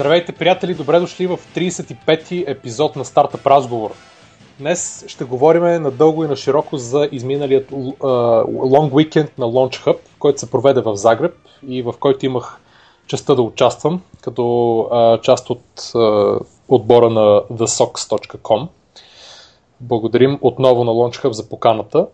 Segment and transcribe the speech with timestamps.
[0.00, 0.74] Здравейте, приятели!
[0.74, 3.90] Добре дошли в 35-ти епизод на Стартъп Разговор.
[4.58, 10.40] Днес ще говорим надълго и на широко за изминалият uh, уикенд на Launch Hub, който
[10.40, 11.34] се проведе в Загреб
[11.68, 12.60] и в който имах
[13.06, 15.92] честа да участвам като част от
[16.68, 18.68] отбора на thesox.com.
[19.80, 22.06] Благодарим отново на Launch Hub за поканата.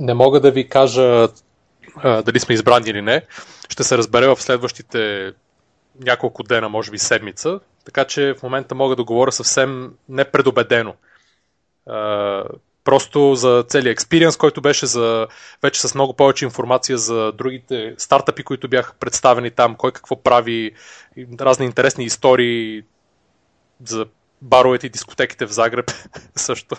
[0.00, 1.28] Не мога да ви кажа
[2.04, 3.22] дали сме избрани или не.
[3.68, 5.32] Ще се разбере в следващите
[6.00, 10.94] няколко дена, може би седмица, така че в момента мога да говоря съвсем непредобедено.
[12.84, 15.26] просто за целият експириенс, който беше за,
[15.62, 20.72] вече с много повече информация за другите стартъпи, които бяха представени там, кой какво прави,
[21.40, 22.82] разни интересни истории
[23.84, 24.06] за
[24.42, 25.90] баровете и дискотеките в Загреб
[26.36, 26.76] също.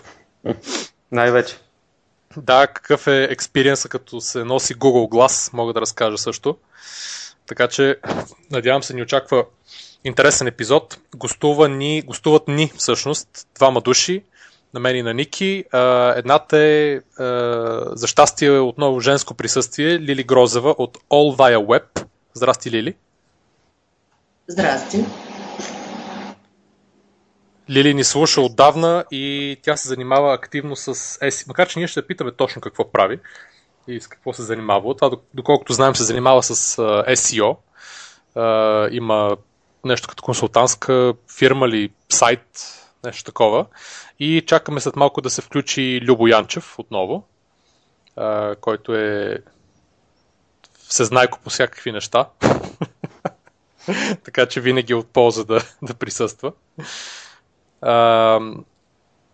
[1.12, 1.56] Най-вече.
[2.36, 6.56] Да, какъв е експириенса като се носи Google Glass, мога да разкажа също.
[7.46, 7.96] Така че,
[8.50, 9.44] надявам се, ни очаква
[10.04, 10.98] интересен епизод.
[11.16, 14.24] Гостува ни, гостуват ни всъщност двама души,
[14.74, 15.64] на мен и на Ники.
[16.16, 17.00] Едната е,
[17.92, 22.04] за щастие, отново женско присъствие, Лили Грозева от All Via Web.
[22.34, 22.94] Здрасти, Лили.
[24.48, 25.04] Здрасти.
[27.70, 31.48] Лили ни слуша отдавна и тя се занимава активно с SEO.
[31.48, 33.20] Макар, че ние ще питаме точно какво прави
[33.88, 34.96] и с какво се занимава.
[34.96, 37.56] Това, доколкото знаем, се занимава с SEO.
[38.90, 39.36] Има
[39.84, 42.42] нещо като консултантска фирма или сайт,
[43.04, 43.66] нещо такова.
[44.18, 47.24] И чакаме след малко да се включи Любо Янчев отново,
[48.60, 49.38] който е
[50.88, 52.28] всезнайко по всякакви неща.
[54.24, 56.52] така че винаги е от полза да, да присъства.
[57.82, 58.40] А,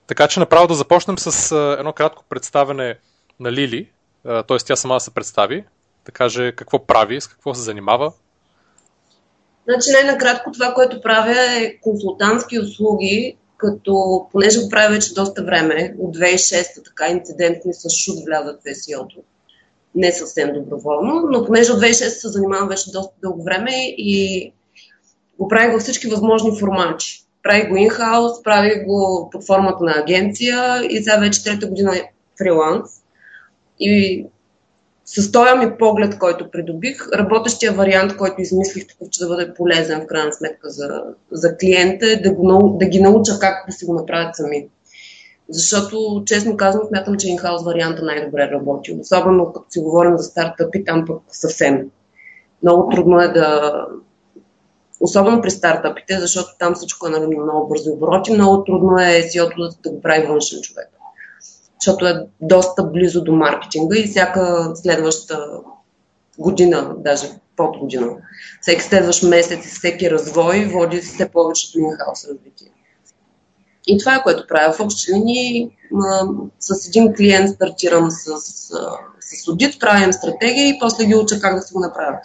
[0.06, 2.98] така че направо да започнем с едно кратко представене
[3.40, 3.90] на Лили,
[4.22, 4.56] т.е.
[4.66, 5.64] тя сама да се представи,
[6.06, 8.12] да каже какво прави, с какво се занимава.
[9.68, 15.94] Значи най-накратко това, което правя е консултантски услуги, като понеже го правя вече доста време,
[15.98, 19.16] от 2006 така инцидентни с шут влязат в SEO-то.
[19.94, 24.52] Не съвсем доброволно, но понеже от 2006 се занимавам вече доста дълго време и
[25.38, 27.24] го правих във всички възможни формати.
[27.42, 32.12] Правих го инхаус, правих го под формата на агенция и сега вече трета година е
[32.38, 32.99] фриланс.
[33.80, 34.26] И
[35.04, 40.00] с този ми поглед, който придобих, работещия вариант, който измислих такъв, че да бъде полезен
[40.00, 43.84] в крайна сметка за, за клиента, е да, го, да ги науча как да си
[43.84, 44.68] го направят сами.
[45.48, 48.98] Защото, честно казвам, смятам, че инхаус варианта най-добре работи.
[49.00, 51.90] Особено като си говорим за стартъпи, там пък съвсем.
[52.62, 53.72] Много трудно е да...
[55.00, 59.74] Особено при стартъпите, защото там всичко е нали, много бързи обороти, много трудно е SEO
[59.82, 60.99] да го прави външен човек
[61.80, 65.48] защото е доста близо до маркетинга и всяка следваща
[66.38, 67.26] година, даже
[67.56, 68.16] под година,
[68.60, 72.68] всеки следващ месец и всеки развой води все повече до инхаус развитие.
[73.86, 74.72] И това е което правя.
[74.72, 75.70] В общи линии
[76.58, 81.62] с един клиент стартирам с, с, аудит, правим стратегия и после ги уча как да
[81.62, 82.24] си го направят.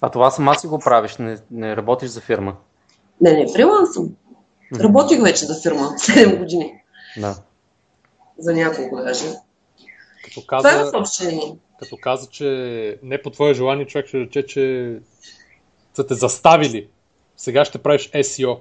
[0.00, 2.56] А това сама си го правиш, не, не работиш за фирма?
[3.20, 4.08] Не, не, фриланс съм.
[4.80, 6.82] Работих вече за фирма 7 години.
[7.16, 7.36] Да
[8.42, 9.24] за няколко даже.
[10.24, 11.56] Като каза, Това е съобщение.
[11.78, 14.96] Като каза, че не по твое желание, човек ще рече, че
[15.94, 16.88] са те заставили.
[17.36, 18.58] Сега ще правиш SEO.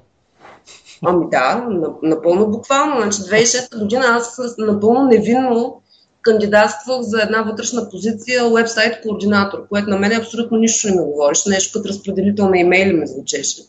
[1.05, 1.67] Ами да,
[2.03, 3.01] напълно буквално.
[3.01, 5.81] Значи 2006 година аз напълно невинно
[6.21, 11.45] кандидатствах за една вътрешна позиция вебсайт координатор, което на мен абсолютно нищо не ми говориш.
[11.45, 13.61] Нещо като разпределител на имейли ми звучеше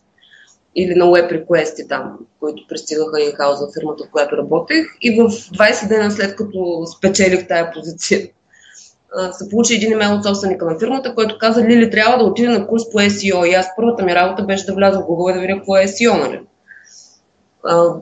[0.76, 4.86] или на web request там, които пристигаха in-house за фирмата, в която работех.
[5.00, 8.28] И в 20 дена след като спечелих тая позиция,
[9.32, 12.66] се получи един имейл от собственика на фирмата, който каза, Лили, трябва да отиде на
[12.66, 13.46] курс по SEO.
[13.46, 15.86] И аз първата ми работа беше да вляза в Google и да видя какво е
[15.86, 16.40] SEO, нали?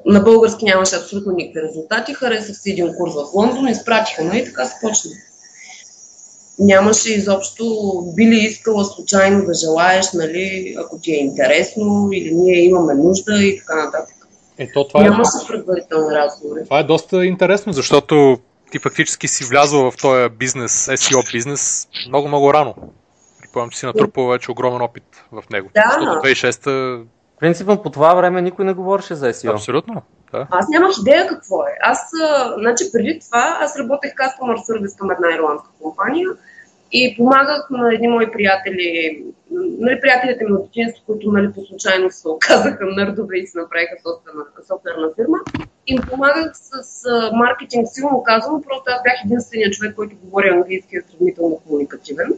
[0.07, 2.15] На български нямаше абсолютно никакви резултати.
[2.15, 5.11] Харесах си един курс в Лондон, изпратиха ме и така се почна
[6.61, 7.65] нямаше изобщо,
[8.17, 13.45] би ли искала случайно да желаеш, нали, ако ти е интересно или ние имаме нужда
[13.45, 14.17] и така нататък.
[14.59, 15.47] Ето, това Нямаше е...
[15.49, 16.65] предварителни разговори.
[16.65, 18.39] Това е доста интересно, защото
[18.71, 22.75] ти фактически си влязла в този бизнес, SEO бизнес, много-много рано.
[23.41, 25.69] Припомням, че си натрупал вече огромен опит в него.
[25.75, 25.83] Да.
[25.95, 27.05] Защото 2006
[27.41, 29.53] Принципно по това време никой не говореше за SEO.
[29.53, 30.03] Абсолютно.
[30.33, 30.47] Да.
[30.51, 31.77] Аз нямах идея какво е.
[31.83, 32.11] Аз,
[32.59, 36.29] значи преди това, аз работех customer service към една ирландска компания
[36.93, 42.11] и помагах на едни мои приятели, нали, приятелите ми от детинство, които нали, по случайно
[42.11, 45.39] се оказаха нърдове и се направиха софтуерна, софтуерна фирма.
[45.87, 46.71] Им помагах с
[47.09, 51.61] а, маркетинг, силно казано, просто аз бях единствения човек, който говори английски и е сравнително
[51.67, 52.31] комуникативен.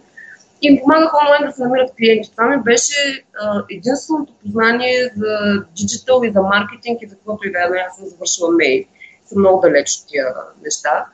[0.63, 2.31] и им помагах онлайн да се намират клиенти.
[2.31, 7.53] Това ми беше а, единственото познание за диджитал и за маркетинг и за каквото и
[7.53, 7.85] да е.
[7.89, 8.87] Аз съм завършила мей.
[9.27, 10.27] Съм много далеч от тия
[10.65, 11.07] неща.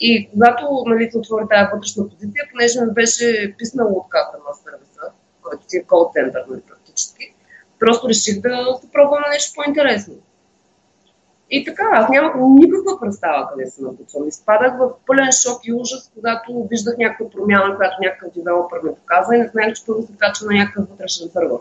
[0.00, 4.06] И когато нали, се отвори тази вътрешна позиция, понеже ми беше писнало от
[4.46, 5.02] на сервиса,
[5.42, 7.34] който си е кол център нали, практически,
[7.78, 10.14] просто реших да се пробвам на нещо по-интересно.
[11.50, 14.28] И така, аз нямах никаква представа къде се напутвам.
[14.28, 19.36] Изпадах в пълен шок и ужас, когато виждах някаква промяна, която някакъв девелопър ме показва
[19.36, 21.60] и не знаех, че първо се качва на някакъв вътрешен сървър.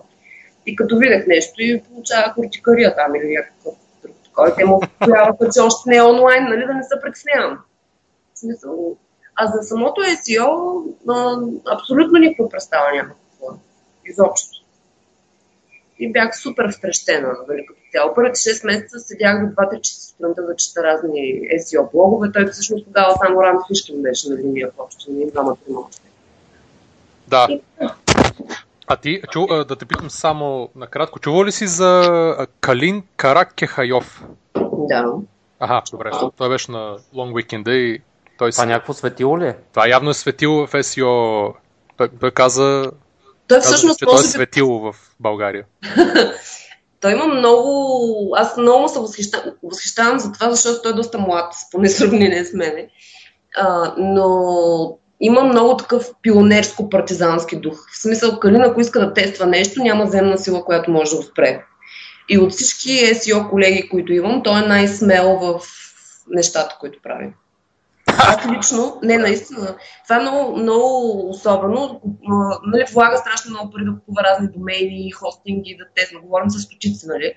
[0.66, 3.74] И като видях нещо и получавах уртикария там или някакъв
[4.04, 7.60] друг такова, те му появаха, че още не е онлайн, нали, да не се притеснявам.
[8.36, 8.98] Смисъл,
[9.36, 11.38] а за самото SEO а,
[11.76, 13.58] абсолютно никаква представа няма какво.
[14.06, 14.62] Изобщо.
[16.00, 18.14] И бях супер втрещена, нали, като цяло.
[18.16, 22.32] Първите 6 месеца седях до 2-3 часа сутринта да чета разни SEO блогове.
[22.32, 26.02] Той всъщност тогава само Ран Фишкин беше на линия в общи, ние двамата още.
[27.28, 27.48] Да.
[28.88, 34.26] А ти, чу, да те питам само накратко, чува ли си за Калин Каракехайов?
[34.74, 35.14] Да.
[35.60, 36.12] Ага, добре.
[36.38, 38.02] Той беше на Long Weekend и
[38.38, 39.56] той Това някакво светило ли е?
[39.72, 41.54] Това явно е светило в SEO.
[41.98, 42.92] Той, той каза,
[43.48, 45.66] Той каза всъщност че той е би светило в България.
[47.02, 48.36] Той има много...
[48.38, 52.46] Аз много му се възхищавам, възхищавам за това, защото той е доста млад, поне сравнение
[52.46, 52.88] с мене.
[53.58, 57.88] А, но има много такъв пионерско-партизански дух.
[57.92, 61.24] В смисъл, Калин, ако иска да тества нещо, няма земна сила, която може да го
[61.24, 61.64] спре.
[62.30, 65.62] И от всички SEO колеги, които имам, той е най-смел в
[66.28, 67.34] нещата, които прави.
[68.18, 72.02] Аз лично, не наистина, това е много, много особено.
[72.66, 76.20] Нали, влага страшно много пари да купува разни домейни, хостинги, да тества.
[76.20, 77.34] Говорим с стотици, нали,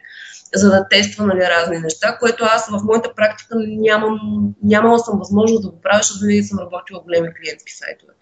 [0.54, 4.18] за да тества нали, разни неща, което аз в моята практика нямам,
[4.62, 8.12] нямала съм възможност да го правя, защото винаги съм работила в големи клиентски сайтове.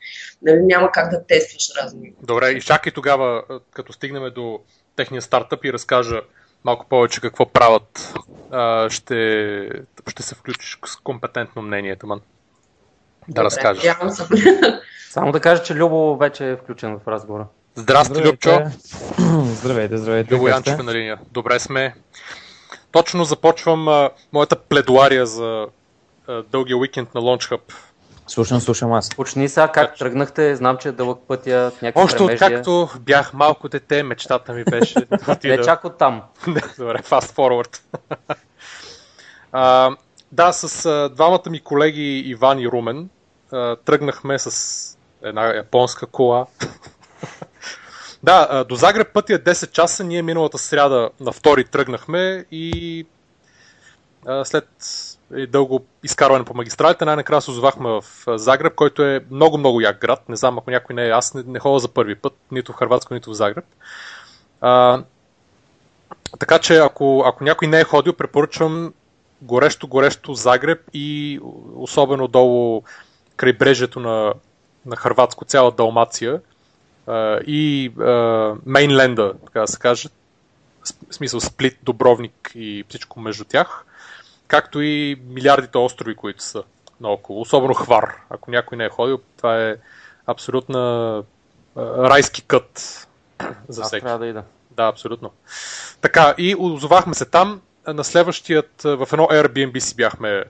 [0.42, 2.12] Нали, няма как да тестваш разни.
[2.22, 3.42] Добре, и чакай тогава,
[3.72, 4.60] като стигнем до
[4.96, 6.20] техния стартъп и разкажа
[6.64, 8.14] малко повече какво правят,
[8.88, 9.68] ще,
[10.08, 12.20] ще се включиш с компетентно мнение, Таман.
[13.28, 13.84] Да Добре, разкажеш.
[15.10, 17.46] Само да кажа, че Любо вече е включен в разговора.
[17.74, 18.60] Здрасти, Любчо.
[19.44, 20.34] Здравейте, здравейте.
[20.34, 21.18] Любо Янчев е на линия.
[21.32, 21.94] Добре сме.
[22.92, 25.66] Точно започвам а, моята пледуария за
[26.28, 27.60] а, дългия уикенд на Launch Hub.
[28.26, 29.08] Слушам, слушам аз.
[29.08, 32.46] Почни сега как тръгнахте, знам, че е дълъг пътя, някакви Още премеждия.
[32.46, 35.64] откакто бях малко дете, мечтата ми беше да Не отида...
[35.64, 36.22] чак от там.
[36.46, 37.80] Не, Добре, fast forward.
[39.52, 39.90] а,
[40.32, 43.08] да, с а, двамата ми колеги Иван и Румен
[43.84, 46.46] тръгнахме с една японска кола.
[48.22, 50.04] да, до Загреб пътя е 10 часа.
[50.04, 53.06] Ние миналата сряда на втори тръгнахме и
[54.44, 54.68] след
[55.36, 58.04] и дълго изкарване по магистралите, най-накрая се озовахме в
[58.38, 60.28] Загреб, който е много-много як град.
[60.28, 61.10] Не знам ако някой не е.
[61.10, 63.64] Аз не, не ходя за първи път, нито в Харватско, нито в Загреб.
[64.60, 65.02] А,
[66.38, 68.92] така че ако, ако някой не е ходил, препоръчвам
[69.42, 71.40] горещо, горещо Загреб и
[71.76, 72.82] особено долу
[73.36, 74.34] крайбрежието на,
[74.86, 76.40] на Харватско, цяла Далмация
[77.06, 80.08] а, и а, Мейнленда, така да се каже,
[81.10, 83.84] в смисъл Сплит, Добровник и всичко между тях,
[84.48, 86.62] както и милиардите острови, които са
[87.00, 88.16] наоколо, особено Хвар.
[88.30, 89.76] Ако някой не е ходил, това е
[90.26, 91.24] абсолютно
[91.76, 93.06] райски кът
[93.68, 94.02] за Аз всеки.
[94.02, 94.42] трябва да ида.
[94.70, 95.30] Да, абсолютно.
[96.00, 97.60] Така, и озовахме се там.
[97.86, 100.44] На следващият, в едно Airbnb си бяхме,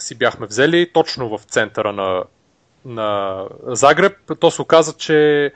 [0.00, 2.24] си бяхме взели, точно в центъра на,
[2.84, 4.16] на Загреб.
[4.40, 5.52] То се оказа, че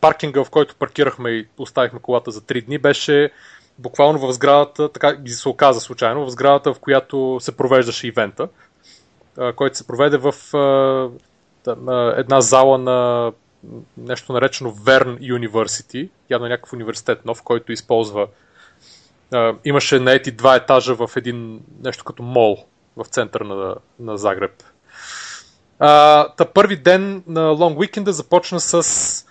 [0.00, 3.30] паркинга, в който паркирахме и оставихме колата за 3 дни, беше
[3.78, 8.48] буквално в сградата, така се оказа случайно, в сградата, в която се провеждаше ивента,
[9.56, 10.34] който се проведе в
[12.16, 13.32] една зала на
[13.96, 18.26] нещо наречено Vern University, явно някакъв университет нов, който използва
[19.64, 22.64] имаше наети два етажа в един нещо като мол
[22.96, 24.62] в центъра на, на Загреб.
[25.78, 29.26] А, та първи ден на Long Weekend започна с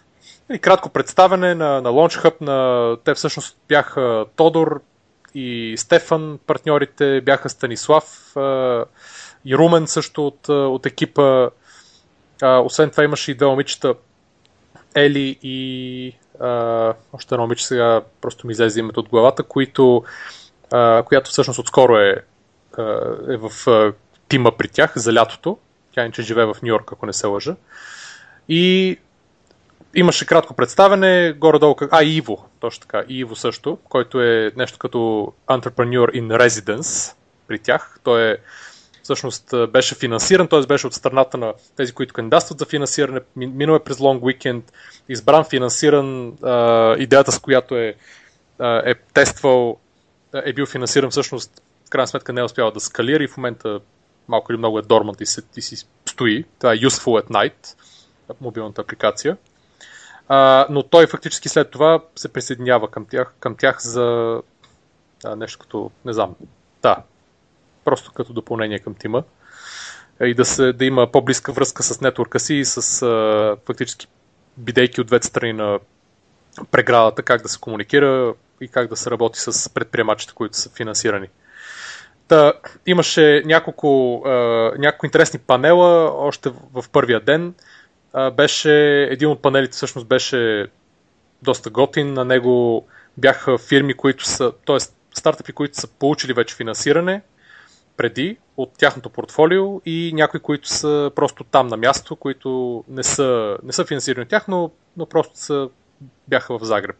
[0.50, 2.42] нали, кратко представяне на, на Launch Hub.
[2.42, 2.98] На...
[3.04, 4.82] Те всъщност бяха Тодор
[5.36, 8.86] и Стефан, партньорите, бяха Станислав а,
[9.46, 11.50] и Румен също от, от екипа.
[12.42, 13.94] А, освен това имаше и две момичета,
[14.96, 20.04] Ели и а, още едно момиче сега просто ми излезе името от главата, които,
[20.72, 22.24] а, която всъщност отскоро е,
[23.30, 23.52] е в
[24.28, 25.58] тима при тях за лятото.
[25.96, 27.56] Тя иначе живее в Нью Йорк, ако не се лъжа.
[28.50, 28.98] И
[29.96, 34.98] имаше кратко представене, горе-долу, а Иво, точно така, и Иво също, който е нещо като
[35.50, 37.16] Entrepreneur in Residence
[37.48, 38.00] при тях.
[38.04, 38.38] Той е
[39.04, 40.62] всъщност беше финансиран, т.е.
[40.62, 44.62] беше от страната на тези, които кандидатстват за финансиране, минал е през Long Weekend,
[45.10, 46.34] избран, финансиран,
[46.98, 47.96] идеята с която е,
[48.62, 49.78] е тествал,
[50.34, 53.80] е бил финансиран всъщност, в крайна сметка не е успял да скалира и в момента
[54.28, 56.46] малко или много е дормант и, се, и си стои.
[56.60, 57.76] Това е Useful at Night,
[58.42, 59.38] мобилната апликация.
[60.28, 64.38] А, но той фактически след това се присъединява към тях, към тях за
[65.26, 66.36] а, нещо като, не знам,
[66.82, 66.98] да,
[67.86, 69.24] просто като допълнение към тима
[70.22, 74.08] и да, се, да има по-близка връзка с нетворка си и с а, фактически
[74.58, 75.80] бидейки от двете страни на
[76.72, 81.28] преградата, как да се комуникира и как да се работи с предприемачите, които са финансирани.
[82.30, 82.54] Та,
[82.86, 84.32] имаше няколко, а,
[84.78, 87.54] няколко интересни панела още в първия ден.
[88.14, 90.68] А, беше, един от панелите всъщност беше
[91.42, 92.14] доста готин.
[92.14, 94.80] На него бяха фирми, които са, т.е.
[95.14, 97.22] стартъпи, които са получили вече финансиране
[97.98, 103.58] преди от тяхното портфолио и някои, които са просто там на място, които не са,
[103.64, 105.70] не са финансирани от тях, но, но просто са,
[106.28, 106.96] бяха в Загреб.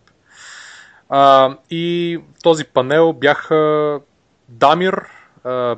[1.10, 4.00] А, и този панел бяха
[4.50, 5.06] Дамир,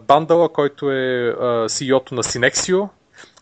[0.07, 2.89] Бандала, който е CEO-то на Synexio.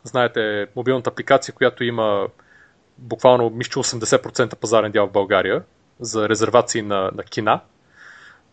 [0.04, 2.28] Знаете, мобилната апликация, която има
[2.98, 5.64] буквално мисля 80% пазарен дял в България
[6.00, 7.62] за резервации на, на кина.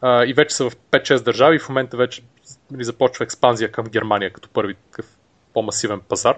[0.03, 1.59] и вече са в 5-6 държави.
[1.59, 2.23] В момента вече
[2.71, 5.07] нали, започва експанзия към Германия като първи такъв
[5.55, 6.37] по-масивен пазар.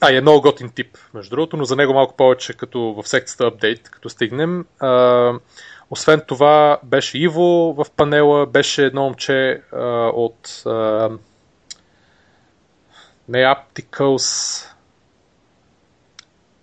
[0.00, 3.46] А, е много готин тип, между другото, но за него малко повече като в секцията
[3.46, 4.66] апдейт, като стигнем.
[4.80, 5.32] А,
[5.90, 9.78] освен това беше Иво в панела, беше едно момче а,
[10.14, 11.10] от а,
[13.28, 14.64] не Apticals,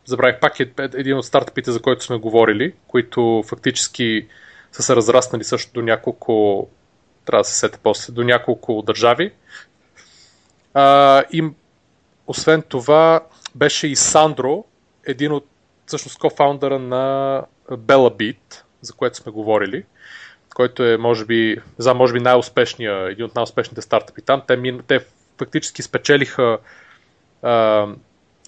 [0.05, 4.27] забравих пак е един от стартъпите, за който сме говорили, които фактически
[4.71, 6.67] са се разраснали също до няколко,
[7.25, 9.33] трябва да се сете после, до няколко държави.
[10.73, 11.43] А, и
[12.27, 13.25] освен това
[13.55, 14.65] беше и Сандро,
[15.05, 15.45] един от
[15.85, 19.83] всъщност кофаундъра на Beat, за което сме говорили,
[20.55, 24.41] който е, може би, за може би най-успешния, един от най-успешните стартъпи там.
[24.47, 24.99] Те, те
[25.37, 26.57] фактически спечелиха
[27.43, 27.95] uh,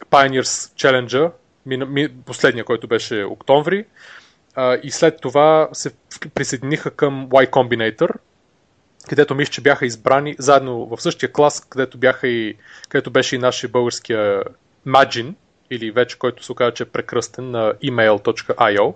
[0.10, 1.32] Pioneers Challenger,
[1.65, 3.86] ми, ми, последния, който беше октомври,
[4.56, 5.92] uh, и след това се
[6.34, 8.10] присъединиха към Y Combinator,
[9.10, 12.56] където мисля, че бяха избрани заедно в същия клас, където, бяха и,
[12.89, 14.44] където беше и нашия българския
[14.88, 15.34] Magin,
[15.72, 18.94] или вече който се оказа, че е прекръстен на email.io.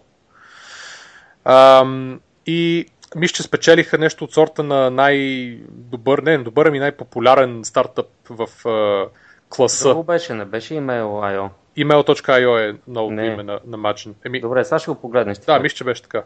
[1.45, 8.07] Ам, и мисля, че спечелиха нещо от сорта на най-добър, не добър, ами най-популярен стартъп
[8.29, 9.05] в а,
[9.49, 9.89] класа.
[9.89, 11.49] Друго беше, не беше email.io.
[11.77, 14.13] Email.io е новото име на, на Magin.
[14.25, 14.41] Еми...
[14.41, 15.37] Добре, сега ще го погледнеш.
[15.37, 16.23] Да, мисля, че беше така.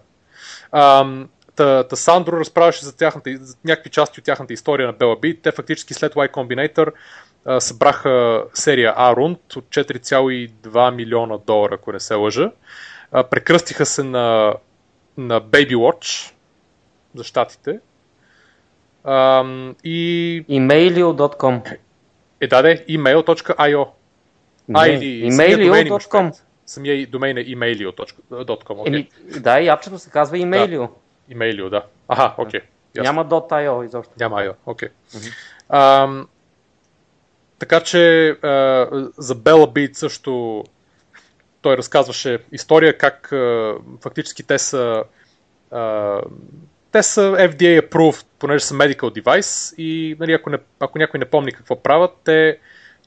[0.72, 5.42] Ам, та, та Сандро разправяше за, тяхната, за някакви части от тяхната история на Bella
[5.44, 6.92] Те фактически след Y Combinator
[7.46, 12.52] а, събраха серия A рунд от 4,2 милиона долара, ако не се лъжа.
[13.12, 14.54] А, прекръстиха се на
[15.18, 16.34] на Baby Watch
[17.16, 17.80] за щатите.
[19.84, 20.46] и...
[20.50, 21.78] Emailio.com
[22.42, 23.88] Е, да, да, email.io
[24.70, 26.34] Emailio.com
[26.66, 28.88] Самия домен е emailio.com okay.
[28.88, 30.90] Еми, Да, и апчето се казва Emailio.
[31.30, 31.36] Да.
[31.36, 31.86] Emailio, да.
[32.08, 32.62] Аха, окей.
[32.96, 33.02] Okay.
[33.02, 34.14] Няма .io изобщо.
[34.20, 34.90] Няма .io, окей.
[35.70, 36.26] Okay.
[37.60, 38.48] така че а,
[39.18, 40.64] за Bella Beat също
[41.64, 43.28] той разказваше история как
[44.02, 45.04] фактически те са
[46.92, 51.26] те са FDA approved, понеже са medical device и нали, ако, не, ако някой не
[51.26, 52.58] помни какво правят, те,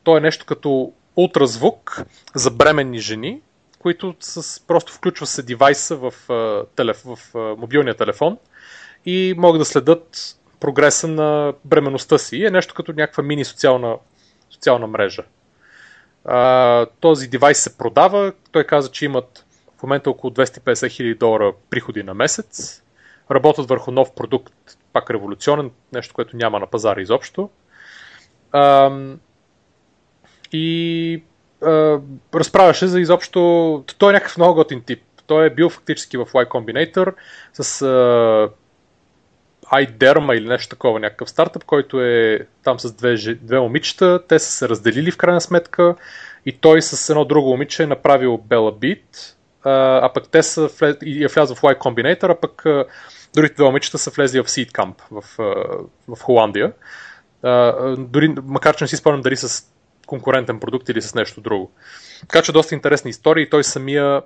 [0.03, 2.03] то е нещо като ултразвук
[2.35, 3.41] за бременни жени,
[3.79, 6.15] които с, просто включва се девайса в,
[6.77, 8.39] телеф, в мобилния телефон
[9.07, 12.45] и могат да следят прогреса на бременността си.
[12.45, 13.97] Е нещо като някаква мини социална,
[14.51, 15.25] социална мрежа.
[16.27, 18.33] А, този девайс се продава.
[18.53, 19.47] Той каза, че имат
[19.79, 22.83] в момента около 250 хиляди долара приходи на месец.
[23.31, 24.55] Работят върху нов продукт,
[24.93, 27.51] пак революционен, нещо, което няма на пазара изобщо.
[28.53, 28.93] А,
[30.53, 31.23] и
[31.63, 31.99] а,
[32.35, 33.85] разправяше за изобщо...
[33.99, 35.03] Той е някакъв много готин тип.
[35.27, 37.15] Той е бил фактически в Y Combinator
[37.53, 38.51] с а,
[39.73, 44.21] iDerma или нещо такова, някакъв стартъп, който е там с две, две момичета.
[44.29, 45.95] Те са се разделили в крайна сметка
[46.47, 50.97] и той с едно друго момиче е направил Bella Beat, а, пък те са влез,
[51.03, 52.65] и е влязъл в Y Combinator, а пък
[53.35, 55.25] другите две момичета са влезли в Seed Camp в,
[56.09, 56.73] в Холандия.
[57.99, 59.67] Дори, макар че не си спомням дали с
[60.07, 61.71] конкурентен продукт или с нещо друго.
[62.21, 64.23] Така че доста интересна история и той самия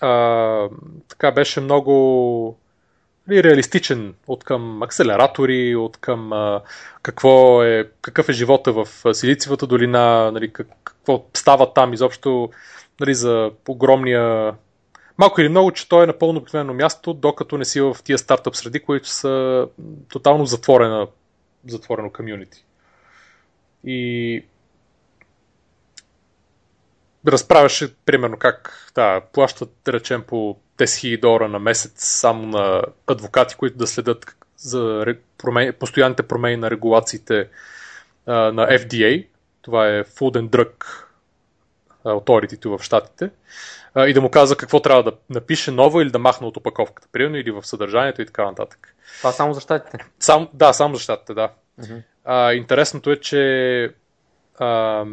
[0.00, 0.68] а,
[1.08, 2.58] така беше много
[3.28, 6.62] нали, реалистичен от към акселератори, от към а,
[7.02, 12.50] какво е, какъв е живота в а, Силициевата долина, нали, как, какво става там изобщо
[13.00, 14.54] нали, за огромния
[15.18, 18.56] малко или много, че той е напълно обикновено място, докато не си в тия стартъп
[18.56, 19.66] среди, които са
[20.08, 21.06] тотално затворена,
[21.68, 22.64] затворено комюнити.
[23.84, 24.44] И
[27.26, 32.82] разправяше примерно как да, плащат, да речем, по 10 000 долара на месец само на
[33.06, 35.04] адвокати, които да следят за
[35.38, 37.48] промени, постоянните промени на регулациите
[38.26, 39.26] а, на FDA.
[39.62, 40.86] Това е Food and Drug
[42.04, 43.30] Authority в Штатите.
[43.94, 47.08] А, и да му казва какво трябва да напише ново или да махне от опаковката,
[47.12, 48.94] примерно, или в съдържанието и така нататък.
[49.18, 49.98] Това само за щатите?
[50.18, 51.50] Сам, да, само за щатите, да.
[51.80, 52.02] Uh-huh.
[52.24, 53.84] А, интересното е, че
[54.58, 55.04] а,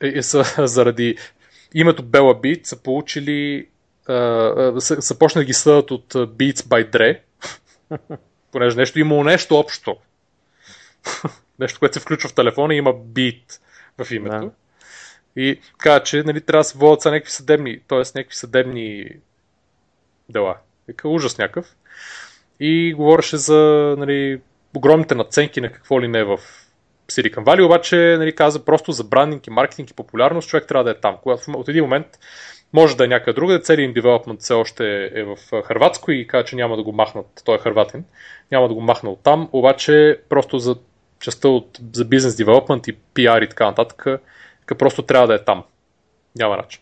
[0.00, 1.16] е, е, са, заради
[1.74, 3.68] името Beat са получили
[4.06, 7.20] са, са почнали да ги съдат от Beats by Dre,
[8.52, 9.96] понеже нещо имало нещо общо.
[11.58, 13.60] нещо, което се включва в телефона и има beat
[13.98, 14.36] в името.
[14.36, 14.50] Да.
[15.36, 17.98] И каза, че нали, трябва да се водят са някакви съдебни, т.е.
[17.98, 19.06] някакви съдебни
[20.28, 20.56] дела.
[20.88, 21.76] Вика, ужас някакъв.
[22.60, 24.40] И говореше за нали,
[24.76, 26.38] огромните наценки на какво ли не в
[27.08, 30.90] Silicon Valley, обаче нали, каза просто за брандинг и маркетинг и популярност, човек трябва да
[30.90, 31.16] е там.
[31.22, 32.06] Когато от един момент
[32.72, 36.44] може да е някъде друга, целият им девелопмент все още е в Хрватско и каза,
[36.44, 38.04] че няма да го махнат, той е хърватин,
[38.50, 40.76] няма да го махна от там, обаче просто за
[41.20, 44.06] частта от, за бизнес девелопмент и PR и така нататък,
[44.78, 45.64] просто трябва да е там.
[46.36, 46.80] Няма начин.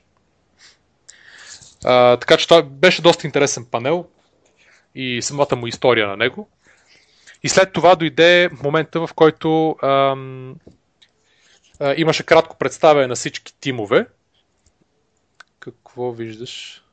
[1.85, 4.06] А, така че това беше доста интересен панел
[4.94, 6.49] и самата му история на него.
[7.42, 10.56] И след това дойде момента, в който ам,
[11.80, 14.06] а, имаше кратко представяне на всички тимове.
[15.61, 16.85] Какво виждаш?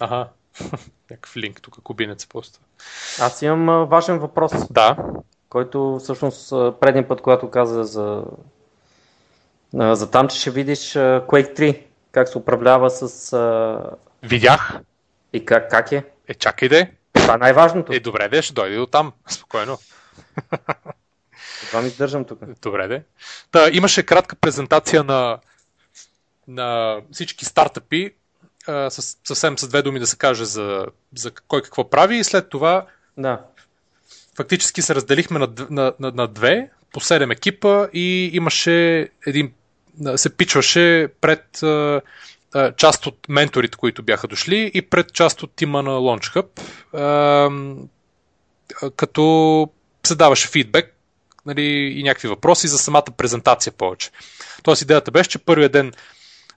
[0.00, 0.28] Ага,
[1.10, 2.60] някакъв линк тук, кубинец поста.
[3.20, 4.52] Аз имам важен въпрос.
[4.70, 4.96] Да.
[5.48, 8.24] Който всъщност предния път, когато каза за,
[9.72, 11.82] за там, че ще видиш Quake 3,
[12.12, 13.36] как се управлява с...
[14.22, 14.78] Видях.
[15.32, 16.04] И как, как е?
[16.28, 16.92] Е, чакай де.
[17.12, 17.92] Това е най-важното.
[17.92, 19.12] Е, добре, де, ще дойде до там.
[19.28, 19.78] Спокойно.
[21.66, 22.38] Това ми издържам тук.
[22.62, 23.02] Добре, де.
[23.50, 25.38] Та, имаше кратка презентация на,
[26.48, 28.10] на всички стартъпи,
[28.66, 32.24] а, с, съвсем с две думи да се каже за, за кой какво прави и
[32.24, 33.40] след това да.
[34.36, 39.52] фактически се разделихме на, на, на, на две, по 7 екипа и имаше един,
[40.16, 42.02] се пичваше пред а,
[42.76, 47.88] част от менторите, които бяха дошли и пред част от тима на Launch Hub,
[48.96, 49.68] като
[50.06, 50.94] се даваше фидбек
[51.46, 51.62] нали,
[51.96, 54.10] и някакви въпроси за самата презентация повече.
[54.62, 55.92] Тоест идеята беше, че първия ден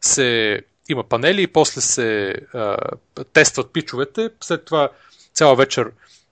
[0.01, 2.77] се има панели и после се а,
[3.33, 4.89] тестват пичовете, след това
[5.33, 5.91] цяла вечер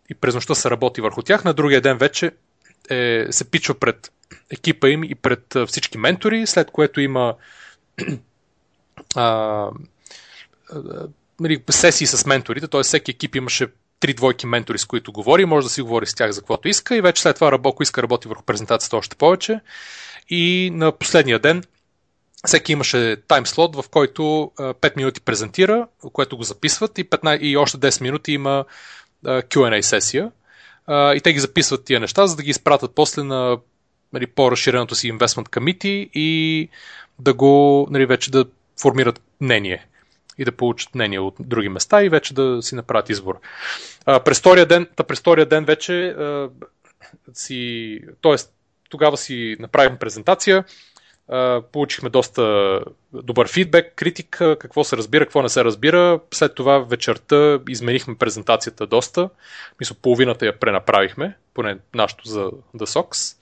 [0.10, 2.32] и през нощта се работи върху тях, на другия ден вече
[2.90, 4.12] е, се пичва пред
[4.52, 7.36] екипа им и пред всички ментори, след което има
[9.16, 9.70] а,
[11.40, 12.84] нали, сесии с менторите, т.е.
[12.84, 13.68] всеки екип имаше
[14.00, 16.96] три двойки ментори, с които говори, може да си говори с тях за каквото иска
[16.96, 19.60] и вече след това, ако иска, работи върху презентацията още повече.
[20.30, 21.64] И на последния ден
[22.46, 24.22] всеки имаше таймслот, в който
[24.58, 28.66] 5 минути презентира, което го записват и, 15, и още 10 минути има
[29.26, 30.32] Q&A сесия.
[30.90, 33.58] И те ги записват тия неща, за да ги изпратят после на
[34.14, 36.70] нали, по-разширеното си investment committee и
[37.20, 38.46] да го, нали, вече да
[38.82, 39.88] формират мнение
[40.38, 43.40] и да получат мнение от други места и вече да си направят избор.
[44.06, 46.16] През втория ден, та през втория ден вече
[47.34, 48.36] си, т.е.
[48.90, 50.64] тогава си направим презентация,
[51.72, 52.80] получихме доста
[53.14, 56.20] добър фидбек, критика, какво се разбира, какво не се разбира.
[56.34, 59.30] След това вечерта изменихме презентацията доста.
[59.80, 63.38] Мисля, половината я пренаправихме, поне нашото за The Sox.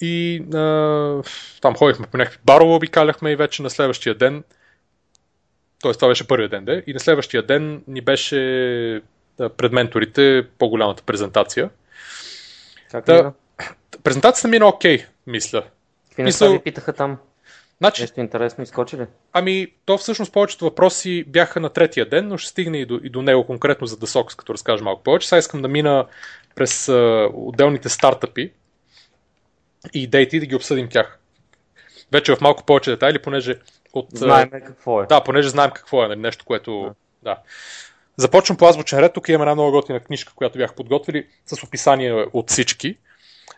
[0.00, 1.22] И а,
[1.60, 4.44] там ходихме по някакви барове, обикаляхме и вече на следващия ден,
[5.82, 5.92] т.е.
[5.92, 8.36] това беше първия ден, де, и на следващия ден ни беше
[9.36, 11.70] пред менторите по-голямата презентация.
[12.90, 13.32] Как да,
[14.02, 15.64] презентацията мина окей, okay, мисля.
[16.08, 17.18] Какви неща ви питаха там?
[17.78, 19.06] Значи, Нещо интересно изкочи ли?
[19.32, 23.10] Ами, то всъщност повечето въпроси бяха на третия ден, но ще стигне и до, и
[23.10, 25.28] до него конкретно за Dasok, като разкажа малко повече.
[25.28, 26.06] Сега искам да мина
[26.54, 28.52] през а, отделните стартъпи,
[29.94, 31.18] и идеите и да ги обсъдим тях.
[32.12, 33.58] Вече в малко повече детайли, понеже
[33.92, 34.06] от...
[34.12, 35.06] Знаем какво е.
[35.06, 36.82] Да, понеже знаем какво е, нали, нещо, което...
[36.82, 36.94] Да.
[37.22, 37.38] да.
[38.16, 39.12] Започвам по азбучен ред.
[39.12, 42.96] Тук имаме една много готина книжка, която бях подготвили с описание от всички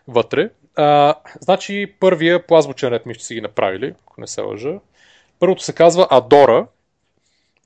[0.07, 0.49] вътре.
[0.75, 4.73] А, значи първия по азбучен ще си ги направили, ако не се лъжа.
[5.39, 6.67] Първото се казва Адора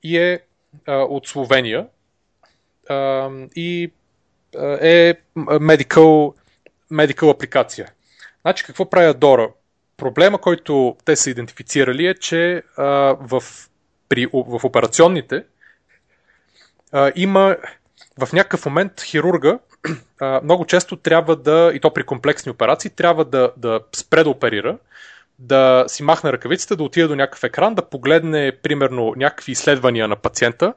[0.04, 0.39] и е
[0.86, 1.88] а, от Словения
[2.89, 3.91] а, и
[4.58, 6.34] а, е medical,
[6.91, 7.88] medical апликация.
[8.41, 9.52] Значи какво прави Adora?
[9.98, 12.84] Проблема, който те са идентифицирали е, че а,
[13.22, 13.43] в,
[14.10, 15.43] при, в операционните
[16.91, 17.58] а, има
[18.19, 19.60] в някакъв момент хирурга
[20.19, 24.30] а, много често трябва да, и то при комплексни операции, трябва да, да спре да
[24.30, 24.78] оперира,
[25.39, 30.15] да си махне ръкавиците, да отиде до някакъв екран, да погледне примерно някакви изследвания на
[30.15, 30.74] пациента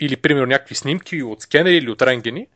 [0.00, 2.46] или примерно някакви снимки от скенери или от рентгени,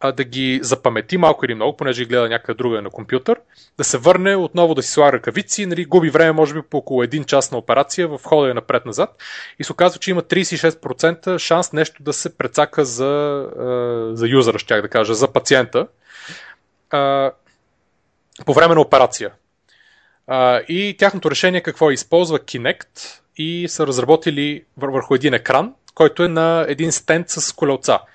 [0.00, 3.40] а да ги запамети малко или много, понеже ги гледа някъде друга на компютър,
[3.78, 7.02] да се върне отново да си слага ръкавици, нали, губи време може би по около
[7.02, 9.22] един час на операция в хода напред-назад
[9.58, 13.44] и се оказва, че има 36% шанс нещо да се прецака за,
[14.12, 15.86] за юзера, щях да кажа, за пациента
[18.46, 19.30] по време на операция.
[20.68, 21.94] И тяхното решение какво е?
[21.94, 27.98] Използва Kinect и са разработили върху един екран, който е на един стенд с колелца–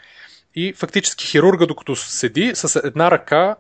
[0.56, 3.56] и фактически хирурга, докато седи, с една ръка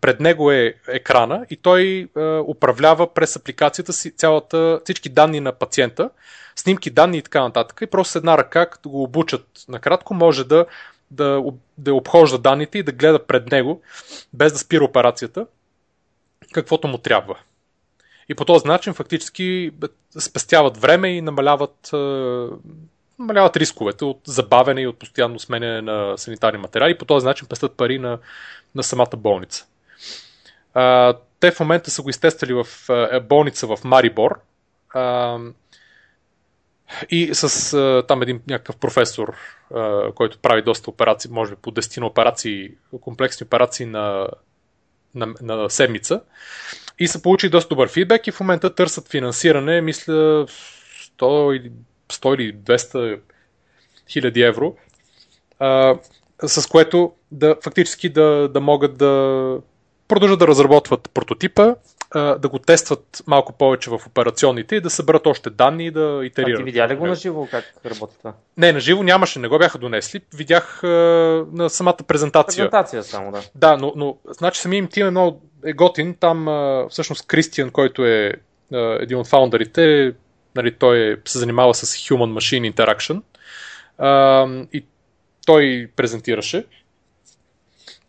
[0.00, 5.52] пред него е екрана и той е, управлява през апликацията си цялата, всички данни на
[5.52, 6.10] пациента,
[6.56, 7.80] снимки, данни и така нататък.
[7.82, 10.66] И просто с една ръка, като го обучат накратко, може да,
[11.10, 11.42] да,
[11.78, 13.82] да обхожда данните и да гледа пред него,
[14.32, 15.46] без да спира операцията,
[16.52, 17.38] каквото му трябва.
[18.28, 19.70] И по този начин фактически
[20.18, 21.90] спестяват време и намаляват
[23.22, 26.98] намаляват рисковете от забавяне и от постоянно сменяне на санитарни материали.
[26.98, 28.18] По този начин пестят пари на,
[28.74, 29.66] на самата болница.
[30.74, 34.40] А, те в момента са го изтествали в а, болница в Марибор.
[34.94, 35.38] А,
[37.10, 39.34] и с а, там един някакъв професор,
[39.74, 44.28] а, който прави доста операции, може би по 10 операции, комплексни операции на,
[45.14, 46.20] на, на седмица.
[46.98, 50.46] И са получили доста добър фидбек и в момента търсят финансиране, мисля,
[51.18, 51.72] 100 или
[52.12, 53.20] 100 или 200
[54.08, 54.76] хиляди евро,
[55.58, 55.98] а,
[56.42, 59.58] с което да фактически да, да могат да
[60.08, 61.74] продължат да разработват прототипа,
[62.10, 66.20] а, да го тестват малко повече в операционните и да съберат още данни и да
[66.24, 66.54] итерират.
[66.54, 68.32] А ти видя ли го на живо как работи това?
[68.56, 70.20] Не, на живо нямаше, не го бяха донесли.
[70.34, 70.88] Видях а,
[71.52, 72.70] на самата презентация.
[72.70, 73.40] Презентация само, да.
[73.54, 76.16] Да, но, но значи самия им тим е много е готин.
[76.20, 78.32] Там а, всъщност Кристиан, който е
[79.00, 80.14] един от фаундърите,
[80.54, 83.22] нали, той се занимава с Human-Machine Interaction
[83.98, 84.84] а, и
[85.46, 86.64] той презентираше.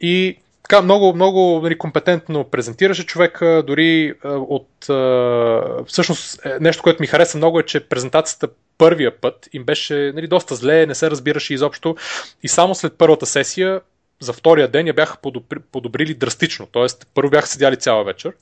[0.02, 4.90] И така много, много нали, компетентно презентираше човека, дори от...
[4.90, 10.12] А, всъщност, е, нещо, което ми хареса много е, че презентацията първия път им беше
[10.16, 11.96] нали, доста зле, не се разбираше изобщо
[12.44, 13.82] и само след първата сесия
[14.20, 16.68] за втория ден я бяха подобри, подобрили драстично.
[16.72, 18.34] Тоест, първо бяха седяли цяла вечер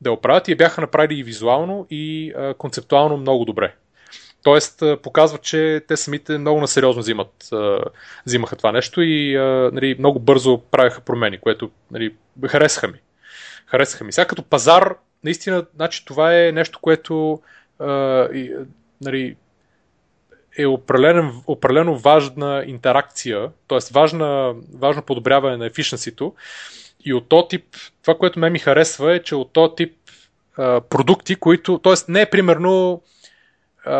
[0.00, 3.74] да я оправят и я бяха направили и визуално, и а, концептуално много добре.
[4.42, 7.48] Тоест, показва, че те самите много насериозно взимат,
[8.26, 9.36] взимаха това нещо и
[9.72, 12.14] нали, много бързо правяха промени, което нали,
[12.46, 12.98] харесаха ми.
[13.66, 14.12] Харесаха ми.
[14.12, 17.40] Сега като пазар, наистина, значи, това е нещо, което
[19.00, 19.36] нали,
[20.58, 23.78] е определен, определено важна интеракция, т.е.
[23.92, 26.34] важно подобряване на ефишенсито
[27.06, 27.64] и от то тип,
[28.02, 29.96] това, което ме ми харесва е, че от то тип
[30.56, 31.94] а, продукти, които, т.е.
[32.08, 33.02] не е примерно
[33.84, 33.96] а,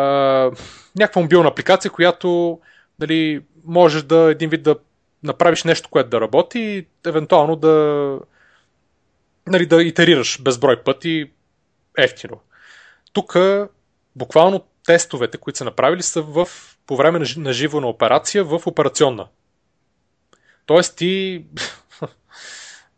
[0.95, 2.59] някаква мобилна апликация, която
[2.99, 4.75] дали, можеш да един вид да
[5.23, 8.19] направиш нещо, което да работи и евентуално да
[9.47, 11.31] нали, да итерираш безброй пъти
[11.97, 12.39] ефтино.
[13.13, 13.37] Тук
[14.15, 16.47] буквално тестовете, които са направили, са в,
[16.87, 19.27] по време на живо на операция в операционна.
[20.65, 21.45] Тоест ти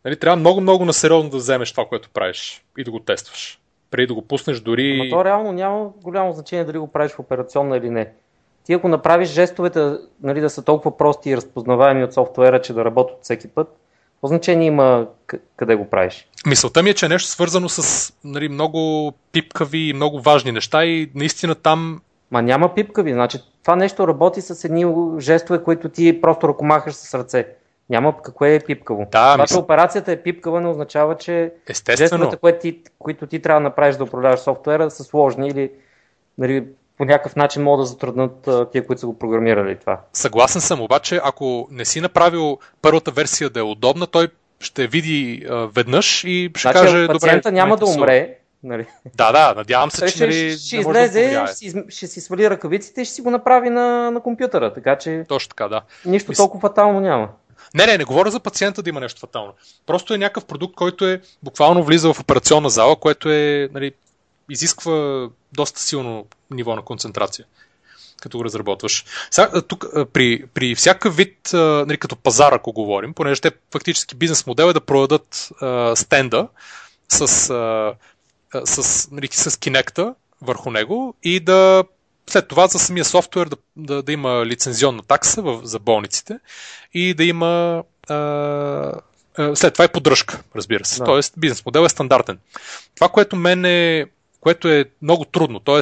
[0.04, 3.60] Нали, трябва много-много насериозно да вземеш това, което правиш и да го тестваш.
[3.90, 4.98] Преди да го пуснеш дори...
[4.98, 8.12] Но то реално няма голямо значение дали го правиш в операционна или не.
[8.64, 12.84] Ти ако направиш жестовете нали, да са толкова прости и разпознаваеми от софтуера, че да
[12.84, 13.68] работят всеки път,
[14.14, 15.06] какво значение има
[15.56, 16.28] къде го правиш?
[16.46, 20.84] Мисълта ми е, че е нещо свързано с нали, много пипкави и много важни неща
[20.84, 22.00] и наистина там...
[22.30, 27.14] Ма няма пипкави, значи това нещо работи с едни жестове, които ти просто ръкомахаш с
[27.14, 27.48] ръце.
[27.90, 29.00] Няма какво е пипкаво.
[29.00, 29.58] Да, Това, мисля...
[29.58, 31.52] операцията е пипкава, не означава, че
[31.96, 35.70] жестовете, които ти, които ти трябва да направиш да управляваш софтуера, са сложни или
[36.38, 36.64] нали,
[36.98, 40.00] по някакъв начин могат да затруднат тия, които са го програмирали това.
[40.12, 44.28] Съгласен съм, обаче ако не си направил първата версия да е удобна, той
[44.60, 48.86] ще види а, веднъж и ще значи, каже, пациента няма да умре, Нали?
[49.14, 53.00] Да, да, надявам се, че нали, ще, ще излезе, да ще, ще си свали ръкавиците
[53.00, 55.82] и ще си го направи на, на компютъра, така че Точно така, да.
[56.06, 57.28] нищо толкова фатално няма.
[57.74, 59.54] Не, не, не говоря за пациента да има нещо фатално.
[59.86, 63.92] Просто е някакъв продукт, който е буквално влиза в операционна зала, което е, нали,
[64.50, 67.46] изисква доста силно ниво на концентрация.
[68.20, 69.04] като го разработваш.
[69.30, 74.46] Сега, тук, при, при всякакъв вид, нали, като пазар, ако говорим, понеже те фактически бизнес
[74.46, 76.48] модел е да продадат а, стенда
[77.08, 77.94] с, а,
[78.64, 81.84] с, нали, с Kinect върху него и да
[82.30, 86.38] след това за самия софтуер да, да, да има лицензионна такса в, за болниците
[86.94, 90.98] и да има а, а, след това и поддръжка, разбира се.
[90.98, 91.04] Да.
[91.04, 92.38] Тоест бизнес модел е стандартен.
[92.94, 94.06] Това, което мен е,
[94.40, 95.80] което е много трудно, т.е.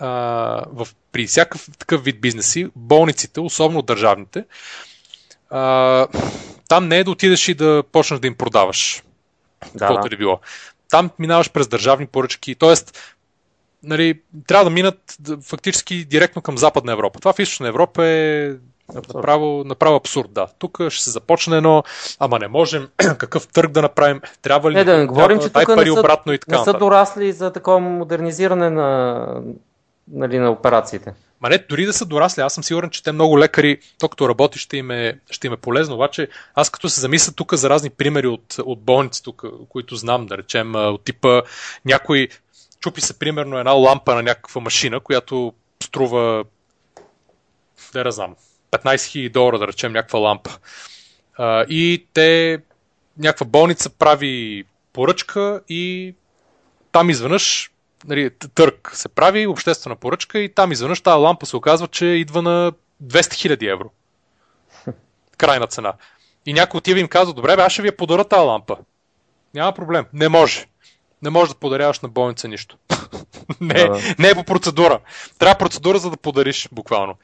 [0.00, 4.44] в, при всякакъв такъв вид бизнеси, болниците, особено държавните,
[5.50, 6.06] а,
[6.68, 9.02] там не е да отидеш и да почнеш да им продаваш.
[9.74, 9.86] Да.
[9.86, 10.40] Каквото е било.
[10.90, 12.74] Там минаваш през държавни поръчки, т.е
[13.82, 17.20] нали, трябва да минат фактически директно към Западна Европа.
[17.20, 18.52] Това в Източна Европа е
[18.94, 20.46] направо, направо абсурд, да.
[20.58, 21.82] Тук ще се започне едно,
[22.18, 25.66] ама не можем, какъв търг да направим, трябва ли не, да не говорим, че тук
[25.66, 26.58] пари не са, обратно и така.
[26.58, 29.42] Не са дорасли за такова модернизиране на,
[30.12, 31.14] нали, на операциите.
[31.40, 34.28] Ма не, дори да са дорасли, аз съм сигурен, че те много лекари, то като
[34.28, 35.94] работи, ще им е, ще им е полезно.
[35.94, 40.26] Обаче, аз като се замисля тук за разни примери от, от болници, тук, които знам,
[40.26, 41.42] да речем, от типа
[41.84, 42.28] някой
[42.80, 46.44] чупи се примерно една лампа на някаква машина, която струва,
[47.92, 48.36] да не знам,
[48.70, 50.50] 15 000 долара, да речем, някаква лампа.
[51.38, 52.58] А, и те,
[53.18, 56.14] някаква болница прави поръчка и
[56.92, 57.70] там изведнъж
[58.04, 62.42] нали, търг се прави, обществена поръчка и там изведнъж тази лампа се оказва, че идва
[62.42, 62.72] на
[63.04, 63.90] 200 000 евро.
[65.36, 65.92] Крайна цена.
[66.46, 68.76] И някой отива им казва, добре, бе, аз ще ви я подаря тази лампа.
[69.54, 70.06] Няма проблем.
[70.12, 70.66] Не може
[71.22, 72.76] не можеш да подаряваш на болница нищо.
[73.60, 74.14] не, да, да.
[74.18, 75.00] не е по процедура.
[75.38, 77.14] Трябва процедура, за да подариш, буквално.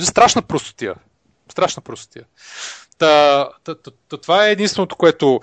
[0.00, 0.94] Страшна простотия.
[1.48, 2.24] Страшна простотия.
[2.98, 5.40] Та, та, та, та, това е единственото, което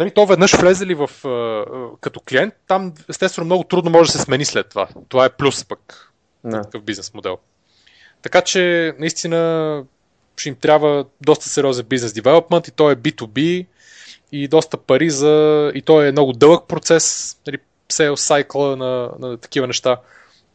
[0.00, 1.10] Нали, то веднъж влезе ли в,
[2.00, 4.88] като клиент, там естествено много трудно може да се смени след това.
[5.08, 6.12] Това е плюс пък
[6.44, 7.38] на такъв бизнес модел.
[8.22, 9.84] Така че наистина
[10.36, 13.66] ще им трябва доста сериозен бизнес девелопмент и то е B2B
[14.32, 15.72] и доста пари за...
[15.74, 17.58] и то е много дълъг процес, нали,
[17.90, 19.96] sales cycle на, на такива неща.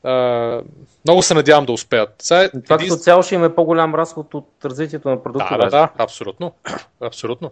[0.05, 0.61] Uh,
[1.05, 2.09] много се надявам да успеят.
[2.19, 5.57] Сега, Това като цяло ще има по-голям разход от развитието на продукта.
[5.57, 6.53] Да, да, да, абсолютно.
[7.01, 7.51] абсолютно.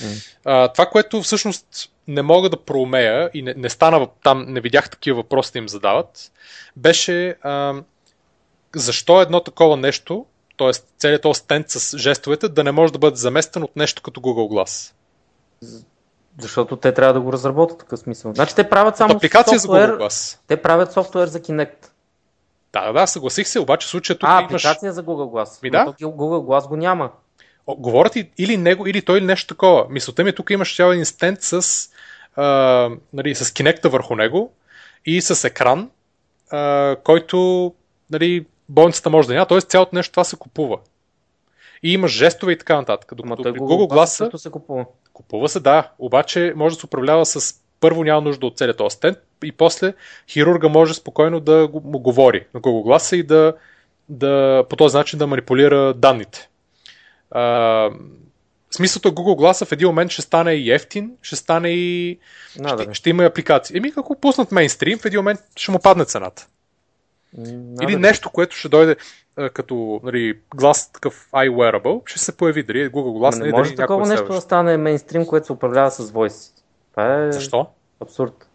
[0.00, 0.38] Mm.
[0.46, 1.66] Uh, това, което всъщност
[2.08, 5.68] не мога да проумея и не, не стана там, не видях такива въпроси да им
[5.68, 6.32] задават,
[6.76, 7.84] беше uh,
[8.76, 10.26] защо едно такова нещо,
[10.58, 10.70] т.е.
[10.98, 14.64] целият този стенд с жестовете, да не може да бъде заместен от нещо като Google
[14.64, 14.92] Glass.
[16.40, 18.34] Защото те трябва да го разработят такъв смисъл.
[18.34, 20.38] Значи те правят само апликация софтуер, за Google Glass.
[20.46, 21.90] Те правят софтуер за Kinect.
[22.72, 24.64] Да, да, съгласих се, обаче в случая тук а, имаш...
[24.64, 25.62] апликация за Google Glass.
[25.62, 25.86] Ми, да?
[25.86, 27.10] Google Glass го няма.
[27.66, 29.86] О, говорят или него, или той, или нещо такова.
[29.90, 31.62] Мисълта ми е, тук имаш цял един стенд с,
[32.36, 34.52] а, нали, с Kinect върху него
[35.06, 35.90] и с екран,
[36.50, 37.72] а, който
[38.10, 39.60] нали, болницата може да няма, т.е.
[39.60, 40.78] цялото нещо това се купува.
[41.82, 43.14] И имаш жестове и така нататък.
[43.14, 44.84] Докато при Google Glass се купува.
[45.16, 48.94] Купува се, да, обаче може да се управлява с първо няма нужда от целият този
[48.96, 49.94] стенд и после
[50.28, 53.54] хирурга може спокойно да му говори на Google гласа и да,
[54.08, 56.48] да по този начин да манипулира данните.
[57.30, 57.90] А,
[58.70, 62.18] смисълто Google гласа в един момент ще стане и ефтин, ще стане и
[62.58, 62.82] Надо.
[62.82, 63.76] ще, ще има и апликации.
[63.76, 66.46] Еми, ако пуснат мейнстрим, в един момент ще му падне цената.
[67.38, 67.82] Надо.
[67.82, 68.96] Или нещо, което ще дойде
[69.54, 73.38] като нали, глас такъв iWearable, ще се появи дали Google глас.
[73.38, 76.52] Не, не може такова нещо да стане мейнстрим, което се управлява с voice.
[76.90, 77.66] Това е Защо?
[78.02, 78.48] абсурд.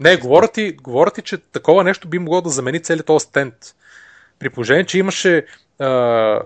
[0.00, 3.54] Не, говоря ти, говоря ти, че такова нещо би могло да замени целият този стенд.
[4.38, 5.46] При положение, че имаше,
[5.78, 5.86] а,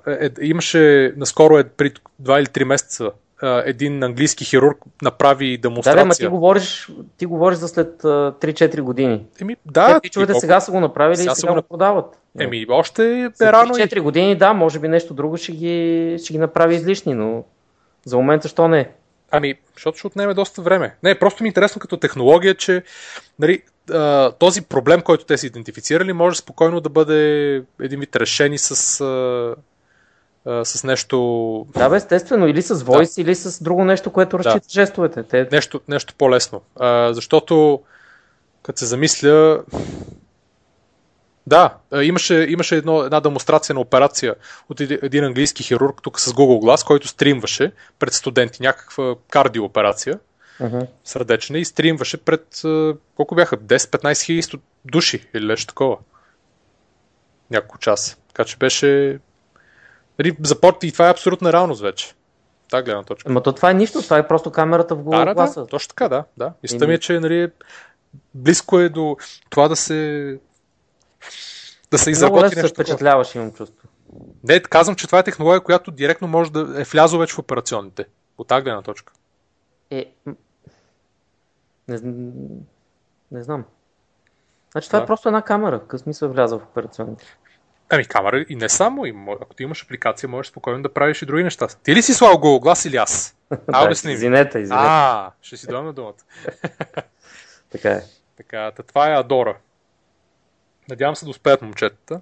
[0.06, 3.10] е, имаше наскоро е, при 2 или 3 месеца
[3.42, 6.02] един английски хирург направи демонстрация.
[6.02, 9.24] Да, ма ти говориш, ти говориш за след 3-4 години.
[9.40, 10.00] Еми, да.
[10.00, 12.18] Те сега са го направили сега и сега го продават.
[12.38, 13.74] Еми, още е рано.
[13.74, 17.44] 4 години, да, може би нещо друго ще ги, ще ги направи излишни, но
[18.04, 18.90] за момента що не?
[19.30, 20.94] Ами, защото ще отнеме доста време.
[21.02, 22.82] Не, просто ми е интересно като технология, че
[23.38, 23.62] нали,
[24.38, 29.00] този проблем, който те са идентифицирали, може спокойно да бъде един вид решени с
[30.46, 31.66] с нещо...
[31.74, 33.22] Да, бе, естествено, или с Voice, да.
[33.22, 34.72] или с друго нещо, което разчита да.
[34.72, 35.22] жестовете.
[35.22, 35.48] Те...
[35.52, 36.62] Нещо, нещо по-лесно.
[36.76, 37.80] А, защото,
[38.62, 39.62] като се замисля,
[41.46, 44.34] да, имаше, имаше едно, една демонстрация на операция
[44.68, 50.18] от един английски хирург тук с Google Glass, който стримваше пред студенти някаква кардиооперация
[50.60, 50.86] uh-huh.
[51.04, 52.62] сърдечна и стримваше пред
[53.16, 53.56] колко бяха?
[53.56, 55.96] 10-15 хиляди души или нещо такова.
[57.50, 58.16] Няколко часа.
[58.28, 59.18] Така че беше
[60.20, 62.14] Нали, запорти и това е абсолютна реалност вече.
[62.70, 63.30] Та гледна точка.
[63.30, 65.54] Ама то това е нищо, това е просто камерата в Google да, Glass.
[65.54, 66.24] Да, точно така, да.
[66.36, 66.52] да.
[66.62, 67.50] Мисля ми е, че нали,
[68.34, 69.16] близко е до
[69.50, 70.38] това да се
[71.90, 72.68] да се Много изработи се нещо.
[72.68, 72.84] такова.
[72.84, 73.88] впечатляваш, имам чувство.
[74.44, 78.04] Не, казвам, че това е технология, която директно може да е влязла вече в операционните.
[78.38, 79.12] От тази гледна точка.
[79.90, 80.14] Е,
[81.88, 82.00] не,
[83.32, 83.64] не знам.
[84.72, 85.02] Значи това Да.
[85.02, 85.80] е просто една камера.
[85.80, 87.38] Какъв смисъл е вляза в операционните?
[87.92, 91.26] Ами камера и не само, и ако ти имаш апликация, можеш спокойно да правиш и
[91.26, 91.68] други неща.
[91.68, 93.36] Ти ли си слал Google глас или аз?
[93.72, 94.12] А, обясни.
[94.12, 94.86] Извинете, извинете.
[94.88, 96.14] А, ще си дам на думата.
[97.70, 98.02] Така е.
[98.36, 99.56] Така, та това е Адора.
[100.88, 102.20] Надявам се да успеят момчетата.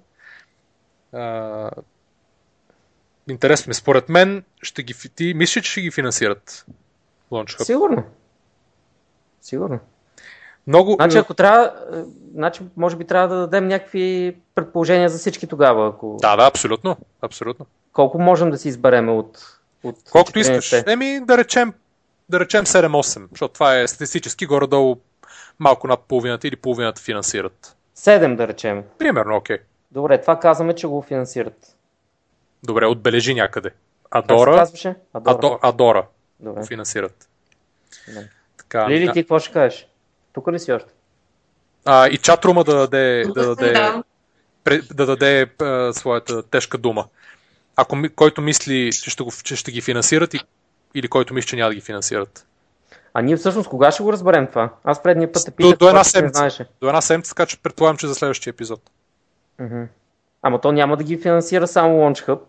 [1.13, 1.71] А,
[3.29, 3.73] интересно ми.
[3.73, 6.65] Според мен, ще ги, ти мислиш, че ще ги финансират?
[7.31, 7.63] Launch Hub.
[7.63, 8.03] Сигурно.
[9.41, 9.79] Сигурно.
[10.69, 10.93] Много...
[10.93, 11.97] Значи, ако трябва, е,
[12.33, 15.89] значи, може би трябва да дадем някакви предположения за всички тогава.
[15.89, 16.17] Ако...
[16.21, 16.97] Да, да, абсолютно.
[17.21, 17.65] Абсолютно.
[17.93, 19.39] Колко можем да си избереме от,
[19.83, 20.57] от Колкото 14-те?
[20.57, 20.83] искаш.
[20.87, 21.73] Еми, да речем,
[22.29, 24.97] да речем 7-8, защото това е статистически горе-долу
[25.59, 27.75] малко над половината или половината финансират.
[27.95, 28.83] Седем, да речем.
[28.97, 29.57] Примерно, окей.
[29.91, 31.75] Добре, това казваме, че го финансират.
[32.63, 33.69] Добре, отбележи някъде.
[34.09, 34.95] Как се Адора, казваше?
[35.13, 35.35] Адора.
[35.35, 36.05] Адо, Адора
[36.39, 36.59] Добре.
[36.59, 37.29] го финансират.
[38.07, 38.29] Добре.
[38.57, 39.89] Така, Лили, ти какво ще кажеш?
[40.33, 40.89] Тук ли си още?
[41.85, 43.73] А, и чатрума да даде, да даде,
[44.93, 45.05] Да.
[45.05, 47.05] даде а, своята тежка дума.
[47.75, 50.39] Ако ми, който мисли, че ще, го, че ще ги финансират и,
[50.95, 52.45] или който мисли, че няма да ги финансират.
[53.13, 54.73] А ние всъщност кога ще го разберем това?
[54.83, 56.37] Аз предния път те До, питах, до една обаче не седмица.
[56.37, 56.65] знаеше.
[56.81, 58.81] До една седмица, така че предполагам, че за следващия епизод.
[59.59, 59.83] Мгм.
[60.41, 62.39] Ама то няма да ги финансира само Launch Hub.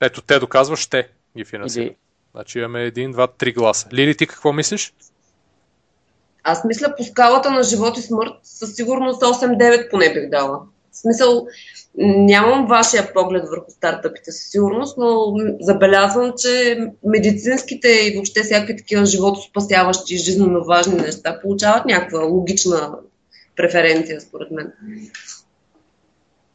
[0.00, 1.86] Ето, те доказват, ще ги финансират.
[1.86, 1.96] Или...
[2.34, 3.88] Значи имаме един, два, три гласа.
[3.92, 4.92] Лили, ти какво мислиш?
[6.48, 10.60] Аз мисля по скалата на живот и смърт със сигурност 8-9 поне бих дала.
[10.92, 11.46] В смисъл,
[11.98, 19.06] нямам вашия поглед върху стартъпите със сигурност, но забелязвам, че медицинските и въобще всякакви такива
[19.06, 22.94] животоспасяващи и жизненно важни неща получават някаква логична
[23.56, 24.72] преференция, според мен.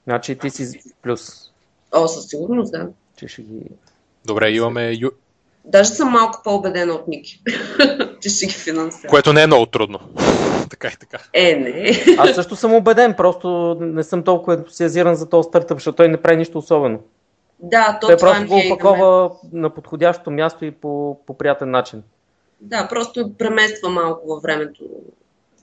[0.03, 1.51] Значи ти си плюс,
[1.91, 2.87] О, със сигурност, да.
[3.17, 3.61] че ще ги...
[4.25, 4.99] Добре, имаме...
[5.65, 7.41] Даже съм малко по-убедена от Ники,
[8.21, 9.09] че ще ги финансира.
[9.09, 9.99] Което не е много трудно.
[10.69, 11.17] така и така.
[11.33, 11.91] Е, не.
[12.17, 13.47] Аз също съм убеден, просто
[13.81, 16.99] не съм толкова ентусиазиран за този стартъп, защото той не прави нищо особено.
[17.59, 21.71] Да, то той това просто го е опакова на подходящо място и по, по приятен
[21.71, 22.03] начин.
[22.61, 24.83] Да, просто премества малко във времето.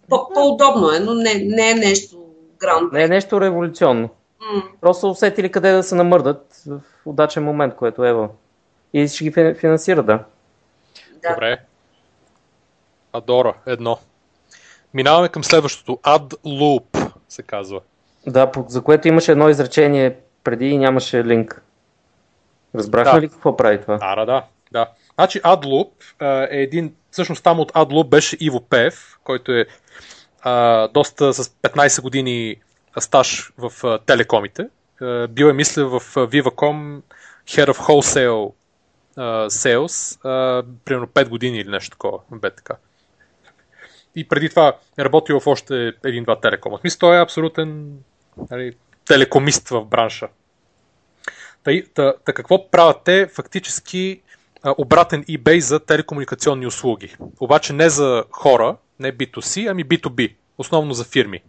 [0.08, 2.16] По- по-удобно е, но не, не е нещо
[2.60, 2.92] гранд.
[2.92, 4.08] Не е нещо революционно.
[4.54, 8.28] М, Просто са усетили къде да се намърдат в удачен момент, което е ева.
[8.92, 10.18] И ще ги фин- финансира, да.
[11.22, 11.30] да.
[11.30, 11.58] Добре.
[13.12, 13.98] Адора, едно.
[14.94, 15.92] Минаваме към следващото.
[15.92, 17.80] AdLoop се казва.
[18.26, 21.62] Да, за което имаше едно изречение преди и нямаше линк.
[22.74, 23.20] Разбрахме Да.
[23.20, 23.98] ли какво прави това?
[24.00, 24.44] Ара, да.
[24.72, 24.88] да.
[25.14, 25.90] Значи AdLoop
[26.50, 29.66] е един, всъщност там от AdLoop беше Иво Пев, който е
[30.42, 32.56] а, доста с 15 години
[32.98, 34.68] стаж в а, телекомите.
[35.00, 37.00] А, бил е, мисля, в Viva.com
[37.46, 38.52] Head of Wholesale
[39.16, 42.74] а, Sales, а, примерно 5 години или нещо такова, бе така.
[44.16, 46.78] И преди това е работил в още един-два телекома.
[46.84, 47.98] Мисля, той е абсолютен
[48.50, 48.72] нали,
[49.06, 50.28] телекомист в бранша.
[51.64, 53.26] Та, та, та какво правят те?
[53.26, 54.22] Фактически
[54.62, 57.16] а, обратен eBay за телекомуникационни услуги.
[57.40, 60.34] Обаче не за хора, не B2C, ами B2B.
[60.58, 61.42] Основно за фирми.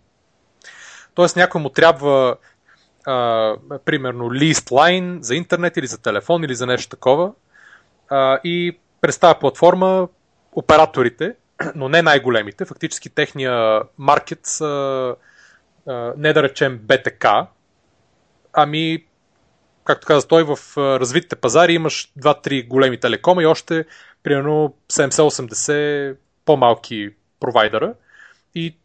[1.13, 2.37] Тоест някой му трябва
[3.05, 7.31] а, примерно list line за интернет или за телефон или за нещо такова.
[8.09, 10.07] А, и през тази платформа
[10.51, 11.35] операторите,
[11.75, 15.15] но не най-големите, фактически техния маркет са
[16.17, 17.47] не да речем БТК,
[18.53, 19.05] ами
[19.83, 23.85] както каза той, в развитите пазари имаш 2-3 големи телекома и още
[24.23, 27.93] примерно 70-80 по-малки провайдера
[28.55, 28.75] и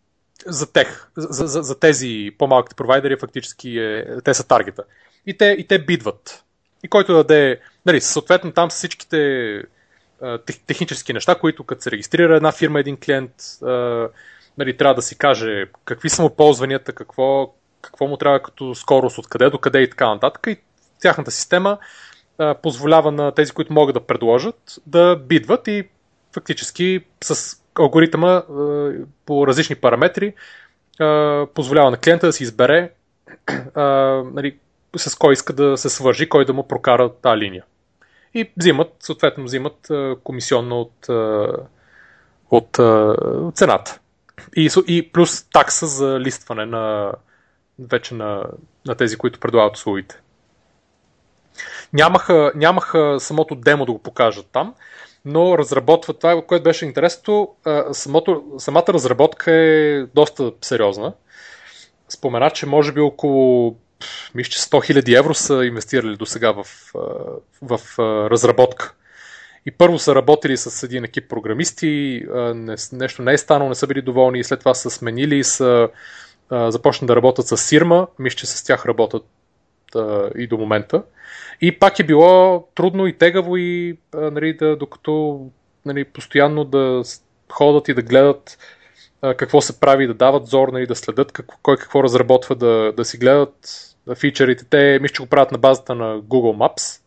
[0.47, 4.85] за тех, за, за, за тези по-малките провайдери фактически е, те са таргета.
[5.27, 6.45] И те, и те бидват.
[6.83, 9.63] И който даде, нали, съответно там всичките
[10.47, 13.33] тех, технически неща, които като се регистрира една фирма, един клиент,
[14.59, 19.19] нали, трябва да си каже какви са му ползванията, какво, какво му трябва като скорост,
[19.19, 20.47] откъде до къде и така нататък.
[20.47, 20.57] И
[21.03, 21.79] тяхната система
[22.63, 25.89] позволява на тези, които могат да предложат, да бидват и
[26.35, 28.43] фактически с алгоритъма
[29.27, 30.35] по различни параметри
[31.55, 32.91] позволява на клиента да си избере
[34.35, 34.59] нали,
[34.97, 37.65] с кой иска да се свържи, кой да му прокара тази линия.
[38.35, 39.89] И взимат, съответно взимат
[40.25, 41.09] комисионно от,
[42.51, 43.17] от а,
[43.55, 44.01] цената.
[44.57, 47.13] И, и плюс такса за листване на
[47.79, 48.45] вече на,
[48.87, 50.21] на тези, които предлагат услугите.
[51.93, 54.75] Нямаха, нямаха самото демо да го покажат там,
[55.25, 57.57] но разработват това, което беше интересно.
[57.65, 61.13] а, Самото, самата разработка е доста сериозна.
[62.09, 63.77] спомена, че може би около
[64.35, 66.67] мисля, че 100 000 евро са инвестирали до сега в,
[67.63, 67.81] в,
[68.31, 68.95] разработка.
[69.67, 72.25] И първо са работили с един екип програмисти,
[72.93, 75.89] нещо не е станало, не са били доволни и след това са сменили и са
[76.51, 78.07] започнат да работят с Сирма.
[78.19, 79.25] Мисля, че с тях работят
[80.37, 81.03] и до момента.
[81.61, 85.47] И пак е било трудно и тегаво и нали, да, докато
[85.85, 87.03] нали, постоянно да
[87.53, 88.59] ходят и да гледат
[89.37, 93.05] какво се прави, да дават зор, нали, да следят какво, кой какво разработва, да, да
[93.05, 93.55] си гледат
[94.15, 94.65] фичерите.
[94.65, 97.01] Те, мисля, че го правят на базата на Google Maps,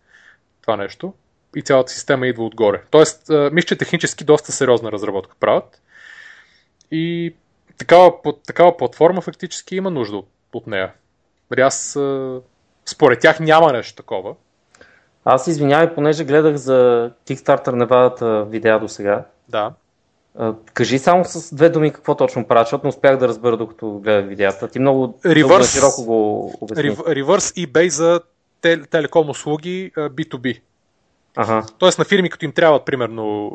[0.62, 1.14] това нещо,
[1.56, 2.82] и цялата система идва отгоре.
[2.92, 5.82] Тоест, мисля, че технически доста сериозна разработка правят.
[6.92, 7.36] И
[7.78, 8.14] такава,
[8.48, 10.94] такава платформа фактически има нужда от, от нея.
[11.52, 12.00] Нали, аз,
[12.86, 14.36] според тях няма нещо такова.
[15.26, 19.26] Аз извинявай, понеже гледах за Kickstarter Невадата видеа до сега.
[19.50, 19.74] Да.
[20.74, 24.30] Кажи само с две думи какво точно правят, защото не успях да разбера докато гледах
[24.30, 24.68] видеята.
[24.68, 26.92] Ти много Reverse, широко го обясни.
[26.92, 28.22] Reverse eBay за
[28.62, 30.62] телеком услуги B2B.
[31.36, 31.66] Ага.
[31.78, 33.52] Тоест на фирми, като им трябват, примерно,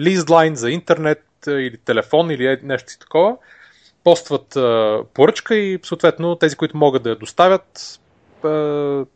[0.00, 3.36] лизлайн за интернет или телефон или е, нещо си такова,
[4.04, 4.56] постват
[5.14, 8.00] поръчка и съответно тези, които могат да я доставят,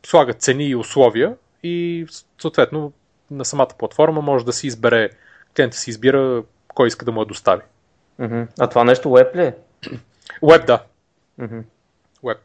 [0.07, 2.07] слагат цени и условия и
[2.41, 2.93] съответно
[3.31, 5.11] на самата платформа може да си избере,
[5.57, 6.43] клиентът си избира
[6.77, 7.63] кой иска да му я достави.
[8.21, 8.47] Uh-huh.
[8.59, 9.55] А това нещо веб ли е?
[10.43, 10.83] Веб, да.
[11.41, 11.63] Uh-huh.
[12.25, 12.39] Веб.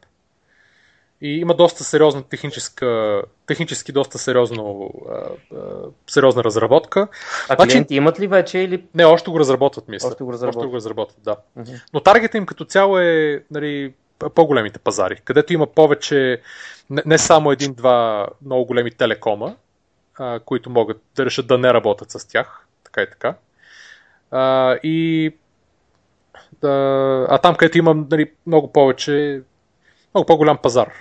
[1.20, 5.58] И има доста сериозна техническа, технически доста сериозно, а, а,
[6.10, 7.08] сериозна разработка.
[7.48, 8.84] А значи, клиенти имат ли вече или?
[8.94, 10.08] Не, още го разработват, мисля.
[10.08, 10.64] Още го разработват.
[10.64, 11.36] Още го разработват, да.
[11.58, 11.82] Uh-huh.
[11.92, 13.94] Но таргета им като цяло е нали,
[14.34, 16.40] по-големите пазари, където има повече,
[16.90, 19.54] не, не само един-два много големи телекома,
[20.18, 23.34] а, които могат да решат да не работят с тях, така и така.
[24.32, 25.30] А, и
[26.62, 26.68] а,
[27.28, 29.42] а там, където има нали, много повече,
[30.14, 30.92] много по-голям пазар.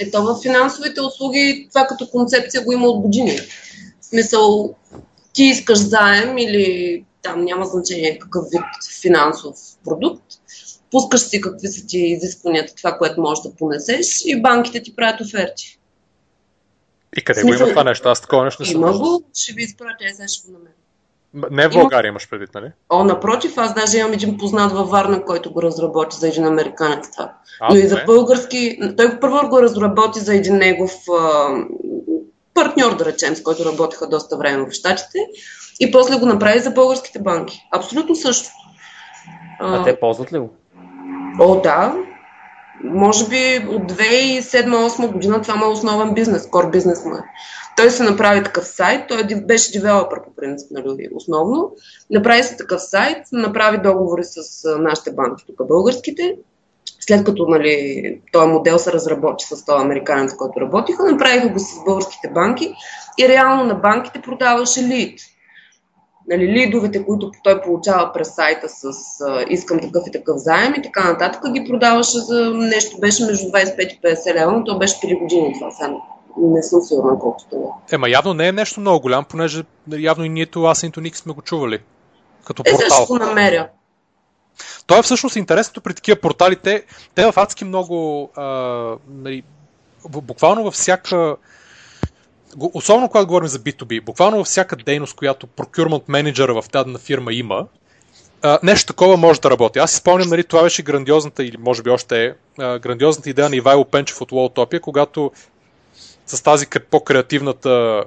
[0.00, 3.38] Ето в финансовите услуги това като концепция го има от години.
[4.00, 4.74] В смисъл,
[5.32, 10.24] ти искаш заем или там няма значение какъв вид финансов продукт,
[10.90, 15.20] пускаш си какви са ти изискванията, това, което можеш да понесеш и банките ти правят
[15.20, 15.78] оферти.
[17.16, 18.08] И къде Смисъл, го има това нещо?
[18.08, 18.80] Аз такова нещо не съм.
[18.80, 20.72] Има го, ще ви изпратя, сега ще го намеря.
[21.34, 22.66] Не в България имаш предвид, нали?
[22.90, 27.10] О, напротив, аз даже имам един познат във Варна, който го разработи за един американец
[27.10, 27.32] това.
[27.60, 28.78] А, Но и за български...
[28.96, 31.48] Той първо го разработи за един негов а,
[32.54, 35.18] партньор, да речем, с който работеха доста време в Штатите.
[35.80, 37.60] И после го направи за българските банки.
[37.72, 38.50] Абсолютно също.
[39.60, 40.50] А, а те ползват ли го?
[41.40, 41.94] О, да.
[42.84, 47.20] Може би от 2007-2008 година това е основен бизнес, кор бизнес му е.
[47.76, 51.72] Той се направи такъв сайт, той беше девелопър по принцип, нали, основно.
[52.10, 54.38] Направи се такъв сайт, направи договори с
[54.78, 56.36] нашите банки, тук българските.
[57.00, 61.84] След като нали, този модел се разработи с този американец, който работиха, направиха го с
[61.84, 62.74] българските банки
[63.18, 65.20] и реално на банките продаваше лид.
[66.28, 68.84] Нали, лидовете, които той получава през сайта с
[69.20, 73.46] а, искам такъв и такъв заем и така нататък, ги продаваше за нещо, беше между
[73.46, 75.92] 25 и 50 лева, но то беше 3 години това сега
[76.40, 77.68] не съм сигурна колко това.
[77.92, 81.42] Ема явно не е нещо много голям, понеже явно и ние това Ник сме го
[81.42, 81.78] чували.
[82.44, 83.06] Като е, портал.
[83.06, 83.68] го намеря.
[84.86, 86.56] То е всъщност интересното при такива портали.
[86.56, 88.44] Те, те в адски много, а,
[89.08, 89.42] нали,
[90.08, 91.36] буквално във всяка,
[92.60, 97.32] особено когато говорим за B2B, буквално във всяка дейност, която procurement менеджера в дадена фирма
[97.32, 97.66] има,
[98.62, 99.78] нещо такова може да работи.
[99.78, 102.34] Аз си спомням, нали, това беше грандиозната, или може би още е,
[102.78, 105.32] грандиозната идея на Ивайло Пенчев от Лоутопия, когато
[106.26, 108.04] с тази по-креативната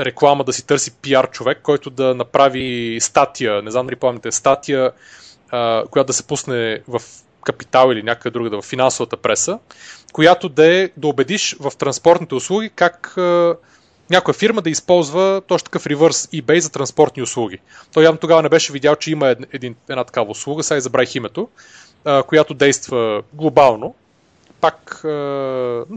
[0.00, 4.92] реклама да си търси пиар човек, който да направи статия, не знам дали помните, статия,
[5.90, 7.02] която да се пусне в
[7.44, 9.58] Капитал или някъде друга, в финансовата преса,
[10.12, 13.14] която да, е, да убедиш в транспортните услуги как
[14.12, 17.58] някоя фирма да използва точно такъв ревърс eBay за транспортни услуги.
[17.92, 21.48] Той явно тогава не беше видял, че има един, една такава услуга, сега забравих името,
[22.04, 23.94] а, която действа глобално
[24.62, 25.08] пак е,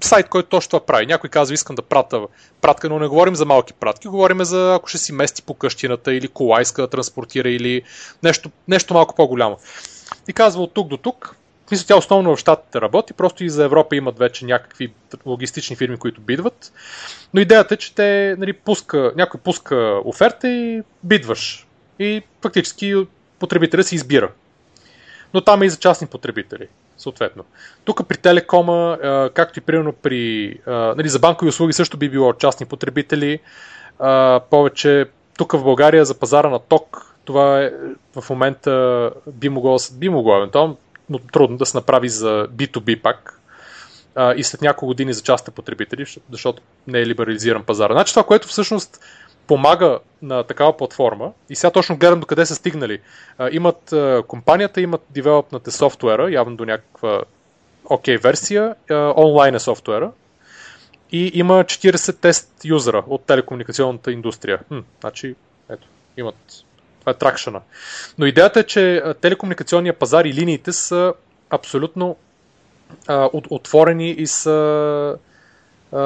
[0.04, 1.06] сайт, който точно това прави.
[1.06, 2.22] Някой казва, искам да прата
[2.62, 6.14] пратка, но не говорим за малки пратки, говорим за ако ще си мести по къщината
[6.14, 7.82] или кола иска да транспортира или
[8.24, 9.58] нещо, нещо малко по-голямо.
[10.28, 11.36] И казва от тук до тук.
[11.72, 14.94] Мисля, тя основно в Штатите работи, просто и за Европа имат вече някакви
[15.26, 16.74] логистични фирми, които бидват.
[17.34, 21.68] Но идеята е, че те, нали, пуска, някой пуска оферта и бидваш.
[22.00, 22.96] И фактически
[23.40, 24.32] потребителя се избира.
[25.34, 27.46] Но там е и за частни потребители съответно.
[27.86, 28.98] Тук при Телекома,
[29.34, 33.40] както и примерно при, нали, за банкови услуги също би било частни потребители,
[34.50, 35.06] повече
[35.38, 37.72] тук в България за пазара на ток, това е,
[38.16, 40.78] в момента би могло, би могло евентуално,
[41.10, 43.42] но трудно да се направи за B2B пак
[44.16, 47.92] а, и след няколко години за частните потребители, защото не е либерализиран пазар.
[47.92, 49.00] Значи това, което всъщност
[49.48, 53.00] помага на такава платформа, и сега точно гледам до къде са стигнали.
[53.38, 57.22] А, имат а, компанията, имат девелопната софтуера, явно до някаква
[57.86, 60.12] окей okay, версия, а, онлайн е софтуера,
[61.12, 64.60] и има 40 тест юзера от телекомуникационната индустрия.
[64.68, 65.36] Хм, значи,
[65.70, 65.88] ето,
[66.18, 66.36] имат.
[67.06, 67.62] Това е тракшена.
[68.18, 71.14] Но идеята е, че телекомуникационния пазар и линиите са
[71.50, 72.16] абсолютно
[73.08, 75.18] а, от, отворени и са
[75.92, 75.98] а,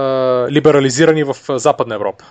[0.51, 2.25] либерализирани в Западна Европа.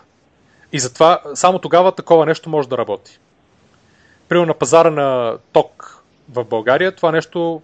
[0.72, 3.18] И затова само тогава такова нещо може да работи.
[4.28, 7.62] Примерно на пазара на ток в България това нещо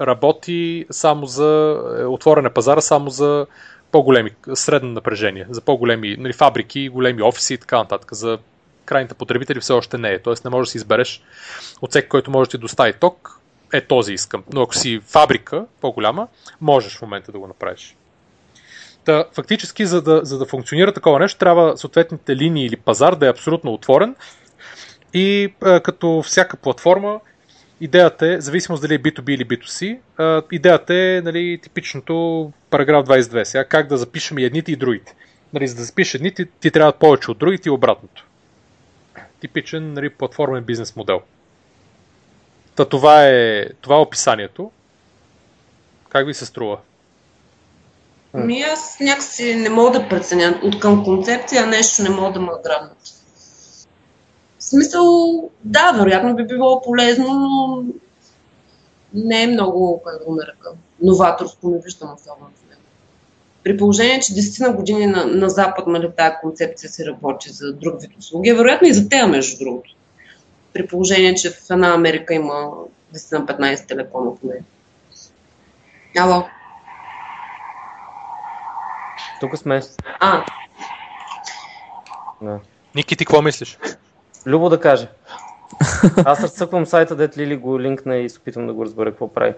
[0.00, 3.46] работи само за е, отворена пазара само за
[3.92, 8.14] по-големи, средно напрежение, за по-големи нали, фабрики, големи офиси и така нататък.
[8.14, 8.38] За
[8.84, 10.22] крайните потребители все още не е.
[10.22, 11.22] Тоест не можеш да си избереш
[11.82, 13.40] от всеки, който може да ти достави ток,
[13.72, 14.44] е този искам.
[14.52, 16.28] Но ако си фабрика по-голяма,
[16.60, 17.96] можеш в момента да го направиш.
[19.04, 23.26] Та, фактически, за да, за да функционира такова нещо, трябва съответните линии или пазар да
[23.26, 24.16] е абсолютно отворен
[25.14, 27.20] и е, като всяка платформа,
[27.80, 33.44] идеята е, зависимост дали е B2B или B2C, е, идеята е нали, типичното параграф 22.
[33.44, 35.14] Сега как да запишем и едните и другите.
[35.52, 38.26] Нали, за да запишеш едните, ти трябва повече от другите и обратното.
[39.42, 41.20] Типичен нали, платформен бизнес модел.
[42.74, 44.70] Та това е, това е описанието.
[46.08, 46.78] Как ви се струва?
[48.34, 50.60] Ми аз някакси не мога да преценя.
[50.62, 52.98] От към концепция нещо не мога да ме грабнат.
[54.58, 55.04] В смисъл,
[55.64, 57.84] да, вероятно би било полезно, но
[59.14, 60.70] не е много, как да го нарека,
[61.02, 62.50] новаторско, не виждам особено.
[63.64, 67.72] При положение, че 10 на години на, на Запад нали, тази концепция се работи за
[67.72, 69.94] друг вид услуги, вероятно и за тея, между другото.
[70.72, 72.70] При положение, че в една Америка има
[73.14, 74.54] 10 на 15 телефона поне.
[76.18, 76.44] Ало.
[79.40, 79.80] Тук сме.
[80.20, 80.44] А,
[82.42, 82.60] Да.
[82.94, 83.78] Ники, ти какво мислиш?
[84.46, 85.08] Любо да каже.
[86.24, 89.54] Аз разцъквам сайта, дет Лили го линкна и се опитвам да го разбера какво прави.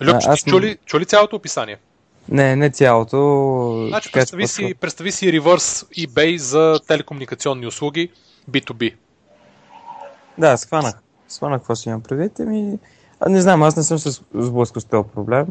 [0.00, 1.78] Любче, аз ти чули, чули цялото описание?
[2.28, 3.86] Не, не цялото.
[3.88, 8.10] Значи, така че представи си, представи си reverse eBay за телекомуникационни услуги
[8.50, 8.94] B2B.
[10.38, 10.94] Да, схванах.
[11.28, 12.40] Схванах какво си имам предвид.
[12.40, 12.78] Ами,
[13.28, 15.46] не знам, аз не съм се сблъскал с този проблем.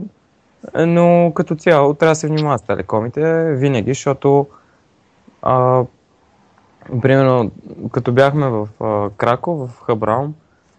[0.76, 4.48] Но като цяло трябва да се внимава с телекомите винаги, защото
[5.42, 5.84] а,
[7.02, 7.52] примерно
[7.92, 10.34] като бяхме в а, Краков, в Хабраум,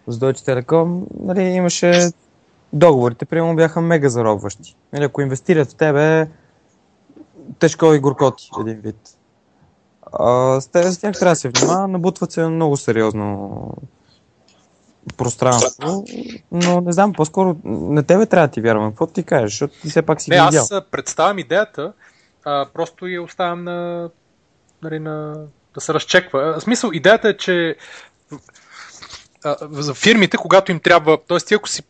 [0.07, 2.09] с Deutsche Telekom, нали, имаше
[2.73, 4.75] договорите, примерно бяха мега заробващи.
[4.93, 6.27] Нали, ако инвестират в тебе,
[7.59, 9.09] тежко и горкоти, един вид.
[10.19, 13.77] А, с, те, с тях трябва да се внимава, набутват се много сериозно
[15.17, 16.05] пространство,
[16.51, 18.91] но не знам, по-скоро на тебе трябва да ти вярвам.
[18.91, 20.63] Какво ти кажеш, защото ти все пак си Не, ги видял.
[20.71, 21.93] аз представям идеята,
[22.45, 24.09] а, просто я оставям на,
[24.83, 26.53] нали, на, да се разчеква.
[26.59, 27.75] В смисъл, идеята е, че
[29.43, 31.37] а, за фирмите, когато им трябва, т.е.
[31.37, 31.83] ти ако си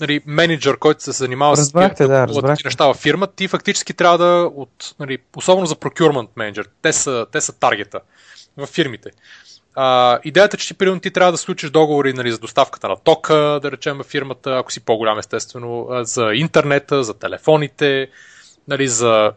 [0.00, 4.50] нали, менеджер, който се занимава Разбрахте, с да, неща във фирма, ти фактически трябва да,
[4.54, 8.00] от, нали, особено за procurement менеджер, те са, те са таргета
[8.56, 9.10] в фирмите.
[9.74, 12.96] А, идеята е, че ти, примерно, ти трябва да случиш договори нали, за доставката на
[12.96, 18.08] тока, да речем, във фирмата, ако си по-голям, естествено, за интернета, за телефоните,
[18.68, 19.32] нали, за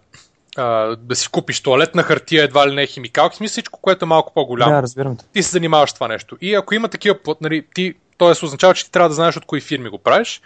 [0.58, 4.34] а, да си купиш туалетна хартия, едва ли не химикалки, смисъл всичко, което е малко
[4.34, 6.38] по-голямо Да, разбирам ти се занимаваш това нещо.
[6.42, 8.46] И ако има такива, нали, ти, т.е.
[8.46, 10.42] означава, че ти трябва да знаеш от кои фирми го правиш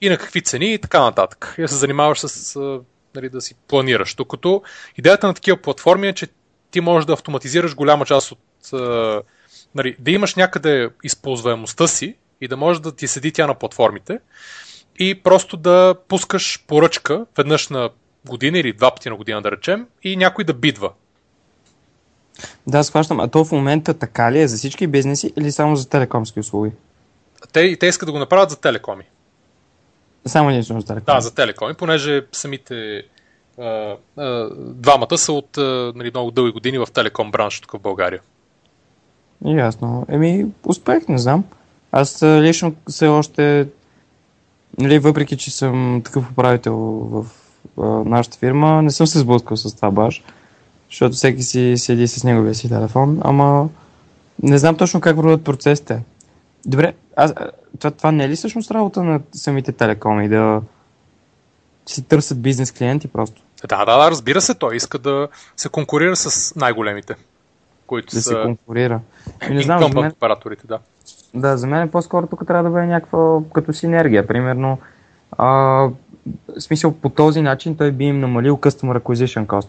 [0.00, 1.54] и на какви цени и така нататък.
[1.58, 2.56] И да се занимаваш с,
[3.14, 4.14] нали, да си планираш.
[4.14, 4.62] Докато
[4.96, 6.28] идеята на такива платформи е, че
[6.70, 8.70] ти можеш да автоматизираш голяма част от,
[9.74, 14.18] нали, да имаш някъде използваемостта си и да може да ти седи тя на платформите
[14.98, 17.90] и просто да пускаш поръчка веднъж на
[18.26, 20.92] година или два пъти на година, да речем, и някой да бидва.
[22.66, 23.20] Да, схващам.
[23.20, 26.72] А то в момента така ли е за всички бизнеси или само за телекомски услуги?
[27.52, 29.04] Те, те искат да го направят за телекоми.
[30.26, 31.14] Само единствено за телеком.
[31.14, 33.02] Да, за телекоми, понеже самите
[33.58, 37.78] а, а, двамата са от а, нали, много дълги години в телеком бранш тук в
[37.78, 38.20] България.
[39.44, 40.06] Ясно.
[40.08, 41.44] Еми, успех, не знам.
[41.92, 43.68] Аз лично все още,
[44.78, 46.76] нали, въпреки че съм такъв управител
[47.10, 47.26] в
[47.78, 50.22] а, нашата фирма, не съм се сблъскал с това баш,
[50.90, 53.68] защото всеки си седи с неговия си телефон, ама
[54.42, 56.02] не знам точно как върват процесите.
[56.66, 57.34] Добре, аз,
[57.78, 60.62] това, това не е ли всъщност работа на самите телекоми, да
[61.86, 63.42] си търсят бизнес клиенти просто?
[63.68, 67.14] Да, да, да, разбира се, той иска да се конкурира с най-големите,
[67.86, 69.00] които Да се са конкурира.
[69.40, 70.78] Ами не знам, за мен, операторите, да.
[71.34, 74.26] Да, за мен по-скоро тук трябва да бъде някаква като синергия.
[74.26, 74.78] Примерно,
[75.38, 75.92] а, в
[76.58, 79.68] смисъл по този начин той би им намалил Customer Acquisition Cost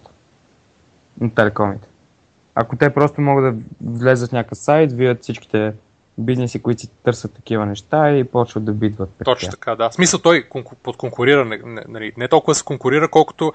[1.21, 1.87] на телекомите.
[2.55, 5.73] Ако те просто могат да влезат в някакъв сайт, видят всичките
[6.18, 9.09] бизнеси, които си търсят такива неща и почват да бидват.
[9.26, 9.89] Точно така, да.
[9.89, 13.53] В смисъл той конку- подконкурира, не, не, нали, не толкова се конкурира, колкото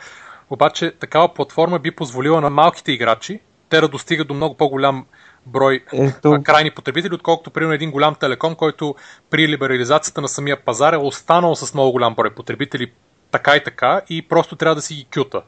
[0.51, 3.41] обаче такава платформа би позволила на малките играчи
[3.73, 5.07] те да достигат до много по-голям
[5.47, 8.95] брой Ето, крайни потребители, отколкото примерно един голям телеком, който
[9.31, 12.93] при либерализацията на самия пазар е останал с много голям брой потребители
[13.31, 15.43] така и така и просто трябва да си ги кюта.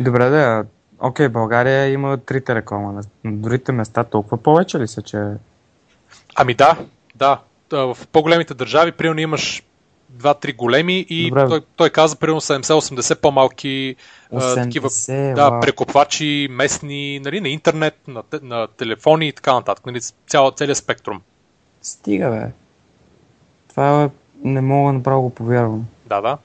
[0.00, 0.64] добре да,
[1.00, 2.92] окей, България има три телекома.
[2.92, 5.22] На другите места толкова повече ли са, че...
[6.36, 6.78] Ами да,
[7.14, 7.38] да.
[7.70, 9.62] В по-големите държави, примерно имаш
[10.08, 11.48] два-три големи и Добре.
[11.48, 13.96] той, той каза примерно 70-80 по-малки
[14.32, 15.60] а, такива 80, да, вау.
[15.60, 19.86] прекопвачи местни нали, на интернет, на, на телефони и така нататък.
[19.86, 21.20] Нали, цял, целият спектрум.
[21.82, 22.52] Стига, бе.
[23.68, 24.10] Това е...
[24.44, 25.86] не мога направо го повярвам.
[26.06, 26.38] Да, да.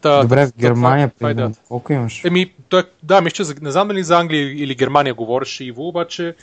[0.00, 2.24] Та, Добре, в Германия, това- е примерно, колко имаш?
[2.24, 6.34] Еми, той, да, мисля, не знам дали за Англия или Германия говореше Иво, обаче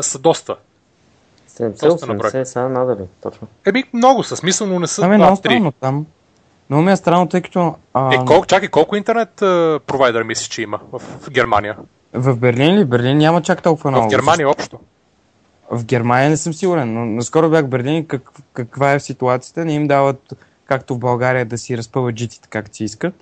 [0.00, 0.56] са доста.
[1.60, 2.30] Доста на брой.
[2.30, 3.48] 70-80 са надали, точно.
[3.66, 5.38] Еми, много са, смисъл, но не са Ами много 2-3.
[5.38, 6.06] странно там.
[6.70, 10.48] Много ми е странно, тъй като а, Е, колко, чакай, колко интернет а, провайдер мислиш,
[10.48, 11.76] че има в Германия?
[12.12, 12.84] в Берлин ли?
[12.84, 14.06] Берлин няма чак толкова много.
[14.06, 14.78] В Германия общо.
[15.70, 19.64] В Германия не съм сигурен, но наскоро бях в Берлин и как, каква е ситуацията.
[19.64, 20.32] Не им дават,
[20.64, 23.14] както в България, да си разпъват жиците както си искат.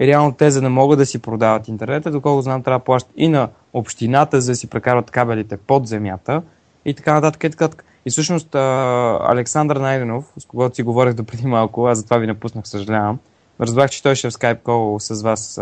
[0.00, 3.12] И реално те, за да могат да си продават интернета, доколко знам, трябва да плащат
[3.16, 6.42] и на общината, за да си прекарват кабелите под земята
[6.84, 7.44] и така нататък.
[7.44, 7.68] И, така,
[8.06, 12.68] и всъщност Александър Найденов, с когото си говорих до преди малко, аз затова ви напуснах,
[12.68, 13.18] съжалявам.
[13.60, 15.60] Разбрах, че той ще е в скайп кол с вас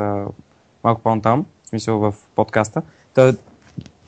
[0.84, 2.82] малко по-натам, в смисъл в подкаста.
[3.14, 3.36] Той,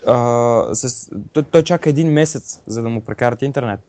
[0.06, 3.80] а, с, той, той чака един месец, за да му прекарат интернет.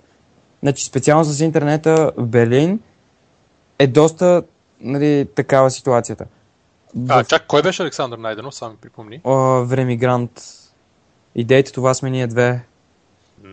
[0.64, 2.80] Значи специално с интернета в Берлин
[3.80, 4.44] е доста
[4.82, 6.26] нали, такава ситуацията.
[7.10, 9.22] А, В чак, кой беше Александър Найденов, само ми припомни.
[9.26, 10.42] а, Времигрант,
[11.36, 12.62] идеята това сме ние две,
[13.44, 13.50] М,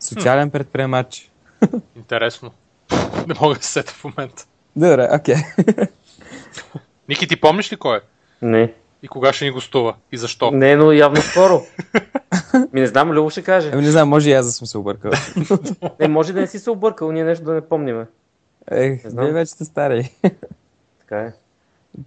[0.00, 1.30] социален предприемач.
[1.96, 2.50] интересно.
[3.26, 4.46] не мога да се сета в момента.
[4.76, 5.34] Добре, окей.
[7.08, 8.00] Ники, ти помниш ли кой е?
[8.42, 8.72] Не.
[9.02, 9.94] И кога ще ни гостува?
[10.12, 10.50] И защо?
[10.50, 11.62] Не, но явно скоро.
[12.72, 13.70] Ми не знам, Любо ще каже.
[13.72, 15.10] Ами не знам, може и аз да съм се объркал.
[16.00, 18.06] Не, може да не си се объркал, ние нещо да не помниме.
[18.70, 19.24] Ех, Не знам.
[19.24, 20.14] вие вече сте стари.
[21.00, 21.32] Така е.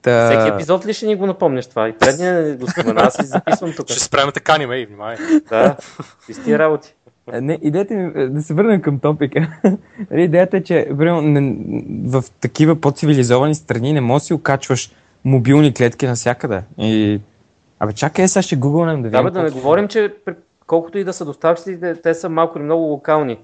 [0.02, 0.30] Та...
[0.30, 1.90] Всеки епизод ли ще ни го напомняш това?
[1.90, 3.90] И предния го спомена, аз си записвам тук.
[3.90, 5.16] Ще спреме те каним, ей, внимай.
[5.50, 5.78] Да,
[6.30, 6.96] и с тия работи.
[7.34, 9.48] Е, Не, идеята ми е да се върнем към топика.
[10.12, 11.56] Нали, идеята е, че примерно, не,
[12.10, 14.92] в такива по-цивилизовани страни не можеш да си окачваш
[15.26, 16.62] мобилни клетки навсякъде.
[16.78, 17.22] И...
[17.80, 19.34] Абе, чакай, сега ще гугълнем да Да, видим.
[19.34, 20.14] бе, да не говорим, че
[20.68, 23.40] колкото и да са доставчици, те, те са малко или много локални.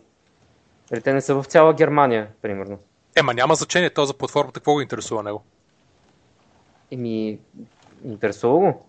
[0.91, 2.77] Нали, Те не са в цяла Германия, примерно.
[3.15, 5.43] Ема няма значение, то за платформата какво го интересува него.
[6.91, 7.37] Еми,
[8.05, 8.85] интересува го.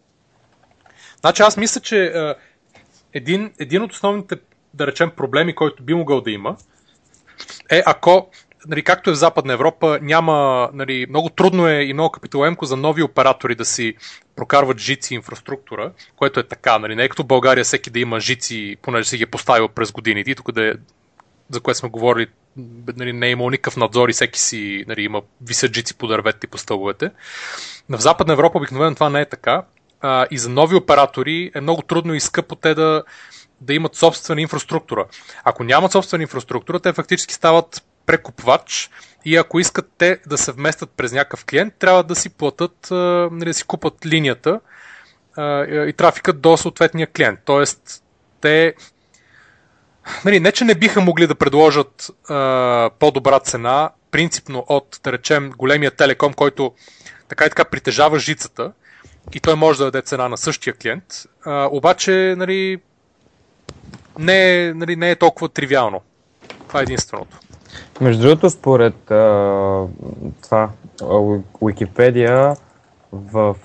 [1.20, 2.12] Значи аз мисля, че
[3.14, 4.36] един, един от основните,
[4.74, 6.56] да речем, проблеми, който би могъл да има,
[7.70, 8.30] е ако,
[8.66, 12.76] нали, както е в Западна Европа, няма, нали, много трудно е и много капиталоемко за
[12.76, 13.94] нови оператори да си
[14.36, 18.76] прокарват жици инфраструктура, което е така, нали, не е като България всеки да има жици,
[18.82, 20.72] понеже си ги е поставил през годините, и тук да е,
[21.50, 22.26] за което сме говорили,
[22.96, 26.46] нали, не е имал никакъв надзор и всеки си нали, има висят жици по дърветите
[26.46, 27.10] и по стълбовете.
[27.88, 29.62] Но в Западна Европа обикновено това не е така.
[30.00, 33.02] А, и за нови оператори е много трудно и скъпо те да,
[33.60, 35.06] да имат собствена инфраструктура.
[35.44, 38.90] Ако нямат собствена инфраструктура, те фактически стават прекупвач
[39.24, 43.44] и ако искат те да се вместят през някакъв клиент, трябва да си платят, нали,
[43.44, 44.60] да си купат линията
[45.88, 47.40] и трафикът до съответния клиент.
[47.44, 48.02] Тоест,
[48.40, 48.74] те
[50.24, 55.50] нали, не, че не биха могли да предложат а, по-добра цена, принципно от, да речем,
[55.56, 56.72] големия телеком, който
[57.28, 58.72] така и така притежава жицата
[59.32, 61.04] и той може да даде цена на същия клиент,
[61.44, 62.80] а, обаче нали,
[64.18, 66.00] не, е, нали, не е толкова тривиално.
[66.68, 67.38] Това е единственото.
[68.00, 69.86] Между другото, според а,
[70.42, 70.70] това,
[71.02, 72.56] а, Википедия,
[73.12, 73.56] в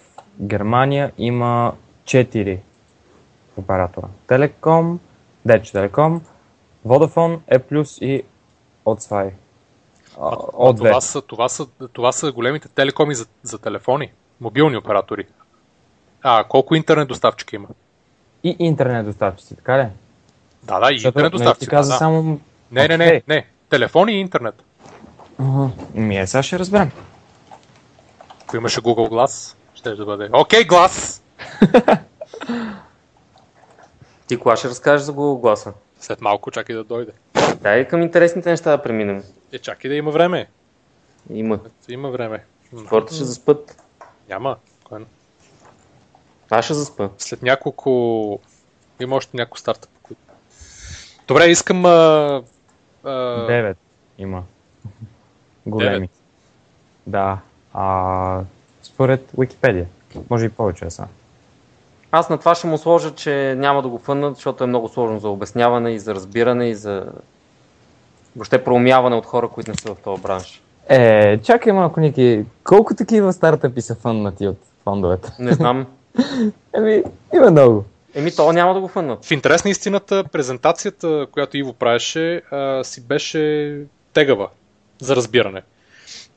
[0.42, 1.74] Германия има
[2.06, 2.60] 4
[3.58, 4.08] оператора.
[4.28, 5.00] Телеком,
[5.48, 6.22] Deutsche Телеком,
[6.88, 7.60] Vodafone, E+,
[8.02, 8.24] и
[8.86, 9.32] Otzwei.
[10.20, 14.12] А, А, От това, са, това, са, това са големите телекоми за, за телефони,
[14.42, 15.26] мобилни оператори.
[16.24, 17.68] А, колко интернет доставчика има?
[18.44, 19.88] И интернет доставчици, така ли?
[20.64, 21.76] Да, да, и Защото, интернет ти доставчика.
[21.76, 21.98] каза да.
[21.98, 22.40] само...
[22.72, 23.48] Не, не, не, не.
[23.70, 24.64] Телефони и интернет.
[25.40, 25.70] Ага.
[25.94, 26.92] Ми е, сега ще разберем.
[28.42, 30.30] Ако имаше Google Glass, ще да бъде.
[30.34, 31.24] Окей, глас!
[34.28, 35.74] Ти кога ще разкажеш за Google гласа?
[36.00, 37.12] След малко чакай да дойде.
[37.62, 39.24] Дай към интересните неща да преминем.
[39.52, 40.48] Е, чакай да има време.
[41.30, 41.60] Има.
[41.90, 42.44] Има време.
[42.88, 43.84] Хората ще заспът.
[44.30, 44.58] Няма.
[44.84, 45.06] Кой?
[46.50, 47.10] Аз ще заспа.
[47.18, 48.40] След няколко...
[49.00, 50.22] Има още няколко старта, които...
[51.28, 51.86] Добре, искам...
[51.86, 52.44] А...
[53.04, 53.46] А...
[53.46, 53.78] Девет
[54.18, 54.44] има.
[55.66, 55.98] Големи.
[55.98, 56.10] Девет.
[57.08, 57.40] Да.
[57.74, 58.44] А,
[58.84, 59.86] според Википедия.
[60.30, 61.08] Може и повече да са.
[62.16, 65.20] Аз на това ще му сложа, че няма да го фъннат, защото е много сложно
[65.20, 67.06] за обясняване и за разбиране и за
[68.36, 70.62] въобще проумяване от хора, които не са в този бранш.
[70.90, 72.46] Е, чакай малко, Ники.
[72.64, 75.32] Колко такива стартъпи са фъннати от фондовете?
[75.40, 75.86] Не знам.
[76.78, 77.04] Еми,
[77.34, 77.86] има много.
[78.16, 79.26] Еми, то няма да го фъннат.
[79.26, 83.82] В интерес на истината, презентацията, която Иво правеше, а, си беше
[84.14, 84.50] тегава
[85.02, 85.62] за разбиране.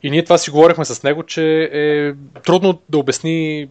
[0.02, 2.12] И ние това си говорихме с него, че е
[2.42, 3.68] трудно да обясни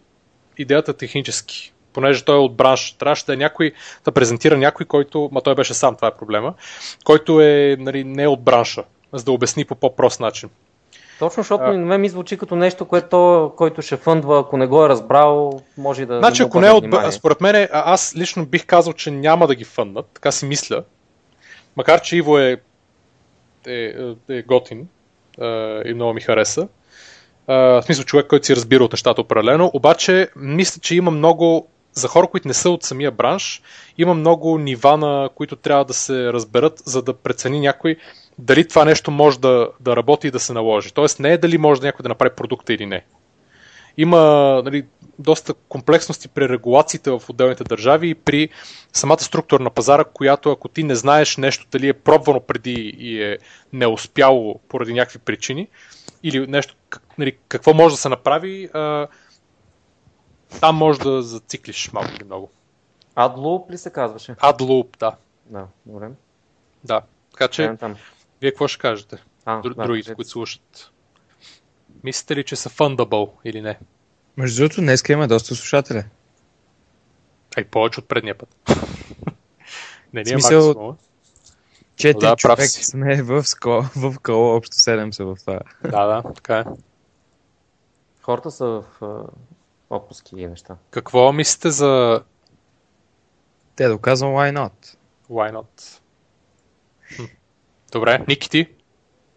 [0.58, 2.92] идеята технически, понеже той е от бранш.
[2.92, 3.72] Трябваше да е някой,
[4.06, 6.54] да презентира някой, който, ма той беше сам, това е проблема,
[7.04, 8.84] който е нали, не е от бранша,
[9.14, 10.50] за да обясни по по-прост начин.
[11.20, 11.74] Точно, защото А.
[11.74, 15.62] на мен ми звучи като нещо, което който ще фъндва, ако не го е разбрал,
[15.78, 16.20] може да.
[16.20, 16.86] Значи, ако не е от...
[17.14, 20.84] Според мен, аз лично бих казал, че няма да ги фъннат, така си мисля.
[21.78, 22.58] Макар, че Иво е,
[23.68, 23.94] е,
[24.30, 24.88] е готин
[25.42, 25.46] е,
[25.86, 26.62] и много ми хареса.
[26.62, 26.68] Е,
[27.48, 29.72] в смисъл човек, който си разбира от нещата определено.
[29.74, 31.68] Обаче, мисля, че има много...
[31.98, 33.62] За хора, които не са от самия бранш,
[33.98, 37.96] има много нива, на които трябва да се разберат, за да прецени някой
[38.40, 40.94] дали това нещо може да, да работи и да се наложи.
[40.94, 43.06] Тоест не е дали може някой да направи продукта или не.
[43.98, 44.22] Има
[44.66, 44.86] нали,
[45.20, 48.50] доста комплексности при регулациите в отделните държави и при
[48.94, 53.24] самата структура на пазара, която ако ти не знаеш нещо дали е пробвано преди и
[53.24, 53.38] е
[53.74, 55.68] неуспяло поради някакви причини,
[56.24, 56.76] или нещо,
[57.18, 58.70] нали, какво може да се направи,
[60.62, 62.50] там може да зациклиш малко или много.
[63.16, 64.32] AdLoop ли се казваше?
[64.32, 65.16] AdLoop, да.
[65.46, 66.10] Да, добре.
[66.84, 67.02] да.
[67.32, 67.96] Така че, там.
[68.42, 69.24] вие какво ще кажете?
[69.46, 70.92] А, Дру, да, другите, които слушат.
[72.04, 73.80] Мислите ли, че са fundable или не?
[74.38, 76.04] Между другото, днес има доста слушатели.
[77.58, 78.56] Ай, повече от предния път.
[80.14, 80.98] не ни е Смисъл- максимум.
[81.96, 82.84] Четири Да, човек си.
[82.86, 85.60] сме в, ско, в кола, общо 7 са в това.
[85.84, 86.64] Да, да, така е.
[88.22, 88.84] Хората са в
[89.90, 90.76] отпуски и неща.
[90.90, 92.22] Какво мислите за
[93.76, 94.98] Те доказвам why not.
[95.30, 96.00] Why not?
[97.16, 97.24] Хм.
[97.92, 98.66] Добре, Ники ти?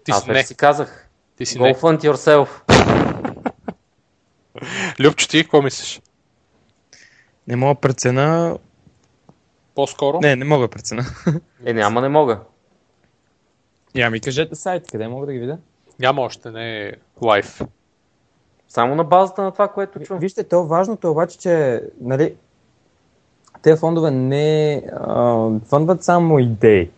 [0.05, 0.43] Ти Аз си не.
[0.45, 1.09] си казах.
[1.37, 1.75] Ти си Go не.
[1.75, 2.49] fund yourself.
[5.01, 6.01] Любчо ти, какво мислиш?
[7.49, 8.59] Не мога да прецена...
[9.75, 10.21] По-скоро?
[10.21, 11.05] Не, не мога да прецена.
[11.65, 12.41] Е, няма, не мога.
[13.95, 15.59] Я ми кажете сайт, къде мога да ги видя?
[15.99, 16.93] Няма още, не е
[17.23, 17.61] лайф.
[18.71, 20.21] Само на базата на това, което чувам.
[20.21, 22.35] Вижте, то важното е обаче, че нали,
[23.63, 26.91] те фондове не а, фъндват само идеи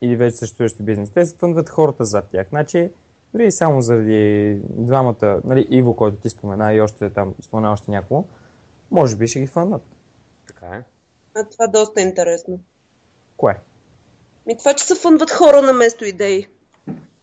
[0.00, 1.10] или вече съществуващи бизнес.
[1.10, 2.46] Те фъндват хората зад тях.
[2.48, 2.90] Значи,
[3.34, 8.28] дори само заради двамата, нали, Иво, който ти спомена и още там спомена още няколко,
[8.90, 9.82] може би ще ги фъндват.
[10.46, 10.82] Така е.
[11.34, 12.60] А това е доста интересно.
[13.36, 13.58] Кое?
[14.46, 16.46] Ми това, че се фъндват хора на место идеи.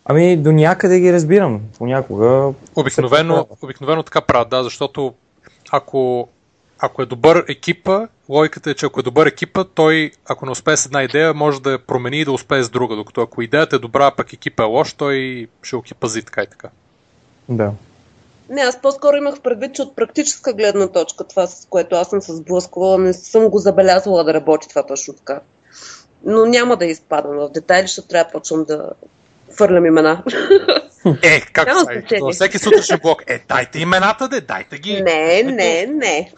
[0.06, 1.62] Ами до някъде ги разбирам.
[1.78, 5.14] Понякога Обикновено, обикновено така правят, да, защото
[5.72, 6.28] ако,
[6.80, 10.78] ако е добър екипа, логиката е, че ако е добър екипа, той, ако не успее
[10.78, 12.96] с една идея, може да я промени и да успее с друга.
[12.96, 16.48] Докато ако идеята е добра, пък екипа е лош, той ще ги пази така и
[16.48, 16.70] така.
[17.50, 17.72] да.
[18.50, 22.22] Не, аз по-скоро имах предвид, че от практическа гледна точка, това с което аз съм
[22.22, 25.42] се сблъсквала, не съм го забелязала да работи това точно така.
[26.26, 28.92] Но няма да изпадам в детайли, защото трябва да почвам да
[29.58, 30.24] фърлям имена.
[31.24, 31.86] Е, как са?
[32.22, 33.24] Във всеки сутрешен блок.
[33.28, 35.02] Е, дайте имената, де, дайте ги.
[35.02, 36.32] не, не, не.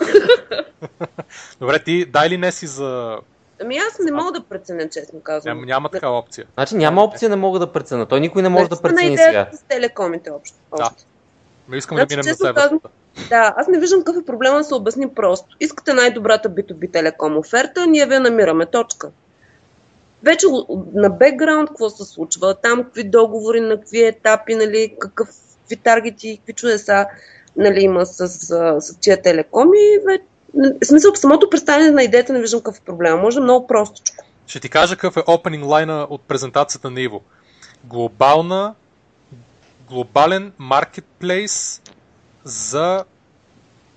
[1.59, 3.17] Добре, ти дай ли не си за...
[3.61, 5.57] Ами аз не мога да преценя, честно казвам.
[5.57, 6.45] Няма, няма такава опция.
[6.53, 8.05] Значи няма опция не мога да преценя.
[8.05, 9.49] Той никой не може да Значи сме на прецени сега.
[9.53, 10.57] с телекомите общо.
[10.77, 10.91] Да.
[11.67, 12.89] Но искам Значи, да минем на следващата.
[13.29, 15.47] Да, аз не виждам какъв е проблема да се обясни просто.
[15.59, 18.65] Искате най-добрата B2B телеком оферта, ние ви я намираме.
[18.65, 19.11] Точка.
[20.25, 20.47] Вече
[20.93, 26.37] на бекграунд какво се случва, там какви договори, на какви етапи, нали, какъв, какви таргети,
[26.37, 27.05] какви чудеса
[27.57, 29.77] нали, има с, с, с тия телекоми.
[30.07, 30.19] Ве,
[30.81, 33.21] в смисъл, в самото представяне на идеята не виждам какъв е проблема.
[33.21, 34.25] Може да е много простичко.
[34.47, 37.21] Ще ти кажа какъв е опенинг лайна от презентацията на Иво.
[37.83, 38.73] Глобална,
[39.89, 41.81] глобален маркетплейс
[42.43, 43.03] за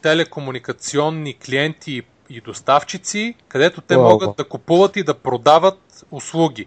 [0.02, 4.08] телекомуникационни клиенти и- и доставчици, където те Уау.
[4.08, 5.78] могат да купуват и да продават
[6.10, 6.66] услуги.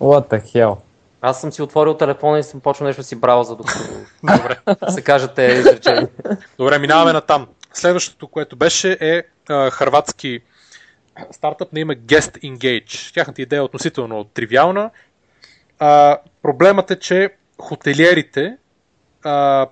[0.00, 0.76] What the hell?
[1.20, 3.78] Аз съм си отворил телефона и съм почнал нещо да си брауза, докато
[4.22, 4.58] Добре.
[4.88, 6.08] се кажат те изречения.
[6.58, 7.46] Добре, минаваме на там.
[7.72, 10.40] Следващото, което беше е а, харватски
[11.30, 13.14] стартъп на име Guest Engage.
[13.14, 14.90] Тяхната идея е относително тривиална.
[15.78, 18.56] А, проблемът е, че хотелиерите
[19.24, 19.66] а,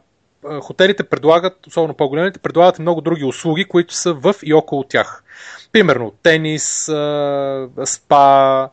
[0.60, 5.24] хотелите предлагат, особено по-големите, предлагат и много други услуги, които са в и около тях.
[5.72, 8.68] Примерно тенис, а, спа,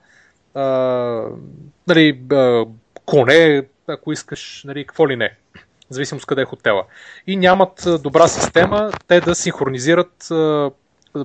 [0.54, 0.64] а,
[1.88, 2.66] нали, а,
[3.06, 5.36] коне, ако искаш, нали, какво ли не.
[5.90, 6.84] Зависимо с къде е хотела.
[7.28, 10.72] И нямат добра система те да синхронизират а,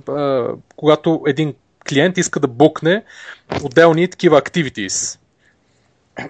[0.08, 1.54] а, когато един
[1.88, 3.04] клиент иска да букне
[3.64, 5.18] отделни такива activities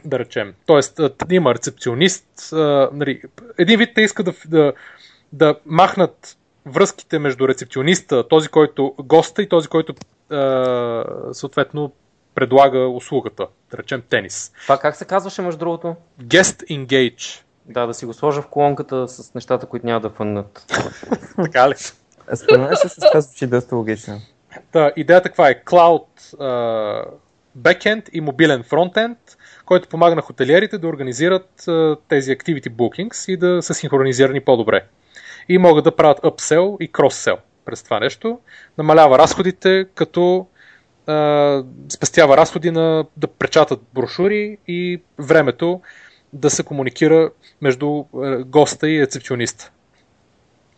[0.04, 0.54] да речем.
[0.66, 3.22] Тоест, има рецепционист, а, нали,
[3.58, 4.72] един вид те иска да, да,
[5.32, 6.36] да махнат
[6.66, 9.94] връзките между рецепциониста, този, който госта и този, който
[10.30, 11.92] а, съответно
[12.38, 14.52] предлага услугата, да речем тенис.
[14.62, 15.96] Това как се казваше между другото?
[16.22, 17.42] Guest Engage.
[17.64, 20.64] Да, да си го сложа в колонката с нещата, които няма да фъннат.
[21.44, 21.74] така ли?
[22.34, 24.20] Според мен се казва, че доста логично.
[24.72, 25.62] Та, идеята каква е?
[25.64, 27.04] Cloud uh,
[27.58, 29.18] backend и мобилен фронтенд
[29.68, 31.50] който помага на хотелиерите да организират
[32.08, 34.84] тези activity bookings и да са синхронизирани по-добре.
[35.48, 38.38] И могат да правят upsell и cross-sell през това нещо.
[38.78, 40.46] Намалява разходите, като
[41.08, 45.80] а, спестява разходи на да пречатат брошури и времето
[46.32, 47.30] да се комуникира
[47.60, 48.04] между
[48.46, 49.70] госта и рецепциониста.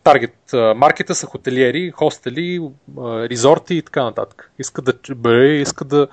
[0.05, 0.37] Таргет
[0.77, 2.71] маркета са хотелиери, хостели,
[3.03, 4.51] резорти и така нататък.
[4.59, 6.09] Искат да, искат да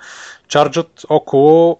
[0.48, 1.78] чарджат около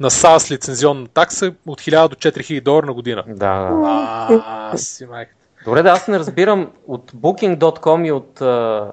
[0.00, 3.24] на SaaS лицензионна такса от 1000 до 4000 долара на година.
[3.28, 4.78] Да, да.
[4.78, 5.38] си майката.
[5.64, 8.90] Добре, да, аз не разбирам от Booking.com и от uh,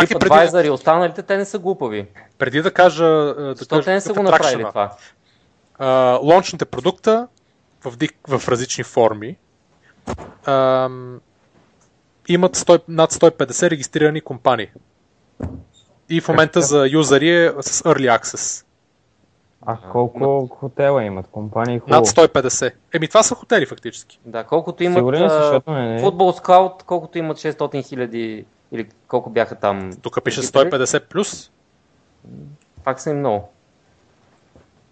[0.00, 0.66] Чакай, преди...
[0.68, 2.06] и останалите, те не са глупави.
[2.38, 3.04] Преди да кажа...
[3.34, 4.96] Да Защо те не са го направили това?
[6.22, 7.28] Лончните продукта
[7.84, 7.92] в,
[8.38, 9.36] в различни форми
[10.46, 11.18] uh,
[12.28, 14.70] имат 100, над 150 регистрирани компании.
[16.08, 18.64] И в момента за юзери е с Early Access.
[19.66, 20.50] А колко над...
[20.50, 21.26] хотела имат?
[21.30, 22.00] Компании хубаво.
[22.00, 22.72] Над 150.
[22.94, 24.20] Еми това са хотели фактически.
[24.26, 25.98] Да, колкото имат Сигурен си, защото не, не.
[26.00, 29.92] Футбол скаут, колкото имат 600 хиляди или колко бяха там.
[30.02, 31.50] Тук пише 150 плюс.
[32.84, 33.48] Пак са и много.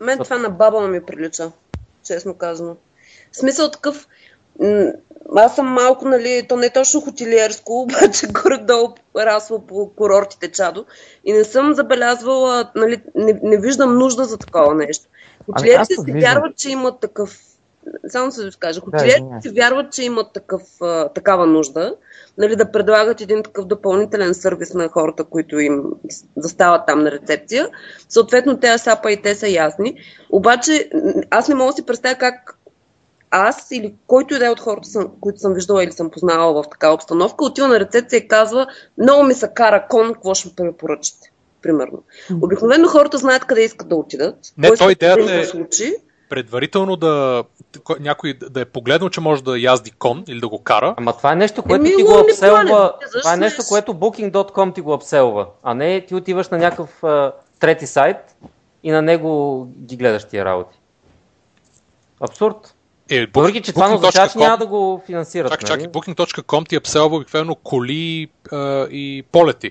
[0.01, 1.53] Мен това на баба ми прилича,
[2.05, 2.77] честно казано.
[3.33, 4.09] В смисъл такъв,
[5.37, 10.87] аз съм малко, нали, то не е точно хотелиерско, обаче горе-долу расла по курортите чадо
[11.25, 15.09] и не съм забелязвала, нали, не, не виждам нужда за такова нещо.
[15.09, 17.39] Ами хотелиерите си вярват, че имат такъв
[18.09, 21.97] само се да кажа, хотелиерите да, си вярват, че имат такъв, а, такава нужда,
[22.39, 25.83] нали, да предлагат един такъв допълнителен сервис на хората, които им
[26.37, 27.69] застават там на рецепция.
[28.09, 29.95] Съответно, те сапа и те са ясни.
[30.31, 30.91] Обаче,
[31.31, 32.59] аз не мога да си представя как
[33.31, 34.89] аз или който и да е от хората,
[35.21, 38.67] които съм виждала или съм познавала в такава обстановка, отива на рецепция и казва,
[38.99, 41.33] много ми се кара кон, какво ще препоръчате?
[41.63, 42.03] Примерно.
[42.43, 44.37] Обикновено хората знаят къде искат да отидат.
[44.59, 45.95] Не, той идеята е случи.
[46.33, 47.45] Предварително да
[48.01, 50.95] някой да е погледнал, че може да язди кон или да го кара.
[50.97, 52.93] Ама това е нещо, което Еми, ти го апселва.
[53.19, 57.33] Това е нещо, което Booking.com ти го апселва, а не ти отиваш на някакъв а,
[57.59, 58.17] трети сайт
[58.83, 60.79] и на него ги гледаш тия работи.
[62.21, 62.75] Абсурд.
[63.11, 65.53] Е, Въпреки, че това не означава, че няма да го финансират.
[65.53, 65.93] Чакай, чакай, нали?
[65.93, 69.71] Booking.com ти е апселва обикновено коли а, и полети.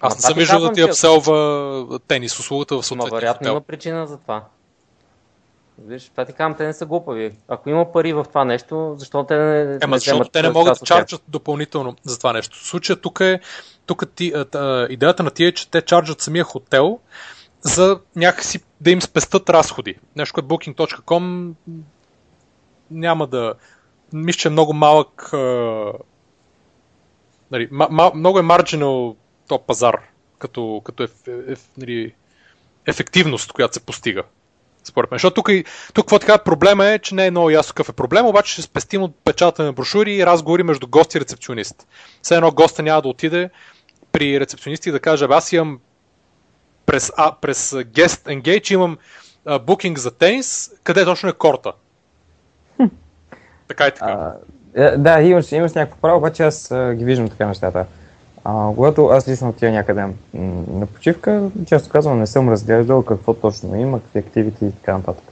[0.00, 4.16] Аз не съм виждал да ти апселва тенис услугата в съответния вероятно има причина за
[4.16, 4.42] това.
[5.78, 7.32] Виж, това ти казвам, те не са глупави.
[7.48, 9.78] Ако има пари в това нещо, защо те не.
[9.82, 12.66] Ема, защото те не могат да чарджат допълнително за това нещо.
[12.66, 13.40] Случая тук е,
[13.86, 16.98] тук ти, а, а, идеята на тия е, че те чарджат самия хотел,
[17.60, 19.94] за някакси да им спестат разходи.
[20.16, 21.52] Нещо като Booking.com
[22.90, 23.54] няма да...
[24.12, 25.32] Мисля, че е много малък...
[25.32, 25.92] А...
[27.50, 29.16] Нали, ма, много е марджинал
[29.48, 30.00] то пазар,
[30.38, 31.12] като, като еф,
[31.48, 32.14] еф, нали,
[32.86, 34.22] ефективност, която се постига.
[34.86, 35.16] Според мен.
[35.16, 35.48] Защото тук,
[35.94, 38.62] тук какво така проблема е, че не е много ясно какъв е проблем, обаче ще
[38.62, 41.86] спестим от печата на брошури и разговори между гост и рецепционист.
[42.22, 43.50] Все едно госта няма да отиде
[44.12, 45.80] при рецепционисти и да каже, аз имам
[46.86, 48.98] през, а, през Guest Engage имам
[49.44, 51.72] а, букинг за тенис, къде точно е корта.
[53.68, 54.06] така и така.
[54.06, 54.34] А,
[54.74, 57.86] е, да, имаш, имаш някакво право, обаче аз а, ги виждам така нещата.
[58.48, 63.76] А, когато аз лично отида някъде на почивка, често казвам, не съм разглеждал какво точно
[63.76, 65.24] има, какви активити и така нататък.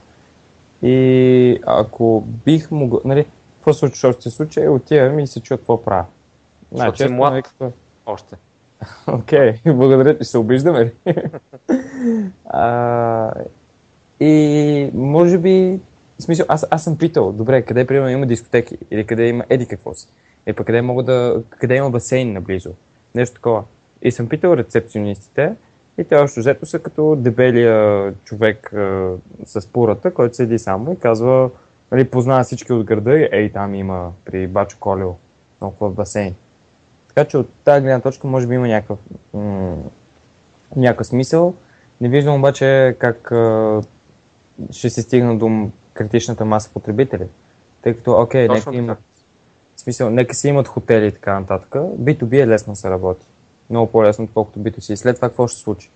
[0.83, 6.05] И ако бих могъл, нали, какво случва още случай, отивам и се чуя какво правя.
[6.71, 7.53] Значи, си млад.
[7.59, 7.71] Нали,
[8.05, 8.35] още.
[9.07, 10.93] Окей, okay, благодаря, че се обиждаме.
[12.45, 13.33] а,
[14.19, 15.79] и може би,
[16.19, 19.65] в смисъл, аз, аз съм питал, добре, къде примерно има дискотеки или къде има еди
[19.65, 20.07] какво си,
[20.45, 22.71] пък къде, мога да, къде има басейн наблизо,
[23.15, 23.63] нещо такова.
[24.01, 25.55] И съм питал рецепционистите
[25.97, 29.11] и те още взето са като дебелия човек а,
[29.45, 31.49] с пурата, който седи само и казва,
[31.91, 35.13] нали, познава всички от града и ей, там има при Бачо Колео
[35.59, 36.35] толкова басейн.
[37.07, 38.99] Така че от тази гледна точка може би има някакъв,
[39.33, 39.77] м-
[40.75, 41.55] някакъв смисъл.
[42.01, 43.81] Не виждам обаче как а,
[44.71, 47.27] ще се стигна до критичната маса потребители.
[47.81, 48.95] Тъй като, окей, нека така.
[49.75, 51.69] В смисъл, нека си имат хотели и така нататък.
[51.75, 53.25] B2B е лесно да се работи.
[53.69, 54.93] Много по-лесно, отколкото B2C.
[54.93, 55.89] И след това какво ще случи?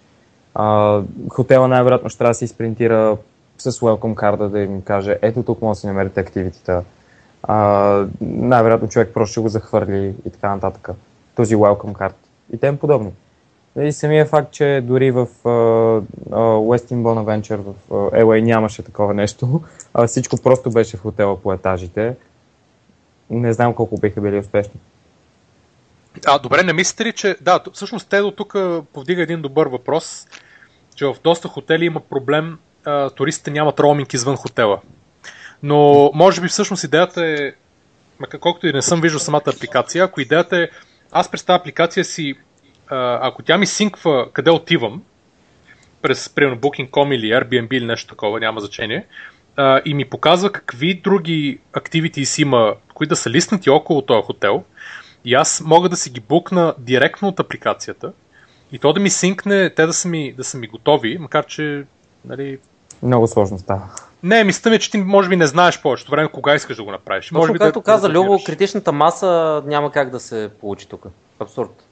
[0.56, 3.18] А, хотела най-вероятно ще трябва да се изпринтира
[3.58, 6.84] с welcome карта да им каже, ето тук може да си намерите активитета.
[8.22, 10.90] Най-вероятно човек просто ще го захвърли и така нататък.
[11.36, 12.16] Този welcome карт.
[12.54, 13.12] И тем подобни.
[13.80, 16.04] И самия факт, че дори в uh,
[16.40, 19.62] Westin Bonaventure в uh, LA нямаше такова нещо,
[19.94, 22.16] а всичко просто беше в хотела по етажите,
[23.30, 24.80] не знам колко биха били успешни.
[26.26, 27.36] А, добре, не мислите ли, че...
[27.42, 28.56] Да, всъщност Тедо тук
[28.94, 30.28] повдига един добър въпрос,
[30.96, 34.82] че в доста хотели има проблем, а, туристите нямат роуминг извън хотела.
[35.64, 37.52] Но може би всъщност идеята е,
[38.40, 40.68] колкото и не съм виждал самата апликация, ако идеята е,
[41.12, 42.36] аз през тази апликация си,
[42.88, 45.04] а, ако тя ми синква къде отивам,
[46.02, 49.06] през, примерно, Booking.com или Airbnb или нещо такова, няма значение,
[49.56, 54.64] а, и ми показва какви други activities има, които да са листнати около този хотел,
[55.26, 58.12] и аз мога да си ги букна директно от апликацията
[58.72, 61.86] и то да ми синкне, те да са ми, да са ми готови, макар че
[62.26, 62.60] нали,
[63.04, 63.90] Много сложно става.
[64.24, 66.92] не, мисълта ми че ти може би не знаеш повечето време кога искаш да го
[66.92, 67.32] направиш.
[67.32, 70.88] може Точно би както да, каза да Любо, критичната маса няма как да се получи
[70.88, 71.06] тук.
[71.40, 71.84] Абсурд.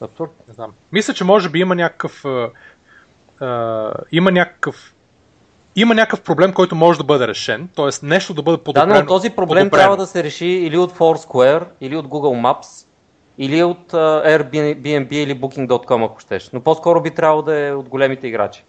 [0.00, 0.30] Абсурд.
[0.48, 0.72] Не знам.
[0.92, 2.24] Мисля, че може би има някакъв.
[2.24, 2.50] А,
[3.40, 4.94] а, има някакъв.
[5.76, 8.06] Има някакъв проблем, който може да бъде решен, т.е.
[8.06, 9.00] нещо да бъде Да, подобрено.
[9.00, 9.80] но този проблем подобрено.
[9.82, 12.86] трябва да се реши или от Foursquare, или от Google Maps,
[13.38, 16.50] или от Airbnb или Booking.com, ако щеш.
[16.52, 18.64] Но по-скоро би трябвало да е от големите играчи.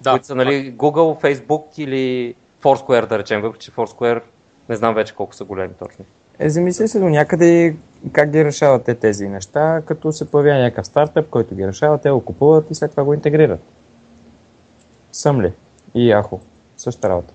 [0.00, 0.10] да.
[0.10, 4.20] които са нали, Google, Facebook или Foursquare, да речем, въпреки че Foursquare
[4.68, 6.04] не знам вече колко са големи точно.
[6.38, 7.76] Е, замисли се до някъде
[8.12, 12.10] как ги решават те тези неща, като се появява някакъв стартъп, който ги решава, те
[12.10, 13.60] го купуват и след това го интегрират.
[15.12, 15.52] Съм ли?
[15.94, 16.40] И Яхо.
[16.78, 17.34] Същата работа.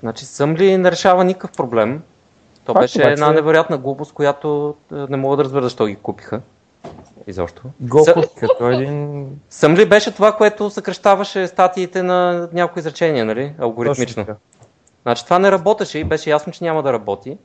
[0.00, 2.02] Значи съм ли не решава никакъв проблем?
[2.64, 5.96] То Факт, беше обаче- една невероятна глупост, която е, не мога да разбера защо ги
[5.96, 6.40] купиха.
[7.26, 7.62] Изобщо.
[7.84, 9.26] GoPut Съ- като един...
[9.50, 13.54] Съм ли беше това, което съкръщаваше статиите на някои изречения, нали?
[13.58, 14.26] Алгоритмично.
[15.02, 17.38] Значи това не работеше и беше ясно, че няма да работи.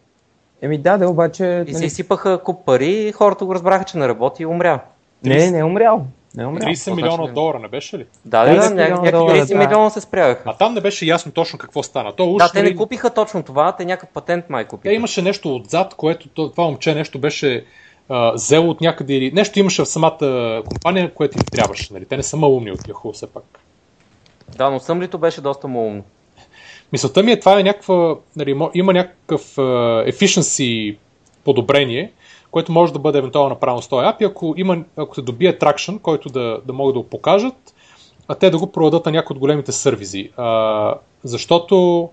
[0.61, 1.63] Еми да, да, обаче...
[1.67, 4.79] И се нали, изсипаха куп пари и хората го разбраха, че не работи и умря.
[5.23, 6.05] Не, не е умрял.
[6.37, 6.69] Не умрял.
[6.69, 7.33] 30 милиона значи не?
[7.33, 8.05] долара, не беше ли?
[8.25, 9.55] Да, да, да, 30 ня- милиона някакви долара, 30 да.
[9.57, 10.43] милиона се спрягаха.
[10.45, 12.13] А там не беше ясно точно какво стана.
[12.15, 14.89] То уж, Да, те нали, не купиха точно това, те някакъв патент май купиха.
[14.91, 17.65] Те имаше нещо отзад, което то- това момче нещо беше
[18.09, 21.93] а, взело от някъде или нещо имаше в самата компания, което им трябваше.
[21.93, 22.05] Нали?
[22.05, 23.43] Те не са малумни от Yahoo все пак.
[24.57, 26.03] Да, но съмлито беше доста малумно.
[26.91, 29.61] Мисълта ми е, това е някаква, нали, има някакъв а,
[30.07, 30.97] efficiency
[31.43, 32.11] подобрение,
[32.51, 36.01] което може да бъде евентуално направено с този API, ако, има, ако се добие traction,
[36.01, 37.73] който да, да могат да го покажат,
[38.27, 40.31] а те да го продадат на някои от големите сервизи.
[40.37, 40.93] А,
[41.23, 42.09] защото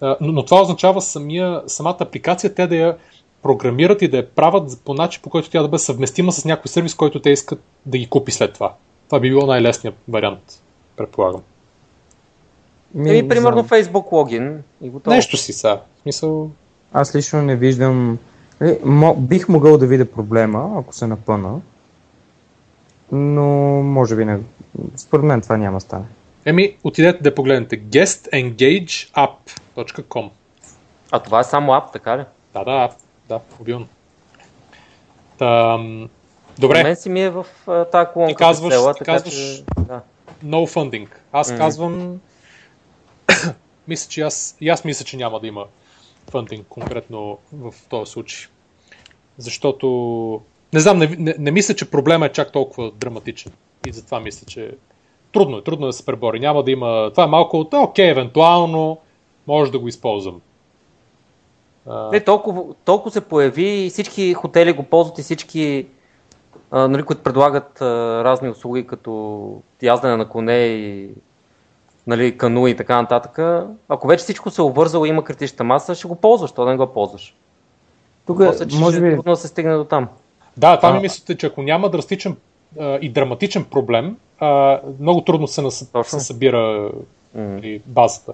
[0.00, 2.96] а, но, но това означава самия, самата апликация, те да я
[3.42, 6.68] програмират и да я правят по начин, по който тя да бъде съвместима с някой
[6.68, 8.74] сервис, който те искат да ги купи след това.
[9.06, 10.62] Това би било най-лесният вариант,
[10.96, 11.40] предполагам.
[12.94, 13.68] Ми, Еми, не примерно знам.
[13.68, 15.16] Facebook логин и готово.
[15.16, 15.78] Нещо си са.
[15.98, 16.50] В смисъл,
[16.92, 18.18] Аз лично не виждам...
[18.60, 18.78] Нали,
[19.16, 21.60] бих могъл да видя проблема, ако се напъна,
[23.12, 23.44] но
[23.82, 24.38] може би не...
[24.96, 26.04] Според мен това няма да стане.
[26.44, 30.30] Еми, отидете да погледнете guestengageapp.com
[31.10, 32.24] А това е само ап, така ли?
[32.54, 32.90] Да, да,
[33.28, 33.86] да, обилно.
[35.38, 36.08] Там,
[36.58, 37.46] добре, мен си ми е в
[37.92, 39.64] тази колонка Ти казваш- цела, ти така казваш- че...
[39.78, 40.00] Да.
[40.44, 41.08] no funding.
[41.32, 41.58] Аз Мгм.
[41.58, 42.20] казвам,
[43.88, 45.64] мисля, че аз, и аз мисля, че няма да има
[46.30, 48.48] фандинг конкретно в този случай.
[49.38, 50.40] Защото,
[50.72, 53.52] не знам, не, не, не мисля, че проблема е чак толкова драматичен.
[53.86, 54.70] И затова мисля, че
[55.32, 56.40] трудно е, трудно е да се пребори.
[56.40, 58.98] Няма да има, това е малко от, окей, евентуално,
[59.46, 60.40] може да го използвам.
[62.12, 65.86] Не, толкова, толкова се появи и всички хотели го ползват и всички,
[66.70, 71.10] а, нали, които предлагат а, разни услуги, като яздене на коне и
[72.06, 73.38] нали, кануи и така нататък.
[73.88, 76.70] Ако вече всичко се е обвързало и има критична маса, ще го ползваш, то да
[76.70, 77.34] не го ползваш.
[78.26, 80.08] Тук, После, че може е би, трудно да се стигне до там.
[80.56, 81.00] Да, това ми А.
[81.00, 82.36] мислите, че ако няма драстичен
[82.80, 85.90] а, и драматичен проблем, а, много трудно се, нас...
[86.04, 86.90] Се събира
[87.34, 88.32] нали, базата.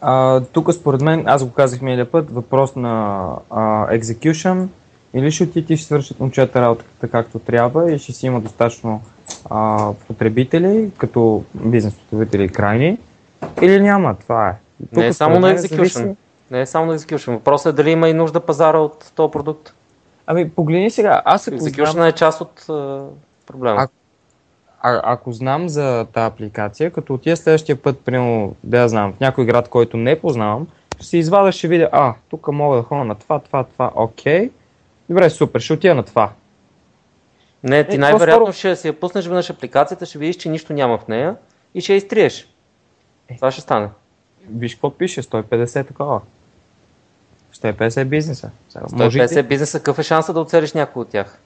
[0.00, 4.66] А, тук според мен, аз го казах миналия път, въпрос на а, execution
[5.14, 9.02] Или ще отидете и ще свършат момчета работата както трябва и ще си има достатъчно
[9.50, 12.98] а, потребители, като бизнес потребители крайни,
[13.62, 14.54] или няма, това е.
[14.84, 15.76] Тук Не е само на execution.
[15.76, 16.14] зависи-
[16.50, 17.32] Не е само на execution.
[17.32, 19.72] Въпросът е дали има и нужда пазара от този продукт.
[20.26, 23.04] Ами, погледни сега, аз знам, Execution е част от а,
[23.46, 23.80] проблема.
[23.80, 23.88] А-
[24.82, 29.20] а, ако знам за тази апликация, като отида следващия път, примерно, да я знам, в
[29.20, 30.66] някой град, който не познавам,
[30.96, 34.50] ще си извада, ще видя, а, тук мога да ходя на това, това, това, окей.
[35.08, 36.30] Добре, супер, ще отида на това.
[37.66, 40.98] Не, ти Е, най-вероятно ще си я пуснеш веднъж апликацията, ще видиш, че нищо няма
[40.98, 41.36] в нея
[41.74, 42.48] и ще я изтриеш.
[43.28, 43.36] Е.
[43.36, 43.88] Това ще стане.
[44.50, 46.20] Виж какво пише, 150 такова.
[47.56, 48.50] 150 е бизнеса.
[48.68, 51.38] Сега, може и 150 бизнеса, какъв е шанса да оцелиш някой от тях?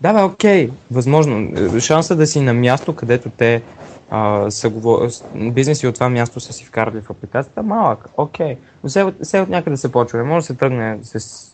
[0.00, 1.52] Да, бе, окей, възможно.
[1.76, 3.62] Е, Шансът да си на място, където те
[4.10, 5.08] а, са говор...
[5.34, 8.58] бизнеси от това място са си вкарали в апликацията, малък, окей.
[8.84, 10.18] Но все, от- все от някъде се почва.
[10.18, 11.46] Не може да се тръгне с...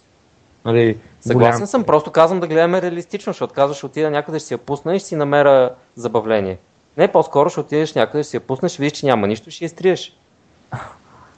[0.66, 4.48] Нали, Съгласен голям- съм, просто казвам да гледаме реалистично, защото казваш, ще отида някъде, ще
[4.48, 6.58] си я пусна и ще си намеря забавление.
[6.96, 9.64] Не, по-скоро ще отидеш някъде, ще си я пуснеш, ще видиш, че няма нищо, ще
[9.64, 10.16] изтриеш.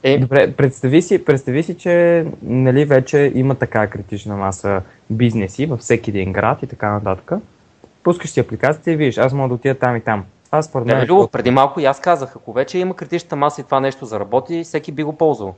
[0.03, 5.79] Е, Добре, представи си, представи си, че нали, вече има така критична маса бизнеси във
[5.79, 7.31] всеки един град и така нататък.
[8.03, 10.25] Пускаш си апликацията и видиш, аз мога да отида там и там.
[10.45, 13.35] Това според мен не, е Любо, преди малко и аз казах, ако вече има критичната
[13.35, 15.55] маса и това нещо заработи, всеки би го ползвал.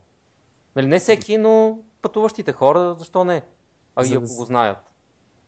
[0.75, 3.41] Нали, не всеки, но пътуващите хора, защо не?
[3.95, 4.77] А и да ако с- го знаят.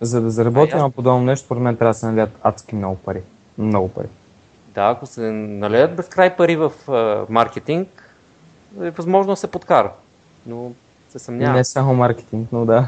[0.02, 0.88] За да заработи А, ясно.
[0.88, 3.22] на подобно нещо, според мен трябва да се налият адски много пари.
[3.58, 4.08] Много пари.
[4.68, 8.14] Да, ако се налеят безкрай пари в а, маркетинг,
[8.82, 9.92] е възможно да се подкара.
[10.46, 10.72] Но
[11.10, 11.56] се съмнявам.
[11.56, 12.88] не само маркетинг, но да.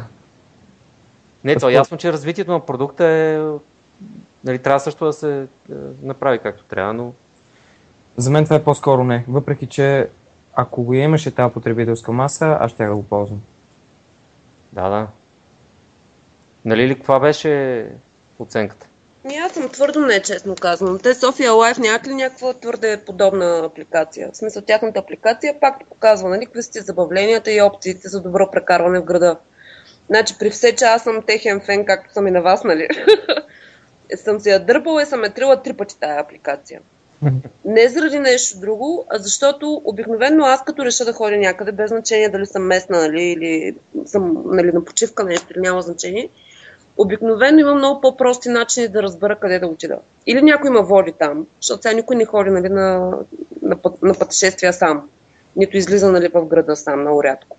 [1.43, 3.39] Не, то е ясно, че развитието на продукта е...
[4.43, 5.45] Нали, трябва също да се е,
[6.03, 7.13] направи както трябва, но
[8.17, 9.25] За мен това е по-скоро не.
[9.27, 10.09] Въпреки, че
[10.53, 13.41] ако го имаше тази потребителска маса, аз ще да го ползвам.
[14.73, 15.07] да, да.
[16.65, 17.85] Нали ли, каква беше
[18.39, 18.87] оценката?
[19.25, 20.99] Ми аз съм твърдо не, честно казвам.
[20.99, 24.29] Те София Лайф нямат ли някаква твърде подобна апликация?
[24.33, 28.99] В смисъл, тяхната апликация пак показва, нали, какви са забавленията и опциите за добро прекарване
[28.99, 29.37] в града.
[30.07, 32.87] Значи, при все, че аз съм техен фен, както съм и на вас, нали?
[34.15, 36.79] съм се я дърпала и съм я трила три пъти тая апликация.
[37.65, 42.29] Не заради нещо друго, а защото обикновено аз като реша да ходя някъде, без значение
[42.29, 46.29] дали съм местна, нали, или съм нали, на почивка нещо, няма значение,
[46.97, 49.97] обикновено има много по-прости начини да разбера къде да отида.
[50.27, 53.11] Или някой ме води там, защото сега никой не ходи нали, на,
[53.61, 55.09] на, път, на пътешествия сам.
[55.55, 57.57] Нито излиза нали, в града сам, много рядко.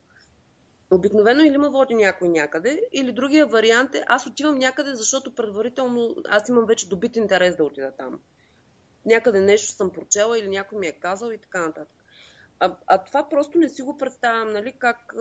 [0.91, 6.17] Обикновено или ме води някой някъде, или другия вариант е аз отивам някъде, защото предварително
[6.29, 8.21] аз имам вече добит интерес да отида там.
[9.07, 11.97] Някъде нещо съм прочела или някой ми е казал и така нататък.
[12.61, 15.15] А, а това просто не си го представям, нали, как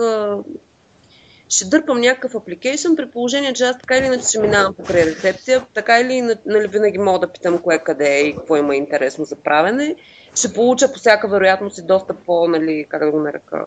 [1.48, 5.66] ще дърпам някакъв апликейшн, при положение, че аз така или иначе ще минавам покрай рецепция,
[5.74, 9.36] така или нали, винаги мога да питам кое къде е и какво има интересно за
[9.36, 9.96] правене.
[10.34, 13.64] Ще получа по всяка вероятност и доста по, нали, как да го нарека,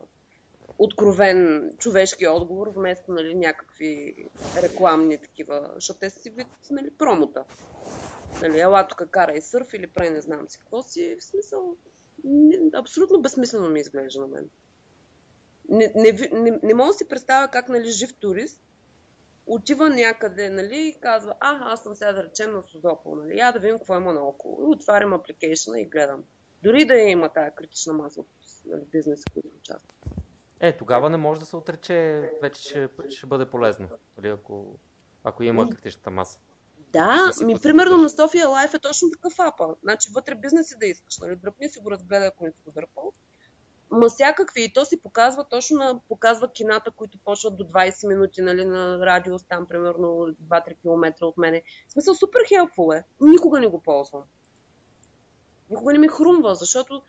[0.78, 4.14] откровен човешки отговор, вместо нали, някакви
[4.62, 7.44] рекламни такива, защото те си вид нали, промота.
[8.42, 11.16] Нали, ела тук кара и сърф или прави не знам си какво си.
[11.20, 11.76] В смисъл,
[12.74, 14.50] абсолютно безсмислено ми изглежда на мен.
[15.70, 18.62] Не, не, не, не мога да си представя как нали, жив турист
[19.46, 23.52] отива някъде нали, и казва, а, аз съм сега да речем на Созопол, нали, я
[23.52, 24.60] да видим какво има наоколо.
[24.60, 26.24] И отварям апликейшна и гледам.
[26.62, 28.26] Дори да я има тая критична маса от
[28.64, 29.94] нали, бизнеса, които участват.
[30.60, 33.88] Е, тогава не може да се отрече, вече ще, ще бъде полезно,
[34.18, 34.76] нали, ако,
[35.24, 36.38] ако има критичната маса.
[36.78, 39.74] Да, ми примерно на София Лайф е точно такъв апа.
[39.82, 41.36] Значи вътре бизнеси да искаш, нали?
[41.36, 43.12] Дръпни си го, разгледай, ако не си го дърпал.
[43.90, 44.64] Ма всякакви.
[44.64, 49.06] И то си показва точно на, показва кината, които почват до 20 минути, нали, на
[49.06, 51.62] радиус, там примерно 2-3 км от мене.
[51.88, 53.04] В смисъл супер хелпфул е.
[53.20, 54.22] Никога не го ползвам.
[55.70, 57.02] Никога не ми хрумва, защото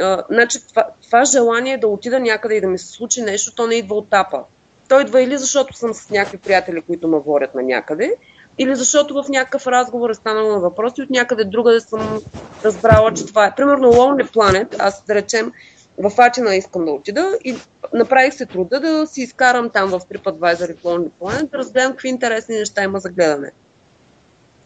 [0.00, 3.66] а, значи, това, това желание да отида някъде и да ми се случи нещо, то
[3.66, 4.44] не идва от тапа.
[4.88, 8.16] То идва или защото съм с някакви приятели, които ме водят на някъде,
[8.58, 12.20] или защото в някакъв разговор е станало на въпрос и от някъде друга да съм
[12.64, 13.54] разбрала, че това е.
[13.54, 15.52] Примерно Lonely Planet, аз да речем
[16.02, 17.56] в Атина искам да отида и
[17.94, 22.08] направих се труда да си изкарам там в TripAdvisor и Lonely Planet, да разгледам какви
[22.08, 23.52] интересни неща има за гледане.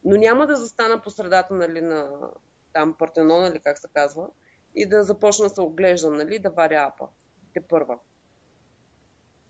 [0.05, 2.19] Но няма да застана по средата нали, на
[2.73, 4.27] там Партенона, или как се казва,
[4.75, 7.07] и да започна да се оглеждам, нали, да варя апа.
[7.53, 7.99] Те първа.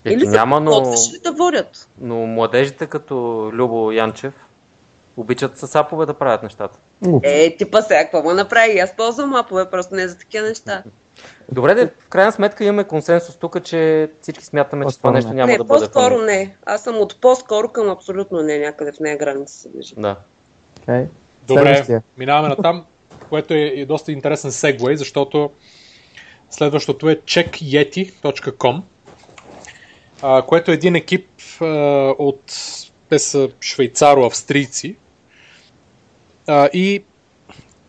[0.04, 1.88] Ето, Или няма, но, ли да водят?
[2.00, 3.14] но младежите като
[3.52, 4.34] Любо Янчев
[5.16, 6.78] обичат с апове да правят нещата.
[7.22, 8.78] Е, типа сега, какво му направи?
[8.78, 10.82] Аз ползвам апове, просто не за такива неща.
[11.52, 15.28] Добре, де, в крайна сметка имаме консенсус тук, че всички смятаме, че това По-скоро нещо
[15.28, 15.34] не.
[15.34, 16.38] няма не, да бъде по-скоро фамилия.
[16.38, 16.56] не.
[16.66, 19.94] Аз съм от по-скоро към абсолютно не, някъде в нея граница се движи.
[19.98, 20.16] Да.
[20.86, 21.06] Okay.
[21.48, 22.02] Добре, Следващия.
[22.18, 22.84] минаваме на там,
[23.28, 25.50] което е, е доста интересен сегвей, защото
[26.50, 28.82] следващото е checkyeti.com,
[30.22, 31.28] а, което е един екип
[31.60, 31.64] а,
[32.18, 32.42] от
[33.08, 34.96] те са швейцаро-австрийци
[36.46, 37.04] а, и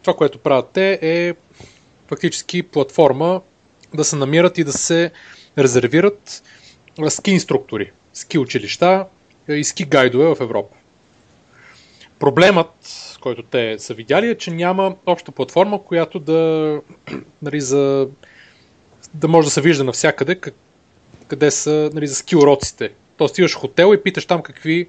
[0.01, 1.33] това, което правят те е
[2.09, 3.41] фактически платформа
[3.93, 5.11] да се намират и да се
[5.57, 6.43] резервират
[7.09, 9.05] ски инструктори, ски училища
[9.49, 10.75] и ски гайдове в Европа.
[12.19, 12.73] Проблемът,
[13.21, 16.81] който те са видяли, е, че няма обща платформа, която да,
[17.41, 18.07] нали, за,
[19.13, 20.55] да може да се вижда навсякъде как,
[21.27, 22.91] къде са нали, за ски уроците.
[23.17, 24.87] Тоест, в хотел и питаш там какви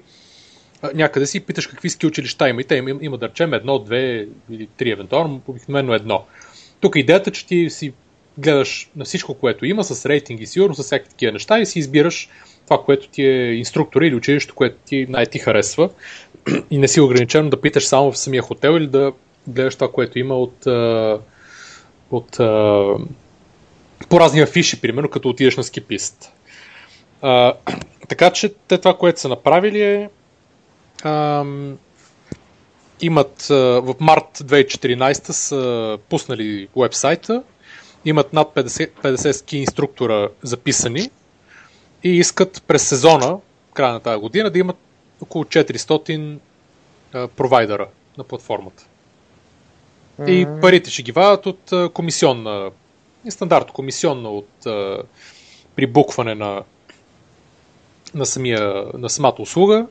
[0.93, 2.61] някъде си питаш какви ски училища има.
[2.61, 6.25] И те има, има да речем едно, две или три евентуално, обикновено едно.
[6.81, 7.93] Тук идеята че ти си
[8.37, 12.29] гледаш на всичко, което има, с рейтинги, сигурно, с всякакви такива неща и си избираш
[12.65, 15.89] това, което ти е инструктора или училището, което ти най-ти харесва
[16.71, 19.11] и не си ограничено да питаш само в самия хотел или да
[19.47, 20.65] гледаш това, което има от,
[22.11, 22.31] от
[24.09, 26.31] по разни афиши, примерно, като отидеш на ски пист.
[27.21, 27.53] А,
[28.07, 30.09] така че те това, което са направили е
[33.01, 37.43] имат в март 2014 са пуснали вебсайта,
[38.05, 41.09] имат над 50, 50 ски инструктора записани
[42.03, 43.37] и искат през сезона,
[43.73, 44.77] края на тази година, да имат
[45.21, 46.37] около 400
[47.13, 47.87] а, провайдера
[48.17, 48.85] на платформата.
[50.27, 52.71] И парите ще ги вадят от а, комисионна,
[53.25, 55.03] и стандартно комисионна от а,
[55.75, 56.63] прибукване на,
[58.13, 59.87] на, самия, на самата услуга,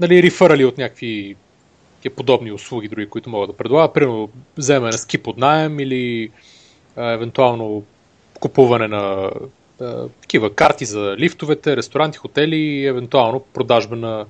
[0.00, 1.36] нали, рефърали от някакви
[2.00, 3.94] такива подобни услуги, други, които могат да предлагат.
[3.94, 6.30] Примерно, вземане на ски под найем или
[6.96, 7.84] а, евентуално
[8.40, 9.30] купуване на
[9.80, 14.26] а, такива карти за лифтовете, ресторанти, хотели и евентуално продажба на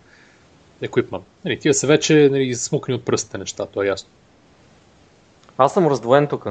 [0.83, 1.25] еквипмент.
[1.45, 4.09] Нали, тия са вече нали, смукани от пръстите неща, то е ясно.
[5.59, 6.47] Аз съм раздвоен тук.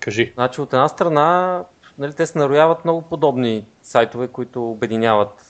[0.00, 0.32] Кажи.
[0.34, 1.64] Значи от една страна,
[1.98, 5.46] нали, те се нарояват много подобни сайтове, които обединяват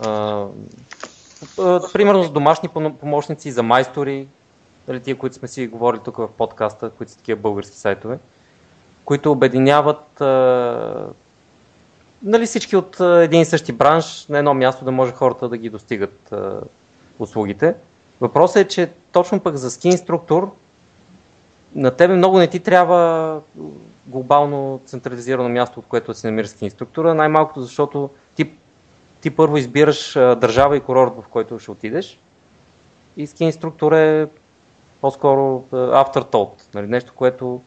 [0.00, 0.44] а,
[1.92, 4.26] примерно за домашни пом- помощници, за майстори,
[4.88, 8.18] нали, тия, които сме си говорили тук в подкаста, които са такива български сайтове,
[9.04, 11.06] които обединяват а,
[12.22, 15.56] нали, всички от а, един и същи бранш на едно място да може хората да
[15.56, 16.60] ги достигат а,
[17.18, 17.74] услугите.
[18.20, 20.50] Въпросът е, че точно пък за ски инструктор
[21.74, 23.40] на тебе много не ти трябва
[24.06, 28.10] глобално централизирано място, от което да си намираш ски инструктора, най-малкото защото
[29.20, 32.18] ти, първо избираш държава и курорт, в който ще отидеш
[33.16, 34.28] и ски инструктор е
[35.00, 37.60] по-скоро afterthought, нали, нещо, което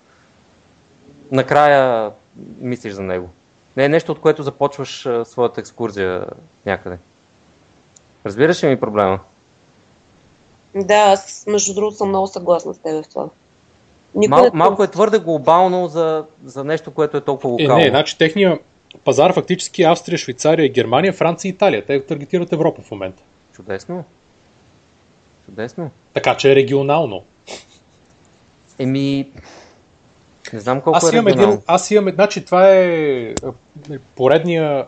[1.32, 2.12] накрая
[2.60, 3.30] мислиш за него.
[3.78, 6.26] Не е нещо, от което започваш своята екскурзия
[6.66, 6.98] някъде.
[8.26, 9.20] Разбираш ли ми проблема?
[10.76, 13.30] Да, аз между другото съм много съгласна с теб в това.
[14.16, 17.84] Никой Мал, не- малко е твърде глобално за, за нещо, което е толкова Е, локално.
[17.84, 18.60] не, значи техния
[19.04, 21.86] пазар фактически е Австрия, Швейцария, Германия, Франция и Италия.
[21.86, 23.24] Те таргетират Европа в момента.
[23.54, 24.04] Чудесно.
[25.46, 25.92] Чудесно.
[26.14, 27.24] Така че е регионално.
[28.80, 29.32] Еми,
[30.54, 31.54] не знам колко Аз е имам регионално.
[31.54, 33.54] един, аз имам, значи това е а,
[34.16, 34.86] поредния,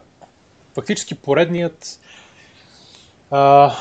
[0.73, 1.99] фактически поредният
[3.31, 3.71] а,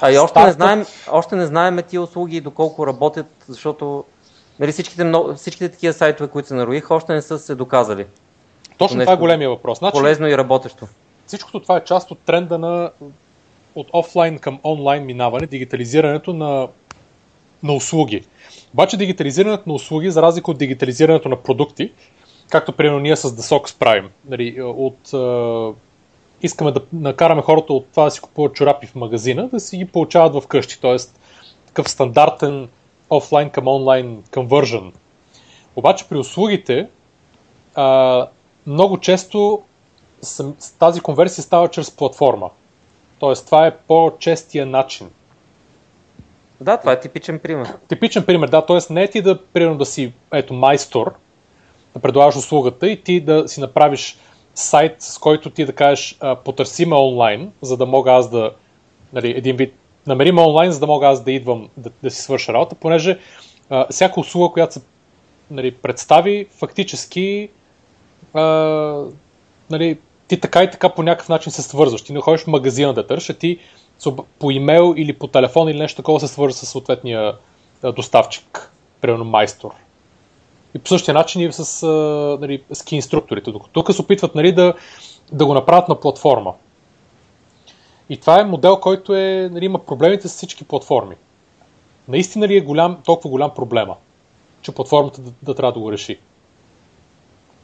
[0.00, 4.04] А и още не, знаем, още не знаем тия услуги доколко работят, защото
[4.58, 8.06] нали, всичките, много, всичките такива сайтове, които се нароиха, още не са се доказали.
[8.78, 9.78] Точно това е големия въпрос.
[9.78, 10.86] Значи, Полезно и работещо.
[11.26, 12.90] всичкото това е част от тренда на
[13.76, 16.68] от офлайн към онлайн минаване, дигитализирането на,
[17.62, 18.22] на услуги.
[18.72, 21.92] Обаче дигитализирането на услуги, за разлика от дигитализирането на продукти,
[22.50, 25.80] както примерно ние с Socks правим, нали, от, е,
[26.42, 29.84] искаме да накараме хората от това да си купуват чорапи в магазина, да си ги
[29.84, 30.96] получават в къщи, т.е.
[31.66, 32.68] такъв стандартен
[33.10, 34.92] офлайн към онлайн conversion.
[35.76, 36.88] Обаче при услугите
[37.74, 38.26] а,
[38.66, 39.62] много често
[40.78, 42.50] тази конверсия става чрез платформа.
[43.18, 45.10] Тоест, това е по-честия начин.
[46.60, 47.68] Да, това е типичен пример.
[47.88, 48.92] Типичен пример, да, т.е.
[48.92, 51.14] не е ти да, примерно, да си, ето, майстор,
[51.94, 54.18] да предлагаш услугата и ти да си направиш
[54.54, 58.50] сайт, с който ти да кажеш, потърси ме онлайн, за да мога аз да,
[59.12, 59.74] нали, един вид,
[60.06, 63.18] намери ме онлайн, за да мога аз да идвам да, да си свърша работа, понеже
[63.70, 64.80] а, всяка услуга, която се
[65.50, 67.48] нали, представи, фактически
[68.36, 69.04] а,
[69.70, 69.98] нали,
[70.28, 72.02] ти така и така по някакъв начин се свързваш.
[72.02, 73.58] Ти не ходиш в магазина да търсиш, ти
[74.38, 77.34] по имейл или по телефон или нещо такова се свързва с съответния
[77.96, 79.70] доставчик, примерно майстор.
[80.74, 81.86] И по същия начин и с а,
[82.40, 83.52] нали, ски инструкторите.
[83.72, 84.74] Тук се опитват нали, да,
[85.32, 86.54] да го направят на платформа.
[88.08, 91.14] И това е модел, който е, нали, има проблемите с всички платформи.
[92.08, 93.96] Наистина ли е голям, толкова голям проблема,
[94.62, 96.18] че платформата да, да трябва да го реши?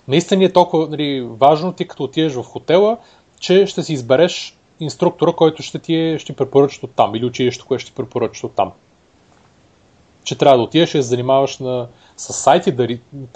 [0.08, 2.96] Наистина е толкова нали, важно ти като отидеш в хотела,
[3.40, 7.68] че ще си избереш инструктора, който ще ти, е, ще препоръчат от там или училището,
[7.68, 8.72] което ще ти препоръчат от там.
[10.24, 12.88] Че трябва да отидеш и да се занимаваш на, с сайти, да,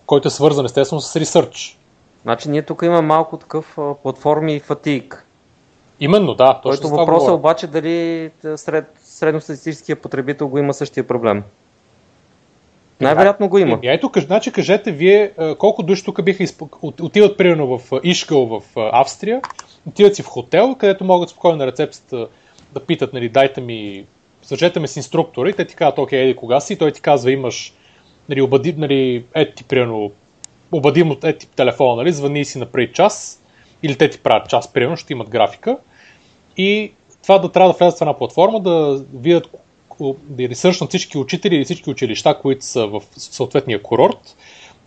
[0.06, 1.78] който е свързан естествено с ресърч.
[2.22, 5.26] Значи ние тук има малко такъв а, платформи и фатик.
[6.00, 6.60] Именно, да.
[6.62, 11.44] Точно Който въпрос е обаче дали сред средностатистическия потребител го има същия проблем.
[13.00, 13.78] Най-вероятно го има.
[13.82, 16.62] И ето, значи кажете вие колко души тук биха изп...
[16.82, 19.40] отиват примерно в Ишкал в Австрия,
[19.86, 22.28] отиват си в хотел, където могат спокойно на рецепцията
[22.72, 24.04] да питат, нали, дайте ми,
[24.42, 27.00] свържете ме с инструктора и те ти казват, окей, еди кога си, и той ти
[27.00, 27.74] казва, имаш,
[28.28, 30.10] нали, обади, нали, ето ти примерно,
[30.72, 33.42] обадим от ети телефона, нали, звъни си напред час,
[33.82, 35.76] или те ти правят час, примерно, ще имат графика.
[36.56, 36.92] И
[37.22, 39.50] това да трябва да влязат в една платформа, да видят
[40.00, 44.36] да ресършнат всички учители или всички училища, които са в съответния курорт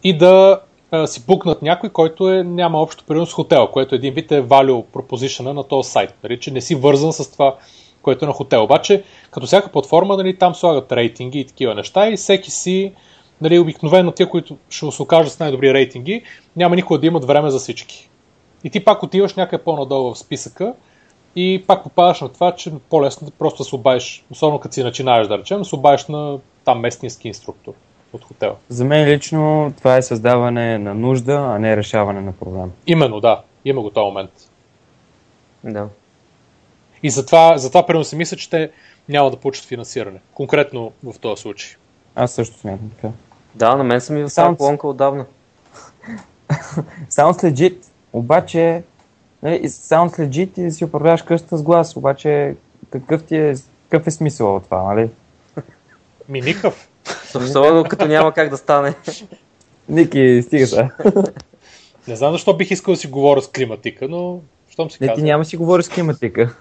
[0.03, 0.59] и да
[1.05, 4.85] си букнат някой, който е, няма общо примерно с хотел, което един вид е value
[4.85, 7.55] proposition на този сайт, нали, че не си вързан с това,
[8.01, 8.63] което е на хотел.
[8.63, 12.91] Обаче, като всяка платформа, нали, там слагат рейтинги и такива неща и всеки си,
[13.41, 16.21] нали, обикновено тия, които ще се окажат с най-добри рейтинги,
[16.55, 18.09] няма никога да имат време за всички.
[18.63, 20.73] И ти пак отиваш някъде по-надолу в списъка
[21.35, 25.27] и пак попадаш на това, че по-лесно да просто се обадиш, особено като си начинаеш
[25.27, 27.73] да речем, се обадиш на там местния ски инструктор
[28.13, 28.55] от хотела.
[28.69, 32.71] За мен лично това е създаване на нужда, а не решаване на проблем.
[32.87, 33.41] Именно, да.
[33.65, 34.31] Има го този момент.
[35.63, 35.87] Да.
[37.03, 38.71] И затова, затова примерно си мисля, че те
[39.09, 40.19] няма да получат финансиране.
[40.33, 41.75] Конкретно в този случай.
[42.15, 43.13] Аз също смятам така.
[43.55, 45.25] Да, на мен съм и в тази колонка отдавна.
[47.09, 47.77] Sounds legit,
[48.13, 48.83] обаче
[49.43, 52.55] нали, sounds legit и да си управляваш къщата с глас, обаче
[52.91, 53.55] какъв ти е,
[53.89, 55.09] какъв е смисъл от това, нали?
[56.29, 56.89] Ми никакъв.
[57.35, 58.93] Особено като няма как да стане.
[59.89, 60.89] Ники, стига се.
[62.07, 64.39] Не знам защо бих искал да си говоря с климатика, но
[64.69, 66.55] щом си Не, ти няма си говори с климатика.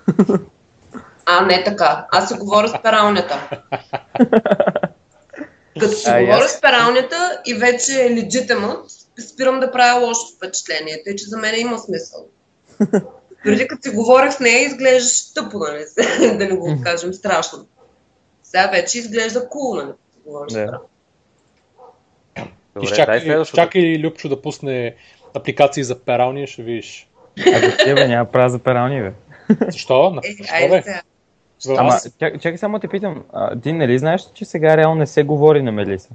[1.27, 2.07] А, не така.
[2.13, 3.51] Аз си говоря с пералнята.
[5.81, 6.59] Като си А, говоря ясно.
[6.59, 8.81] с пералнята и вече е legitimate,
[9.33, 12.27] спирам да правя лошо впечатление, тъй че за мен има смисъл.
[13.45, 15.85] Преди като си говорех с нея, изглеждаш тъпо, нали?
[16.39, 17.67] да не го кажем страшно.
[18.43, 19.87] Сега вече изглежда кул, нали?
[19.87, 20.79] като си говориш Да.
[22.75, 24.95] дай Изчакай, чакай Любчо да пусне
[25.35, 27.09] апликации за перални, ще видиш.
[27.55, 29.13] А за тебе няма права за перални, бе.
[29.71, 30.11] Защо?
[30.11, 31.01] На- Е, Защо, айде бе?
[31.69, 35.07] Ама, нас- чак, чакай само те питам, а, ти нали знаеш, че сега реално не
[35.07, 36.09] се говори на Мелиса?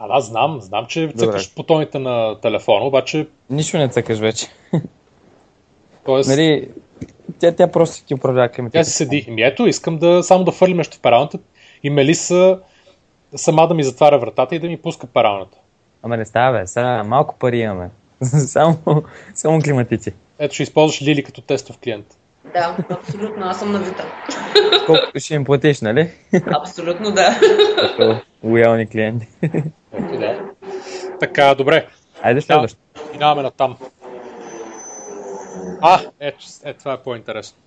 [0.00, 0.60] Да, да, знам.
[0.60, 1.18] Знам, че Добре.
[1.18, 4.46] цъкаш бутоните на телефона, обаче, Нищо не цъкаш вече.
[6.06, 6.28] т.е.
[6.28, 6.68] Нали,
[7.38, 8.78] тя, тя просто ти управлява климатика.
[8.78, 9.24] Тя си седи.
[9.28, 11.38] Еми ето, искам да само да фърлим нещо в пералната
[11.82, 12.58] и Мелиса
[13.36, 15.58] сама да ми затваря вратата и да ми пуска пералната.
[16.02, 16.66] Ама не става, бе.
[16.66, 17.90] Сега малко пари имаме.
[18.46, 18.78] само,
[19.34, 20.12] само климатици.
[20.38, 22.06] Ето ще използваш Лили като тестов клиент.
[22.54, 23.46] Да, абсолютно.
[23.46, 24.06] Аз съм навита.
[24.86, 26.10] Колко ще им платиш, нали?
[26.60, 27.40] Абсолютно да.
[27.76, 29.28] Като лоялни клиенти.
[29.92, 30.40] Ето, да.
[31.20, 31.86] Така, добре.
[32.22, 32.78] Айде следващо.
[33.12, 33.76] Минаваме на там.
[35.82, 37.58] А, ето, е, това е по-интересно.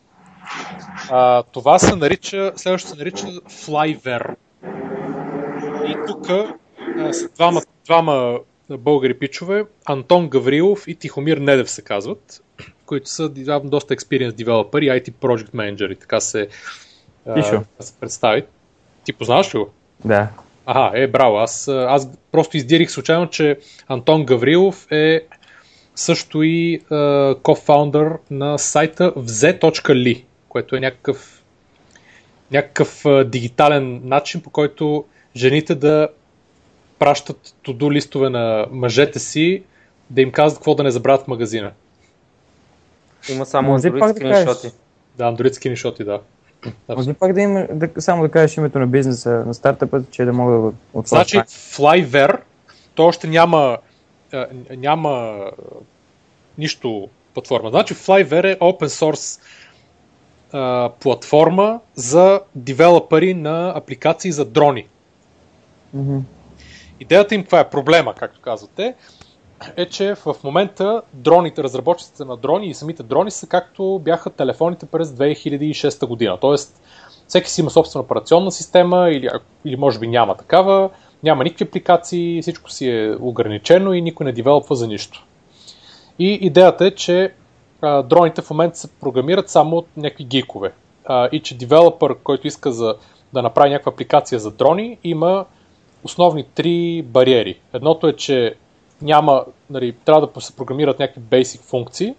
[1.09, 4.35] А, това се нарича, следващото се нарича Flyver.
[5.87, 6.25] И тук
[7.11, 8.39] са двама, двама
[8.69, 12.43] българи пичове, Антон Гаврилов и Тихомир Недев се казват,
[12.85, 13.29] които са
[13.63, 16.47] доста experience девелопери, IT project manageri, така се,
[17.27, 18.43] а, се представи.
[19.03, 19.69] Ти познаваш ли го?
[20.05, 20.27] Да.
[20.65, 21.37] Ага, е, браво.
[21.37, 25.21] Аз, аз просто издирих случайно, че Антон Гаврилов е
[25.95, 26.79] също и е,
[27.43, 31.43] кофаундър на сайта vze.li, което е някакъв,
[32.51, 35.05] някакъв дигитален начин, по който
[35.35, 36.07] жените да
[36.99, 39.63] пращат туду листове на мъжете си,
[40.09, 41.71] да им казват какво да не забравят в магазина.
[43.29, 44.71] Има само Може пак да скриншоти.
[45.17, 46.19] Да, Android скриншоти, да.
[46.95, 50.33] Може пак да има, да, само да кажеш името на бизнеса, на стартъпа, че да
[50.33, 51.23] мога да го отворя?
[51.23, 52.39] Значи Flyver,
[52.95, 53.77] то още няма,
[54.35, 55.45] а, няма
[56.57, 57.69] нищо платформа.
[57.69, 59.41] Значи Flyver е open source
[60.51, 64.87] а, платформа за девелопери на апликации за дрони.
[65.93, 66.19] Мгм.
[66.99, 67.69] Идеята им каква е?
[67.69, 68.95] Проблема, както казвате,
[69.77, 74.85] е, че в момента дроните, разработчиците на дрони и самите дрони са както бяха телефоните
[74.85, 76.37] през 2006 година.
[76.41, 76.81] Тоест,
[77.27, 79.29] всеки си има собствена операционна система или,
[79.65, 80.89] или може би няма такава,
[81.25, 85.25] Няма никакви апликации, всичко си е ограничено и никой не девелопва за нищо.
[86.19, 87.33] И идеята е, че
[87.81, 90.71] а, дроните в момента се програмират само от някакви гикове.
[91.05, 92.95] А, и че девелопър, който иска за,
[93.33, 95.45] да направи някаква апликация за дрони, има
[96.03, 97.59] основни три бариери.
[97.73, 98.55] Едното е, че
[99.01, 102.15] няма, нали, трябва да се програмират някакви basic функции,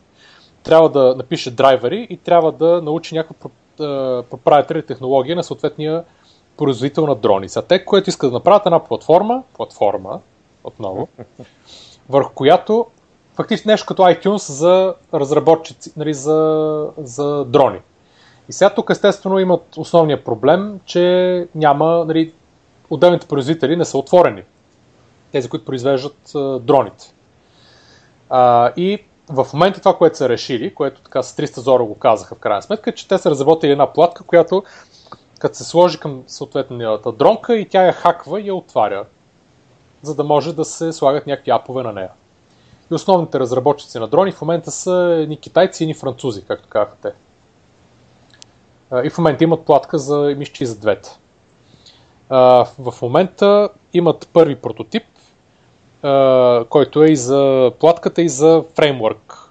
[0.63, 3.51] трябва да напише драйвери и трябва да научи някаква
[4.23, 6.05] proprietary технология на съответния
[6.57, 7.49] производител на дрони.
[7.49, 10.21] За те, което искат да направят една платформа, платформа,
[10.65, 11.09] отново,
[12.09, 12.87] върху която
[13.35, 17.79] фактически нещо като iTunes за разработчици, нали, за, за дрони.
[18.49, 22.33] И сега тук естествено имат основния проблем, че няма, нали,
[22.91, 24.43] отделните производители не са отворени.
[25.33, 27.15] Тези, които произвеждат а, дроните.
[28.31, 32.35] А, и в момента това, което са решили, което така с 300 зора го казаха
[32.35, 34.63] в крайна сметка, че те са разработили една платка, която
[35.47, 39.05] като се сложи към съответната дронка и тя я хаква и я отваря,
[40.03, 42.11] за да може да се слагат някакви апове на нея.
[42.91, 46.97] И основните разработчици на дрони в момента са ни китайци и ни французи, както казаха
[47.03, 47.13] те.
[49.05, 51.11] И в момента имат платка за мишчи за двете.
[52.79, 55.05] В момента имат първи прототип,
[56.69, 59.51] който е и за платката, и за фреймворк.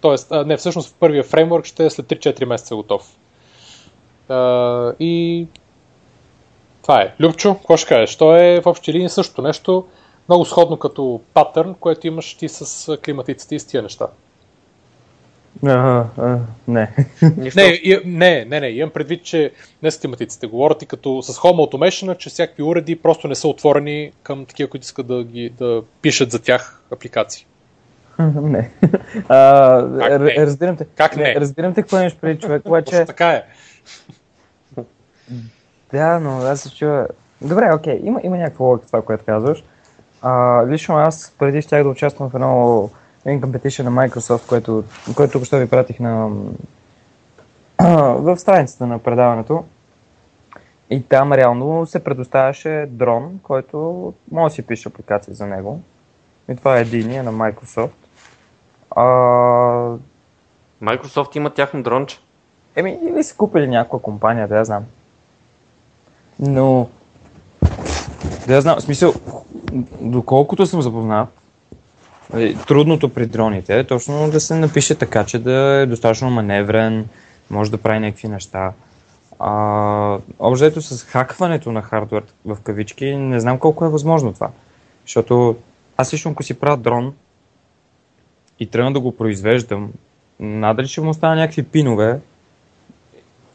[0.00, 3.16] Тоест, не, всъщност първия фреймворк ще е след 3-4 месеца готов.
[5.00, 5.46] И
[6.82, 7.14] това е.
[7.20, 8.16] Любчо, какво ще кажеш?
[8.16, 9.86] То е в общи линии също нещо,
[10.28, 14.06] много сходно като патърн, което имаш ти с климатиците и с тия неща.
[15.66, 16.38] А, а,
[16.68, 16.90] не.
[17.56, 19.52] не, не, не, не, имам предвид, че
[19.82, 20.46] не с климатиците.
[20.46, 24.70] Говорят и като с Home Automation, че всякакви уреди просто не са отворени към такива,
[24.70, 27.46] които искат да, ги, да пишат за тях апликации.
[28.18, 28.70] Не.
[29.28, 30.34] А, Как не?
[30.38, 30.84] Разбирам те.
[30.96, 31.34] Как не?
[31.34, 33.04] Разбирам те какво имаш преди човек, обаче...
[33.04, 33.42] Така е.
[35.92, 37.06] Да, но аз се чува...
[37.40, 39.64] Добре, окей, има, има някаква логика това, което казваш.
[40.22, 42.90] А, лично аз преди щях да участвам в едно
[43.24, 46.28] един competition на Microsoft, тук ще ви пратих на,
[48.18, 49.64] в страницата на предаването.
[50.90, 55.80] И там реално се предоставяше дрон, който може да си пише апликация за него.
[56.48, 57.90] И това е единия на Microsoft.
[58.90, 59.04] А,
[60.82, 62.18] Microsoft има тяхно дронче.
[62.76, 64.84] еми, или са купили някаква компания, да я знам.
[66.42, 66.88] Но,
[68.46, 69.14] да знам, в смисъл,
[70.00, 71.28] доколкото съм запознат,
[72.32, 77.08] нали, трудното при дроните е точно да се напише така, че да е достатъчно маневрен,
[77.50, 78.72] може да прави някакви неща.
[79.38, 84.50] А, общо с хакването на хардвер в кавички, не знам колко е възможно това.
[85.06, 85.56] Защото
[85.96, 87.14] аз лично ако си правя дрон
[88.60, 89.92] и тръгна да го произвеждам,
[90.40, 92.20] надали ще му оставя някакви пинове,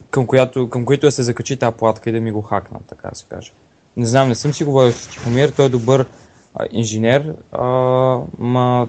[0.09, 3.09] към, която, към които да се закачи тази платка и да ми го хакнат, така
[3.09, 3.51] да се каже.
[3.97, 6.05] Не знам, не съм си говорил с Тихомир, той е добър
[6.55, 7.65] а, инженер, а,
[8.37, 8.87] ма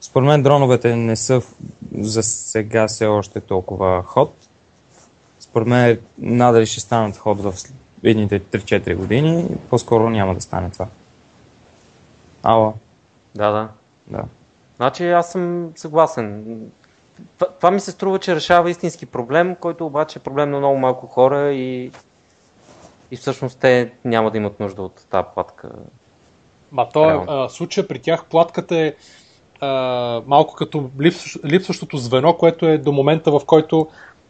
[0.00, 1.42] според мен дроновете не са
[1.98, 4.34] за сега все още толкова ход.
[5.40, 7.54] Според мен надали ще станат ход в
[8.02, 10.86] едните 3-4 години, по-скоро няма да стане това.
[12.42, 12.74] Ало,
[13.34, 13.68] Да, да.
[14.06, 14.22] да.
[14.76, 16.60] Значи аз съм съгласен.
[17.38, 20.78] Това, това ми се струва, че решава истински проблем, който обаче е проблем на много
[20.78, 21.90] малко хора и,
[23.10, 25.70] и всъщност те няма да имат нужда от тази платка.
[26.72, 28.94] Ма то е, а, случая при тях платката е
[29.60, 33.88] а, малко като липсващ, липсващото звено, което е до момента, в който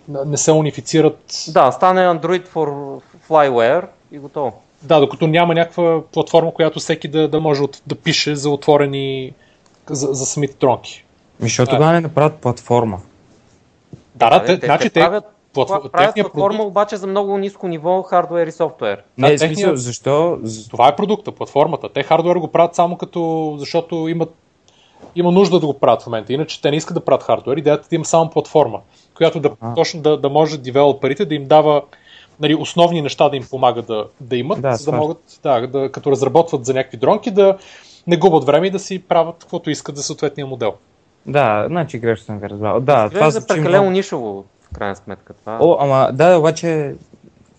[0.09, 1.49] не се унифицират.
[1.49, 4.63] Да, стане Android for Flyware и готово.
[4.83, 9.33] Да, докато няма някаква платформа, която всеки да, да може от, да пише за отворени
[9.91, 11.05] за, за самите тронки.
[11.43, 13.01] Ми, защото тогава не направят платформа.
[14.15, 17.07] Да, да, те, те, значи те те, правят, платфо- правят техния платформа продукт, обаче за
[17.07, 19.03] много ниско ниво хардвер и софтуер.
[19.19, 20.39] Не, Да, в смисъл, техния- защо?
[20.71, 21.89] Това е продукта, платформата.
[21.89, 24.35] Те хардвер го правят само като, защото имат
[25.17, 26.33] има нужда да го правят в момента.
[26.33, 27.57] Иначе те не искат да правят хардвер.
[27.57, 28.81] Идеята е да има само платформа,
[29.15, 29.75] която да, А.
[29.75, 31.83] точно да, да може девелоперите да им дава
[32.41, 34.99] нали, основни неща да им помага да, да имат, Да, за да свърши.
[34.99, 37.59] могат, да, да, като разработват за някакви дронки, да
[38.07, 40.75] не губят време и да си правят каквото искат за съответния модел.
[41.27, 42.81] Да, значи грешно съм ви разбрал.
[42.81, 45.33] Да, това е звучи прекалено много- нишово, в крайна сметка.
[45.33, 45.59] Това.
[45.61, 46.95] О, ама да, обаче,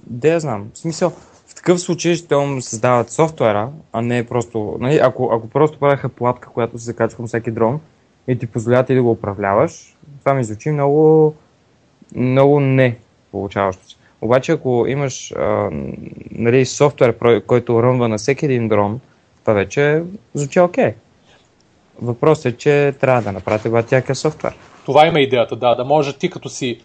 [0.08, 0.70] да я знам.
[0.74, 1.10] В смисъл,
[1.48, 4.78] в такъв случай ще му създават софтуера, а не просто...
[4.80, 7.80] Нали, ако, ако просто правяха платка, която се закачва към всеки дрон
[8.28, 11.34] и ти позволява ти да го управляваш, това ми звучи много,
[12.16, 12.98] много не
[13.32, 13.96] получаващо се.
[14.22, 15.70] Обаче, ако имаш а,
[16.32, 17.18] нали, софтуер,
[17.48, 19.00] който ръмва на всеки един дрон,
[19.42, 20.94] това вече звучи окей.
[22.02, 24.58] Въпросът е, че трябва да направите батяка софтуер.
[24.86, 26.82] Това има идеята, да, да може ти като си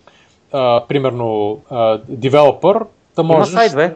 [0.52, 2.78] а, примерно а, девелопър,
[3.16, 3.54] да Има можеш...
[3.54, 3.94] сайт, бе.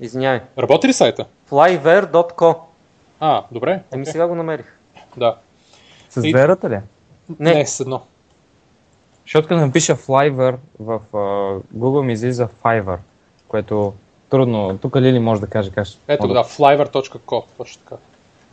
[0.00, 0.40] Извинявай.
[0.58, 1.24] Работи ли сайта?
[1.50, 2.56] flyver.co.
[3.20, 3.82] А, добре.
[3.92, 4.12] Еми окей.
[4.12, 4.78] сега го намерих.
[5.16, 5.36] Да.
[6.10, 6.78] С И- верата ли?
[7.38, 7.54] Не.
[7.54, 8.02] Не, с едно.
[9.24, 11.16] Защото като напиша Flyver в а,
[11.78, 12.98] Google ми излиза Fiverr,
[13.48, 13.94] което
[14.30, 14.78] трудно.
[14.78, 17.96] Тук Лили може да каже как ще, Ето да, flyver.co, точно така.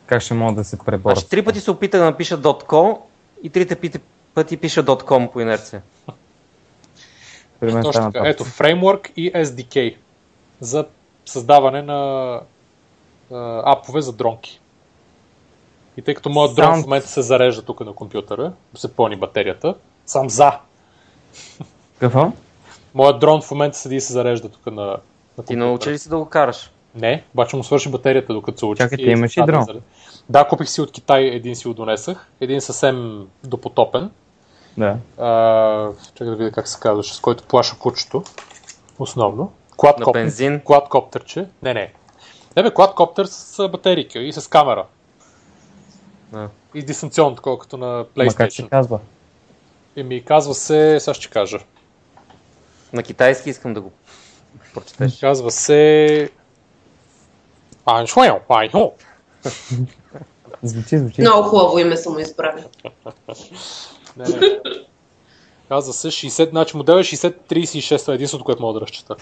[0.10, 1.15] Как ще мога да се преборя.
[1.15, 2.99] Значи три пъти се опита да напиша .co
[3.44, 4.02] и трите
[4.34, 5.81] пъти пиша .com по инерция.
[7.60, 8.27] Точно така.
[8.27, 9.95] Ето, фреймворк и SDK
[10.60, 10.86] за
[11.26, 12.31] създаване на
[13.31, 14.60] а, апове за дронки.
[15.98, 19.76] И тъй като моят дрон в момента се зарежда тук на компютъра, се пълни батерията,
[20.06, 20.52] сам за.
[21.99, 22.31] Какво?
[22.94, 24.98] Моят дрон в момента седи и се зарежда тук на, на
[25.36, 25.45] компютъра.
[25.45, 26.72] Ти научи ли си да го караш?
[26.95, 28.77] Не, обаче му свърши батерията докато се учи.
[28.77, 29.65] Чакай, ти имаш ли дрон?
[30.29, 32.27] Да, купих си от Китай, един си го донесах.
[32.41, 34.11] Един съвсем допотопен.
[34.77, 34.97] Да.
[35.17, 38.23] А, чакай да видя как се казваше, с който плаша кучето.
[38.99, 39.43] Основно.
[39.43, 40.13] На Quadcopter.
[40.13, 40.61] бензин?
[40.61, 41.47] Quadcopterче.
[41.63, 41.93] Не, не.
[42.57, 44.85] Не бе, quadcopter с батерийка и с камера.
[46.33, 46.47] А.
[46.73, 48.69] И дистанционно, такова като на Ма как се PlayStation.
[48.69, 48.99] казва?
[49.95, 51.59] Еми, казва се, сега ще кажа.
[52.93, 53.91] На китайски искам да го
[54.73, 55.19] прочетеш.
[55.19, 56.29] Казва се...
[57.85, 58.93] Аншуел, айхо.
[60.64, 61.22] Звучи, звучи.
[61.22, 62.64] Много хубаво име съм изправил.
[64.18, 64.60] Не, не.
[65.69, 69.15] Казва се 60, значи модел е 6036, това е единството, което мога да разчита.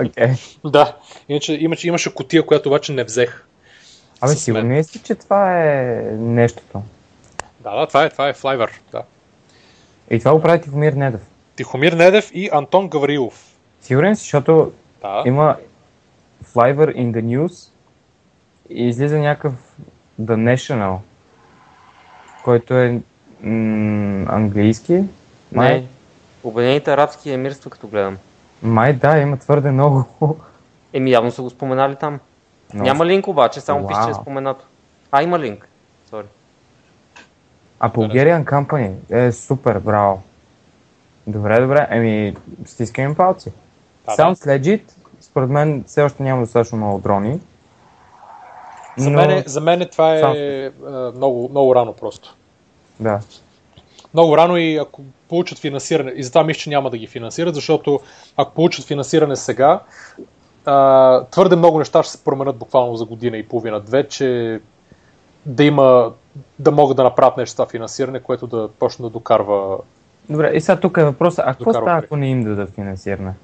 [0.00, 0.28] Окей.
[0.64, 0.96] Да,
[1.28, 3.44] иначе имаше, имаше котия, която обаче не взех.
[4.20, 4.36] Абе, мен.
[4.38, 5.84] сигурно ли си, че това е
[6.18, 6.82] нещото?
[7.60, 9.02] Да, да, това е, това е Flyver, да.
[10.10, 11.20] И това го прави Тихомир Недев.
[11.56, 13.54] Тихомир Недев и Антон Гаврилов.
[13.82, 14.72] Сигурен си, защото
[15.02, 15.22] Да.
[15.26, 15.56] има
[16.44, 17.70] Flyver in the News
[18.70, 19.52] и излиза някакъв
[20.22, 20.96] The National,
[22.44, 23.00] който е
[23.40, 25.04] м- английски.
[25.52, 25.86] Май, Не.
[26.44, 28.18] Обединените арабски емирства, като гледам.
[28.62, 30.06] май да, има твърде много.
[30.92, 32.20] Еми, явно са го споменали там.
[32.74, 32.86] много.
[32.86, 34.64] Няма линк обаче, само пише, че е споменато.
[35.12, 35.68] А, има линк.
[36.10, 36.26] Сори.
[37.80, 40.22] А Bulgarian Company е супер, браво.
[41.26, 42.36] Добре, добре, еми,
[42.66, 43.52] стискаме палци.
[44.06, 44.82] Да, Sounds legit,
[45.34, 47.40] според мен все още няма достатъчно много дрони.
[48.96, 50.70] За, но- мен, за мен това е е,
[51.16, 52.36] много, много рано просто.
[53.00, 53.20] Да.
[54.14, 58.00] Много рано и ако получат финансиране, и затова мисля, че няма да ги финансират, защото
[58.36, 59.80] ако получат финансиране сега,
[60.64, 64.60] а, твърде много неща ще се променят буквално за година и половина-две, че
[65.46, 66.12] да има,
[66.58, 69.78] да могат да направят нещо с това финансиране, което да почне да докарва.
[70.30, 73.34] Добре, и сега тук е въпросът, а какво става, ако не им дадат финансиране?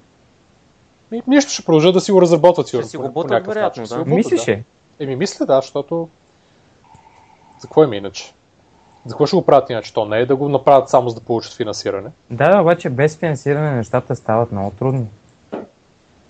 [1.11, 2.87] И, нищо ще продължат да си го разработват сигурно.
[2.87, 3.85] си го бутат, вероятно.
[3.85, 4.05] Ще да.
[4.05, 4.63] Мислиш ли?
[4.99, 6.09] Еми, мисля, да, защото...
[7.59, 8.33] За какво им е иначе?
[9.05, 9.93] За какво ще го правят иначе?
[9.93, 12.09] То не е да го направят само за да получат финансиране.
[12.29, 15.05] Да, да, обаче без финансиране нещата стават много трудни.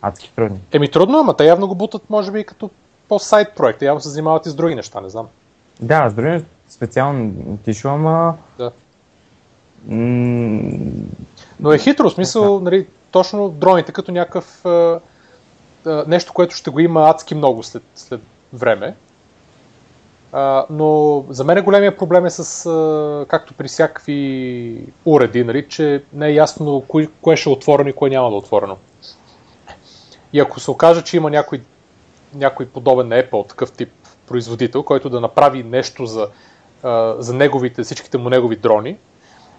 [0.02, 0.60] Адски трудни.
[0.72, 2.70] Еми, трудно, ама те явно го бутат, може би, като
[3.10, 3.82] по-сайт проект.
[3.82, 5.28] Явно се занимават и с други неща, не знам.
[5.80, 8.36] Да, с други специално тишо, ама...
[8.58, 8.72] Да.
[9.86, 10.80] М-
[11.60, 15.00] Но е хитро, в смисъл, нали, точно дроните като някакъв а,
[15.86, 18.22] а, нещо, което ще го има адски много след, след
[18.54, 18.96] време.
[20.70, 26.28] Но за мен големия проблем е с, а, както при всякакви уреди, нали, че не
[26.28, 28.78] е ясно кое, кое ще е отворено и кое няма да е отворено.
[30.34, 31.62] И ако се окаже, че има някой,
[32.34, 33.90] някой подобен на Apple, такъв тип
[34.28, 36.28] производител, който да направи нещо за,
[37.18, 38.98] за неговите, всичките му негови дрони,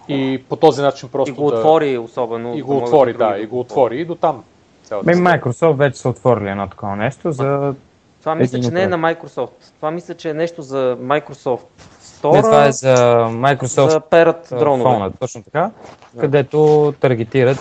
[0.07, 1.57] и по този начин просто И го да...
[1.57, 2.53] отвори особено.
[2.53, 4.43] И да го отвори, да, и го отвори и до там.
[4.83, 5.15] история.
[5.17, 7.75] Microsoft вече са отворили едно такова нещо за...
[8.19, 9.49] Това мисля, че не е на Microsoft.
[9.75, 12.95] Това мисля, че е нещо за Microsoft Не, Store, това е за
[13.29, 14.83] Microsoft за перат дронове.
[14.83, 15.71] фона, точно така,
[16.19, 17.57] където таргетират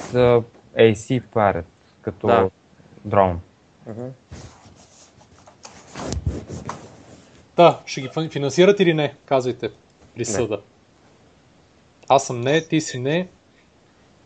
[0.77, 1.64] AC Pirate
[2.02, 2.51] като Да.
[3.05, 3.40] дрон.
[3.86, 4.05] Мгм.
[7.56, 9.14] Да, ще ги фин- финансират или не?
[9.24, 9.70] Казвайте
[10.14, 10.60] при съда.
[12.09, 13.29] Аз съм не, ти си не.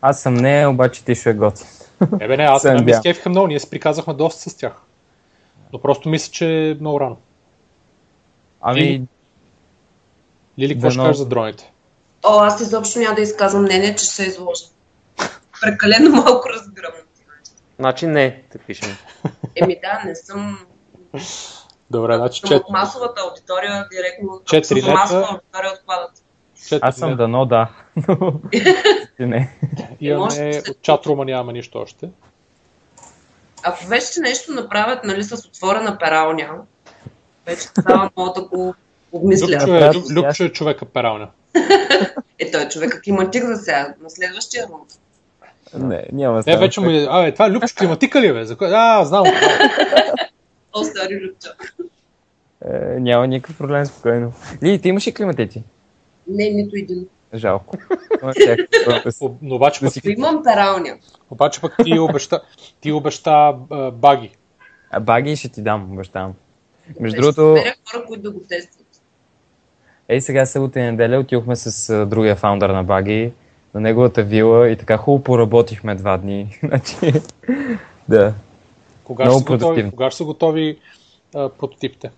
[0.01, 1.67] Аз съм не, обаче ти ще е готин.
[2.19, 4.73] Ебе не, аз не ми скефиха много, ние се приказахме доста с тях.
[5.73, 7.17] Но просто мисля, че е много рано.
[8.61, 9.03] Ами, Или-
[10.59, 11.71] Лили, какво ще кажеш за дроните?
[12.23, 14.65] О, аз изобщо няма да изказвам мнение, че ще се изложа.
[15.61, 16.91] Прекалено малко разбирам.
[17.79, 18.97] Значи не, те пишем.
[19.55, 20.59] Еми да, не съм
[21.91, 25.27] Добре, значи съм чет, от масовата аудитория, директно Четири лета.
[25.29, 26.23] аудитория отпадат.
[26.67, 27.69] Чет, аз съм дано да.
[28.07, 28.39] но
[29.19, 29.49] не.
[30.01, 32.09] Имаме се- от чатрума нямаме нищо още.
[33.63, 36.49] Ако вече нещо направят нали, с отворена пералня,
[37.45, 38.75] вече тогава мога да го
[39.11, 39.47] обмисля.
[39.47, 41.27] Любчо е, Люб- Любчо е човека пералня.
[42.39, 44.89] Е, той човек климатик за сега, на следващия рунд.
[45.73, 46.57] Не, няма Не, става.
[46.57, 47.07] вече му е...
[47.09, 48.45] А, е, това е Любчо климатика ли е, бе?
[48.45, 48.69] За кое?
[48.73, 49.25] А, знам.
[50.73, 51.53] О, стари любча.
[52.65, 54.33] Е, няма никакъв проблем, спокойно.
[54.63, 55.63] Ли, ти имаш ли климатици?
[56.29, 57.07] Не, нито един.
[57.33, 57.77] Жалко.
[58.23, 58.57] Но е-
[59.41, 60.97] Но обаче пък, Имам пералня.
[61.29, 62.41] обаче пък ти обеща,
[62.81, 64.31] ти обеща а, баги.
[64.91, 66.33] А баги ще ти дам, обещавам.
[66.99, 67.41] Между другото,
[67.91, 68.87] хора, които да го тестват.
[70.09, 73.31] ей сега събота и неделя отидохме с а, другия фаундър на баги
[73.73, 76.59] на неговата вила и така хубаво поработихме два дни.
[76.63, 77.13] Значи,
[78.09, 78.33] да.
[79.03, 80.79] Кога, Много ще са готови, кога ще са готови
[81.35, 82.11] а, прототипите?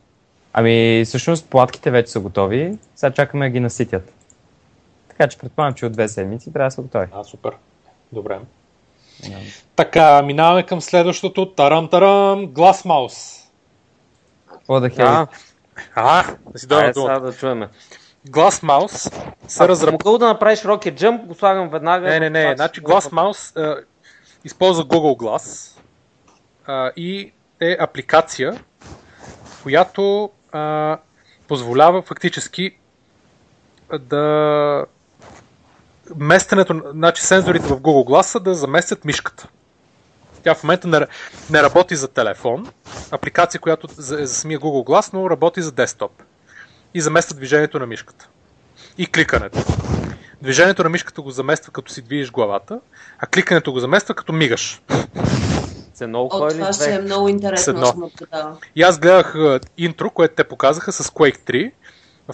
[0.53, 4.13] Ами, всъщност платките вече са готови, сега чакаме да ги наситят.
[5.09, 7.07] Така че предполагам, че от две седмици трябва да са готови.
[7.13, 7.51] А, супер.
[8.11, 8.39] Добре.
[9.75, 11.45] Така, минаваме към следващото.
[11.47, 13.45] Тарам-тарам, Glass Mouse.
[14.49, 14.89] Какво да?
[14.97, 15.27] А,
[15.95, 16.93] А, да си думата.
[16.93, 17.69] сега да чуеме.
[18.27, 19.13] Glass Mouse
[19.47, 19.91] се Ако разработва.
[20.11, 22.07] могъл да направиш Rocket Jump, го слагам веднага.
[22.07, 22.43] Не, не, не.
[22.43, 23.83] Това Значи ще- Glass Mouse а,
[24.45, 25.77] използва Google Glass
[26.67, 27.31] а, и
[27.61, 28.63] е апликация,
[29.63, 30.97] която а,
[31.47, 32.77] позволява фактически
[33.99, 34.85] да
[36.15, 39.47] местенето, значи сензорите в Google Glass да заместят мишката.
[40.43, 41.07] Тя в момента не,
[41.49, 42.67] не работи за телефон,
[43.11, 46.11] апликация, която е за самия Google Glass, но работи за десктоп.
[46.93, 48.29] И замества движението на мишката.
[48.97, 49.57] И кликането.
[50.41, 52.79] Движението на мишката го замества като си движиш главата,
[53.19, 54.81] а кликането го замества като мигаш.
[55.99, 57.73] Се много хора това ще е много интересно.
[57.73, 58.11] едно.
[58.75, 59.35] И аз гледах
[59.77, 61.71] интро, което те показаха с Quake 3,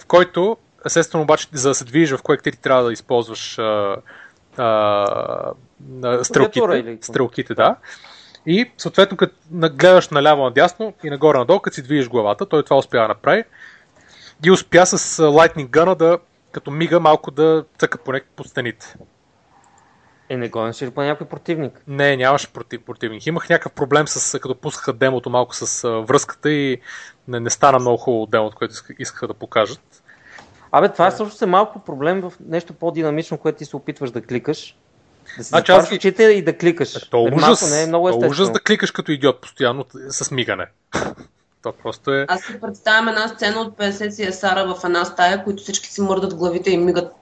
[0.00, 0.56] в който,
[0.86, 3.96] естествено обаче, за да се движиш в Quake 3 трябва да използваш а,
[4.56, 4.66] а,
[6.04, 6.98] а, стрелките.
[7.00, 7.76] Стрелките, да.
[8.46, 12.62] И съответно, като на- гледаш наляво надясно и нагоре надолу, като си движиш главата, той
[12.62, 13.44] това успя да направи.
[14.44, 16.18] И успя с Lightning Gun да
[16.52, 18.94] като мига малко да цъка поне по стените.
[20.28, 21.82] Е, не гонеше ли по някой противник?
[21.88, 23.26] Не, нямаше против, противник.
[23.26, 26.80] Имах някакъв проблем с, като пускаха демото малко с а, връзката и
[27.28, 30.02] не, не стана много хубаво демото, което иска- искаха да покажат.
[30.72, 34.22] Абе, това е също е малко проблем в нещо по-динамично, което ти се опитваш да
[34.22, 34.76] кликаш.
[35.38, 37.08] Да си Значи аз очите и да кликаш.
[37.10, 38.30] То Нали, ужас, малко не е много то естествено.
[38.30, 40.66] ужас да кликаш като идиот постоянно с мигане.
[41.62, 42.26] То просто е...
[42.28, 46.34] Аз си представям една сцена от 50 CSR в една стая, които всички си мърдат
[46.34, 47.12] главите и мигат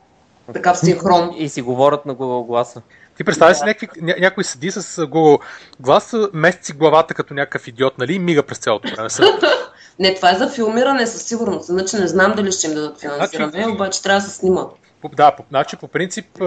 [0.52, 1.34] така в синхрон.
[1.36, 2.82] И си говорят на Google гласа.
[3.16, 5.40] Ти представяш си някакви, ня, някой седи с Google
[5.80, 9.08] глас, мести главата като някакъв идиот, нали, и мига през цялото време.
[9.98, 11.68] Не, това е за филмиране със сигурност.
[11.68, 14.66] Иначе не знам дали ще им дадат финансиране, Значи- обаче трябва да се снима.
[15.00, 16.42] По- Да, по, значи по принцип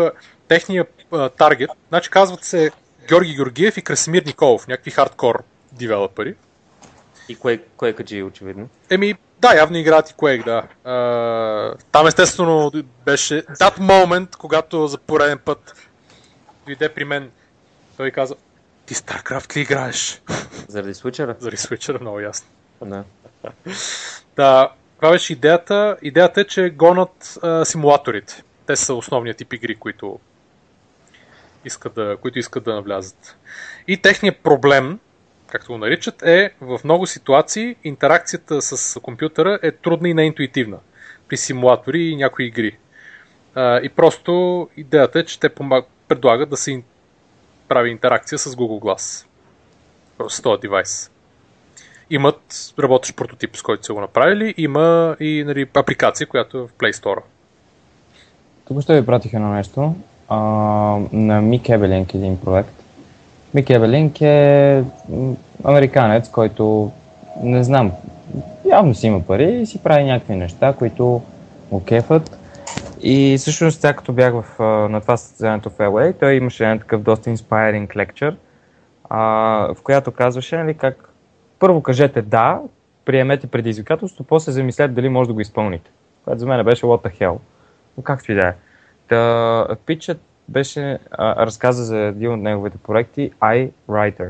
[0.48, 2.72] техния а, таргет, значи казват се
[3.10, 6.36] Георги Георгиев и Красимир Николов, някакви хардкор девелопери.
[7.30, 8.70] И кое, кое каджи, очевидно.
[8.90, 10.92] Еми, да, явно играят и Quake, да.
[10.92, 12.72] А, там естествено
[13.06, 15.90] беше that moment, когато за пореден път
[16.66, 17.32] дойде при мен.
[17.98, 18.36] Той каза,
[18.86, 20.22] ти StarCraft ли играеш?
[20.68, 21.36] Заради свичера?
[21.40, 22.48] Заради свичера, много ясно.
[22.86, 23.04] Да.
[24.36, 25.98] Да, това беше идеята.
[26.02, 28.44] Идеята е, че гонат а, симулаторите.
[28.66, 30.20] Те са основният тип игри, които
[31.66, 33.38] искат да, които искат да навлязат.
[33.88, 35.00] И техният проблем,
[35.48, 40.78] както го наричат, е в много ситуации интеракцията с компютъра е трудна и неинтуитивна
[41.28, 42.78] при симулатори и някои игри.
[43.56, 45.86] А, и просто идеята е, че те помаг...
[46.08, 46.84] предлагат да се
[47.68, 49.26] прави интеракция с Google Glass.
[50.18, 51.12] Просто с този девайс
[52.10, 54.54] имат работещ прототип, с който са го направили.
[54.58, 57.22] Има и нали, апликация, която е в Play Store.
[58.68, 59.96] Тук ще ви пратих едно нещо
[60.30, 60.38] а,
[61.12, 62.84] на Мик Ебелинг, един проект.
[63.54, 64.84] Мик Ебелинг е
[65.64, 66.92] американец, който
[67.44, 67.92] не знам,
[68.66, 71.22] явно си има пари и си прави някакви неща, които
[71.72, 72.38] го кефат.
[73.02, 74.60] И всъщност, сега като бях в,
[74.90, 78.36] на това състезанието в LA, той имаше един такъв доста inspiring lecture,
[79.10, 79.20] а,
[79.74, 81.10] в която казваше нали, как
[81.60, 82.60] първо кажете да,
[83.06, 85.92] приемете предизвикателство, после замислете дали може да го изпълните.
[86.26, 87.38] Което за мен беше what the hell.
[87.98, 88.54] Но както и да е.
[89.08, 89.68] Та,
[90.50, 94.30] беше, а, разказа за един от неговите проекти iWriter,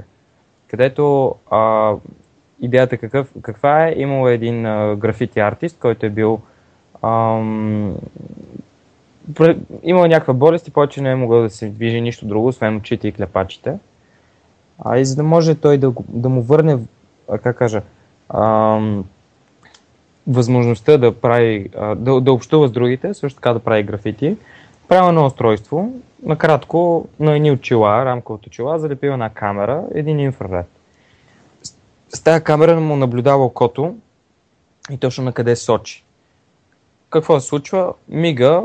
[0.67, 1.93] където а,
[2.61, 6.41] идеята какъв, каква е, имал един а, графити артист, който е бил
[7.03, 7.95] ам,
[9.83, 13.07] имал някаква болест и повече не е могъл да се движи нищо друго, освен очите
[13.07, 13.77] и клепачите.
[14.85, 16.77] А и за да може той да, да му върне,
[17.29, 17.81] а, как кажа,
[18.29, 19.05] ам,
[20.27, 24.37] възможността да прави, а, да, да общува с другите, също така да прави графити.
[24.87, 25.91] Правил едно устройство,
[26.23, 30.65] накратко на едни очила, рамка от очила, залепил една камера, един инфраред.
[32.09, 33.95] С- тази камера му наблюдава окото
[34.91, 36.03] и точно на къде сочи.
[37.09, 37.93] Какво се случва?
[38.09, 38.63] Мига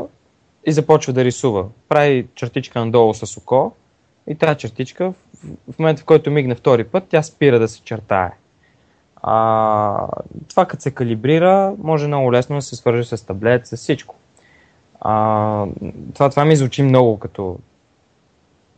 [0.65, 1.65] и започва да рисува.
[1.89, 3.71] Прави чертичка надолу с око
[4.27, 5.13] и тази чертичка,
[5.71, 8.31] в момента в който мигне втори път, тя спира да се чертае.
[9.21, 10.07] А,
[10.49, 14.15] това като се калибрира, може много лесно да се свържи с таблет, с всичко.
[15.03, 15.65] А,
[16.13, 17.57] това, това ми звучи много като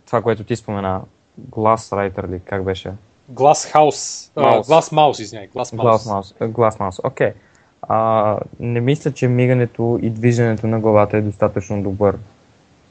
[0.05, 1.01] това, което ти спомена.
[1.49, 2.91] Glass Writer ли, как беше?
[3.33, 4.31] Uh, Mouse.
[4.35, 5.49] Glass Mouse, извиняй.
[5.49, 5.97] Glass Mouse.
[5.97, 6.47] Glass Mouse.
[6.51, 7.31] Glass Mouse, окей.
[7.81, 12.17] А, не мисля, че мигането и движенето на главата е достатъчно добър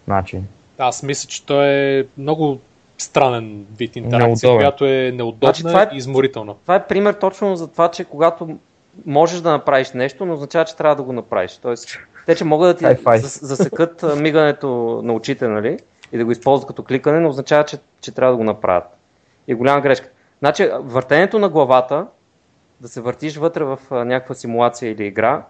[0.09, 0.47] начин.
[0.79, 2.59] Аз мисля, че той е много
[2.99, 4.57] странен вид интеракция, Неудобен.
[4.57, 6.55] която е неудобна Значи това е- и изморителна.
[6.63, 8.59] Това е пример точно за това, че когато
[9.07, 11.57] можеш да направиш нещо, но означава, че трябва да го направиш.
[11.63, 15.79] Тоест, те, че могат да ти засекат мигането на очите, нали?
[16.13, 18.85] И да го използват като кликане, но означава, че, че трябва да го направят.
[19.49, 20.09] И е голяма грешка.
[20.39, 22.07] Значи, въртенето на главата,
[22.81, 25.45] да се въртиш вътре в някаква симулация или игра,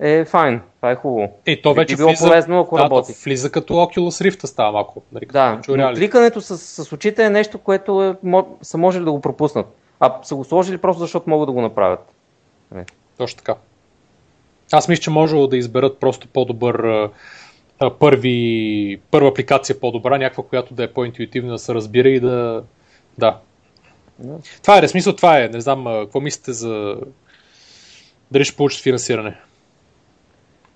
[0.00, 0.60] е файн.
[0.76, 1.32] Това е хубаво.
[1.46, 3.12] Е, то Би вече било влиза, полезно, ако да, работи.
[3.12, 5.02] то влиза като Oculus Rift става малко.
[5.12, 8.16] Нали, Да, но кликането с, с очите е нещо, което е,
[8.62, 9.66] са можели да го пропуснат.
[10.00, 12.00] А са го сложили просто защото могат да го направят.
[13.18, 13.54] Точно така.
[14.72, 17.08] Аз мисля, че можело да изберат просто по-добър
[17.98, 22.62] първи, първа апликация по-добра, някаква, която да е по-интуитивна, да се разбира и да...
[23.18, 23.38] Да.
[24.18, 24.38] Да.
[24.62, 25.48] Това е, смисъл това е.
[25.48, 26.96] Не знам, какво мислите за...
[28.30, 29.36] Дали ще получат финансиране?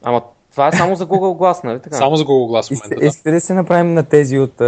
[0.03, 1.97] Ама това е само за Google Glass, нали така?
[1.97, 3.07] Само за Google Glass в момента, да.
[3.07, 4.65] искате да се направим на тези от а,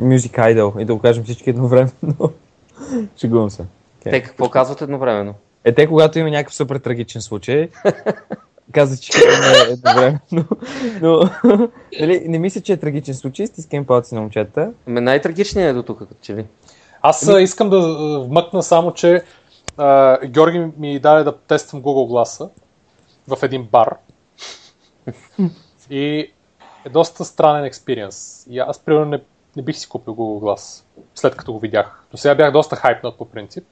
[0.00, 1.92] Music Idol и да го кажем всички едновременно?
[3.16, 3.62] Шегувам се.
[3.62, 4.10] Okay.
[4.10, 5.34] Те какво казват едновременно?
[5.64, 7.68] Е, те когато има някакъв супер трагичен случай,
[8.72, 10.48] казват, че не е едновременно.
[11.02, 11.30] Но,
[12.00, 14.72] нали, не мисля, че е трагичен случай, стискам палци на момчета.
[14.86, 16.46] Ами най-трагичният е до тук, като че ли.
[17.02, 17.80] Аз а, искам да
[18.20, 19.24] вмъкна само, че
[19.76, 22.50] а, Георги ми даде да тествам Google Glass
[23.28, 23.96] в един бар.
[25.90, 26.30] И
[26.84, 28.46] е доста странен експириенс.
[28.50, 29.20] И аз, примерно, не,
[29.56, 30.84] не бих си купил Google Glass,
[31.14, 32.04] след като го видях.
[32.12, 33.64] Но сега бях доста хайпнат по принцип.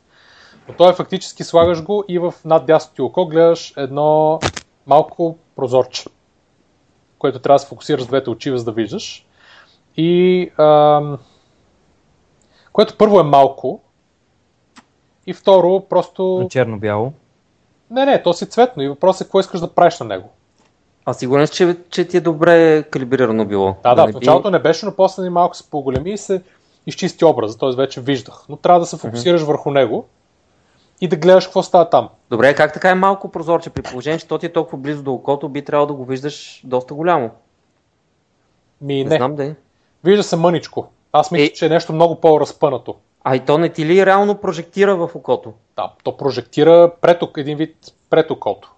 [0.68, 4.40] Но той е фактически слагаш го и в над дясното ти око гледаш едно
[4.86, 6.04] малко прозорче,
[7.18, 9.26] което трябва да се фокусираш с двете очи, за да виждаш.
[9.96, 11.18] И ам,
[12.72, 13.80] което първо е малко
[15.26, 16.38] и второ просто...
[16.42, 17.12] На черно-бяло.
[17.90, 20.30] Не, не, то си цветно и въпросът е какво искаш да правиш на него.
[21.04, 23.76] А сигурен си, че, че ти е добре калибрирано било.
[23.82, 26.42] Да, да, не в началото не беше, но после малко се поголеми и се
[26.86, 27.76] изчисти образа, т.е.
[27.76, 28.44] вече виждах.
[28.48, 30.08] Но трябва да се фокусираш върху него
[31.00, 32.08] и да гледаш какво става там.
[32.30, 33.70] Добре, как така е малко прозорче?
[33.70, 36.62] При положение, че то ти е толкова близо до окото, би трябвало да го виждаш
[36.64, 37.30] доста голямо.
[38.80, 39.54] Ми Не, не, знам да е.
[40.04, 40.88] вижда се мъничко.
[41.12, 41.52] Аз мисля, Е.
[41.52, 42.96] че е нещо много по-разпънато.
[43.24, 45.52] А и то не ти ли реално прожектира в окото?
[45.76, 47.76] Да, то прожектира пред, един вид
[48.10, 48.72] пред окото.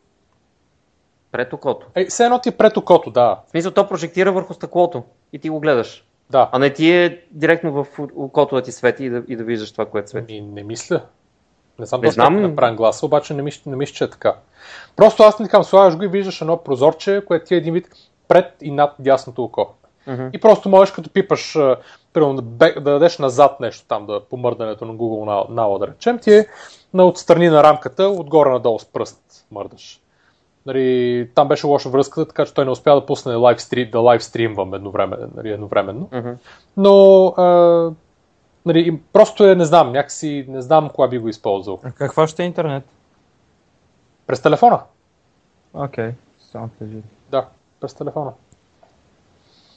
[1.33, 1.87] Пред окото.
[1.95, 3.41] Е, все едно ти е пред окото, да.
[3.47, 5.03] В смисъл, то прожектира върху стъклото
[5.33, 6.05] и ти го гледаш.
[6.31, 6.49] Да.
[6.53, 7.87] А не ти е директно в
[8.17, 10.41] окото да ти свети и да, и да виждаш това, което свети.
[10.41, 11.01] Ми, не мисля.
[11.81, 12.39] Не знам Не знам.
[12.39, 14.35] е направен гласа, обаче не мисля, не мисля, че е така.
[14.97, 17.89] Просто аз не казвам, слагаш го и виждаш едно прозорче, което ти е един вид
[18.29, 19.69] пред и над дясното око.
[20.07, 20.27] Мгм.
[20.33, 21.59] И просто можеш като пипаш,
[22.13, 25.79] примерно да, бе- да дадеш назад нещо там, да по мърдането на Google Now, Now
[25.79, 26.47] да речем, ти е
[26.95, 30.01] на отстрани на рамката, отгоре надолу с пръст мърдаш.
[30.67, 34.75] Нали, там беше лоша връзката, така че той не успя да пусне лайвстрим, да лайвстримвам
[34.75, 35.29] едновременно.
[35.37, 36.09] Нали, едновременно.
[36.13, 36.31] Мгм.
[36.77, 37.91] Но а,
[38.67, 41.81] нали, просто е, не знам, някакси не знам кога би го използвал.
[41.85, 42.85] А какво ще е интернет?
[44.27, 44.81] През телефона.
[45.75, 46.11] Окей,
[46.53, 46.97] само кажи.
[47.31, 47.47] Да,
[47.81, 48.33] през телефона.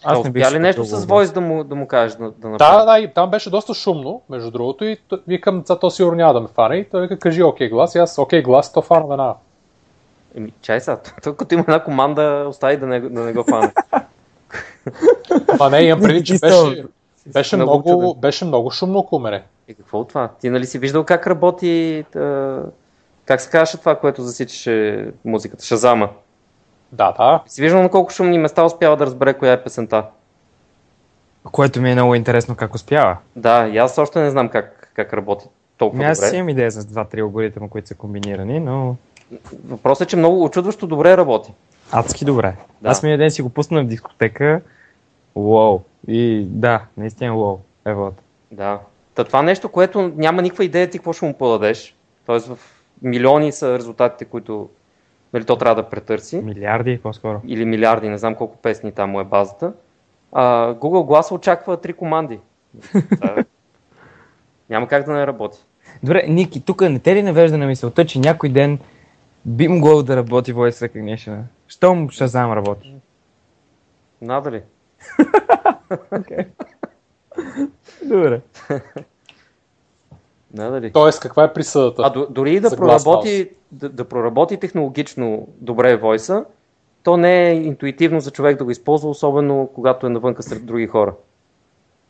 [0.03, 1.05] Аз Аз не бих ли нещо с.
[1.05, 2.77] Voice да му, да му кажеш да, да направи?
[2.77, 4.97] Да, да, и там беше доста шумно, между другото, и
[5.27, 6.75] викам, за то сигурно няма да ме фане.
[6.75, 9.35] И той вика, кажи окей глас, и аз окей глас, то фана веднага.
[10.35, 13.73] Еми, чай сега, той като има една команда, остави да не, да не го фане.
[15.59, 16.85] Ма не, имам преди, че беше,
[17.27, 18.21] беше, много много, чуден.
[18.21, 19.43] беше много шумно около мене.
[19.67, 20.29] И какво от това?
[20.41, 22.59] Ти нали си виждал как работи, а,
[23.25, 25.65] как се казваше това, което засичаше музиката?
[25.65, 26.09] Шазама.
[26.91, 27.43] Да, да.
[27.47, 30.05] Си виждал на колко шумни места успява да разбере коя е песента.
[31.51, 33.17] Което ми е много интересно как успява.
[33.35, 35.45] Да, и аз още не знам как, как работи
[35.77, 36.29] толкова Ами аз добре.
[36.29, 38.95] си имам идея за два-три алгоритъма, които са комбинирани, но
[39.67, 41.53] Въпросът е, че много очудващо добре работи.
[41.91, 42.55] адски добре.
[42.81, 42.89] Да.
[42.89, 44.61] Аз миналия ден си го пусна в дискотека.
[45.35, 45.79] Уоу.
[46.07, 47.59] И да, наистина уоу.
[47.85, 48.13] Ево.
[48.51, 48.79] Да.
[49.15, 51.95] Та това нещо, което няма никаква идея ти какво ще му подадеш.
[52.25, 52.59] Тоест в
[53.01, 54.69] милиони са резултатите, които
[55.33, 56.41] нали, то трябва да претърси.
[56.41, 57.41] Милиарди по-скоро.
[57.47, 59.73] Или милиарди, не знам колко песни там му е базата.
[60.31, 62.39] А, Google Glass очаква три команди.
[62.95, 63.43] Е-
[64.69, 65.57] Няма как да не работи.
[66.03, 68.79] Добре, Ники, тук не те ли навежда на мисълта, че някой ден
[69.45, 71.39] би могло да работи Voice Recognition?
[71.67, 72.93] Щом Shazam работи?
[74.21, 74.61] Надали.
[78.03, 78.41] Добре.
[80.53, 80.91] Да, дали?
[80.91, 82.01] Тоест, каква е присъдата?
[82.05, 86.45] А дори и да проработи, да, да проработи технологично добре войса,
[87.03, 90.87] то не е интуитивно за човек да го използва, особено когато е навънка сред други
[90.87, 91.13] хора.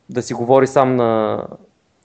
[0.09, 1.43] Да си говори сам на,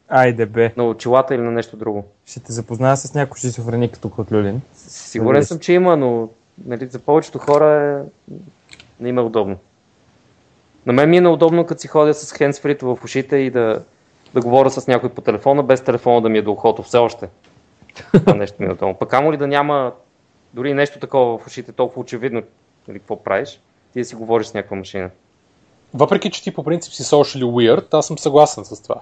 [0.09, 0.73] Айде бе.
[0.77, 2.05] на очилата или на нещо друго.
[2.27, 4.60] Ще те запозная с някой шизофреник като Котлюлин.
[4.74, 5.44] Сигурен Нали?
[5.44, 6.28] съм, че има, но
[6.65, 8.32] нали, за повечето хора е...
[9.01, 9.56] не им е удобно.
[10.89, 13.82] На мен ми е неудобно, като си ходя с хендсфрито в ушите и да,
[14.35, 16.82] да говоря с някой по телефона, без телефона да ми е до ухото.
[16.82, 17.28] Все още.
[18.12, 18.94] Това нещо ми е удобно.
[18.94, 19.93] Пък камо ли да няма
[20.55, 22.43] дори нещо такова в ушите, толкова очевидно,
[22.89, 23.60] нали, какво правиш,
[23.93, 25.10] ти да си говориш с някаква машина.
[25.94, 29.01] Въпреки, че ти по принцип си socially weird, аз съм съгласен с това.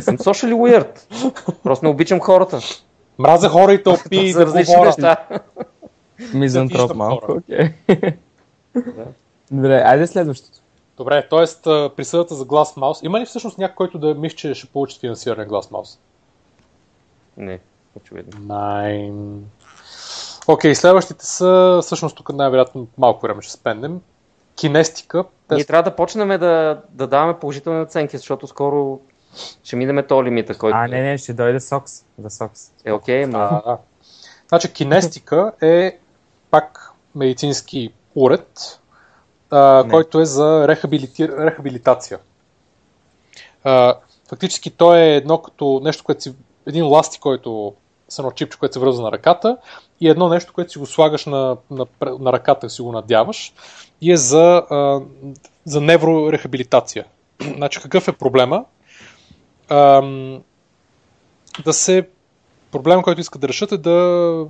[0.00, 0.98] Съм socially weird.
[1.62, 2.58] Просто не обичам хората.
[3.18, 4.88] Мразя хора и тълпи и да различни говоря.
[4.88, 5.16] неща.
[6.34, 7.70] Мизантроп малко, окей.
[9.50, 10.61] Добре, айде следващото.
[10.96, 11.46] Добре, т.е.
[11.96, 13.04] присъдата за Glass Mouse.
[13.04, 15.98] Има ли всъщност някой, който да мисли, че ще получи финансиране Glass Mouse?
[17.36, 17.58] Не,
[17.96, 18.40] очевидно.
[18.40, 19.44] Найн.
[20.48, 24.00] Окей, следващите са, всъщност тук най-вероятно малко време ще спендем.
[24.56, 25.24] Кинестика.
[25.48, 29.00] Те Ние трябва да почнем да, да даваме положителни оценки, защото скоро
[29.64, 32.04] ще минеме то лимита, който А, не, не, ще дойде Сокс.
[32.18, 32.72] За Сокс.
[32.84, 33.78] е окей, но А, да.
[34.48, 35.98] Значи, кинестика е
[36.50, 38.80] пак медицински уред,
[39.52, 39.90] а, Не.
[39.90, 41.28] който е за рехабилити...
[41.28, 42.18] рехабилитация.
[43.64, 43.94] А,
[44.28, 46.34] фактически той е едно като нещо, което си...
[46.66, 47.74] един ласти, който
[48.08, 49.56] с едно чипче, което се връзва на ръката
[50.00, 53.52] и едно нещо, което си го слагаш на, на, на ръката си го надяваш
[54.00, 55.00] и е за, а,
[55.64, 57.04] за неврорехабилитация.
[57.56, 58.64] значи какъв е проблема?
[59.68, 60.42] Ам,
[61.64, 62.08] да се
[62.70, 64.46] проблема, който искат да решат е да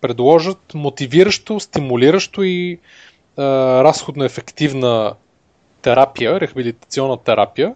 [0.00, 2.78] предложат мотивиращо, стимулиращо и а,
[3.38, 5.14] разходно ефективна
[5.82, 7.74] терапия, рехабилитационна терапия,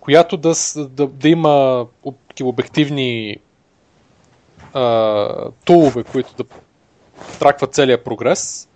[0.00, 1.86] която да, да, да има
[2.42, 3.36] обективни
[4.72, 6.44] а, тулове, които да
[7.38, 8.68] тракват целия прогрес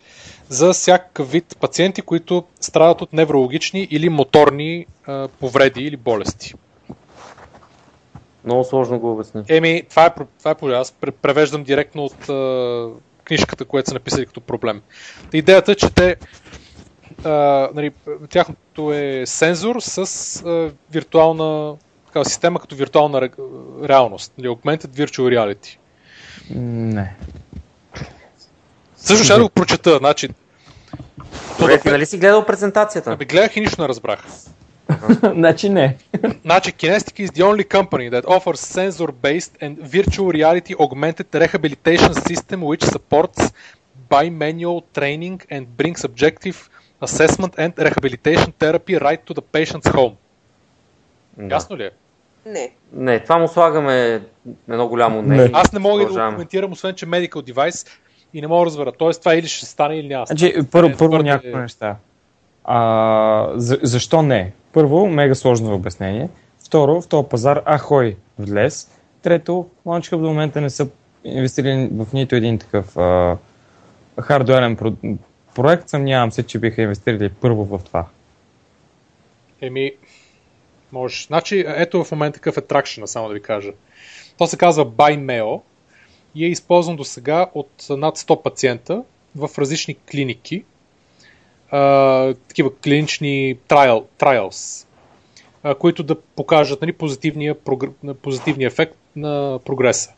[0.49, 6.55] за всякакъв вид пациенти, които страдат от неврологични или моторни а, повреди или болести.
[8.45, 9.45] много сложно го обясня.
[9.49, 10.81] Еми, това е, това е проблем.
[10.81, 12.89] Аз пре- превеждам директно от а,
[13.25, 14.83] книжката, която са написали като проблем.
[15.31, 16.17] Та идеята е, че те
[17.25, 17.31] а,
[17.75, 17.93] нали,
[18.29, 21.77] тяхното е сензор с а, виртуална
[22.07, 23.31] такава система като виртуална ре,
[23.83, 24.33] реалност.
[24.39, 25.77] Нали, augmented Virtual Reality.
[26.55, 27.15] Не.
[28.97, 29.97] Също ще да го прочета.
[29.99, 30.29] Значи,
[31.59, 33.11] Добре, ти нали си гледал презентацията?
[33.11, 34.25] Ами гледах и нищо не разбрах.
[35.35, 35.97] Значи не.
[36.45, 42.59] Значи, Kinestic is the only company that offers sensor-based and virtual reality augmented rehabilitation system
[42.71, 43.53] which supports
[44.11, 46.57] bimanual training and brings objective
[47.07, 50.15] assessment and rehabilitation therapy right to the patient's home.
[51.37, 51.55] Да.
[51.55, 51.91] Ясно ли е?
[52.47, 52.71] Не.
[52.93, 54.23] Не, това му слагаме
[54.71, 55.37] едно голямо не.
[55.37, 55.51] Не.
[55.53, 57.89] Аз не мога да го коментирам, освен че medical device
[58.35, 58.93] и не мога да разбера.
[58.93, 60.25] Тоест това или ще стане или няма.
[60.25, 61.97] да Значи, първо, е първо няколко неща.
[62.65, 64.53] А, за, защо не?
[64.73, 66.29] Първо, мега сложно обяснение.
[66.67, 68.91] Второ, в този пазар ахой влез.
[69.23, 70.89] Трето, Launch Hub до момента не са
[71.25, 73.37] инвестирали в нито един такъв а,
[74.21, 74.93] хардуерен про,
[75.55, 75.89] проект.
[75.89, 78.07] Съмнявам се, че биха инвестирали първо в това.
[79.61, 79.93] Еми,
[80.93, 81.27] можеш.
[81.27, 83.73] Значи, ето в момента какъв е тракшена, само да ви кажа.
[84.39, 85.61] То се казва ByMeo
[86.35, 89.03] и е използван до сега от над 100 пациента
[89.37, 90.65] в различни клиники,
[92.49, 94.87] такива клинични trial, trials,
[95.63, 97.57] а, които да покажат нали, позитивния,
[98.23, 100.13] позитивния ефект на прогреса.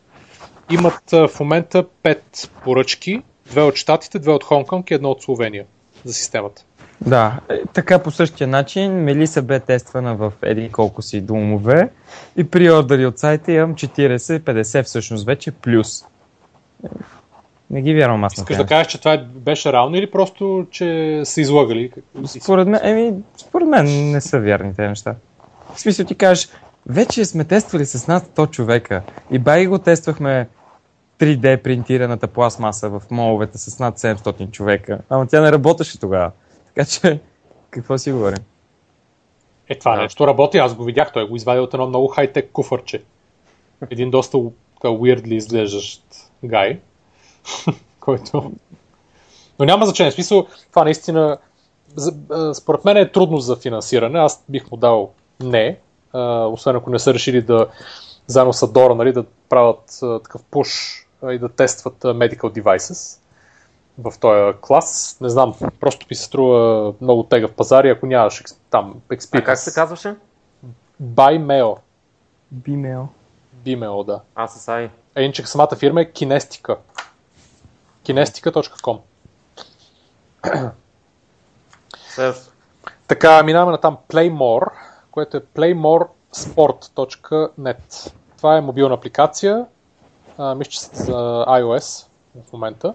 [0.73, 5.23] Имат а, в момента 5 поръчки, две от Штатите, две от Хонконг и едно от
[5.23, 5.65] Словения
[6.05, 6.65] за системата.
[7.01, 11.89] Да, е, така по същия начин Мелиса бе тествана в един колко си домове
[12.37, 16.05] и при ордери от сайта имам 40, 50 всъщност вече плюс.
[17.71, 21.41] Не ги вярвам аз Искаш да кажеш, че това беше реално или просто, че са
[21.41, 21.93] излагали?
[22.27, 25.15] Според мен, еми, според мен не са вярни тези неща.
[25.75, 26.49] В смисъл ти кажеш,
[26.87, 30.49] вече сме тествали с над 100 човека и бай го тествахме
[31.19, 34.99] 3D принтираната пластмаса в моловете с над 700 човека.
[35.11, 36.31] Ама тя не работеше тогава.
[36.67, 37.21] Така че,
[37.71, 38.39] какво си говорим?
[39.69, 40.03] Е, това Да.
[40.03, 43.03] нещо работи, аз го видях, той го извади от едно много хай-тек куфърче.
[43.91, 44.39] Един доста
[44.75, 46.03] така weirdly изглеждащ
[46.45, 46.81] гай,
[48.01, 48.53] който...
[49.59, 51.39] Но няма значение, в смисъл, това наистина,
[52.31, 55.79] а, според мен е трудно за финансиране, аз бих му дал не,
[56.13, 57.67] а, освен ако не са решили да,
[58.27, 62.61] заедно с Адора, нали, да правят а, такъв пуш а, и да тестват а, medical
[62.61, 63.21] devices
[63.99, 65.19] в този клас.
[65.21, 69.45] Не знам, просто ми се струва много тега в пазари, ако нямаш там А experience.
[69.45, 70.15] как се казваше?
[71.03, 71.79] By mail.
[72.51, 73.09] Бимейл.
[73.65, 74.21] Vimeo, да.
[74.35, 74.91] А, с Ай.
[75.15, 76.77] А иначе самата фирма е Kinestica.
[78.07, 78.99] Kinestica.com.
[83.07, 84.71] Така, минаваме на там Playmore,
[85.11, 88.13] което е playmoresport.net.
[88.37, 89.67] Това е мобилна апликация,
[90.39, 92.07] мисля, че за iOS
[92.49, 92.95] в момента,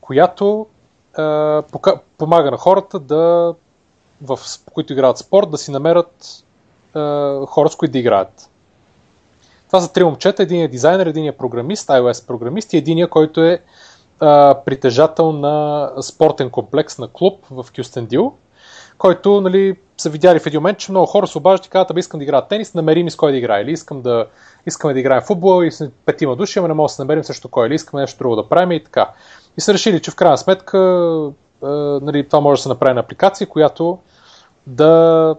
[0.00, 0.66] която
[1.14, 3.54] а, пока, помага на хората да,
[4.22, 4.38] в,
[4.72, 6.44] които играят спорт, да си намерят
[6.94, 7.00] а,
[7.46, 8.50] хора, с които да играят.
[9.66, 13.44] Това са три момчета, един е дизайнер, един е програмист, iOS програмист и един който
[13.44, 13.62] е
[14.20, 18.32] а, притежател на спортен комплекс на клуб в Кюстендил,
[18.98, 22.18] който нали, са видяли в един момент, че много хора се обаждат и казват, искам
[22.18, 23.62] да играя тенис, намери ми с кой да играе.
[23.62, 24.26] Или искам да,
[24.66, 27.48] искаме да играем футбол и с петима души, ама не можем да се намерим също
[27.48, 27.66] кой.
[27.66, 29.10] Или искаме нещо друго да правим и така.
[29.56, 30.78] И са решили, че в крайна сметка
[31.62, 31.68] а,
[32.02, 33.98] нали, това може да се направи на апликация, която
[34.66, 35.36] да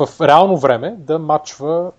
[0.00, 1.92] в реално време да мачва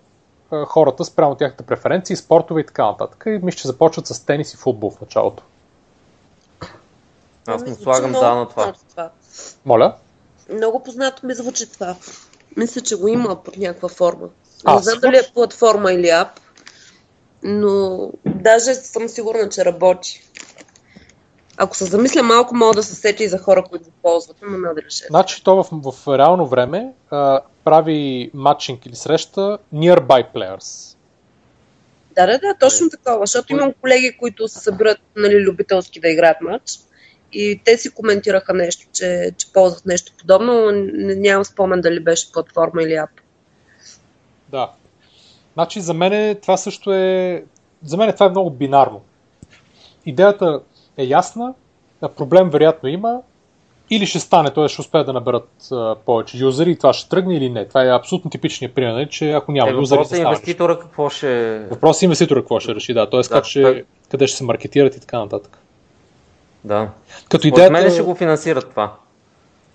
[0.50, 3.24] а, хората спрямо тяхната преференции, спортове и така нататък.
[3.26, 5.42] И мисля, че започват с тенис и футбол в началото.
[7.48, 8.72] Аз Ами, му слагам да на това.
[8.90, 9.10] това.
[9.64, 9.94] Моля?
[10.52, 11.96] Много познато ми звучи това.
[12.56, 14.28] Мисля, че го има под някаква форма.
[14.64, 16.28] А, Не знам дали е платформа или ап,
[17.42, 20.22] но даже съм сигурна, че работи.
[21.56, 24.58] Ако се замисля малко, мога да се сети и за хора, които го ползват, но
[24.58, 25.06] надали ще.
[25.06, 30.96] Значи то в, в реално време а, прави матчинг или среща nearby players.
[32.14, 36.40] Да, да, да, точно такова, защото имам колеги, които се събират нали, любителски да играят
[36.40, 36.78] матч
[37.32, 40.70] и те си коментираха нещо, че, че ползват нещо подобно, но
[41.16, 43.10] нямам спомен дали беше платформа или ап.
[44.48, 44.70] Да.
[45.54, 47.44] Значи за мен това също е...
[47.84, 49.00] За мен това е много бинарно.
[50.06, 50.60] Идеята
[50.96, 51.54] е ясна,
[52.00, 53.20] а проблем вероятно има,
[53.90, 54.68] или ще стане, т.е.
[54.68, 57.68] ще успеят да наберат а, повече юзери и това ще тръгне или не.
[57.68, 60.78] Това е абсолютно типичният пример, нали, че ако няма Е, юзери, въпросът не е инвеститора
[60.78, 61.58] какво ще...
[61.70, 63.10] Въпросът е инвеститора какво ще реши, да.
[63.10, 63.20] Т.е.
[63.20, 65.58] Да, как ще, къде ще се маркетират и така нататък.
[66.64, 66.88] Да.
[67.24, 67.72] Като Според идеята...
[67.72, 68.96] мен ще го финансират това.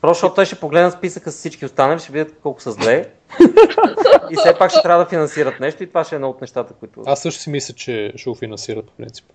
[0.02, 3.10] Просто защото той ще погледна списъка с всички останали, ще видят колко са зле.
[4.32, 6.74] и все пак ще трябва да финансират нещо и това ще е едно от нещата,
[6.74, 7.04] които...
[7.06, 9.26] Аз също си мисля, че ще го финансират по принцип.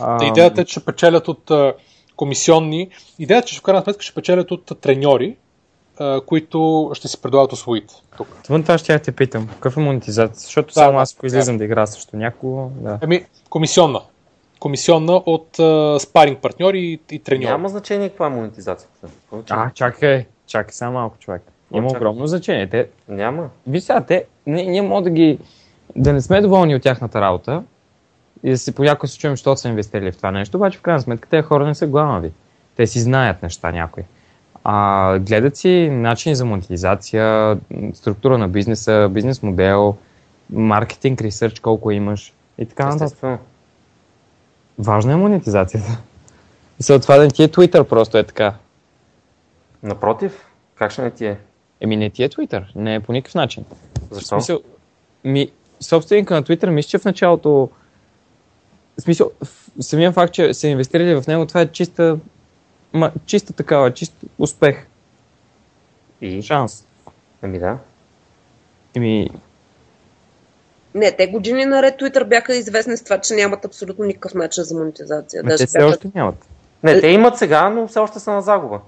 [0.00, 1.74] А, Идеята е, че ще печелят от а,
[2.16, 2.90] комисионни.
[3.18, 5.36] Идеята е, че в крайна сметка ще печелят от а, треньори,
[5.98, 7.94] а, които ще си предлагат услугите.
[8.16, 8.28] Тук.
[8.48, 9.48] Вън това ще я те питам.
[9.48, 10.40] Какъв е монетизация?
[10.40, 12.98] Защото Да, само да, аз, ако излизам да игра срещу някого, да.
[13.02, 14.00] Еми, комисионна.
[14.60, 17.46] Комисионна от а, спаринг партньори и, и треньори.
[17.46, 19.08] Няма значение каква е монетизацията.
[19.50, 21.42] А, чакай, чакай само малко, човек.
[21.74, 22.66] Има огромно значение.
[22.70, 23.50] Те, Няма.
[23.66, 25.38] виж сега, те, ние, ние мога да ги,
[25.96, 27.62] да не сме доволни от тяхната работа
[28.44, 31.00] и да си понякога се чуем, защото са инвестирали в това нещо, обаче в крайна
[31.00, 32.32] сметка тези хора не са гламави.
[32.76, 34.02] Те си знаят неща някои.
[34.64, 37.58] А, гледат си начини за монетизация,
[37.94, 39.96] структура на бизнеса, бизнес модел,
[40.50, 43.40] маркетинг, ресърч, колко имаш и така нататък.
[44.78, 45.98] Важна е монетизацията.
[46.80, 48.54] И след това да не ти е Twitter, просто е така.
[49.82, 51.38] Напротив, как ще не ти е?
[51.80, 53.64] Еми не ти е Twitter, не е по никакъв начин.
[54.10, 54.28] В Защо?
[54.28, 54.60] смисъл,
[55.24, 55.50] ми,
[55.80, 57.70] собственика на Twitter, мисля, че в началото,
[58.98, 62.18] в смисъл, в самия факт, че са инвестирали в него, това е чиста,
[62.92, 64.86] ма, чиста такава, чист успех,
[66.20, 66.42] И?
[66.42, 66.86] шанс.
[67.42, 67.78] Ами да.
[68.94, 69.28] Еми,
[70.98, 74.78] Не, те години наред Twitter бяха известни с това, че нямат абсолютно никакъв начин за
[74.78, 75.42] монетизация.
[75.42, 75.90] ма те все бяха...
[75.90, 76.34] още нямат.
[76.82, 78.80] Не, те имат сега, но все още са на загуба.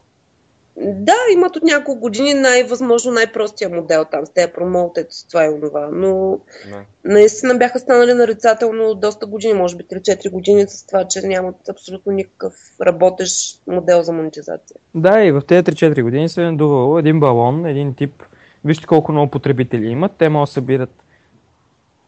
[0.77, 5.49] Да, имат от няколко години най-възможно най-простия модел там, с тези промотът, с това и
[5.49, 6.39] онова, но
[6.71, 6.85] Да.
[7.05, 12.13] наистина бяха станали нарицателно доста години, може би 3-4 години с това, че нямат абсолютно
[12.13, 14.77] никакъв работещ модел за монетизация.
[14.95, 18.23] Да, и в тези 3-4 години се е надувало един балон, един тип.
[18.65, 20.13] Вижте колко много потребители имат.
[20.19, 20.91] Те могат да събират.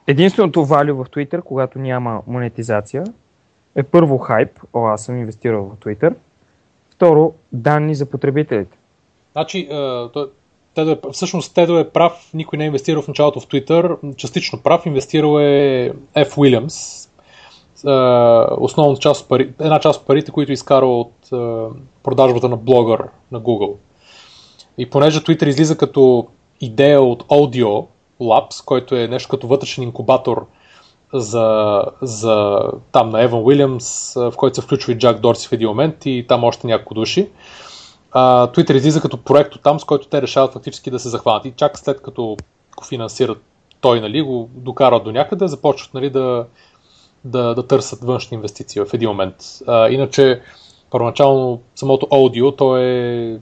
[0.06, 3.04] Единственото валю в Twitter, когато няма монетизация,
[3.74, 4.60] е първо хайп.
[4.72, 6.14] О, аз съм инвестирал в Twitter.
[6.90, 8.78] Второ, данни за потребителите.
[9.32, 9.68] Значи,
[10.74, 14.60] Тедо е, всъщност Тедо е прав, никой не е инвестирал в началото в Twitter, частично
[14.62, 16.38] прав, инвестирал е F.
[16.38, 17.08] Уилямс,
[18.58, 21.68] основна част от пари, една част от парите, които изкарал от а,
[22.02, 23.74] продажбата на блогър на Google.
[24.78, 26.26] И понеже Twitter излиза като
[26.60, 27.86] идея от Audio
[28.22, 30.46] Labs, който е нещо като вътрешен инкубатор
[31.14, 32.60] за, за
[32.92, 36.24] там на Еван Уилямс, в който се включва и Джак Дорси в един момент и
[36.28, 37.30] там още няколко души.
[38.14, 41.44] Twitter излиза като проект от там, с който те решават фактически да се захванат.
[41.44, 42.36] И чак след като
[42.76, 43.38] го финансират
[43.80, 46.46] той, нали, го докарат до някъде, започват нали, да,
[47.24, 49.36] да, да търсят външни инвестиции в един момент.
[49.66, 50.40] А, иначе,
[50.90, 53.40] първоначално самото аудио, то е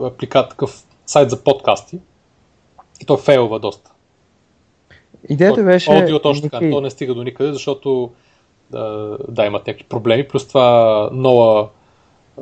[0.00, 1.98] апликат, такъв сайт за подкасти
[3.00, 3.90] и той фейлва доста.
[5.28, 5.92] Идеята беше...
[5.92, 8.10] Аудио точно така, Ники- то не стига до никъде, защото
[8.70, 10.28] да, да имат някакви проблеми.
[10.28, 11.68] Плюс това Ноа,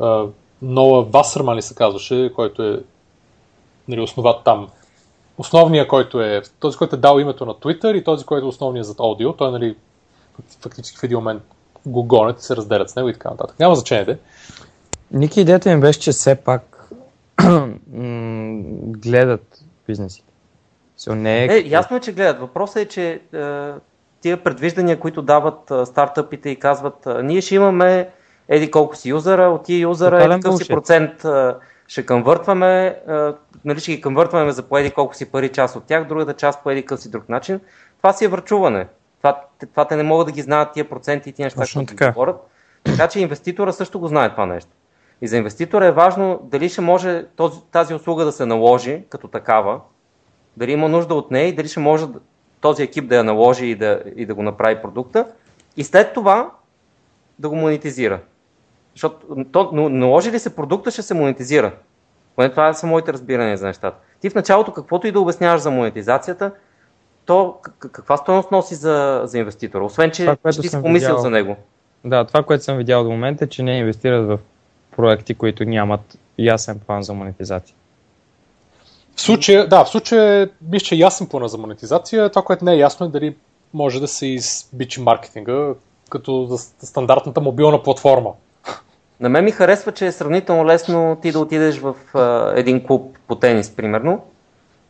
[0.00, 0.24] а,
[0.62, 2.80] Ноа Васърман ли се казваше, който е
[3.88, 4.68] нали, основат там.
[5.38, 8.86] Основният, който е, този, който е дал името на Twitter и този, който е основният
[8.86, 9.76] зад аудио, той нали,
[10.60, 11.42] фактически в един момент
[11.86, 13.58] го гонят и се разделят с него и така нататък.
[13.60, 14.18] Няма значение де.
[15.10, 16.90] Ники, идеята ми беше, че все пак
[18.82, 20.27] гледат бизнесите.
[20.98, 22.40] So, не е, Е, ясно е, че гледат.
[22.40, 23.20] Въпросът е, че е,
[24.20, 28.08] тия предвиждания, които дават е, стартъпите и казват, е, ние ще имаме
[28.48, 31.54] еди колко си юзера, от тия юзера е Тотален такъв си процент е,
[31.88, 32.94] ще конвъртваме, е,
[33.64, 36.62] нали ще ги конвъртваме за по еди колко си пари част от тях, другата част
[36.62, 37.60] по еди къв си друг начин.
[37.96, 38.86] Това си е върчуване.
[39.18, 39.40] Това,
[39.72, 42.12] това те не могат да ги знаят тия проценти и тия неща, Точно които така.
[42.12, 42.36] говорят.
[42.84, 44.70] Така че инвеститора също го знае това нещо.
[45.22, 49.28] И за инвеститора е важно дали ще може този, тази услуга да се наложи като
[49.28, 49.80] такава,
[50.58, 52.06] дали има нужда от нея и дали ще може
[52.60, 55.26] този екип да я наложи и да, и да го направи продукта
[55.76, 56.50] и след това
[57.38, 58.20] да го монетизира.
[58.94, 61.72] Защото то, наложи ли се продукта, ще се монетизира.
[62.36, 63.96] Поне това са моите разбирания за нещата.
[64.20, 66.52] Ти в началото, каквото и да обясняваш за монетизацията,
[67.26, 69.84] то каква стоеност носи за, за инвеститора?
[69.84, 71.22] Освен, че Това, ще ти си помислил видял.
[71.22, 71.56] за него.
[72.04, 74.38] Да, това, което съм видял до момента е, че не инвестират в
[74.96, 77.74] проекти, които нямат ясен план за монетизация.
[79.18, 82.30] В случая, да, в случая мисля, че е ясен плана за монетизация.
[82.30, 83.36] Това, което не е ясно е дали
[83.74, 85.74] може да се избичи маркетинга
[86.10, 88.30] като за стандартната мобилна платформа.
[89.20, 93.18] На мен ми харесва, че е сравнително лесно ти да отидеш в а, един клуб
[93.28, 94.24] по тенис, примерно,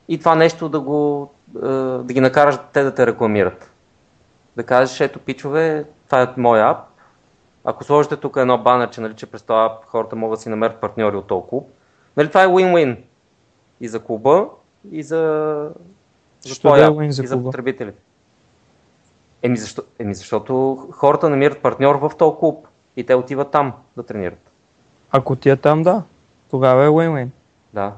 [0.09, 1.31] и това нещо да, го,
[1.63, 3.71] а, да ги накараш те да те рекламират.
[4.57, 6.79] Да кажеш, ето пичове, това е моя ап.
[7.65, 10.81] Ако сложите тук едно банерче, нали, че през този ап хората могат да си намерят
[10.81, 11.71] партньори от този клуб,
[12.17, 12.97] нали, това е win-win
[13.81, 14.49] и за клуба,
[14.91, 15.71] и за,
[16.41, 17.49] за Що твоя да е за и за клуба?
[17.49, 17.99] потребителите.
[19.43, 24.03] Еми, защо, еми защото хората намират партньор в този клуб и те отиват там да
[24.03, 24.53] тренират.
[25.11, 26.03] Ако ти е там, да,
[26.51, 27.29] тогава е win-win.
[27.75, 27.93] Да.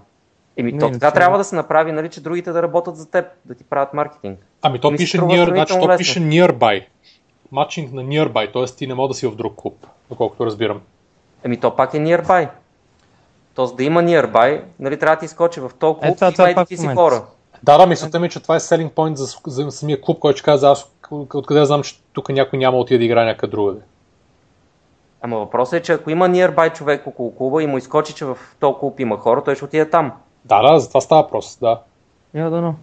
[0.57, 1.39] Еми, Не, то не така трябва.
[1.39, 4.39] да се направи, нали, че другите да работят за теб, да ти правят маркетинг.
[4.62, 5.98] Ами то пише, near, значи, то лесно.
[5.98, 6.85] пише nearby.
[7.52, 8.65] Матчинг на nearby, т.е.
[8.77, 10.81] ти не мога да си в друг клуб, доколкото разбирам.
[11.44, 12.48] Еми, то пак е nearby.
[13.55, 16.32] Тоест да има nearby, нали, трябва да ти скочи в толкова Е, клуб това- и
[16.35, 17.22] това това си хора.
[17.62, 20.39] Да, да, мисълта ми е, че това е selling point за, за самия клуб, който
[20.39, 23.81] ще каза аз откъде знам, че тук някой няма отиде да играе някъде другаде.
[25.22, 28.39] Ама въпросът е, че ако има nearby човек около клуба и му изкочи, че в
[28.60, 30.12] този клуб има хора, той ще отиде там.
[30.44, 31.81] Да, да, за това става въпрос, да.
[32.35, 32.74] Я да но.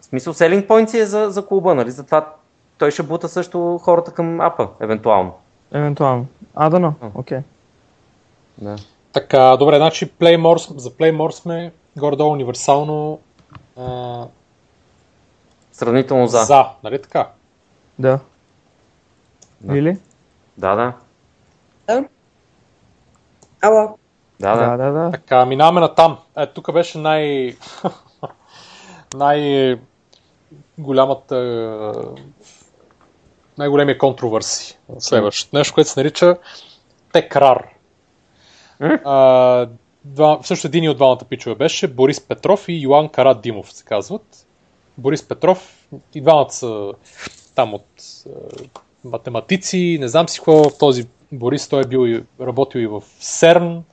[0.00, 1.90] В смисъл, selling point си е за, за клуба, нали?
[1.90, 2.32] Затова
[2.78, 5.32] той ще бута също хората към апа, евентуално.
[5.72, 6.26] Евентуално.
[6.54, 6.94] А, да но.
[7.14, 7.38] Окей.
[8.58, 8.76] Да.
[9.12, 13.20] Така, добре, значи Playmore, за Playmore сме горе-долу универсално
[13.76, 14.26] а,
[15.72, 16.38] Сравнително за.
[16.38, 17.30] за, нали така?
[17.98, 18.20] Да.
[19.60, 19.78] Да.
[19.78, 19.98] Или?
[20.58, 20.92] Да, да.
[23.62, 23.98] Ало,
[24.40, 24.76] Да, да.
[24.76, 25.10] Да, да, да.
[25.10, 26.18] Така, минаваме на там.
[26.36, 27.56] Е, тук беше най...
[29.14, 29.76] най...
[30.78, 31.36] голямата...
[33.58, 34.78] най-големия контровърси.
[34.98, 36.36] Следващото нещо, което се нарича
[37.12, 37.79] Текрар.
[38.80, 39.66] А,
[40.04, 44.46] два, също един от двамата пичове беше Борис Петров и Йоан Карадимов се казват.
[44.98, 46.92] Борис Петров и двамата са
[47.54, 47.86] там от
[48.26, 48.30] а,
[49.04, 50.70] математици, не знам си какво.
[50.70, 53.84] Този Борис, той е бил и работил и в СЕРН,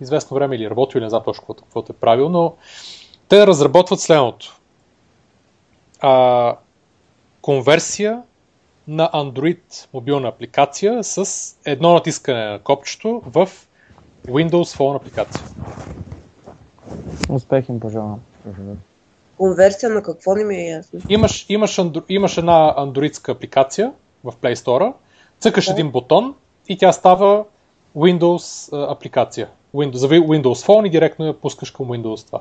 [0.00, 2.54] известно време или е работил, не знам точно какво, каквото е правил, но
[3.28, 4.60] те разработват следното.
[6.00, 6.56] А,
[7.40, 8.22] конверсия
[8.88, 11.26] на Android мобилна апликация с
[11.64, 13.48] едно натискане на копчето в
[14.28, 15.44] Windows Phone апликация.
[17.28, 18.20] Успех им пожелавам.
[19.38, 21.00] конверсия на какво не ми е ясно.
[21.08, 23.92] Имаш, имаш, андро, имаш една андроидска апликация
[24.24, 24.92] в Play Store,
[25.40, 25.72] цъкаш Да.
[25.72, 26.34] един бутон
[26.68, 27.44] и тя става
[27.96, 29.48] Windows а, апликация.
[29.74, 32.40] Windows, за Windows Phone и директно я пускаш към Windows това.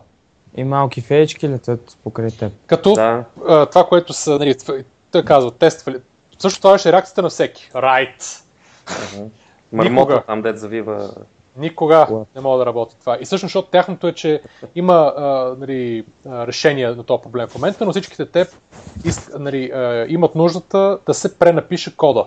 [0.55, 2.53] И малки феечки летят покрай теб.
[2.65, 3.23] Като Да.
[3.47, 4.77] а, това, което са, нали, това-
[5.11, 5.97] той казва, тествали.
[6.39, 7.71] Също това беше реакцията на всеки.
[7.73, 8.41] Right.
[9.71, 10.23] Мармота Никога.
[10.27, 11.09] там, дет завива.
[11.57, 13.17] Никога не мога да работи това.
[13.21, 14.41] И всъщност, защото тяхното е, че
[14.75, 18.47] има а, нали, решение на този проблем в момента, но всичките те
[19.05, 22.25] иск, нали, а, имат нуждата да се пренапише кода.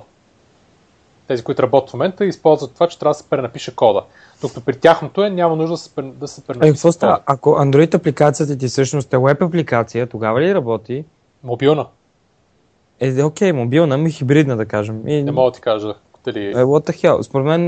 [1.28, 4.02] Тези, които работят в момента, използват това, че трябва да се пренапише кода.
[4.42, 7.12] Докато при тяхното е, няма нужда да се, да се Е, пренапише какво става?
[7.14, 7.22] кода.
[7.26, 11.04] Ако Android апликацията ти всъщност е веб апликация, тогава ли работи?
[11.44, 11.86] Мобилна.
[13.00, 15.08] Е, окей, мобилна, ми хибридна да кажем.
[15.08, 15.94] И, Не мога да ти кажа
[16.32, 16.46] дали...
[16.46, 17.22] Е, what the hell?
[17.22, 17.62] Според мен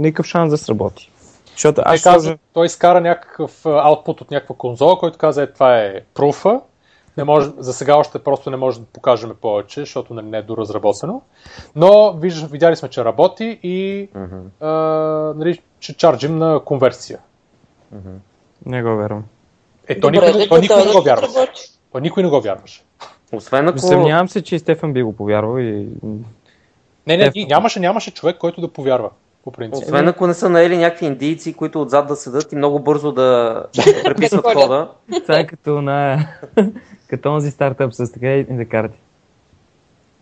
[0.00, 1.10] никакъв шанс да сработи.
[1.52, 5.78] Защото Той, аз каза, той изкара някакъв аутпут от някаква конзола, който каза, е, това
[5.78, 6.60] е пруфа,
[7.16, 10.42] не може, за сега още просто не може да покажем повече, защото нали, не е
[10.42, 11.22] доразработено.
[11.76, 14.36] Но виж, видяли сме, че работи и Мгм.
[14.60, 14.68] а,
[15.36, 17.18] нали, че чарджим на конверсия.
[18.66, 19.24] Не го вервам.
[19.88, 21.48] Е, то никой, то никой не го вярваше.
[21.92, 22.84] То никой не го вярваше.
[23.32, 23.78] Освен ако...
[23.78, 25.88] Съмнявам се, че и Стефан би го повярвал и...
[27.08, 29.10] Не, не, Е, и нямаше, нямаше човек, който да повярва,
[29.44, 29.84] по принцип.
[29.84, 33.64] Освен ако не са наели някакви индийци, които отзад да седат и много бързо да
[34.04, 34.90] преписват Да кода.
[35.22, 36.26] Това е като на...
[37.10, 38.98] като онзи стартъп с кредитните карти.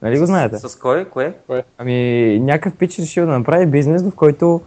[0.03, 0.59] Нали го знаете?
[0.59, 1.05] С кой?
[1.05, 1.35] Кое?
[1.79, 4.61] Ами, някакъв пич решил да направи бизнес, в който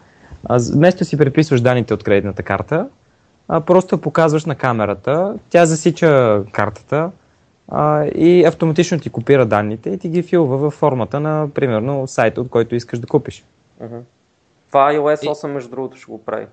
[0.46, 2.88] а, вместо си преписваш данните от кредитната карта,
[3.48, 7.12] а, просто показваш на камерата, тя засича картата
[7.72, 12.38] а, и автоматично ти копира данните и ти ги филва във формата на, примерно, сайт,
[12.38, 13.44] от който искаш да купиш.
[13.82, 13.98] Мгм.
[14.68, 16.46] Това iOS 8, между другото, ще го прави.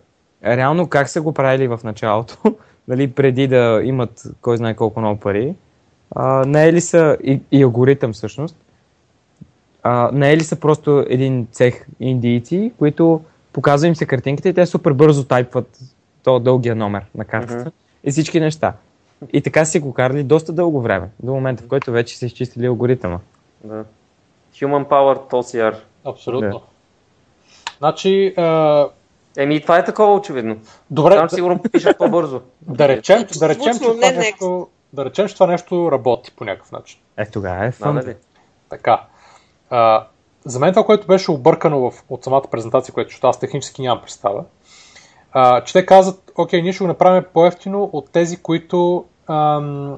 [0.45, 2.39] Реално как са го правили в началото,
[2.89, 5.55] нали, преди да имат кой знае колко много пари,
[6.11, 8.57] а, наели са и, и алгоритъм всъщност,
[9.83, 13.21] а, наели са просто един цех индийци, които
[13.53, 15.79] показва им се картинките и те супер бързо тайпват
[16.23, 17.69] то дългия номер на картата Мгм.
[18.05, 18.73] и всички неща.
[19.33, 22.67] И така си го карали доста дълго време, до момента в който вече са изчистили
[22.67, 23.19] алгоритъма.
[23.65, 23.85] Да.
[24.55, 25.77] Human Powered OCR.
[26.05, 26.51] Абсолютно.
[26.51, 26.61] Да.
[27.79, 28.89] Значи, а,
[29.37, 30.57] Еми, това е такова очевидно.
[30.91, 32.41] добре, Там сигурно пишат по-бързо.
[32.63, 36.45] да, речем, да, речем, че това не, нещо, да речем, че това нещо работи по
[36.45, 37.01] някакъв начин.
[37.17, 37.95] Е, тогава е Да, фън.
[37.95, 38.17] нали?
[38.71, 39.05] Така.
[39.71, 40.07] А,
[40.45, 44.45] за мен това, което беше объркано в, от самата презентация, което аз технически нямам представа,
[45.39, 49.97] а, че те казват, окей, ние ще го направим по-ефтино от тези, които ам,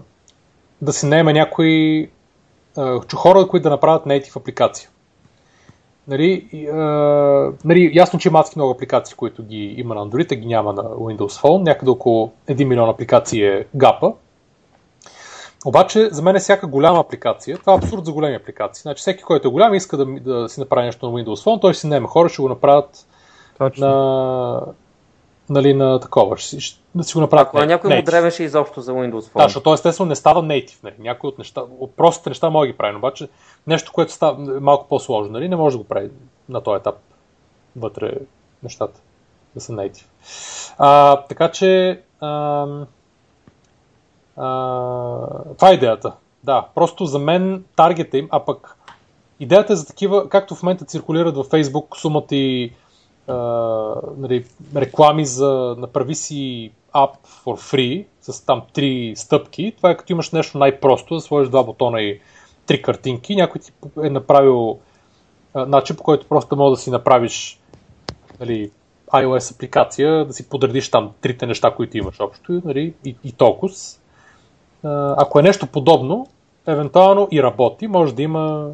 [0.82, 2.10] да си наеме някои
[2.76, 4.88] а, хора, които да направят native апликация.
[6.08, 6.76] Нали, а,
[7.64, 10.72] нали, ясно, че има адски много апликации, които ги има на Android, а ги няма
[10.72, 11.62] на Windows Phone.
[11.62, 14.12] Някъде около 1 милион апликации е гапа.
[15.66, 17.58] Обаче, за мен е всяка голяма апликация.
[17.58, 18.82] Това е абсурд за големи апликации.
[18.82, 21.72] Значи, всеки, който е голям иска да, да си направи нещо на Windows Phone, той
[21.72, 23.06] ще си наеме хора, ще го направят
[23.58, 23.86] Точно.
[23.86, 24.60] на,
[25.50, 26.36] нали, на такова.
[26.36, 27.68] Ще, ще, да си го направят Ако на native.
[27.68, 28.04] някой му Native.
[28.04, 29.36] древеше изобщо за Windows Phone.
[29.36, 30.84] Да, защото естествено не става native.
[30.84, 30.94] Нали.
[30.98, 33.28] Някои от неща, от простите неща може да ги прави, но обаче
[33.66, 36.10] нещо, което става малко по-сложно, нали, не може да го прави
[36.48, 36.94] на този етап
[37.76, 38.12] вътре
[38.62, 39.00] нещата
[39.54, 40.04] да са native.
[40.78, 42.86] А, така че ам,
[44.36, 44.46] а,
[45.56, 46.12] това е идеята.
[46.44, 48.76] Да, просто за мен таргета им, а пък
[49.40, 52.72] идеята е за такива, както в момента циркулират във Facebook сумата и
[54.16, 54.44] нали,
[54.76, 57.14] реклами за направи си app
[57.44, 59.72] for free с там три стъпки.
[59.76, 62.20] Това е като имаш нещо най-просто, да сложиш два бутона и
[62.66, 63.36] три картинки.
[63.36, 63.72] Някой ти
[64.04, 64.78] е направил
[65.54, 67.60] а, начин, по който просто може да си направиш
[68.40, 68.70] нали,
[69.12, 73.34] iOS апликация, да си подредиш там трите неща, които имаш общо нали, и, и.
[74.84, 76.26] А, ако е нещо подобно,
[76.66, 78.70] евентуално и работи, може да има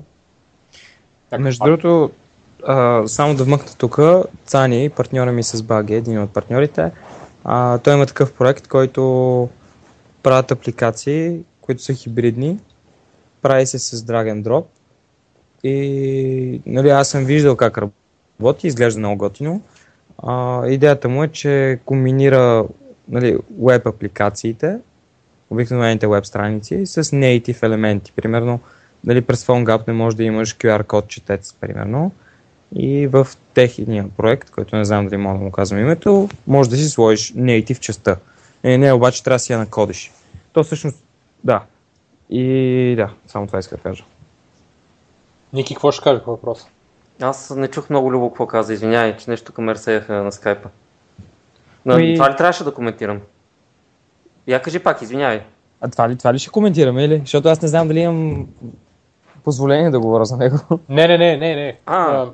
[1.38, 2.10] Между другото,
[2.66, 3.98] а, само да вмъкна тук,
[4.46, 6.90] Цани, партньора ми с Баги, един от партньорите,
[7.44, 9.48] а, той има такъв проект, който
[10.22, 12.58] правят апликации, които са хибридни,
[13.42, 14.64] прави се с drag and drop
[15.64, 17.78] и нали, аз съм виждал как
[18.40, 19.62] работи, изглежда много готино.
[20.18, 22.64] А, идеята му е, че комбинира
[23.08, 24.78] нали, веб апликациите,
[25.50, 28.12] обикновените веб страници с native елементи.
[28.16, 28.60] Примерно,
[29.04, 32.12] дали през PhoneGap не може да имаш QR код четец, примерно.
[32.74, 36.76] И в техния проект, който не знам дали мога да му казвам името, може да
[36.76, 38.16] си сложиш native частта.
[38.62, 40.12] Е, не, обаче трябва да си я накодиш.
[40.52, 41.04] То всъщност,
[41.44, 41.62] да.
[42.30, 44.04] И да, само това иска да кажа.
[45.52, 46.66] Ники, какво ще кажеш по въпроса?
[47.20, 50.68] Аз не чух много любо какво каза, извинявай, че нещо към разсеяха на скайпа.
[51.86, 53.20] Но, Ами- Това ли трябваше да коментирам?
[54.46, 55.42] Я кажи пак, извинявай.
[55.80, 57.18] А това ли, това ли ще коментираме или?
[57.18, 58.46] Защото аз не знам дали имам
[59.44, 60.58] позволение да говоря за него.
[60.88, 61.78] Не, не, не, не, не.
[61.86, 61.96] А.
[61.96, 62.30] А,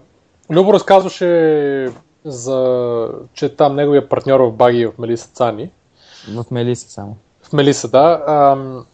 [0.51, 1.89] Любо разказваше
[2.24, 5.70] за, че там неговия партньор в Баги е в Мелиса Цани.
[6.28, 7.16] В Мелиса само.
[7.43, 8.24] В Мелиса, да.
[8.27, 8.86] Ам,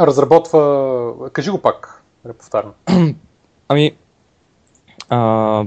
[0.00, 1.30] разработва...
[1.32, 2.72] Кажи го пак, да повтарям.
[3.68, 3.96] Ами,
[5.08, 5.64] а,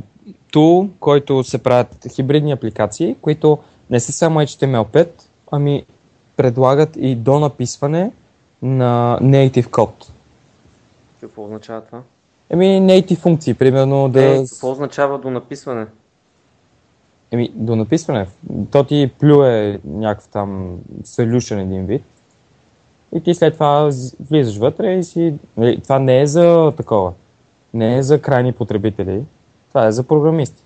[0.51, 3.57] тул, който се правят хибридни апликации, които
[3.89, 5.09] не са само HTML5,
[5.51, 5.85] ами
[6.37, 8.11] предлагат и до написване
[8.61, 10.11] на native код.
[11.21, 12.01] Какво означава това?
[12.49, 14.23] Еми, native функции, примерно да...
[14.23, 15.85] Е, какво означава до написване?
[17.31, 18.27] Еми, до написване.
[18.71, 22.03] То ти плюе някакъв там solution един вид.
[23.15, 23.89] И ти след това
[24.29, 25.33] влизаш вътре и си...
[25.57, 27.13] Нали, това не е за такова.
[27.73, 29.25] Не е за крайни потребители.
[29.69, 30.63] Това е за програмисти.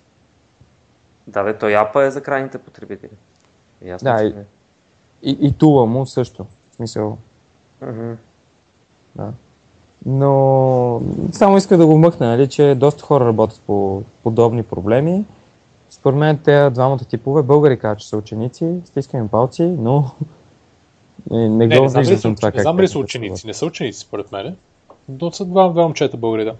[1.26, 3.10] Да, бе, той апа е за крайните потребители.
[3.82, 4.34] Ясно, Да, и-.
[5.22, 6.46] И, и тула му също.
[6.70, 7.18] В смисъл.
[7.82, 8.12] Мгм.
[9.16, 9.32] Да.
[10.06, 11.00] Но
[11.32, 15.24] само иска да го мъкна, нали, че доста хора работят по подобни проблеми.
[15.90, 20.10] Според мен те двамата типове, българи казват, че са ученици, стискаме им палци, но
[21.30, 23.46] не, не, Не, го не знам виждам това не как знам те ли са ученици.
[23.46, 24.56] Не са ученици, според мен.
[25.08, 26.54] Но са два, два момчета българи, да.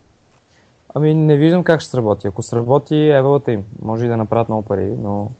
[0.95, 2.27] Ами не виждам как ще сработи.
[2.27, 3.65] Ако сработи, евалата им.
[3.83, 5.31] Може и да направят много пари, но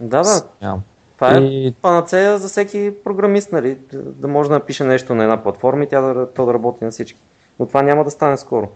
[0.00, 0.44] Да, да.
[0.62, 0.82] нямам.
[1.14, 3.78] Това е И- панацея за всеки програмист, нали?
[3.92, 6.84] Да- Да може да напише нещо на една платформа и тя да, то да работи
[6.84, 7.18] на всички.
[7.62, 8.68] Но това няма да стане скоро.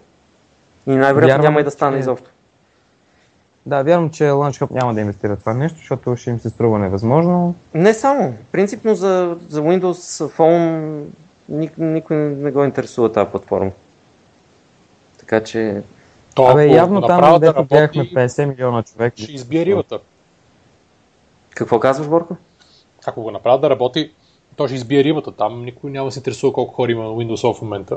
[0.87, 2.31] И най-вероятно няма и да стане че- изобщо.
[3.67, 6.79] Да, вярвам, че Launch Hub няма да инвестира това нещо, защото ще им се струва
[6.79, 7.55] невъзможно.
[7.75, 8.35] Не само.
[8.53, 11.03] Принципно за, за Windows Phone
[11.49, 13.71] ник, никой не го интересува тази платформа.
[15.19, 15.83] Така че
[16.35, 19.23] То, Абе, явно там, да дето работи, бяхме 50 милиона човека.
[19.23, 19.99] ще избие рибата.
[21.51, 22.37] какво казваш, Борко?
[23.07, 24.13] Ако го направят да работи,
[24.57, 25.33] то ще избие рибата.
[25.33, 27.97] Там никой няма да се интересува колко хора има Windows в момента.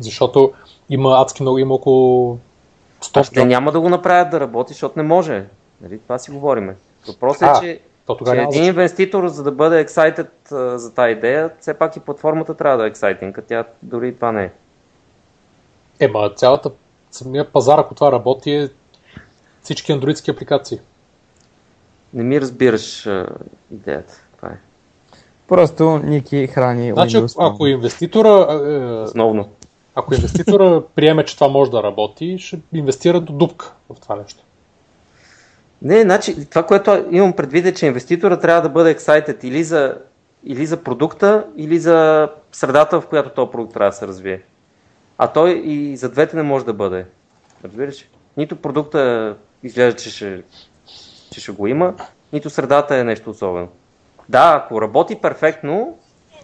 [0.00, 0.52] Защото
[0.90, 2.38] има адски много, има около
[3.00, 5.44] 100 Аз те няма да го направят да работи, защото не може.
[5.80, 5.98] Нали?
[5.98, 6.76] Това си говориме.
[7.08, 11.12] Въпросът е, А, че, То че няма един инвеститор, за да бъде а, за тази
[11.12, 14.44] идея, все пак и платформата трябва да е exciting, а тя дори и това не
[14.44, 14.50] е.
[16.00, 16.70] Ема, цялата,
[17.10, 18.68] самия пазар, ако това работи, е
[19.62, 20.80] всички андроидски апликации.
[22.14, 23.26] Не ми разбираш а,
[23.70, 24.22] идеята.
[24.36, 24.56] Това е.
[25.48, 27.34] Просто Ники храни Значи, Windows.
[27.34, 29.48] ако, ако инвеститора, е, Основно.
[29.98, 34.42] Ако инвеститора приеме, че това може да работи, ще инвестира до дупка в това нещо.
[35.82, 39.98] Не, значи, това, което имам предвид е, че инвеститора трябва да бъде excited или за,
[40.44, 44.42] или за продукта, или за средата, в която този продукт трябва да се развие.
[45.18, 47.06] А той и за двете не може да бъде.
[47.64, 48.08] Разбираш?
[48.36, 50.42] Нито продукта изглежда, че ще,
[51.32, 51.94] че ще го има,
[52.32, 53.68] нито средата е нещо особено.
[54.28, 55.98] Да, ако работи перфектно,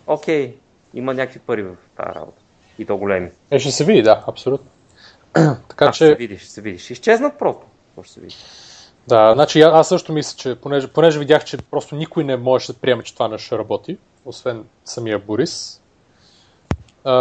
[0.07, 0.57] окей,
[0.95, 2.42] има някакви пари в тази работа.
[2.79, 3.31] И то големи.
[3.51, 4.69] Е, ще се види, да, абсолютно.
[5.69, 6.83] така А, ще се че, видиш, ще се видиш.
[6.85, 7.63] Ще изчезнат просто.
[7.89, 8.35] Какво ще се види?
[9.09, 12.75] да, значи аз също мисля, че понеже, понеже видях, че просто никой не може да
[12.75, 15.81] приеме, че това нещо ще работи, освен самия Борис,
[17.05, 17.13] а,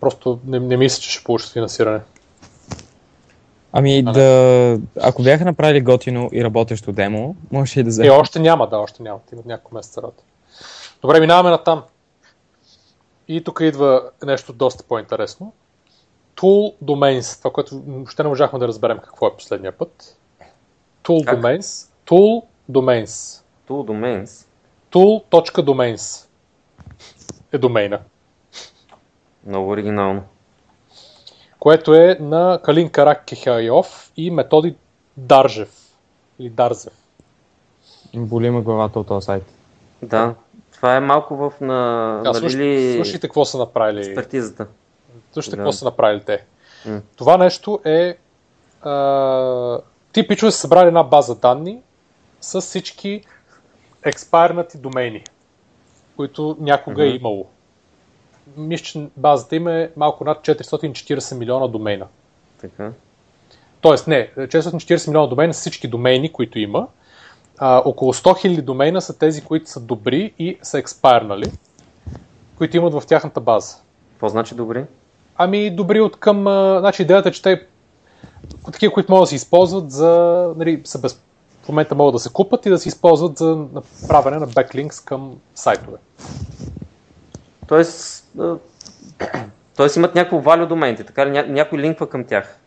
[0.00, 2.00] просто не, не мисля, че ще получат финансиране.
[3.72, 8.20] Ами А, да, ако бяха направили готино и работещо демо, може и да Е, вземат.
[8.20, 9.18] още няма, да, още няма.
[9.32, 10.22] Имат няколко месеца работа.
[11.02, 11.82] Добре, минаваме на там.
[13.32, 15.52] И тук идва нещо доста по-интересно.
[16.36, 20.16] Tool Domains, това, което въобще не можахме да разберем какво е последния път.
[21.04, 21.40] Tool Как?
[21.40, 21.90] Domains.
[22.06, 23.42] Tool Domains.
[23.68, 24.46] Tool Domains.
[24.90, 26.28] Tool.domains
[27.52, 28.00] е домейна,
[29.46, 30.22] Много оригинално.
[31.58, 34.74] което е на Калин Каракехайов и Методи
[35.16, 35.96] Даржев.
[36.38, 36.92] Или Дарзев.
[38.14, 39.44] Боли ме главата от този сайт.
[40.02, 40.34] Да,
[40.82, 41.74] това е малко в на,
[42.18, 43.98] А, на слуш, Лили слушайте какво са направили.
[44.00, 44.66] експертизата.
[45.32, 45.62] Слушайте Да.
[45.62, 46.44] какво са направили те.
[46.86, 47.00] М.
[47.16, 48.16] Това нещо е...
[48.82, 49.78] А,
[50.12, 51.82] ти пичове са събрали една база данни
[52.40, 53.22] с всички
[54.04, 55.24] експайрнати домейни,
[56.16, 57.16] които някога е Мгм.
[57.16, 57.46] имало.
[58.56, 62.06] Мисля, че базата им е малко над 440 милиона домейна.
[62.60, 62.90] Така.
[63.80, 66.86] Тоест, не, 440 милиона домейна са всички домейни, които има.
[67.64, 71.52] А, около 100 000 домейна са тези, които са добри и са експайрнали,
[72.58, 73.76] които имат в тяхната база.
[74.10, 74.84] Какво значи добри?
[75.36, 76.46] Ами добри от към...
[76.46, 77.66] А, значи идеята е, че те
[78.72, 80.08] такива, които могат да се използват за...
[80.56, 81.20] Нали, са без,
[81.62, 83.66] в момента могат да се купат и да се използват за
[84.02, 85.98] направяне на беклинкс към сайтове.
[87.66, 88.26] Тоест,
[89.76, 91.30] тоест имат някакво value домените, така ли?
[91.30, 92.58] Ня, някой линква към тях.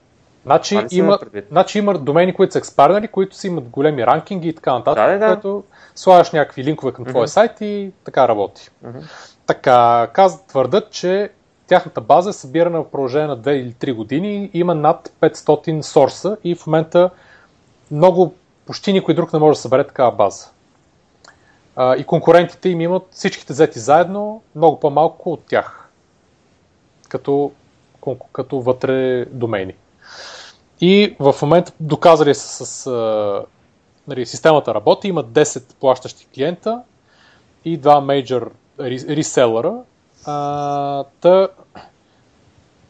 [0.45, 1.19] Значи има,
[1.51, 5.11] значи има домени, които са експарнали, които си имат големи ранкинги и така нататък, Да,
[5.11, 5.27] да, да.
[5.27, 5.63] което
[5.95, 7.27] слагаш някакви линкове към твоя Мгм.
[7.27, 8.69] сайт и така работи.
[8.83, 8.99] Мгм.
[9.45, 11.29] Така, казват, твърдат, че
[11.67, 16.37] тяхната база е събирана в продължение на 2 или 3 години има над 500 сорса
[16.43, 17.09] и в момента
[17.91, 18.33] много,
[18.65, 20.49] почти никой друг не може да събере такава база.
[21.75, 25.89] А, и конкурентите им имат всичките взети заедно, много по-малко от тях,
[27.09, 27.51] като,
[28.33, 29.73] като вътре домейни.
[30.81, 33.45] И в момента доказали са с а,
[34.07, 36.81] нали, системата работи, имат 10 плащащи клиента
[37.65, 39.73] и два мейджор реселъра.
[40.25, 41.47] А, та,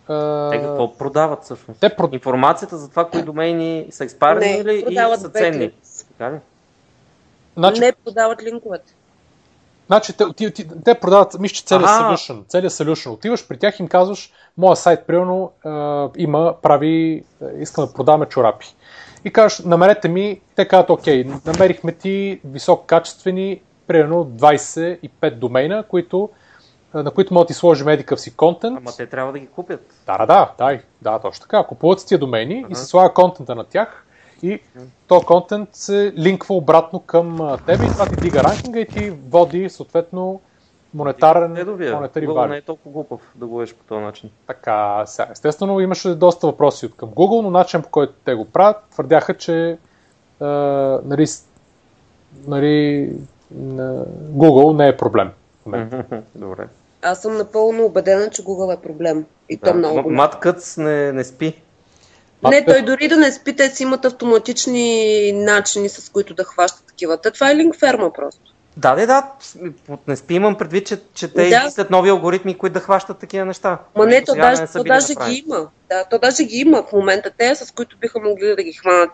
[0.08, 1.80] а, Те какво продават всъщност?
[1.80, 2.14] те прод...
[2.14, 5.72] Информацията за това, кои домейни са експарни Не, или и са ценни.
[6.08, 6.40] Така ли?
[7.58, 8.94] значи, Не продават линковете.
[9.88, 13.10] Значи, те, ти, ти, те продават, мисля, че целият solution, целият solution.
[13.10, 17.24] Отиваш при тях и им казваш, моя сайт, примерно, а, има, прави,
[17.60, 18.76] искам да продаваме чорапи.
[19.26, 26.30] И кажеш, намерете ми, те казват, окей, намерихме ти висококачествени, примерно 25 домейна, които
[27.04, 28.78] на които може да ти сложим едикъв си контент.
[28.78, 29.94] Ама те трябва да ги купят.
[30.06, 31.64] Да, да, да, да, да, точно така.
[31.64, 34.05] Купуват си тия домени и се слага контента на тях
[34.44, 34.60] и
[35.08, 39.10] то контент се линква обратно към а, тебе и това ти дига ранкинга и ти
[39.10, 40.42] води съответно
[40.94, 44.30] монетарен, монетари Google не е толкова глупав да го по този начин.
[44.48, 48.46] Така, сега, естествено имаше доста въпроси от към Google, но начин по който те го
[48.46, 49.78] правят, твърдяха, че
[50.40, 50.46] а,
[51.06, 51.26] нали,
[52.48, 53.12] нали,
[53.52, 55.32] на Google не е проблем.
[56.36, 56.68] Добре.
[57.02, 59.26] Аз съм напълно убедена, че Google е проблем.
[59.50, 60.16] И то много М- голям.
[60.16, 61.62] Мат Къц не, не спи.
[62.50, 66.84] Не, той дори да не спи, те си имат автоматични начини, с които да хващат
[66.88, 67.18] такива.
[67.18, 68.42] Та това е линк ферма просто.
[68.78, 69.32] Да, да, да.
[70.08, 71.58] Не спи имам предвид, че, че те Да.
[71.58, 73.78] измислят нови алгоритми, които да хващат такива неща.
[73.96, 75.44] Ма не, то даже, са то даже ги направени.
[75.48, 75.68] има.
[75.90, 77.32] Да, то даже ги има в момента.
[77.38, 79.10] Те, с които биха могли да ги хванат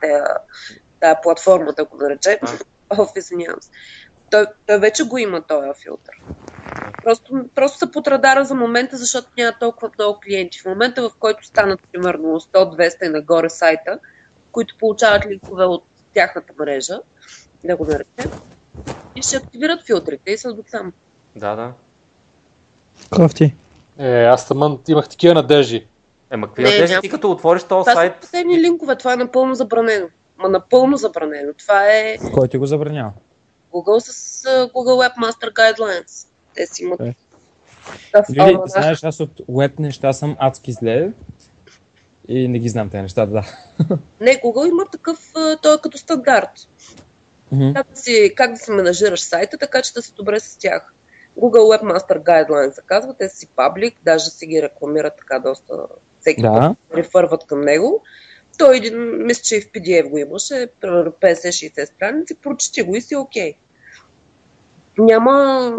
[0.99, 2.37] тая, платформа, да го наречем.
[2.89, 3.69] Оф, извинявам се.
[4.31, 6.15] Той, той вече го има този филтър.
[7.03, 10.59] Просто, просто са под радара за момента, защото няма толкова много клиенти.
[10.59, 13.99] В момента, в който станат примерно 100-200 и нагоре сайта,
[14.51, 15.83] които получават линкове от
[16.13, 16.99] тяхната мрежа,
[17.63, 18.31] да го наречем,
[19.15, 20.93] и ще активират филтрите и са до там.
[21.35, 21.73] Да, да.
[23.09, 23.53] Кофти.
[23.97, 25.87] Е, аз тъмън имах такива надежди.
[26.31, 28.15] Ема, какви надежди ти като отвориш този Това са сайт?
[28.21, 30.07] последни линкове, това е напълно забранено.
[30.37, 31.53] Ма напълно забранено.
[31.57, 33.11] Това е Кой ти го забранява?
[33.73, 36.27] Google с Google Webmaster Guidelines.
[36.55, 36.99] Те си имат.
[36.99, 37.15] Е.
[38.11, 38.69] такъв Юли, алманах.
[38.69, 41.11] знаеш, аз от веб неща съм адски зле
[42.27, 43.43] и не ги знам тези неща, да.
[44.21, 46.51] Не, Google има такъв, той е като стандарт.
[47.51, 47.73] Мгм.
[47.73, 50.93] Как да, си, как да си менажираш сайта, така че да си добре с тях.
[51.39, 55.73] Google Webmaster Guidelines се казва, те си паблик, даже си ги рекламират така доста,
[56.21, 56.75] всеки Да.
[56.89, 58.03] път рефърват към него.
[58.57, 63.01] Той един, мисля, че и в PDF го имаше, примерно 50-60 страници, прочети го и
[63.01, 63.53] си окей.
[64.97, 65.71] Няма...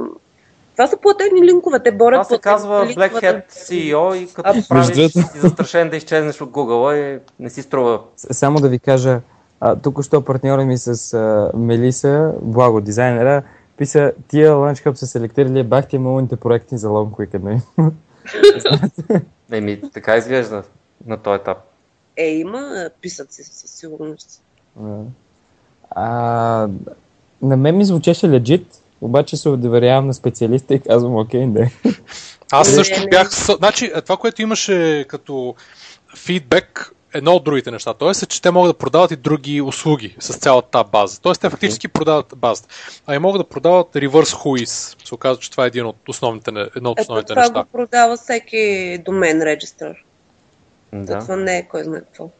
[0.72, 4.68] Това са платени линкове, те борят Това се казва Black Hat CEO и като Абсолютно.
[4.68, 8.00] правиш си застрашен да изчезнеш от Google и не си струва.
[8.16, 9.20] Само да ви кажа,
[9.60, 13.42] а, тук що партньора ми с а, Мелиса, благо дизайнера,
[13.76, 17.60] писа, тия Launch Hub са селектирали бахте малните проекти за Long Weekend.
[17.78, 17.90] нали?
[19.52, 20.62] Еми, така изглежда
[21.06, 21.58] на този етап.
[22.16, 24.42] Е, има, а, писат си със сигурност.
[25.90, 26.68] А,
[27.42, 28.64] на мен ми звучеше legit,
[29.02, 31.72] обаче се доверявам на специалиста и казвам, окей, не.
[32.52, 33.30] Аз Не, също бях...
[33.56, 35.54] Значи, е, това, което имаше като
[36.16, 37.94] фидбек, едно от другите неща.
[37.94, 41.20] Тоест, е, че те могат да продават и други услуги с цялата тази база.
[41.20, 42.68] Тоест, те фактически продават базата.
[43.06, 45.06] А и могат да продават reverse whois.
[45.06, 47.62] Се оказва, че това е един от основните, едно от Ето основните това неща.
[47.62, 50.04] го продава всеки домен регистър.
[50.92, 51.18] Да.
[51.18, 52.30] Това не е кой знае какво.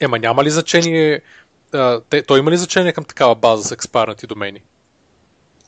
[0.00, 1.20] Ема няма ли значение...
[1.72, 4.62] а, те, той има ли значение към такава база с експарнати домени?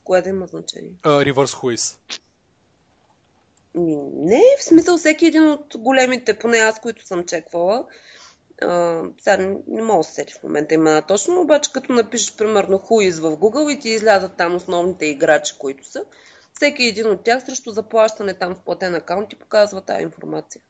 [0.05, 0.95] Кое да има значение?
[1.03, 1.97] Reverse whois.
[3.75, 7.85] Ми, Не, в смисъл всеки един от големите, поне аз, които съм чеквала,
[8.61, 12.35] а, сега не, не мога да се сетя в момента имена точно, обаче като напишеш
[12.35, 16.05] примерно Whois в Google и ти излязат там основните играчи, които са,
[16.53, 20.63] всеки един от тях срещу заплащане там в платен акаунт ти показва тази информация.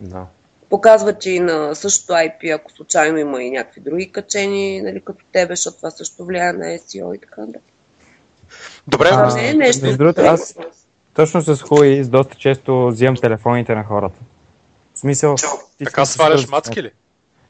[0.00, 0.26] да.
[0.70, 5.24] Показва ти и на същото IP, ако случайно има и някакви други качени, нали, като
[5.32, 7.71] тебе, защото това също влияе на SEO и така нататък.
[8.88, 9.84] Добре, А, не е нещо.
[9.84, 10.54] между другото, аз-
[11.14, 14.20] Точно с Хуи доста често взимам телефоните на хората.
[14.94, 15.34] В смисъл...
[15.78, 16.90] ти така сваляш мацки ли?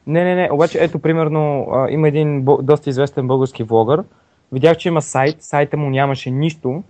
[0.07, 0.49] Не, не, не.
[0.51, 4.03] Обаче, ето, примерно, а, има един бо- доста известен български влогър.
[4.51, 5.43] Видях, че има сайт.
[5.43, 6.83] Сайта му нямаше нищо.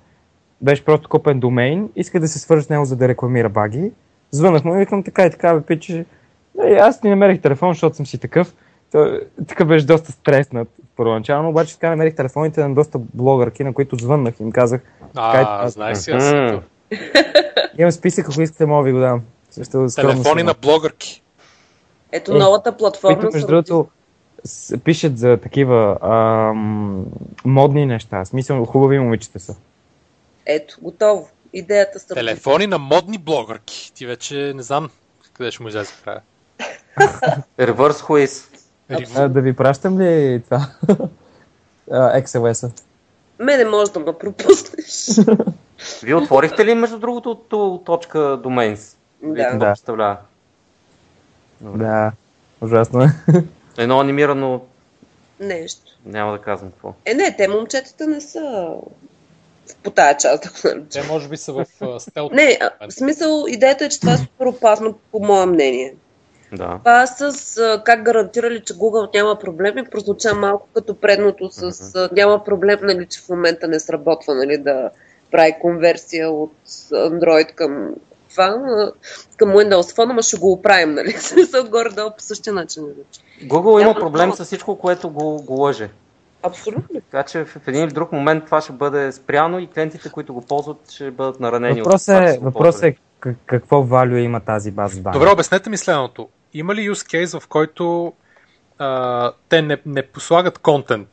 [0.61, 1.89] Беше просто купен домейн.
[1.95, 3.91] Иска да се свържи с него, за да рекламира баги.
[4.31, 6.05] Звънах му и викам така и така, бе, пиче.
[6.65, 8.53] Е, аз не намерих телефон, защото съм си такъв.
[8.91, 13.95] Той, така беше доста стреснат първоначално, обаче така намерих телефоните на доста блогърки, на които
[13.95, 14.81] звъннах и им казах,
[15.15, 16.33] А, Кай- знаеш си, аз
[17.77, 19.21] имам списък, ако искате, мога ви го дам.
[19.95, 21.21] Телефони на блогърки.
[22.11, 23.19] Ето Е, новата платформа.
[23.19, 23.87] които, между другото,
[24.83, 27.05] пишат за такива ам,
[27.45, 28.23] модни неща.
[28.23, 29.55] В смисъл, хубави момичета са.
[30.45, 31.29] Ето, готово.
[31.53, 32.13] Идеята са.
[32.13, 33.91] Телефони на модни блогърки.
[33.95, 34.89] Ти вече не знам
[35.33, 36.21] къде ще му излезе края.
[37.59, 38.52] Reverse Whois.
[39.15, 40.67] А, да ви пращам ли това?
[41.91, 42.71] XLS-а.
[43.39, 45.25] Мене може да ме пропуснеш.
[46.03, 48.95] Вие отворихте ли, между другото, ту точка domains?
[49.23, 49.51] Да.
[49.51, 49.59] Да.
[49.59, 50.17] представлява?
[51.61, 52.11] Да,
[52.61, 53.09] ужасно е.
[53.77, 54.61] Едно анимирано,
[55.39, 55.81] Нещо.
[56.05, 56.93] няма да казвам какво.
[57.05, 58.41] Е, не, те момчетата не са
[59.67, 60.85] в по тая част, ако.
[60.91, 61.65] Те може би са в
[61.99, 62.33] стелт.
[62.33, 62.59] Не,
[62.89, 65.93] в смисъл, идеята е, че това е супер опасно, по мое мнение.
[66.53, 66.79] Да.
[66.83, 72.09] Това с а, как гарантирали, че Google няма проблеми, прозвуча малко като предното с а,
[72.11, 74.89] няма проблем, нали, че в момента не сработва, нали, да
[75.31, 76.53] прави конверсия от
[76.91, 77.89] Android към
[78.29, 78.57] това,
[79.37, 81.11] към Windows Phone, ама ще го оправим, нали?
[81.19, 82.83] Смисъл горе-долу по същия начин.
[83.43, 85.89] Google има проблем с всичко, което го, го лъже.
[86.43, 87.01] Абсолютно.
[87.11, 90.41] Така че в един или друг момент това ще бъде спряно и клиентите, които го
[90.41, 91.81] ползват, ще бъдат наранени.
[91.81, 92.95] Въпросът е, въпрос е
[93.45, 95.13] какво value има тази база данни.
[95.13, 96.29] Добре, обяснете ми следното.
[96.53, 98.13] Има ли use case, в който
[98.77, 101.09] а, те не, не послагат контент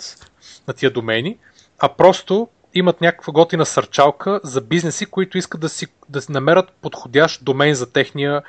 [0.68, 1.38] на тия домени,
[1.78, 7.44] а просто имат някаква готина сърчалка за бизнеси, които искат да си да намерят подходящ
[7.44, 8.42] домен за техния,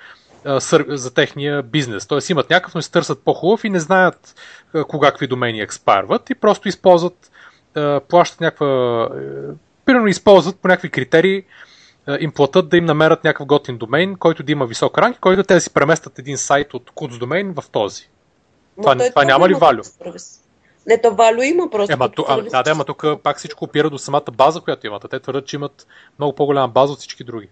[0.87, 2.07] за техния бизнес.
[2.07, 4.35] Тоест имат някакъв, но се търсят по-хубав и не знаят
[4.87, 7.31] кога какви домени експарват и просто използват,
[8.09, 9.09] плащат някаква...
[9.85, 11.43] Примерно използват по някакви критерии
[12.19, 15.53] им платят да им намерят някакъв готин домейн, който да има висок ранг, който те
[15.53, 18.09] да си преместят един сайт от Kuts домен в този.
[18.81, 19.81] Това, това, това няма ли валю?
[20.87, 21.93] Не, то валю има просто.
[21.93, 25.05] Ема, ту, а, да, да, ама тук пак всичко опира до самата база, която имат.
[25.09, 25.87] Те твърдят, че имат
[26.19, 27.49] много по-голяма база от всички други.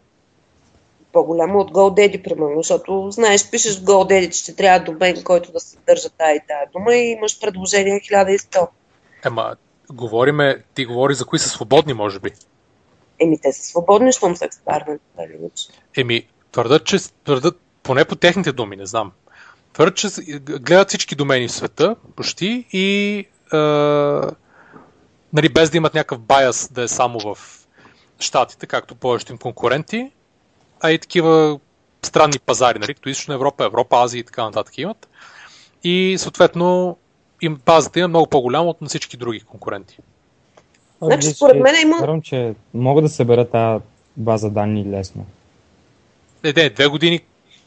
[1.13, 6.09] По-голяма от GoDaddy, примерно, защото знаеш, пишеш в GoDaddy, че трябва домен, който да съдържа
[6.09, 8.67] тая и тая дума и имаш предложение 1100.
[9.25, 9.55] Ема,
[9.91, 12.31] говориме, ти говори за кои са свободни, може би.
[13.19, 14.99] Еми, те са свободни, щом са експарвани.
[15.97, 19.11] Еми, твърдат, че твърдат, поне по техните думи, не знам.
[19.73, 20.07] Твърдят, че
[20.39, 23.17] гледат всички домени в света, почти, и
[23.53, 23.57] е,
[25.33, 27.55] нали, без да имат някакъв байас да е само в
[28.19, 30.11] Штатите, както повечето им конкуренти,
[30.79, 31.59] а и такива
[32.01, 35.09] странни пазари, нали, като Източна Европа, Европа, Азия и така нататък имат.
[35.83, 36.97] И съответно
[37.41, 39.97] им базата е много по-голяма от на всички други конкуренти.
[41.01, 41.97] Значи, според мен има...
[41.97, 43.83] Вярвам, че мога да събера тази
[44.17, 45.25] база данни лесно.
[46.43, 47.21] Не, не, две години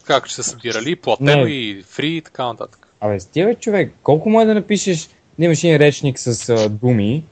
[0.05, 1.51] как ще се събирали, платено не.
[1.51, 2.89] и фри и така нататък.
[3.01, 7.25] Абе, стига човек, колко може да напишеш, да имаш един речник с а, думи,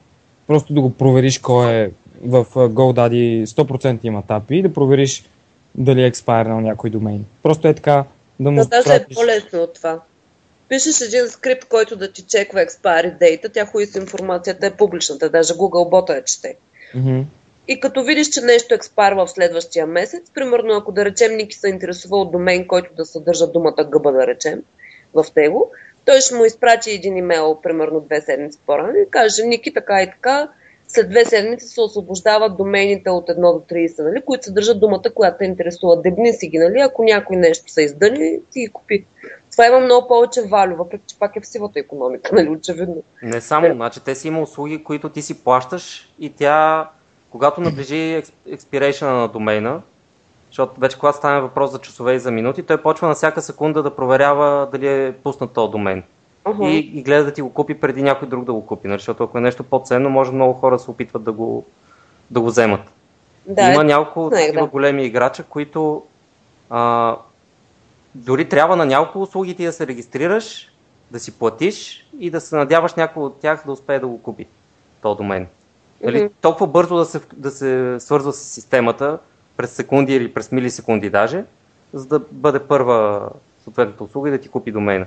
[0.47, 1.91] просто да го провериш кой е
[2.25, 5.23] в GoDaddy 100% има тапи и да провериш
[5.75, 7.25] дали е експайрнал някой домейн.
[7.43, 8.03] Просто е така
[8.39, 9.99] да му Да, даже е по-лесно от това.
[10.71, 15.29] Пишеш един скрипт, който да ти чеква expiry data, тя хуи с информацията е публичната,
[15.29, 16.55] даже Google бота я чете.
[16.95, 17.23] Mm-hmm.
[17.67, 21.69] И като видиш, че нещо експарва в следващия месец, примерно ако да речем Ники се
[21.69, 24.63] интересува от домен, който да съдържа думата гъба, да речем,
[25.13, 25.71] в него,
[26.05, 30.05] той ще му изпрати един имейл, примерно две седмици по-рано и каже, Ники, така и
[30.05, 30.49] така,
[30.87, 35.37] след две седмици се освобождават домените от 1 до 30, нали, които съдържат думата, която
[35.37, 36.01] те интересува.
[36.01, 39.05] Дебни си ги, нали, ако някой нещо се издъни, ти ги купи.
[39.51, 43.03] Това има много повече валю, въпреки че пак е в сивата економика, нали, очевидно.
[43.23, 46.89] Не само, значи те си има услуги, които ти си плащаш и тя
[47.31, 49.81] когато наближи експирейшена на домейна,
[50.49, 53.83] защото вече когато стане въпрос за часове и за минути, той почва на всяка секунда
[53.83, 56.03] да проверява дали е пуснат този домен.
[56.45, 56.67] Uh-huh.
[56.67, 58.87] И, и гледа да ти го купи преди някой друг да го купи.
[58.87, 58.99] Нали?
[58.99, 61.65] Защото ако е нещо по-ценно, може много хора се опитват да го,
[62.31, 62.81] да го вземат.
[63.45, 64.67] Да, Има е, няколко такива да.
[64.67, 66.03] големи играча, които
[66.69, 67.15] а,
[68.15, 70.71] дори трябва на няколко услуги ти да се регистрираш,
[71.11, 74.47] да си платиш и да се надяваш някой от тях да успее да го купи,
[75.01, 75.47] този домен.
[76.03, 76.31] Нали, mm-hmm.
[76.41, 79.19] Толкова бързо да се, да се свързва с системата,
[79.57, 81.45] през секунди или през милисекунди даже,
[81.93, 83.29] за да бъде първа
[83.63, 85.05] съответната услуга и да ти купи домена.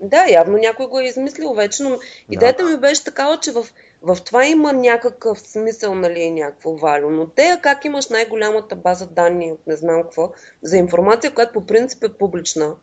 [0.00, 1.96] Да, явно някой го е измислил вече, но да.
[2.30, 3.66] идеята ми беше такава, че в,
[4.02, 7.10] в това има някакъв смисъл, нали, някакво валю.
[7.10, 12.04] Но те, как имаш най-голямата база данни не знам какво, за информация, която по принцип
[12.04, 12.76] е публична.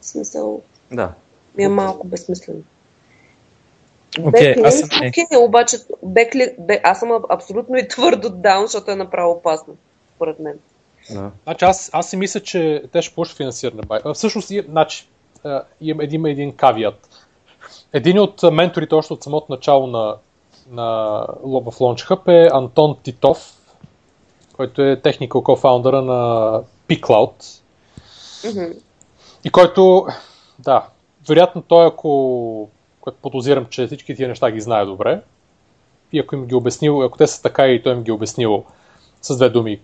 [0.00, 0.62] В смисъл.
[0.92, 1.12] Да.
[1.56, 2.60] Ми е малко безсмислено.
[4.18, 4.88] Okay, аз съм...
[4.88, 9.76] Okay, обаче бекли, бе, аз съм абсолютно и твърдо даун, защото е направо опасно,
[10.16, 10.58] според мен.
[11.10, 11.30] Да.
[11.44, 13.82] Значи аз, аз си мисля, че те ще получат финансиране.
[14.14, 15.08] Всъщност, значи,
[15.80, 17.08] има един, един кавият.
[17.92, 20.16] Един от менторите още от самото начало на,
[20.70, 20.84] на
[21.42, 23.60] в Launch Hub е Антон Титов,
[24.56, 27.62] който е technical co-founder на P-Cloud.
[28.42, 28.78] Mm-hmm.
[29.44, 30.06] И който,
[30.58, 30.86] да,
[31.28, 32.68] вероятно той ако
[33.06, 35.20] което подозирам, че всички тия неща ги знае добре.
[36.12, 38.64] И ако им ги обяснил, ако те са така и той им ги обяснил
[39.22, 39.80] с две думи,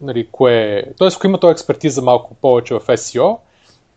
[0.00, 0.84] нали, кое...
[0.98, 3.38] Тоест, ако има този експертиза малко повече в SEO,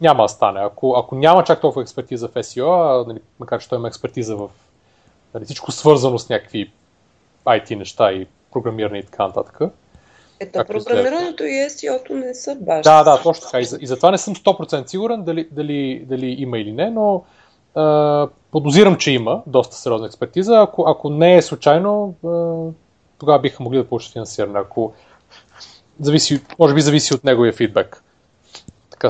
[0.01, 0.59] няма да стане.
[0.59, 4.35] Ако, ако няма чак толкова експертиза в SEO, а, нали, макар че той има експертиза
[4.35, 4.49] в
[5.33, 6.71] нали, всичко свързано с някакви
[7.45, 9.59] IT неща и програмиране и така нататък.
[10.39, 12.83] Ето, програмирането и SEO-то не са баш.
[12.83, 13.59] Да, да, точно така.
[13.59, 17.23] И, за, и затова не съм 100% сигурен дали, дали, дали има или не, но
[18.51, 20.55] подозирам, че има доста сериозна експертиза.
[20.55, 22.15] Ако, ако не е случайно,
[23.19, 24.59] тогава биха могли да получат финансиране.
[24.59, 24.93] Ако
[25.99, 28.03] зависи, може би зависи от неговия фидбек.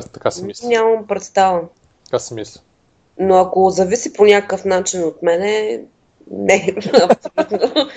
[0.00, 0.68] Така, така си мисля.
[0.68, 1.60] Нямам представа.
[2.04, 2.60] Така си мисля.
[3.18, 5.80] Но ако зависи по някакъв начин от мене,
[6.30, 6.74] не,
[7.10, 7.88] абсолютно.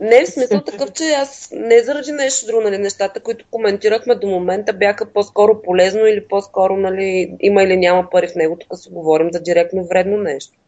[0.00, 4.26] не, в смисъл такъв, че аз не заради нещо друго, нали, нещата, които коментирахме до
[4.26, 8.88] момента бяха по-скоро полезно или по-скоро, нали, има или няма пари в него, тук си
[8.90, 10.58] говорим за директно вредно нещо.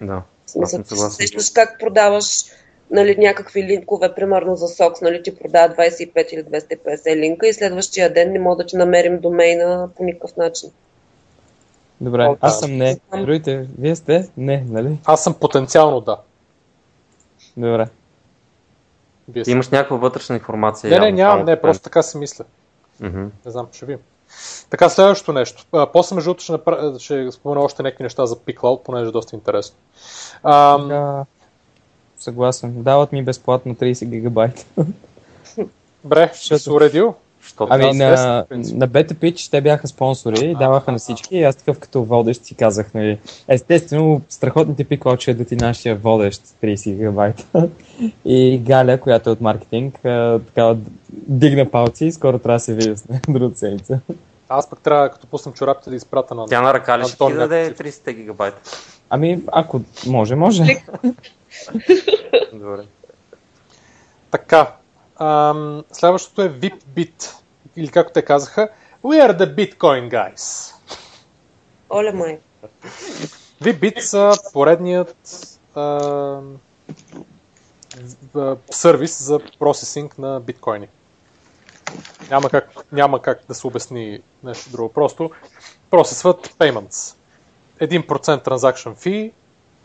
[0.00, 0.22] Да.
[0.46, 2.44] В смисъл, Аз съм ти се сещаш как продаваш
[2.92, 8.12] нали, някакви линкове, примерно за сокс, нали, ти продава 25 или 250 линка и следващия
[8.12, 10.70] ден не мога да ти намерим домейна по никакъв начин.
[12.00, 13.00] Добре, О, аз съм не.
[13.20, 14.28] Другите, вие сте?
[14.36, 14.98] Не, нали?
[15.04, 16.16] Аз съм потенциално да.
[17.56, 17.88] Добре.
[19.28, 19.50] Вие сте.
[19.50, 20.90] имаш някаква вътрешна информация.
[20.90, 22.44] Не, не, нямам, само не, просто така си мисля.
[23.00, 23.22] Мгм.
[23.22, 24.02] Не знам, ще видим.
[24.70, 25.64] Така, следващото нещо.
[25.72, 29.12] А, после, между другото, ще, направя, ще спомена още някакви неща за PiCloud, понеже е
[29.12, 29.76] доста интересно.
[30.42, 31.24] Ам, Да.
[32.22, 32.82] Съгласен.
[32.82, 34.64] Дават ми безплатно 30 гигабайта.
[36.04, 37.14] Бре, ще се уредил.
[37.46, 41.36] Що Ами Да, на, на Beta Pitch те бяха спонсори и даваха на всички.
[41.36, 43.18] И аз такъв като водещ си казах, нали,
[43.48, 47.68] естествено, страхотните пикло, че да ти нашия водещ 30 гигабайта.
[48.24, 50.76] И Галя, която е от маркетинг, а, така
[51.12, 54.00] дигна палци и скоро трябва да се видя с нея другата седмица.
[54.48, 56.46] Аз пък трябва, като пуснем чорапите, да изпратя на...
[56.46, 57.86] Тя на ръка ли ще ти даде някакъв.
[57.86, 58.60] 30 гигабайта?
[59.10, 60.82] Ами, ако може, може.
[62.52, 62.82] Добре.
[64.30, 64.74] Така.
[65.20, 67.34] Ам, следващото е VipBit.
[67.76, 68.68] Или както те казаха,
[69.04, 70.74] We are the Bitcoin guys.
[71.90, 72.38] Оле май.
[73.62, 75.16] VipBit са поредният
[78.34, 80.88] в- сервис за процесинг на биткоини.
[82.30, 84.92] Няма как, няма как да се обясни нещо друго.
[84.92, 85.30] Просто
[85.90, 87.16] процесват payments.
[87.80, 88.08] 1%
[88.44, 89.32] transaction fee.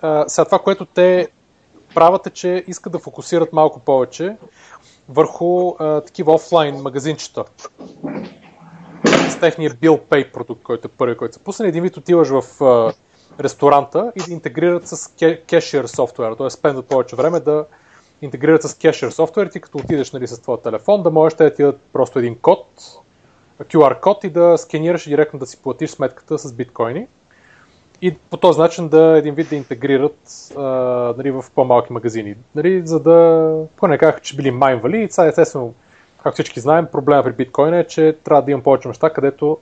[0.01, 1.27] А, сега това, което те
[1.95, 4.37] правят е, че искат да фокусират малко повече
[5.09, 7.43] върху а, такива офлайн магазинчета.
[9.29, 11.69] С техния Bill Pay продукт, който е първи, който са пуснали.
[11.69, 12.93] Един вид отиваш в а,
[13.39, 16.49] ресторанта и да интегрират с ке- кешир софтуер, т.е.
[16.49, 17.65] спендат повече време да
[18.21, 21.61] интегрират с кешир софтуер, ти като отидеш нали, с твоя телефон, да можеш да ти
[21.61, 22.67] дадат просто един код,
[23.63, 27.07] QR код и да сканираш и директно да си платиш сметката с биткоини.
[28.01, 30.19] И по този начин да един вид да интегрират
[30.57, 30.61] а,
[31.17, 32.35] нали, в по-малки магазини.
[32.55, 35.03] Нали, за да, поне не казаха, че били майнвали.
[35.03, 35.73] И сега естествено,
[36.23, 39.57] както всички знаем, проблема при биткоина е, че трябва да има повече неща, където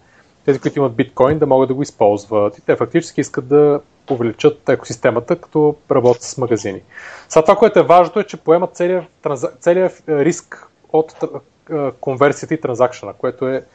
[0.45, 2.57] тези, които имат биткоин, да могат да го използват.
[2.57, 3.81] И те фактически искат да
[4.11, 6.81] увеличат екосистемата, като работят с магазини.
[7.29, 9.51] Сега това, което е важното е, че поемат целият, транза...
[9.59, 11.15] целият е, риск от
[11.71, 13.65] а, конверсията и транзакшена, което е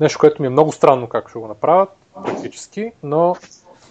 [0.00, 1.88] нещо, което ми е много странно как ще го направят,
[2.24, 3.36] практически, но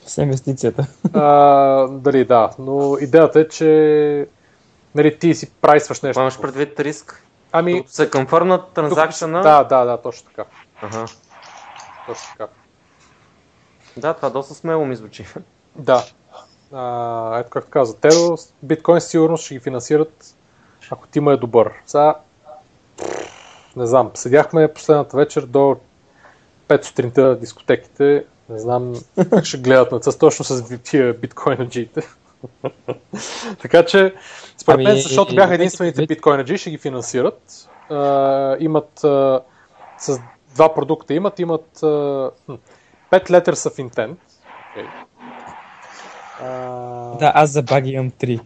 [0.05, 0.87] С инвестицията.
[1.13, 4.27] а, дали да, но идеята е, че
[4.95, 6.19] нали, ти си прайсваш нещо.
[6.19, 7.23] Имаш предвид риск?
[7.51, 9.41] Ами, Докато се конфърнат транзакшена?
[9.41, 10.49] да, да, да, точно така.
[10.81, 11.05] Ага.
[12.07, 12.47] Точно така.
[13.97, 15.25] Да, това доста смело ми звучи.
[15.75, 16.03] Да.
[16.73, 18.09] А, ето както каза, те
[18.63, 20.35] биткоин сигурно ще ги финансират,
[20.91, 21.71] ако ти му е добър.
[21.85, 22.15] Сега,
[23.75, 25.77] не знам, седяхме последната вечер до
[26.67, 28.25] 5 сутринта на дискотеките.
[28.49, 28.93] Не знам
[29.29, 32.01] как ще гледат на това, точно с тия биткоинаджиите.
[33.61, 34.13] така че,
[34.57, 37.69] според мен, Ами, защото бяха единствените биткоинаджи, ще ги финансират.
[37.89, 39.41] А, имат а,
[39.97, 40.19] с
[40.55, 42.53] два продукта имат, имат а, хм,
[43.11, 44.15] 5 letters of intent.
[44.75, 44.87] Okay.
[46.41, 48.39] А, Да, аз за баг имам 3.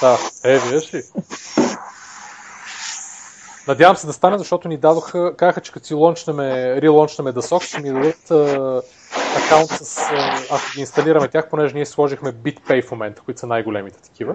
[0.00, 1.02] да, е, виждаш ли?
[3.70, 7.62] Надявам се да стане, защото ни дадоха, казаха, че като си лончнеме, релончнеме да сок,
[7.62, 8.82] ще ни дадат а,
[9.36, 9.98] акаунт с,
[10.50, 14.34] ако ги инсталираме тях, понеже ние сложихме BitPay в момента, които са най-големите такива.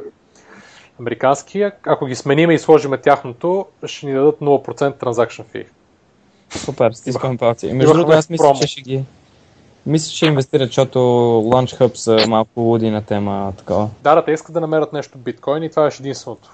[1.00, 5.66] Американски, ако ги смениме и сложиме тяхното, ще ни дадат 0% transaction fee.
[6.50, 7.74] Супер, стискам палци.
[7.74, 8.60] Между другото, аз мисля, промо.
[8.60, 9.04] че ще ги...
[9.86, 11.00] Мисля, че инвестират, защото
[11.46, 13.90] Launch Hub са малко луди на тема такова.
[14.02, 16.50] Да, да, те искат да намерят нещо биткоин и това е единственото.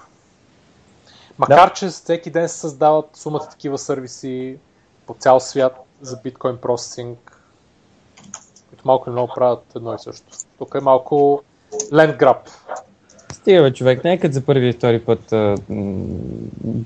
[1.38, 4.56] Макар, че всеки ден се създават сумата такива сервиси
[5.06, 7.38] по цял свят за биткоин процесинг,
[8.68, 10.26] които малко или много правят едно и също.
[10.58, 12.36] Тук е малко land grab.
[13.32, 15.56] Стига бе, човек, нека за първи и втори път а,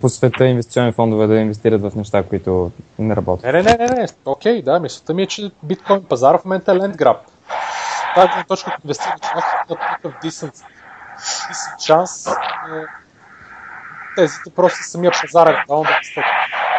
[0.01, 3.45] по света инвестиционни фондове да инвестират в неща, които не работят.
[3.45, 4.07] Не, не, не, не.
[4.25, 7.17] Окей, да, мисълта ми е, че биткоин пазара в момента е land grab.
[8.15, 10.63] Това е точка, като в някакъв такъв decent,
[11.19, 12.27] decent шанс.
[12.27, 12.31] е,
[14.17, 16.25] Тези просто самия пазар е главно да растат.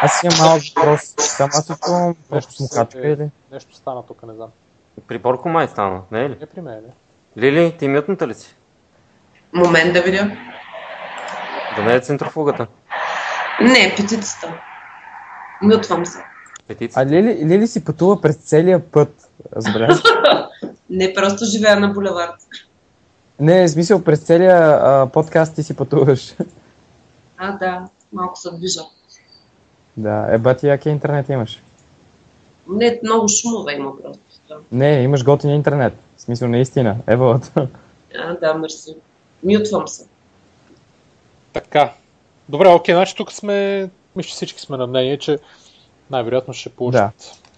[0.02, 1.00] Аз имам малък въпрос.
[1.18, 3.30] Само аз отивам се- смукачка или?
[3.52, 4.48] Нещо стана тук, не знам.
[5.08, 6.36] При Борко май стана, не е ли?
[6.40, 6.92] Не при мен, не.
[7.42, 8.54] Лили, ти мютната ли си?
[9.52, 10.36] Момент да видя.
[11.76, 12.66] Да не е центрофугата.
[13.60, 14.54] Не, петицата.
[15.62, 16.18] Мютвам се.
[16.68, 17.02] Петиция.
[17.02, 19.30] А Лили, Лили си пътува през целия път.
[19.56, 19.98] Разбраш?
[20.90, 22.34] Не, просто живея на булевард.
[23.40, 26.34] не, в смисъл през целия а, подкаст ти си пътуваш.
[27.38, 28.80] А, да, малко се движа.
[29.96, 31.62] Да, е, бати, яки интернет имаш?
[32.68, 34.22] Не, много шумове има просто.
[34.48, 35.92] Да, Не, имаш готин интернет.
[36.16, 36.96] В смисъл, наистина.
[37.06, 37.40] Ево,
[38.14, 38.96] а, да мерси.
[39.44, 40.06] Мютвам се.
[41.52, 41.92] Така.
[42.48, 45.38] Добре, окей, значи тук сме, мисля, че всички сме на мнение, че
[46.10, 47.10] най-вероятно ще получат Да.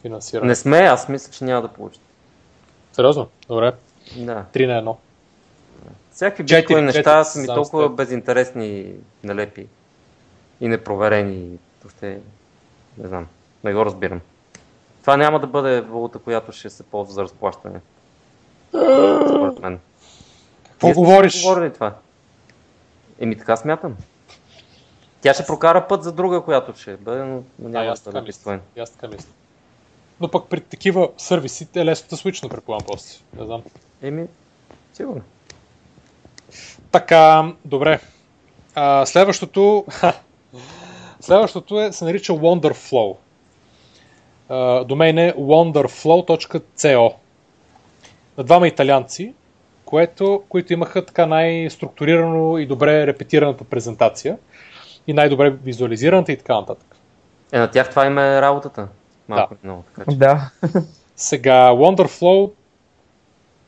[0.02, 0.46] финансиране.
[0.48, 2.02] Не сме, аз мисля, че няма да получат.
[2.92, 3.26] Сериозно?
[3.48, 3.72] Добре.
[4.16, 4.44] Да.
[4.54, 4.96] 3 на 1.
[6.20, 7.96] Всякакви биткоин неща са ми толкова с теб.
[7.96, 8.92] безинтересни,
[9.24, 9.66] нелепи
[10.60, 11.58] и непроверени.
[11.82, 12.20] Въобще,
[12.98, 13.26] не знам,
[13.64, 14.20] не го разбирам.
[15.00, 17.80] Това няма да бъде валута, която ще се ползва за разплащане.
[18.68, 19.78] Според мен.
[20.70, 21.42] Какво Ние говориш?
[21.42, 21.94] Говорили това.
[23.20, 23.96] Еми така смятам.
[25.20, 28.60] Тя ще прокара път за друга, която ще бъде, но, няма да бъде биткоин.
[28.78, 29.28] Аз така мисля.
[30.20, 33.18] Но пък при такива сервиси е лесно да свична, предполагам после.
[33.38, 33.62] Не знам.
[34.02, 34.26] Еми,
[34.92, 35.22] сигурно.
[36.90, 38.00] Така, добре.
[38.74, 39.84] А, следващото,
[41.20, 43.16] следващото е, се нарича Wonderflow.
[44.48, 47.14] А, домен е wonderflow.co
[48.38, 49.34] на двама италианци,
[49.84, 54.38] което, които имаха така най-структурирано и добре репетираната презентация
[55.06, 56.96] и най-добре визуализираната и така нататък.
[57.52, 58.88] Е, на тях това им е работата.
[59.28, 59.60] Малко да.
[59.64, 60.16] много, така че.
[60.16, 60.50] да.
[61.16, 62.52] Сега, Wonderflow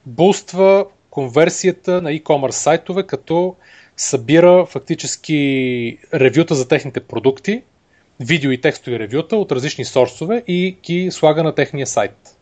[0.06, 3.56] буства конверсията на e-commerce сайтове, като
[3.96, 7.62] събира фактически ревюта за техните продукти,
[8.20, 12.36] видео и текстови ревюта от различни сорсове и ги слага на техния сайт.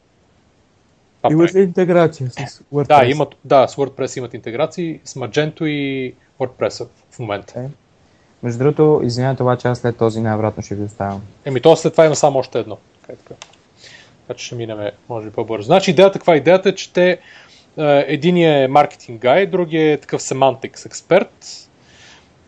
[1.23, 2.87] Това Имат ли интеграция с WordPress?
[2.87, 7.61] Да, имат, да, с WordPress имат интеграции, с Magento и WordPress в момента.
[7.61, 7.67] Е.
[8.43, 11.23] Между другото, извинявайте, обаче аз след този най-вероятно ще ви оставям.
[11.45, 12.79] Еми, то след това има само още едно.
[13.01, 13.35] Така, така.
[14.27, 15.67] така че ще минем, може би, по-бързо.
[15.67, 16.69] Значи, идеята, каква е идеята?
[16.69, 17.19] е, Че те,
[17.77, 21.69] единият е маркетинг гай, другия е такъв semantics експерт.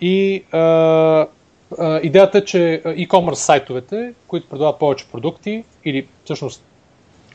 [0.00, 6.62] И е, е, идеята е, че e-commerce сайтовете, които предлагат повече продукти, или всъщност,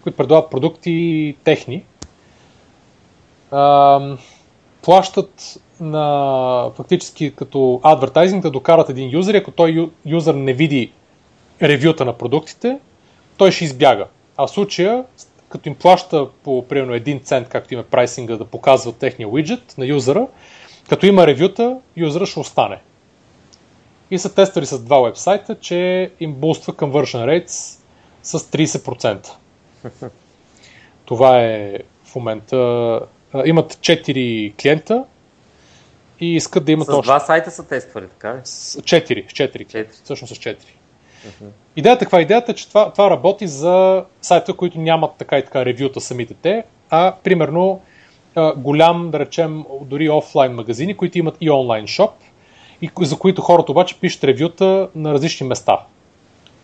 [0.04, 1.86] които предлагат продукти техни, е,
[4.82, 10.92] плащат на фактически като адвертайзинг да докарат един юзер ако той ю- юзер не види
[11.62, 12.80] ревюта на продуктите,
[13.38, 14.08] той ще избяга.
[14.38, 15.04] А в случая,
[15.50, 19.86] като им плаща по примерно 1 цент, както има прайсинга да показва техния виджет на
[19.86, 20.28] юзера,
[20.90, 22.80] като има ревюта, юзера ще остане.
[24.12, 27.80] И са тествали с два вебсайта, че им буства conversion rates
[28.24, 29.30] с 30%.
[31.06, 33.00] Това е в момента.
[33.46, 35.04] Имат 4 клиента
[36.20, 38.40] и искат да имат С още два сайта са тествали, така ли?
[38.44, 39.72] с 4, с 4 клиента.
[39.72, 39.88] Четири.
[40.04, 40.56] Всъщност с 4.
[41.76, 42.22] Идеята каква е?
[42.22, 46.64] Идеята че това, това работи за сайта, които нямат така и така ревюта самите те,
[46.90, 47.82] а примерно
[48.58, 52.12] голям, да речем, дори офлайн магазини, които имат и онлайн шоп,
[52.82, 55.80] и за които хората обаче пишат ревюта на различни места.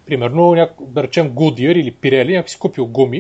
[0.06, 3.18] Примерно, да речем Goodyear или Pirelli, някой си купил гуми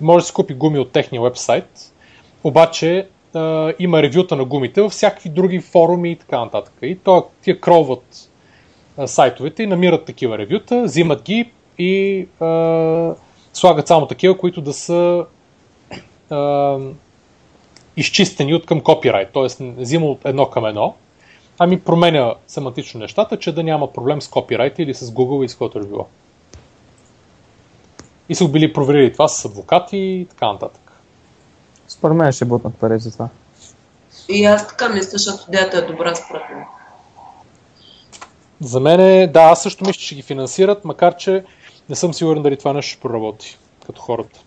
[0.00, 1.92] и може да си купи гуми от техния вебсайт,
[2.44, 3.06] обаче
[3.78, 6.74] има ревюта на гумите във всякакви други форуми и така нататък.
[6.82, 8.35] И то, тия кроват а,
[9.06, 13.14] сайтовете и намират такива ревюта, взимат ги и а,
[13.52, 15.24] слагат само такива, които да са
[16.30, 16.78] а,
[17.96, 19.62] изчистени от към копирайт, т.е.
[19.62, 20.94] не взима от едно към едно,
[21.58, 25.52] ами променя семантично нещата, че да няма проблем с копирайт или с Google и с
[25.52, 26.06] каквото е било.
[28.28, 30.92] И са били проверили това с адвокати и така нататък.
[31.88, 33.28] Според мен ще бутнат пари за това.
[34.28, 36.64] И аз така мисля, защото идеята е добра според мен.
[38.60, 41.44] За мен е, да, аз също мисля, че ще ги финансират, макар че
[41.88, 44.40] не съм сигурен дали това нещо ще проработи като хората.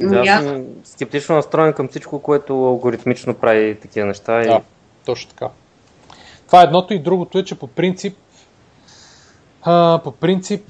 [0.00, 4.42] Да, Ами аз съм скептично настроен към всичко, което алгоритмично прави такива неща.
[4.42, 4.46] И...
[4.46, 4.60] Да,
[5.06, 5.48] точно така.
[6.46, 8.16] Това е едното и другото е, че по принцип
[9.62, 10.64] а, по принцип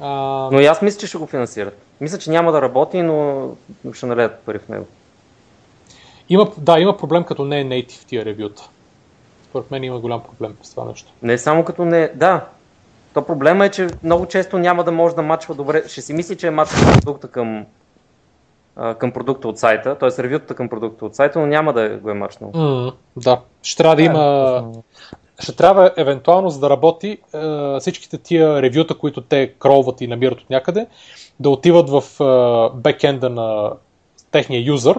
[0.00, 0.08] а,
[0.52, 1.78] Но и аз мисля, че ще го финансират.
[2.00, 3.48] Мисля, че няма да работи, но
[3.84, 4.86] но ще налеят пари в него.
[6.28, 8.68] има, да, има проблем като не е native тия ревюта.
[9.54, 11.12] Според мен има голям проблем с това нещо.
[11.22, 12.12] Не само като не...
[12.14, 12.46] Да.
[13.14, 15.82] То проблема е, че много често няма да може да мачва добре.
[15.88, 17.66] Ще си мисли, че е мачва продукта към,
[18.98, 20.22] към продукта от сайта, т.е.
[20.22, 22.50] ревютата към продукта от сайта, но няма да го е мачнал.
[22.54, 24.64] М, да, ще трябва да има
[25.38, 27.18] ще трябва евентуално, за да работи
[27.80, 30.86] всичките тия ревюта, които те кролват и намират от някъде,
[31.40, 32.02] да отиват в
[32.74, 33.72] бекенда на
[34.30, 34.98] техния юзър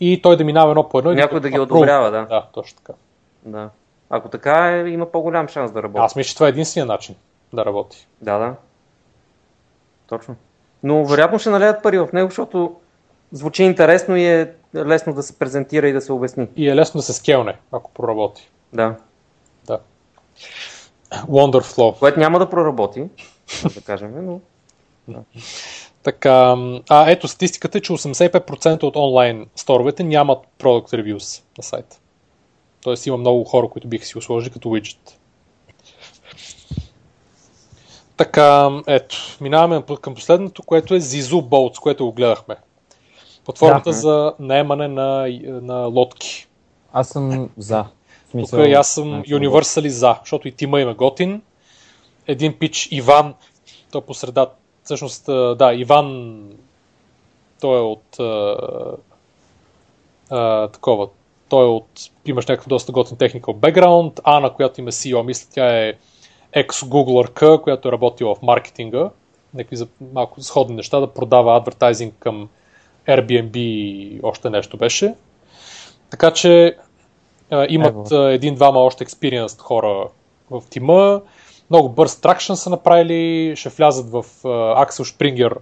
[0.00, 1.12] и той да минава едно по едно.
[1.12, 1.62] Някой да ги approve.
[1.62, 2.26] одобрява, да.
[2.26, 2.92] Да, точно така.
[3.46, 3.70] Да.
[4.10, 6.04] Ако така е, има по-голям шанс да работи.
[6.04, 7.14] Аз мисля, че това е единствения начин
[7.52, 8.08] да работи.
[8.22, 8.54] Да, да.
[10.06, 10.36] Точно.
[10.82, 12.76] Но вероятно ще налеят пари в него, защото
[13.32, 16.48] звучи интересно и е лесно да се презентира и да се обясни.
[16.56, 18.50] И е лесно да се скелне, ако проработи.
[18.72, 18.94] Да.
[19.66, 19.80] Да.
[21.12, 21.98] Wonderflow.
[21.98, 23.08] Което няма да проработи,
[23.74, 24.40] да кажем,
[25.08, 25.24] но...
[26.02, 26.56] Така,
[26.88, 31.96] а ето статистиката е, че 85% от онлайн сторовете нямат Product Reviews на сайта.
[32.86, 35.10] Тоест има много хора, които биха си го сложили като widget.
[38.16, 42.56] Така, ето, минаваме към последното, което е Zizu Boats, което го гледахме.
[43.44, 43.96] Платформата Да.
[43.96, 46.46] за наемане на, на лодки.
[46.92, 47.84] Аз съм за.
[48.30, 51.42] Смисъл, Тук и аз съм Universally за, защото и тима има готин.
[52.26, 53.34] Един пич Иван,
[53.92, 54.50] той е по среда,
[54.84, 55.24] всъщност,
[55.58, 56.40] да, Иван,
[57.60, 58.56] той е от а,
[60.30, 61.08] а, такова,
[61.48, 61.86] той е от,
[62.26, 65.92] имаш някакъв доста готин техникал бекграунд, Ана, която има CEO, мисля, тя е
[66.52, 69.10] екс-гуглърка, която е работила в маркетинга,
[69.54, 72.48] някакви за, малко сходни неща, да продава адвертайзинг към
[73.08, 75.14] Airbnb и още нещо беше.
[76.10, 76.76] Така че
[77.50, 80.08] а, имат а, един-двама още experienced хора
[80.50, 81.20] в тима.
[81.70, 84.48] Много бърз тракшн са направили, ще влязат в а,
[84.86, 85.56] Axel Springer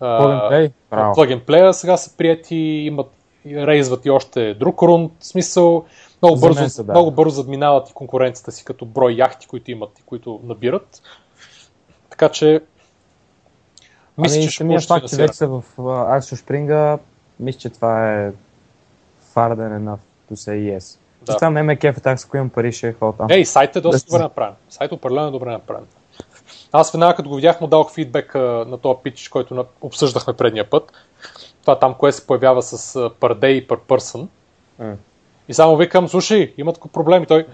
[0.00, 0.72] Plug and play?
[0.90, 1.14] Браво.
[1.14, 3.10] Plug and Play сега са прияти, имат,
[3.56, 5.84] рейзват и още друг рунд, в смисъл
[6.22, 6.92] много За бързо, са, да.
[6.92, 11.02] много бързо задминават и конкуренцията си като брой яхти, които имат и които набират.
[12.10, 12.60] Така че
[14.18, 16.98] мисля, ами, че ще факт, че вече са в Axel Springa,
[17.40, 18.32] мисля, че това е
[19.34, 20.00] than enough
[20.32, 20.98] to say yes.
[21.22, 21.36] Да.
[21.36, 23.26] Това не ме кефа, так, ако имам пари, ще ходя там.
[23.30, 24.10] Ей, сайт е доста Да.
[24.10, 24.54] добре направен.
[24.68, 25.86] Сайт определено е добре направен.
[26.72, 30.32] Аз веднага като го видях му дадох фидбек а, на този пич, който на- обсъждахме
[30.32, 30.92] предния път.
[31.68, 34.28] Това там, кое се появява с per day и per person.
[34.78, 34.96] М.
[35.48, 37.22] И само викам, слушай, има такова проблем.
[37.22, 37.46] И той,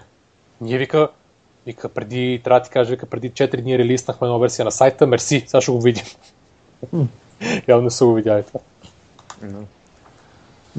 [0.61, 1.09] ние вика,
[1.65, 5.07] вика, преди, трябва да ти кажа, вика, преди 4 дни релиснахме нова версия на сайта,
[5.07, 6.03] мерси, сега ще го видим.
[7.67, 8.59] Явно не са го видяли това.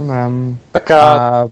[0.00, 1.48] Ам, Така, а,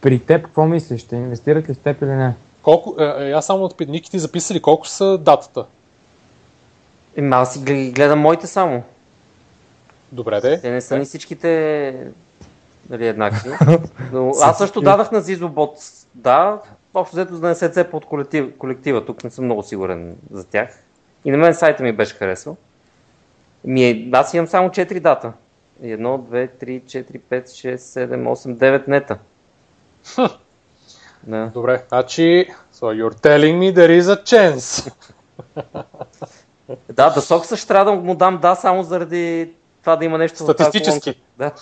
[0.00, 1.00] при теб какво мислиш?
[1.00, 2.34] Ще инвестират ли в теб или не?
[2.62, 5.64] колко, е, е, аз само Ники ти записали колко са датата?
[7.16, 8.82] Еми, аз гледам моите само.
[10.12, 10.60] Добре, де.
[10.60, 12.10] Те не са ни всичките
[12.90, 13.50] нали, еднакви.
[14.12, 16.06] Но аз също дадах на Zizobot.
[16.14, 16.60] Да,
[16.94, 19.04] общо взето за да не се цепа от колектив, колектива.
[19.04, 20.68] Тук не съм много сигурен за тях.
[21.24, 22.56] И на мен сайта ми беше харесал.
[23.64, 25.32] Ми, е- аз имам само 4 дата.
[25.82, 29.18] 1, 2, 3, 4, 5, 6, 7, 8, 9 нета.
[31.22, 31.50] Да.
[31.54, 34.92] Добре, значи, so you're telling me there is a chance.
[36.92, 39.50] Да, да сок също трябва да му дам да, само заради
[39.86, 41.20] това да има нещо Статистически.
[41.38, 41.52] Да.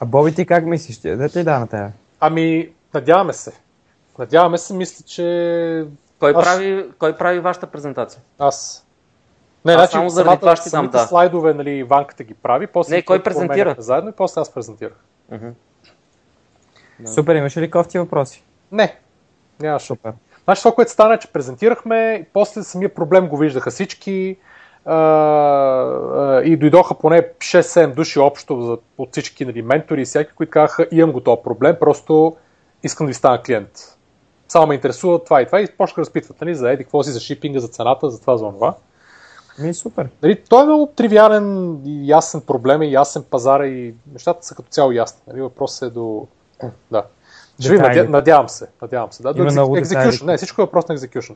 [0.00, 0.96] А Боби ти как мислиш?
[0.96, 1.92] Ще дадете ли да на тея?
[2.20, 3.52] Ами, надяваме се.
[4.18, 5.86] Надяваме се, мисля, че
[6.18, 8.22] Кой, Аз- прави, кой прави вашата презентация?
[8.38, 8.86] аз...
[9.64, 11.06] Не, Аз значи, само заради самата- това ще дам да.
[11.06, 13.74] слайдове, нали, Иванката ги прави, после Не, кой презентира?
[13.78, 14.96] заедно и после аз презентирах.
[15.30, 15.52] Да.
[17.06, 18.44] Супер, имаш ли кофти въпроси?
[18.72, 18.98] Не,
[19.60, 19.86] нямаше.
[19.86, 20.12] Супер.
[20.44, 24.36] Значи това, което стана, че презентирахме, и после самия проблем го виждаха всички
[24.84, 30.32] а, а, и дойдоха поне 6-7 души общо за, от всички нали, ментори и всяки,
[30.32, 32.36] които казаха, имам го този проблем, просто
[32.82, 33.98] искам да ви стана клиент.
[34.48, 37.10] Само ме интересува това и това и почнаха да разпитват нали, за еди, какво си,
[37.10, 38.74] за шипинга, за цената, за това, за това.
[39.58, 40.08] Ми, супер.
[40.22, 44.68] Нали, той е много тривиален и ясен проблем и ясен пазар и нещата са като
[44.68, 45.22] цяло ясни.
[45.26, 46.26] Нали, въпросът е до...
[46.90, 47.04] Да.
[47.60, 48.66] Ще видим, надявам се.
[48.82, 49.22] Надявам се.
[49.22, 50.18] Да, до детайли.
[50.24, 51.34] Не, всичко е въпрос на execution.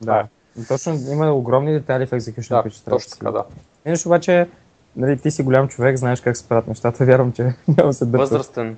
[0.00, 0.26] Да.
[0.68, 3.44] Точно има огромни детайли в execution, Да, които ще точно така, да.
[3.86, 4.48] Иначе обаче,
[4.96, 8.04] нали, ти си голям човек, знаеш как се правят нещата, вярвам, че няма да се
[8.04, 8.28] дърпаш.
[8.28, 8.76] Възрастен.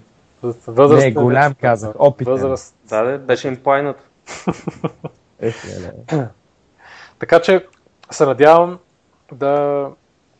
[0.67, 2.33] Възраст, Не, голям казах, опитен.
[2.33, 2.75] Възраст.
[2.89, 3.97] Да, да, беше им плайнат.
[7.19, 7.67] Така че
[8.11, 8.79] се надявам
[9.33, 9.87] да...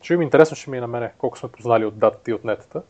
[0.01, 2.43] Ще им интересно ще ми е на мене колко сме познали от датата и от
[2.43, 2.81] нетата.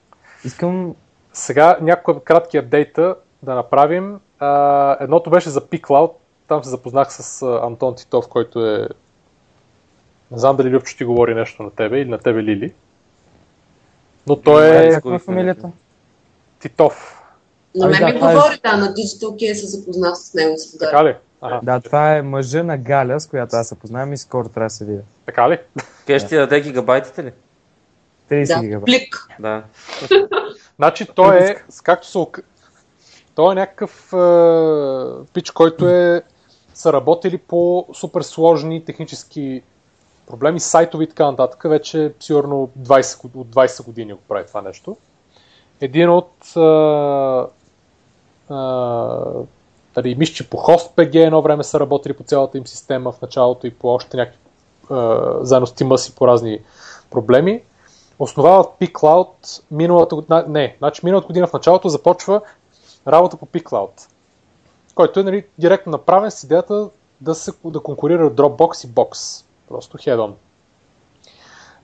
[0.43, 0.95] Искам
[1.33, 4.19] Сега някои кратки апдейта да направим.
[4.39, 6.11] А, едното беше за P-Cloud.
[6.47, 8.89] Там се запознах с Антон Титов, който е...
[10.31, 12.73] Не знам дали Любчо ти говори нещо на тебе или на тебе Лили.
[14.27, 15.71] Но той е Каква е фамилията?
[16.59, 17.21] Титов.
[17.75, 20.33] На Ами мен да, ми това е- говори, да, на Digital Key се запознах с
[20.33, 21.15] него с Така ли?
[21.41, 21.59] Ага.
[21.63, 24.69] Да, това е мъжа на Галя, с която аз се познавам и скоро трябва да
[24.69, 25.01] се видя.
[25.25, 25.59] Така ли?
[26.07, 27.31] Къде ще ти даде гигабайтите ли?
[28.31, 28.85] 30 Да, гигабайта.
[28.85, 29.27] плик.
[29.39, 29.63] Да.
[30.75, 32.25] Значи той е, както се
[33.35, 36.21] той е някакъв е, пич, който е
[36.77, 39.61] са работили по супер сложни технически
[40.27, 41.63] проблеми, сайтови и така нататък.
[41.65, 44.97] Вече сигурно 20, год- от 20 години го прави това нещо.
[45.81, 46.59] Един от е,
[48.53, 48.57] е,
[49.95, 53.67] дали, мисля, че по HostPG едно време са работили по цялата им система в началото
[53.67, 54.95] и по още някакви е,
[55.41, 56.59] заедно с си по разни
[57.11, 57.61] проблеми
[58.19, 62.41] основават P-Cloud миналата година, не, значи миналата година в началото започва
[63.07, 63.89] работа по P-Cloud.
[64.97, 66.89] Който е нали, директно направен с идеята
[67.21, 69.43] да, се, да конкурира Dropbox и Box.
[69.69, 69.97] Просто.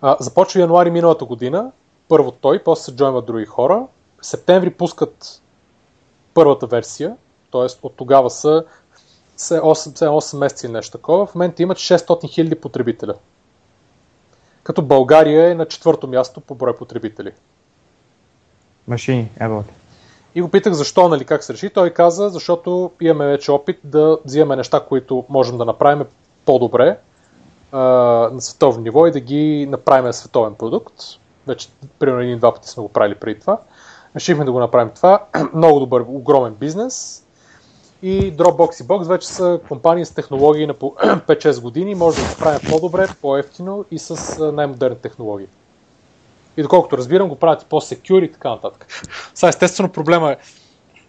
[0.01, 1.71] А, започва януари миналата година,
[2.07, 3.87] първо той, после се джойнват други хора.
[4.21, 5.41] В септември пускат
[6.33, 7.15] първата версия,
[7.51, 7.67] т.е.
[7.81, 8.65] от тогава са
[9.37, 11.25] 8, 8 месеца или нещо такова.
[11.25, 13.13] В момента имат 600 000 потребителя.
[14.63, 17.31] Като България е на четвърто място по брой потребители.
[18.87, 19.63] Машини, ево.
[20.35, 21.69] И го питах защо, нали, как се реши.
[21.69, 26.05] Той каза, защото имаме вече опит да взимаме неща, които можем да направим
[26.45, 26.97] по-добре
[27.71, 27.79] а,
[28.33, 30.93] на световно ниво и да ги направим на световен продукт.
[31.47, 31.67] Вече
[31.99, 33.57] примерно един-два пъти сме го правили преди това.
[34.15, 35.25] Решихме да го направим това.
[35.53, 37.23] Много добър, огромен бизнес.
[38.01, 41.95] И Dropbox и Box вече са компании с технологии на по 5-6 години.
[41.95, 45.47] Може да го правим по-добре, по-ефтино и с най-модерни технологии.
[46.57, 48.87] И доколкото разбирам, го правят и по-секюр и така нататък.
[49.33, 50.37] Сега естествено проблема е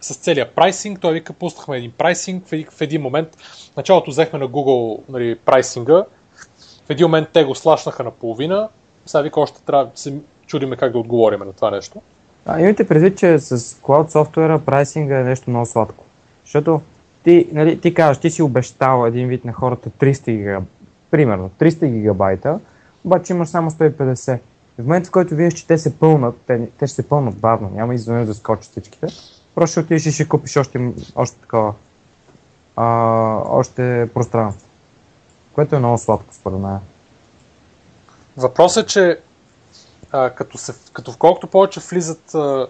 [0.01, 0.99] с целият прайсинг.
[0.99, 3.29] Той вика, пуснахме един прайсинг, в един момент,
[3.77, 6.05] началото взехме на Google нали, прайсинга,
[6.85, 8.69] в един момент те го слашнаха на половина,
[9.05, 10.13] сега вика още трябва да се
[10.47, 12.01] чудиме как да отговорим на това нещо.
[12.45, 16.05] А, имайте предвид, че с Cloud софтуера прайсинга е нещо много сладко.
[16.43, 16.81] Защото
[17.23, 20.65] ти, нали, ти казваш, ти си обещал един вид на хората 300 гигабайта,
[21.11, 22.59] примерно 300 гигабайта,
[23.05, 24.39] обаче имаш само 150.
[24.79, 27.69] В момента, в който видиш, че те се пълнат, те, те ще се пълнат бавно,
[27.69, 29.07] няма изведнъж да скочат всичките,
[29.55, 31.73] просто ще отидеш и ще купиш още, още такова,
[32.75, 32.85] а,
[33.49, 34.67] още пространство.
[35.53, 36.77] Което е много сладко, според мен.
[38.37, 39.19] Въпросът е, че
[40.11, 42.67] а, като, се, като в колкото повече влизат а,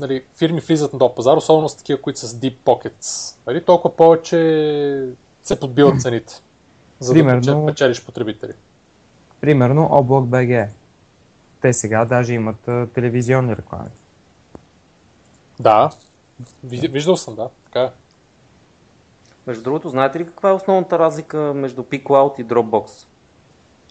[0.00, 3.64] нали, фирми влизат на този пазар, особено с такива, които са с deep pockets, нали,
[3.64, 5.08] толкова повече
[5.42, 6.34] се подбиват цените,
[7.00, 8.52] за Примерно, да печелиш потребители.
[9.40, 10.70] Примерно Облак БГ.
[11.66, 13.88] Те сега даже имат а, телевизионни реклами.
[15.60, 15.90] Да,
[16.64, 17.90] виждал съм, да, така е.
[19.46, 23.06] Между другото, знаете ли каква е основната разлика между P-Cloud и Dropbox?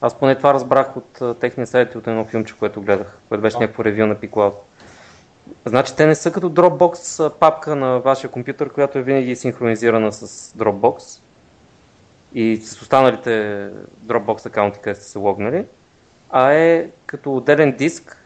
[0.01, 3.57] Аз поне това разбрах от техния сайт и от едно филмче, което гледах, което беше
[3.57, 4.53] някакво ревю на P-Cloud.
[5.65, 10.53] Значи те не са като Dropbox папка на вашия компютър, която е винаги синхронизирана с
[10.57, 11.19] Dropbox
[12.33, 13.29] и с останалите
[14.05, 15.65] Dropbox акаунти, където сте се логнали,
[16.29, 18.25] а е като отделен диск,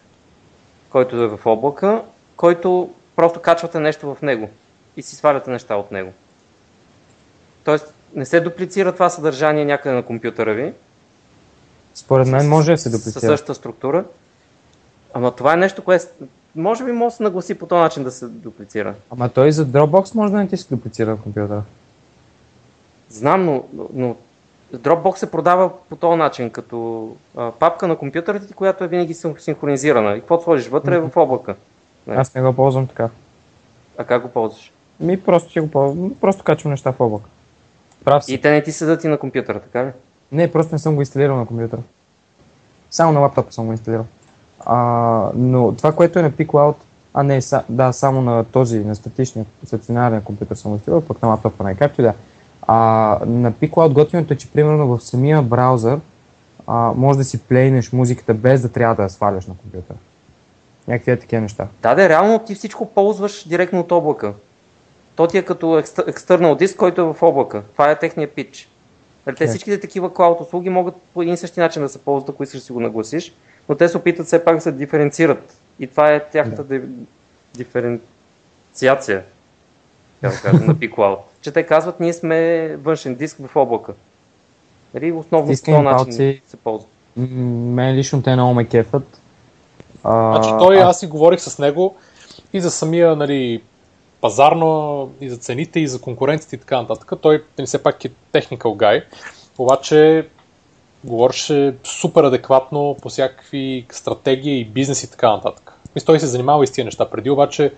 [0.90, 2.02] който е в облака,
[2.36, 4.50] който просто качвате нещо в него
[4.98, 6.14] и си сваляте неща от него.
[7.64, 10.74] Тоест не се дуплицира това съдържание някъде на компютъра ви.
[11.94, 13.12] Според мен може да се дуплицира.
[13.12, 14.06] Със същата структура.
[15.14, 16.06] Ама това е нещо, което
[16.56, 18.96] може би може да се нагласи по този начин да се дуплицира.
[19.12, 21.64] Ама той за Dropbox може да не ти се дуплицира на компютъра.
[23.10, 23.64] Знам, но,
[23.94, 24.16] но
[24.76, 29.14] Dropbox се продава по този начин, като а, папка на компютъра ти, която е винаги
[29.38, 30.16] синхронизирана.
[30.16, 31.56] И какво сложиш вътре е в облака.
[32.08, 32.16] Не.
[32.16, 33.10] Аз не го ползвам така.
[33.98, 34.72] А как го ползваш?
[35.00, 36.14] Ми просто ще го ползвам.
[36.22, 37.30] Просто качвам неща в облака.
[38.06, 38.34] Прав си.
[38.34, 39.92] И те не ти седат и на компютъра, така ли?
[40.32, 41.82] Не, просто не съм го инсталирал на компютъра.
[42.92, 44.06] Само на лаптопа съм го инсталирал.
[44.60, 46.76] А, но това, което е на P-Cloud,
[47.14, 51.28] а не, са, да, само на този, на статичния, стационарния компютър съм инсталирал, пък на
[51.28, 52.14] лаптопа не, както да.
[52.72, 56.00] А, на P-Cloud готиното е, че примерно в самия браузър
[56.68, 59.98] а, може да си плейнеш музиката без да трябва да я сваляш на компютъра.
[60.88, 61.68] Някакви е такива неща.
[61.82, 64.34] Да, да, реално ти всичко ползваш директно от облака.
[65.16, 67.64] То ти е като екстернал диск, който е в облака.
[67.72, 68.70] Това е техния пич.
[69.26, 72.44] Нали, те всичките такива клауд услуги могат по един същи начин да се ползват, ако
[72.44, 73.34] искаш да си го нагласиш,
[73.70, 75.58] но те се опитат все пак да се диференцират.
[75.80, 76.82] И това е тяхната да.
[77.56, 79.24] диференциация,
[80.22, 81.18] да кажем, на P-Cloud.
[81.42, 83.94] Че те казват, ние сме външен диск в облака.
[84.94, 86.88] Нали, основно по този начин палци, се ползва.
[87.18, 89.22] Мен лично те много ме кефат.
[90.04, 91.96] А, значи той, аз си говорих с него
[92.54, 93.62] и за самия нали,
[94.22, 97.12] пазарно, и за цените, и за конкуренцията и така нататък.
[97.22, 99.04] Той не все пак е technical guy,
[99.58, 100.28] обаче
[101.04, 105.74] говореше супер адекватно по всякакви стратегии и бизнес и така нататък.
[105.96, 107.74] Мисля, той се занимава и с тия неща преди, обаче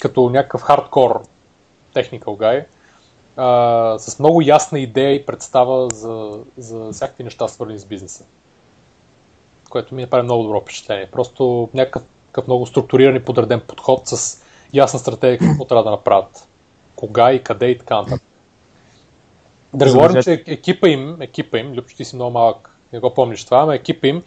[0.00, 1.22] като някакъв хардкор
[1.94, 2.64] technical guy,
[3.36, 8.24] а, с много ясна идея и представа за, за всякакви неща, свързани с бизнеса.
[9.70, 11.06] Което ми направи много добро впечатление.
[11.12, 14.42] Просто някакъв много структуриран и подреден подход с
[14.74, 16.48] ясна стратегия какво трябва да направят.
[16.96, 18.22] Кога и къде и така нататък.
[19.74, 23.44] Да говорим, че екипа им, екипа им, Любчо, ти си много малък, не го помниш
[23.44, 24.22] това, но екипа им,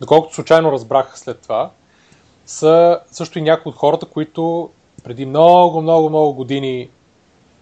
[0.00, 1.70] доколкото случайно разбрах след това,
[2.46, 4.70] са също и някои от хората, които
[5.04, 6.88] преди много, много, много години,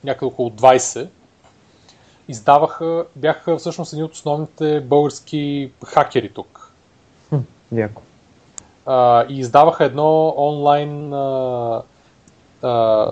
[0.05, 1.08] някъде около 20,
[2.28, 6.72] издаваха, бяха всъщност едни от основните български хакери тук.
[7.72, 8.02] Яко.
[8.86, 11.82] А, и издаваха едно онлайн а,
[12.62, 13.10] а,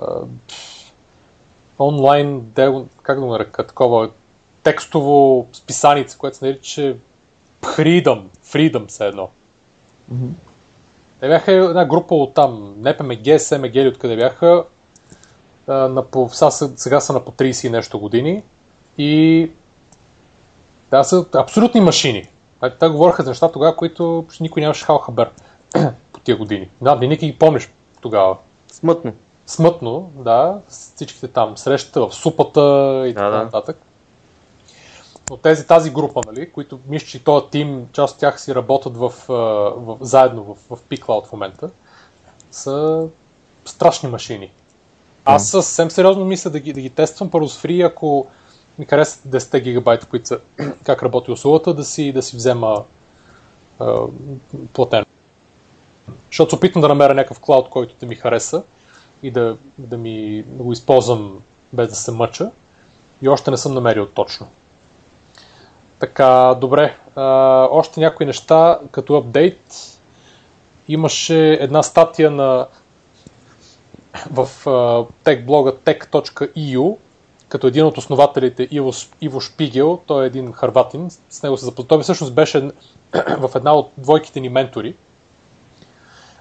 [1.78, 4.10] онлайн, дел, как да го нарека, такова
[4.62, 6.96] текстово списанице, което се нарича
[7.62, 9.28] Freedom, Freedom все едно.
[10.08, 10.26] Мгм.
[11.20, 14.64] Те бяха една група от там, НПМГ, СМГ или откъде бяха,
[15.74, 18.42] на по, сега, са, сега са на по 30 и нещо години
[18.98, 19.50] и
[20.90, 22.28] да, са абсолютни машини.
[22.80, 25.30] Те говореха за неща тогава, които никой нямаше хал хабер
[26.12, 26.68] по тия години.
[26.80, 28.36] Да, не ги помниш тогава.
[28.72, 29.12] Смътно.
[29.46, 32.60] Смътно, да, всичките там срещата в супата
[33.06, 33.44] и така да.
[33.44, 33.76] нататък.
[35.30, 38.96] Но тези, тази група, нали, които мисля, че този тим, част от тях си работят
[38.96, 41.70] в, в, заедно в, в P-Cloud в момента,
[42.50, 43.06] са
[43.64, 44.52] страшни машини.
[45.24, 48.26] Аз съвсем сериозно мисля да ги, да ги тествам първо с фри, ако
[48.78, 50.40] ми харесат 10 гигабайта, които са
[50.84, 52.84] как работи услугата, да си, да си взема
[53.78, 54.02] а,
[54.72, 55.04] платен.
[56.30, 58.62] Защото се опитвам да намеря някакъв клауд, който да ми хареса
[59.22, 61.40] и да, да, ми, да го използвам
[61.72, 62.50] без да се мъча.
[63.22, 64.48] И още не съм намерил точно.
[65.98, 66.96] Така, добре.
[67.16, 67.24] А,
[67.70, 69.74] още някои неща, като апдейт.
[70.88, 72.66] Имаше една статия на
[74.30, 76.96] в а, тех блога tech.eu,
[77.48, 81.88] като един от основателите Иво, Иво Шпигел, той е един харватин, с него се запознах.
[81.88, 82.58] Той всъщност беше
[83.38, 84.94] в една от двойките ни ментори.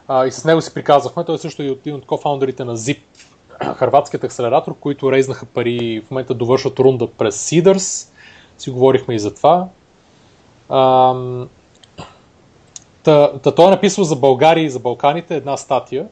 [0.07, 1.25] А, и с него си приказвахме.
[1.25, 2.99] Той също е един от кофаундерите на Zip,
[3.75, 8.09] харватският акселератор, които рейзнаха пари, в момента довършват рунда през Seeders.
[8.57, 9.67] Си говорихме и за това.
[10.69, 11.49] Ам,
[13.03, 16.07] Та, та той е написал за България и за Балканите една статия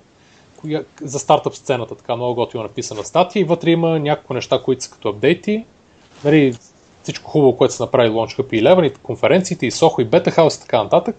[1.01, 4.91] за стартъп сцената, така много готино написана статия и вътре има няколко неща, които са
[4.91, 5.65] като апдейти.
[6.23, 6.55] Нали,
[7.03, 10.57] всичко хубаво, което се направи Launch и Eleven, и конференциите, и Soho, и Beta House
[10.57, 11.15] и така нататък.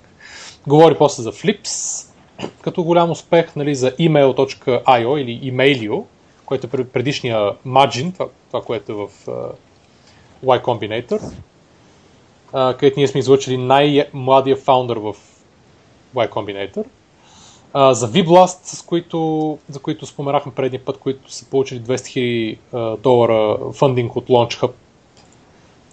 [0.66, 2.06] Говори после за Flips,
[2.60, 6.04] като голям успех нали, за email.io или emailio,
[6.44, 9.52] който е предишния Margin, това, това което е в uh,
[10.44, 11.32] Y Combinator,
[12.52, 15.14] uh, където ние сме излъчили най-младия фаундър в
[16.14, 16.84] Y Combinator.
[17.74, 23.00] Uh, за VBlast, с които, за които споменахме предния път, които са получили 200 000
[23.00, 24.70] долара фандинг от LaunchHub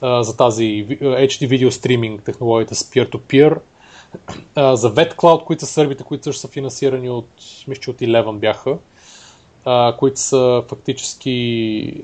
[0.01, 0.63] uh, за тази
[1.01, 3.59] HD видео стриминг технологията с peer-to-peer.
[4.55, 7.29] Uh, за VetCloud, които са сърбите, които също са финансирани от,
[7.67, 8.77] мисля, от Eleven бяха,
[9.65, 12.03] uh, които са фактически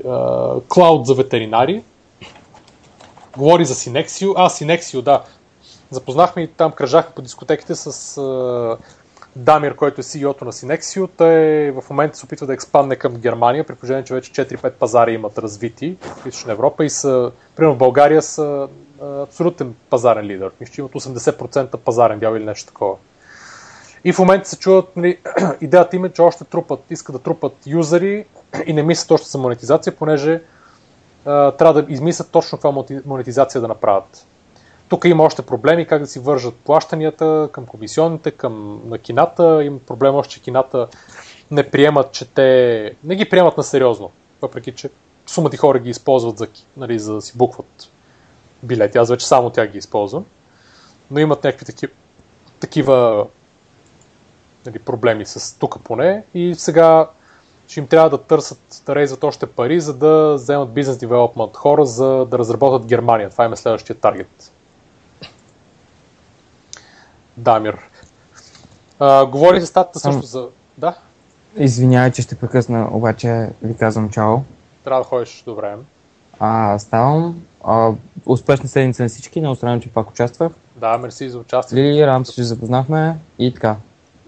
[0.68, 1.84] клауд за ветеринари.
[3.38, 4.34] Говори за Synexio.
[4.36, 5.24] А, Synexio, да.
[5.90, 7.92] Запознахме и там кръжахме по дискотеките с
[8.22, 8.78] uh,
[9.36, 13.64] Дамир, който е CEO-то на Synexio, той в момента се опитва да експандне към Германия,
[13.64, 17.78] при положение, че вече 4-5 пазари имат развити в Източна Европа и са, примерно в
[17.78, 18.68] България са
[19.02, 20.52] абсолютен пазарен лидер.
[20.60, 22.96] Мисля, че имат 80% пазарен дял или нещо такова.
[24.04, 25.18] И в момента се чуват, нали,
[25.62, 28.26] идеята им е, че още трупат, искат да трупат юзери
[28.66, 30.42] и не мислят още за монетизация, понеже
[31.26, 34.26] а, трябва да измислят точно каква монетизация да направят.
[34.92, 39.64] Тук има още проблеми как да си вържат плащанията към комисионните, към на кината.
[39.64, 40.88] Има проблем още, че кината
[41.52, 44.12] не приемат, че те не ги приемат на сериозно.
[44.42, 44.90] Въпреки, че
[45.28, 46.48] сумати хора ги използват за,
[46.78, 47.90] нали, за да си букват
[48.64, 48.98] билети.
[48.98, 50.26] Аз вече само тях ги използвам.
[51.12, 51.94] Но имат някакви такива,
[52.60, 53.28] такива
[54.66, 56.24] нали, проблеми с тук поне.
[56.34, 57.10] И сега
[57.68, 61.86] ще им трябва да търсят, да рейзват още пари, за да вземат бизнес девелопмент хора,
[61.86, 63.30] за да разработят Германия.
[63.30, 64.51] Това им е следващия таргет.
[67.42, 67.78] Дамир.
[69.00, 70.48] А, говори за статата също за...
[70.78, 70.96] Да?
[71.58, 74.38] Извинявай, че ще прекъсна, обаче ви казвам чао.
[74.84, 75.84] Трябва да ходиш до време.
[76.40, 77.42] А, ставам.
[77.64, 77.92] А,
[78.26, 80.52] успешна седмица на всички, много странно, че пак участвах.
[80.76, 81.78] Да, мерси за участие.
[81.78, 83.76] Лили, Рам се запознахме и така.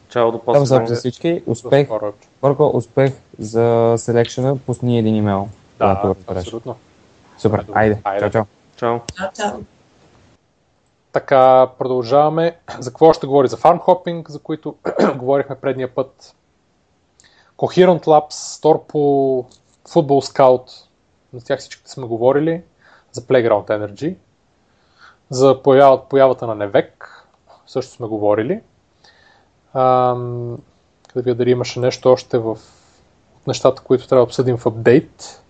[0.09, 0.95] Чао, до Там за после.
[0.95, 1.43] всички.
[1.45, 1.88] Успех.
[2.42, 4.58] Първо, успех за селекшена.
[4.58, 5.50] Пусни един имейл.
[5.80, 6.75] Да, абсолютно.
[7.38, 7.80] Супер, Добре.
[7.80, 8.01] айде.
[8.03, 8.30] Айде.
[8.32, 8.45] Чао.
[8.75, 9.00] Чао.
[9.17, 9.59] Чао, чао.
[11.14, 12.58] Така, продължаваме.
[12.80, 13.48] За какво ще говори?
[13.48, 14.75] За фармхопинг, за които
[15.16, 16.35] говорихме предния път.
[17.58, 19.45] Coherent Labs, Torpo,
[19.90, 20.69] Football Scout,
[21.33, 22.64] за тях всичките сме говорили.
[23.11, 24.16] За Playground Energy.
[25.30, 27.25] За поява, появата на Невек
[27.67, 28.61] също сме говорили.
[29.74, 30.58] Ам,
[31.16, 32.58] да видя дали имаше нещо още в
[33.48, 35.43] нещата, които трябва да обсъдим в апдейт.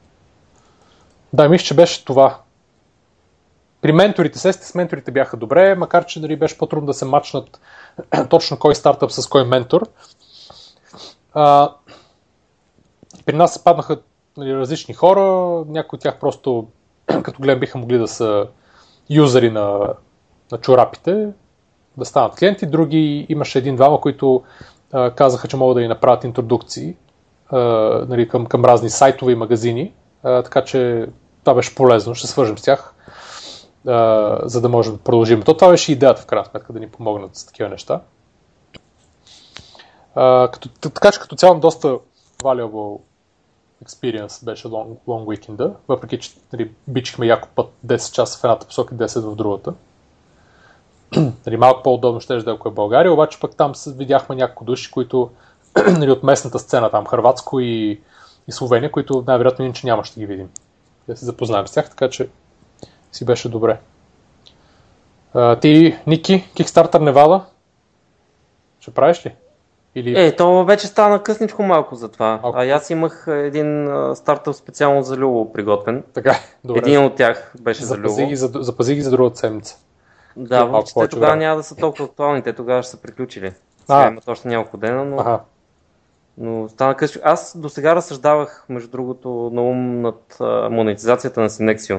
[1.34, 2.40] Да, мисля, че беше това.
[3.84, 7.62] При менторите, сесите с менторите бяха добре, макар че дали беше по-трудно да се мачнат
[8.30, 9.82] точно кой стартъп с кой ментор.
[11.34, 11.74] А,
[13.26, 13.98] при нас се паднаха
[14.38, 15.22] нали, различни хора,
[15.68, 16.68] някои от тях просто,
[17.24, 18.48] като гледам, биха могли да са
[19.10, 19.94] юзери на,
[20.52, 21.30] на чорапите,
[21.98, 22.66] да станат клиенти.
[22.66, 24.44] Други имаше един-двама, които
[24.92, 26.96] а, казаха, че могат да ни направят интродукции
[27.50, 27.60] а,
[28.10, 31.08] нали, към, към разни сайтове и магазини, а, така че
[31.44, 32.93] това беше полезно, ще свържем с тях,
[34.46, 35.42] за да можем да продължим.
[35.42, 38.02] То това беше идеята в крайна сметка, да ни помогнат с такива неща.
[40.16, 41.98] А, като, така че като цяло доста
[42.44, 43.00] valuable
[43.86, 48.68] experience беше long, long weekend въпреки че нали, бичихме яко път 10 часа в едната
[48.68, 49.74] посока и 10 в другата.
[51.46, 54.92] нали, малко по-удобно ще да е, ако е България, обаче пък там видяхме няколко души,
[54.92, 55.30] които
[55.98, 58.02] нали, от местната сцена, там Хрватско и,
[58.48, 60.50] и Словения, които най-вероятно иначе няма ще ги видим.
[61.08, 62.30] Да се запознаем с тях, така че
[63.14, 63.80] си беше добре.
[65.34, 67.46] А, ти, Ники, Kickstarter Невада,
[68.80, 69.36] ще правиш ли?
[69.96, 70.26] Или...
[70.26, 72.40] Е, то вече стана късничко малко за това.
[72.44, 72.74] Okay.
[72.74, 76.04] А аз имах един стартъп специално за Люло приготвен.
[76.14, 76.80] Така, добре.
[76.80, 78.30] Един от тях беше запази за Люло.
[78.30, 79.78] Ги за, запази ги за другата седмица.
[80.36, 83.54] Да, въобще те тогава няма да са толкова актуални, те тогава ще са приключили.
[83.86, 85.20] Сега имат още няколко дена, но...
[85.20, 85.40] Ага.
[86.38, 87.22] Но стана късно.
[87.26, 91.98] Аз до сега разсъждавах, между другото, на ум над а, монетизацията на Синексио.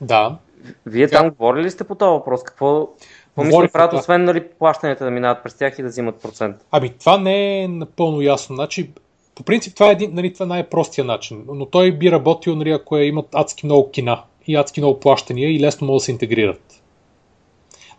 [0.00, 0.38] Да.
[0.86, 1.18] Вие Тя...
[1.18, 2.42] там говорили ли сте по този въпрос?
[2.42, 2.88] Какво,
[3.26, 6.56] какво мисля правят, освен нали, плащанията да минават през тях и да взимат процент?
[6.70, 8.56] Ами това не е напълно ясно.
[8.56, 8.90] Значи,
[9.34, 12.70] по принцип това е, един, нали, това е най-простия начин, но той би работил, нали,
[12.70, 16.12] ако е, имат адски много кина и адски много плащания и лесно могат да се
[16.12, 16.82] интегрират.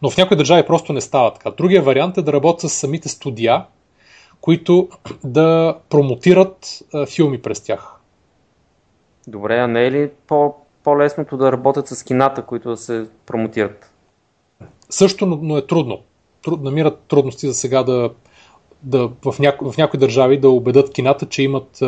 [0.02, 1.52] Но в някои държави просто не става така.
[1.52, 3.66] Другия вариант е да работят с самите студия,
[4.42, 4.90] които
[5.24, 7.96] да промотират а, филми през тях.
[9.28, 10.54] Добре, а не е ли по,
[10.84, 13.92] по-лесното да работят с кината, които да се промотират?
[14.90, 16.00] Също, но, е трудно.
[16.44, 18.10] Труд, намират трудности за сега да,
[18.84, 21.84] да в, няко, в някои държави да убедат кината, че имат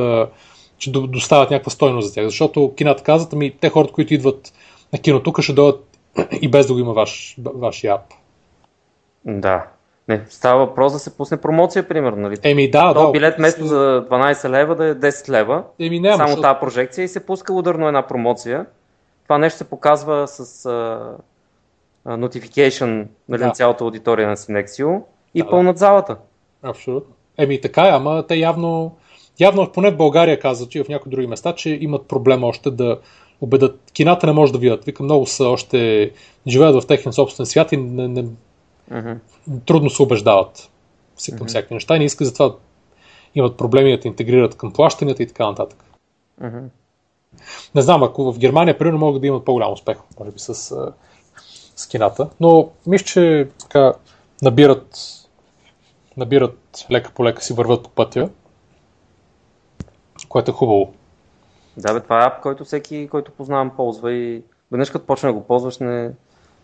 [0.78, 2.26] че доставят някаква стойност за тях.
[2.26, 4.54] Защото кината казват, ами те хората, които идват
[4.94, 5.98] на кино тук, ще дойдат
[6.42, 8.02] и без да го има ваш, вашия ап.
[9.26, 9.68] Да.
[10.08, 12.22] Не, става въпрос да се пусне промоция, примерно.
[12.22, 12.38] Нали?
[12.44, 13.12] Еми да, То да.
[13.12, 15.64] билет вместо за 12 лева да е 10 лева.
[15.80, 16.18] Еми няма.
[16.18, 16.42] Само защото...
[16.42, 18.66] тази прожекция и се пуска ударно една промоция.
[19.24, 21.18] Това нещо се показва с uh,
[22.08, 23.48] notification нали, да.
[23.48, 24.90] на цялата аудитория на Синексио
[25.34, 26.18] и да, пълнат залата.
[26.64, 27.14] Абсолютно.
[27.38, 28.98] Еми така е, ама те явно,
[29.40, 33.00] явно поне в България казват, и в някои други места, че имат проблем още да
[33.42, 33.80] убедат.
[33.94, 34.86] Кината не може да видят.
[34.86, 36.12] Вика, много са още
[36.48, 38.26] живеят в техен собствен свят и не, не,
[38.92, 39.18] uh-huh.
[39.66, 40.70] трудно се убеждават
[41.30, 41.48] към uh-huh.
[41.48, 42.56] всякакви неща и не искат затова
[43.36, 45.84] имат проблеми да те интегрират към плащанията и така нататък.
[46.42, 46.64] Uh-huh.
[47.76, 50.54] Не знам, ако в Германия, примерно, могат да имат по-голям успех, може би, с,
[51.76, 53.94] с кината, но мисля, че така
[54.42, 54.98] набират,
[56.18, 58.30] набират лека по лека си върват по пътя,
[60.30, 60.94] което е хубаво.
[61.78, 65.34] Да, бе, това е ап, който всеки, който познавам, ползва и веднъж като почне да
[65.34, 66.12] го ползваш, не...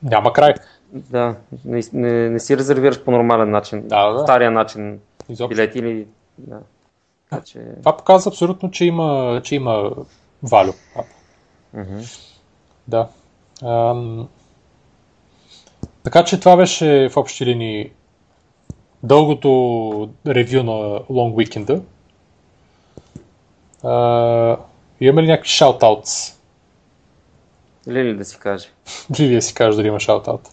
[0.03, 0.53] Няма край.
[0.91, 4.19] Да, не, не, не си резервираш по нормален начин, да, да.
[4.19, 4.99] стария начин
[5.29, 5.55] Изобщо.
[5.55, 6.07] билети или...
[6.37, 6.59] Да.
[7.29, 7.65] Така, че...
[7.79, 9.91] Това показва абсолютно, че има, че има
[10.43, 10.73] валю.
[11.75, 12.19] Mm-hmm.
[12.87, 13.09] Да.
[13.63, 14.27] Ам...
[16.03, 17.91] Така че това беше в общи линии
[19.03, 19.49] дългото
[20.27, 21.81] ревю на Long Weekend.
[25.01, 26.39] Имаме ли някакви шаутаутс?
[27.87, 28.67] Лили да си каже.
[29.19, 30.49] Лили да си каже дали има шаутаут.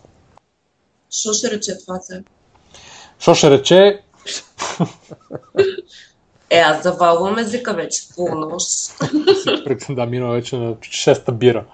[1.10, 2.24] Що ще рече това се?
[3.18, 4.02] Що ще рече?
[6.50, 8.68] Е, аз завалвам езика вече полунощ.
[9.90, 11.64] да, мина вече на шеста бира.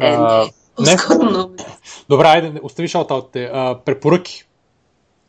[0.00, 0.90] Е, а, не.
[0.90, 0.96] не.
[2.08, 3.50] Добре, айде, остави шаутаутите.
[3.84, 4.44] Препоръки.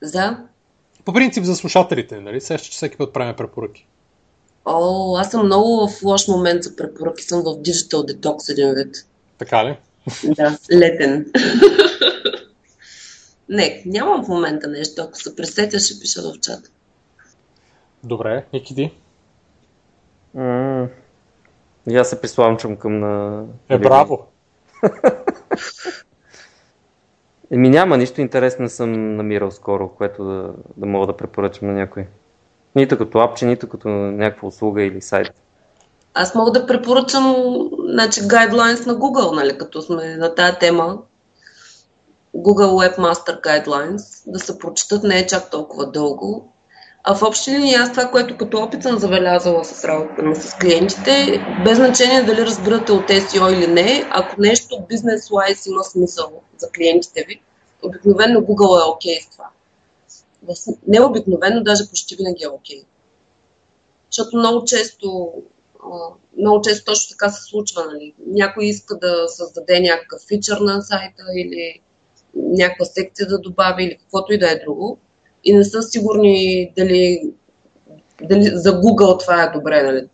[0.01, 0.37] За?
[1.05, 2.41] По принцип за слушателите, нали?
[2.41, 3.87] Сеща, че всеки път правим препоръки.
[4.65, 7.23] О, аз съм много в лош момент за препоръки.
[7.23, 8.95] Съм в Digital Detox един вид.
[9.37, 9.77] Така ли?
[10.23, 11.31] Да, летен.
[13.49, 15.01] Не, нямам в момента нещо.
[15.01, 16.71] Ако се пресетя, ще пиша в чат.
[18.03, 18.93] Добре, Ники ти?
[20.37, 20.87] Mm.
[21.89, 23.43] И аз се присламчвам към на...
[23.69, 24.27] Е, браво!
[27.51, 32.07] Еми няма нищо интересно съм намирал скоро, което да, да мога да препоръчам на някой.
[32.75, 35.31] Нито като апче, нито като някаква услуга или сайт.
[36.13, 37.35] Аз мога да препоръчам
[37.87, 40.97] значи, guidelines на Google, нали, като сме на тази тема.
[42.35, 46.53] Google Webmaster Guidelines, да се прочитат, не е чак толкова дълго.
[47.09, 51.39] А в общи линии аз това, което като опит съм забелязала с работа с клиентите,
[51.65, 57.25] без значение дали разбирате от SEO или не, ако нещо бизнес-wise има смисъл за клиентите
[57.27, 57.41] ви,
[57.83, 59.49] обикновено Google е окей okay с това
[60.87, 62.79] не обикновено, даже почти винаги е окей.
[62.79, 62.85] Okay.
[64.11, 65.33] Защото много често,
[66.37, 67.85] много често точно така се случва.
[67.85, 68.13] Нали?
[68.27, 71.81] Някой иска да създаде някакъв фичър на сайта или
[72.35, 74.99] някаква секция да добави или каквото и да е друго.
[75.43, 77.31] И не са сигурни дали,
[78.23, 79.83] дали за Google това е добре.
[79.83, 80.07] Нали?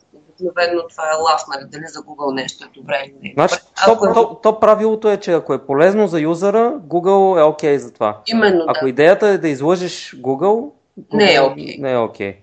[0.44, 3.34] обикновено това е лав, нали, дали за Google нещо е добре или не.
[3.34, 3.56] Значи,
[3.88, 7.44] Ако то, е- то, то правилото е, че ако е полезно за юзера, Google е
[7.44, 8.22] окей за това.
[8.28, 8.90] Именно, Ако да.
[8.90, 10.72] идеята е да излъжеш Google,
[11.14, 11.78] Не е Google окей.
[11.80, 12.38] Не е окей.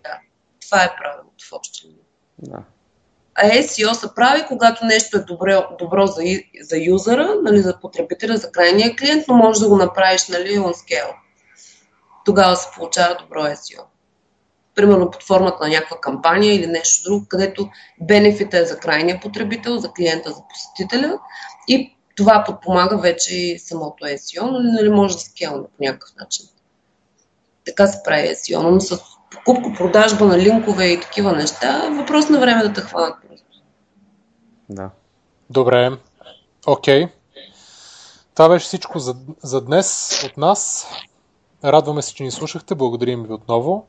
[0.66, 1.86] Това е правилото в общи.
[2.38, 2.58] Да.
[3.34, 6.22] А SEO се прави, когато нещо е добро, добро за,
[6.60, 10.72] за юзера, нали, за потребителя, за крайния клиент, но можеш да го направиш нали, on
[10.72, 11.14] scale.
[12.30, 13.80] Тогава се получава добро SEO.
[14.74, 17.68] Примерно под формата на някаква кампания или нещо друго, където
[18.00, 21.18] бенефита е за крайния потребител, за клиента, за посетителя
[21.68, 26.46] и това подпомага вече и самото SEO, но нали, може да скелне по някакъв начин.
[27.66, 29.00] Така се прави SEO, но с
[29.30, 33.46] покупка, продажба на линкове и такива неща, въпрос на време да те хванат просто.
[34.68, 34.90] да.
[35.50, 35.90] Добре.
[36.66, 37.08] Окей.
[38.34, 40.88] Това беше всичко за, за днес от нас.
[41.64, 42.74] Радваме се, че ни слушахте.
[42.74, 43.86] Благодарим ви отново.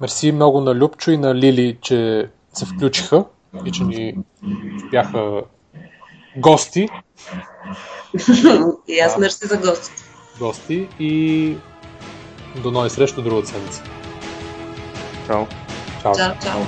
[0.00, 3.24] Мерси много на Любчо и на Лили, че се включиха
[3.64, 4.16] и че ни
[4.90, 5.42] бяха
[6.36, 6.88] гости.
[8.88, 10.02] И аз мерси за гостите.
[10.38, 11.56] гости и
[12.62, 13.82] до нови среща другата седмица.
[15.26, 15.46] Чао.
[16.02, 16.14] Чао.
[16.14, 16.60] Чао, чао.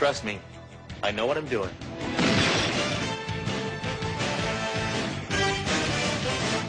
[0.00, 0.38] Trust me,
[1.02, 1.83] I know what I'm doing.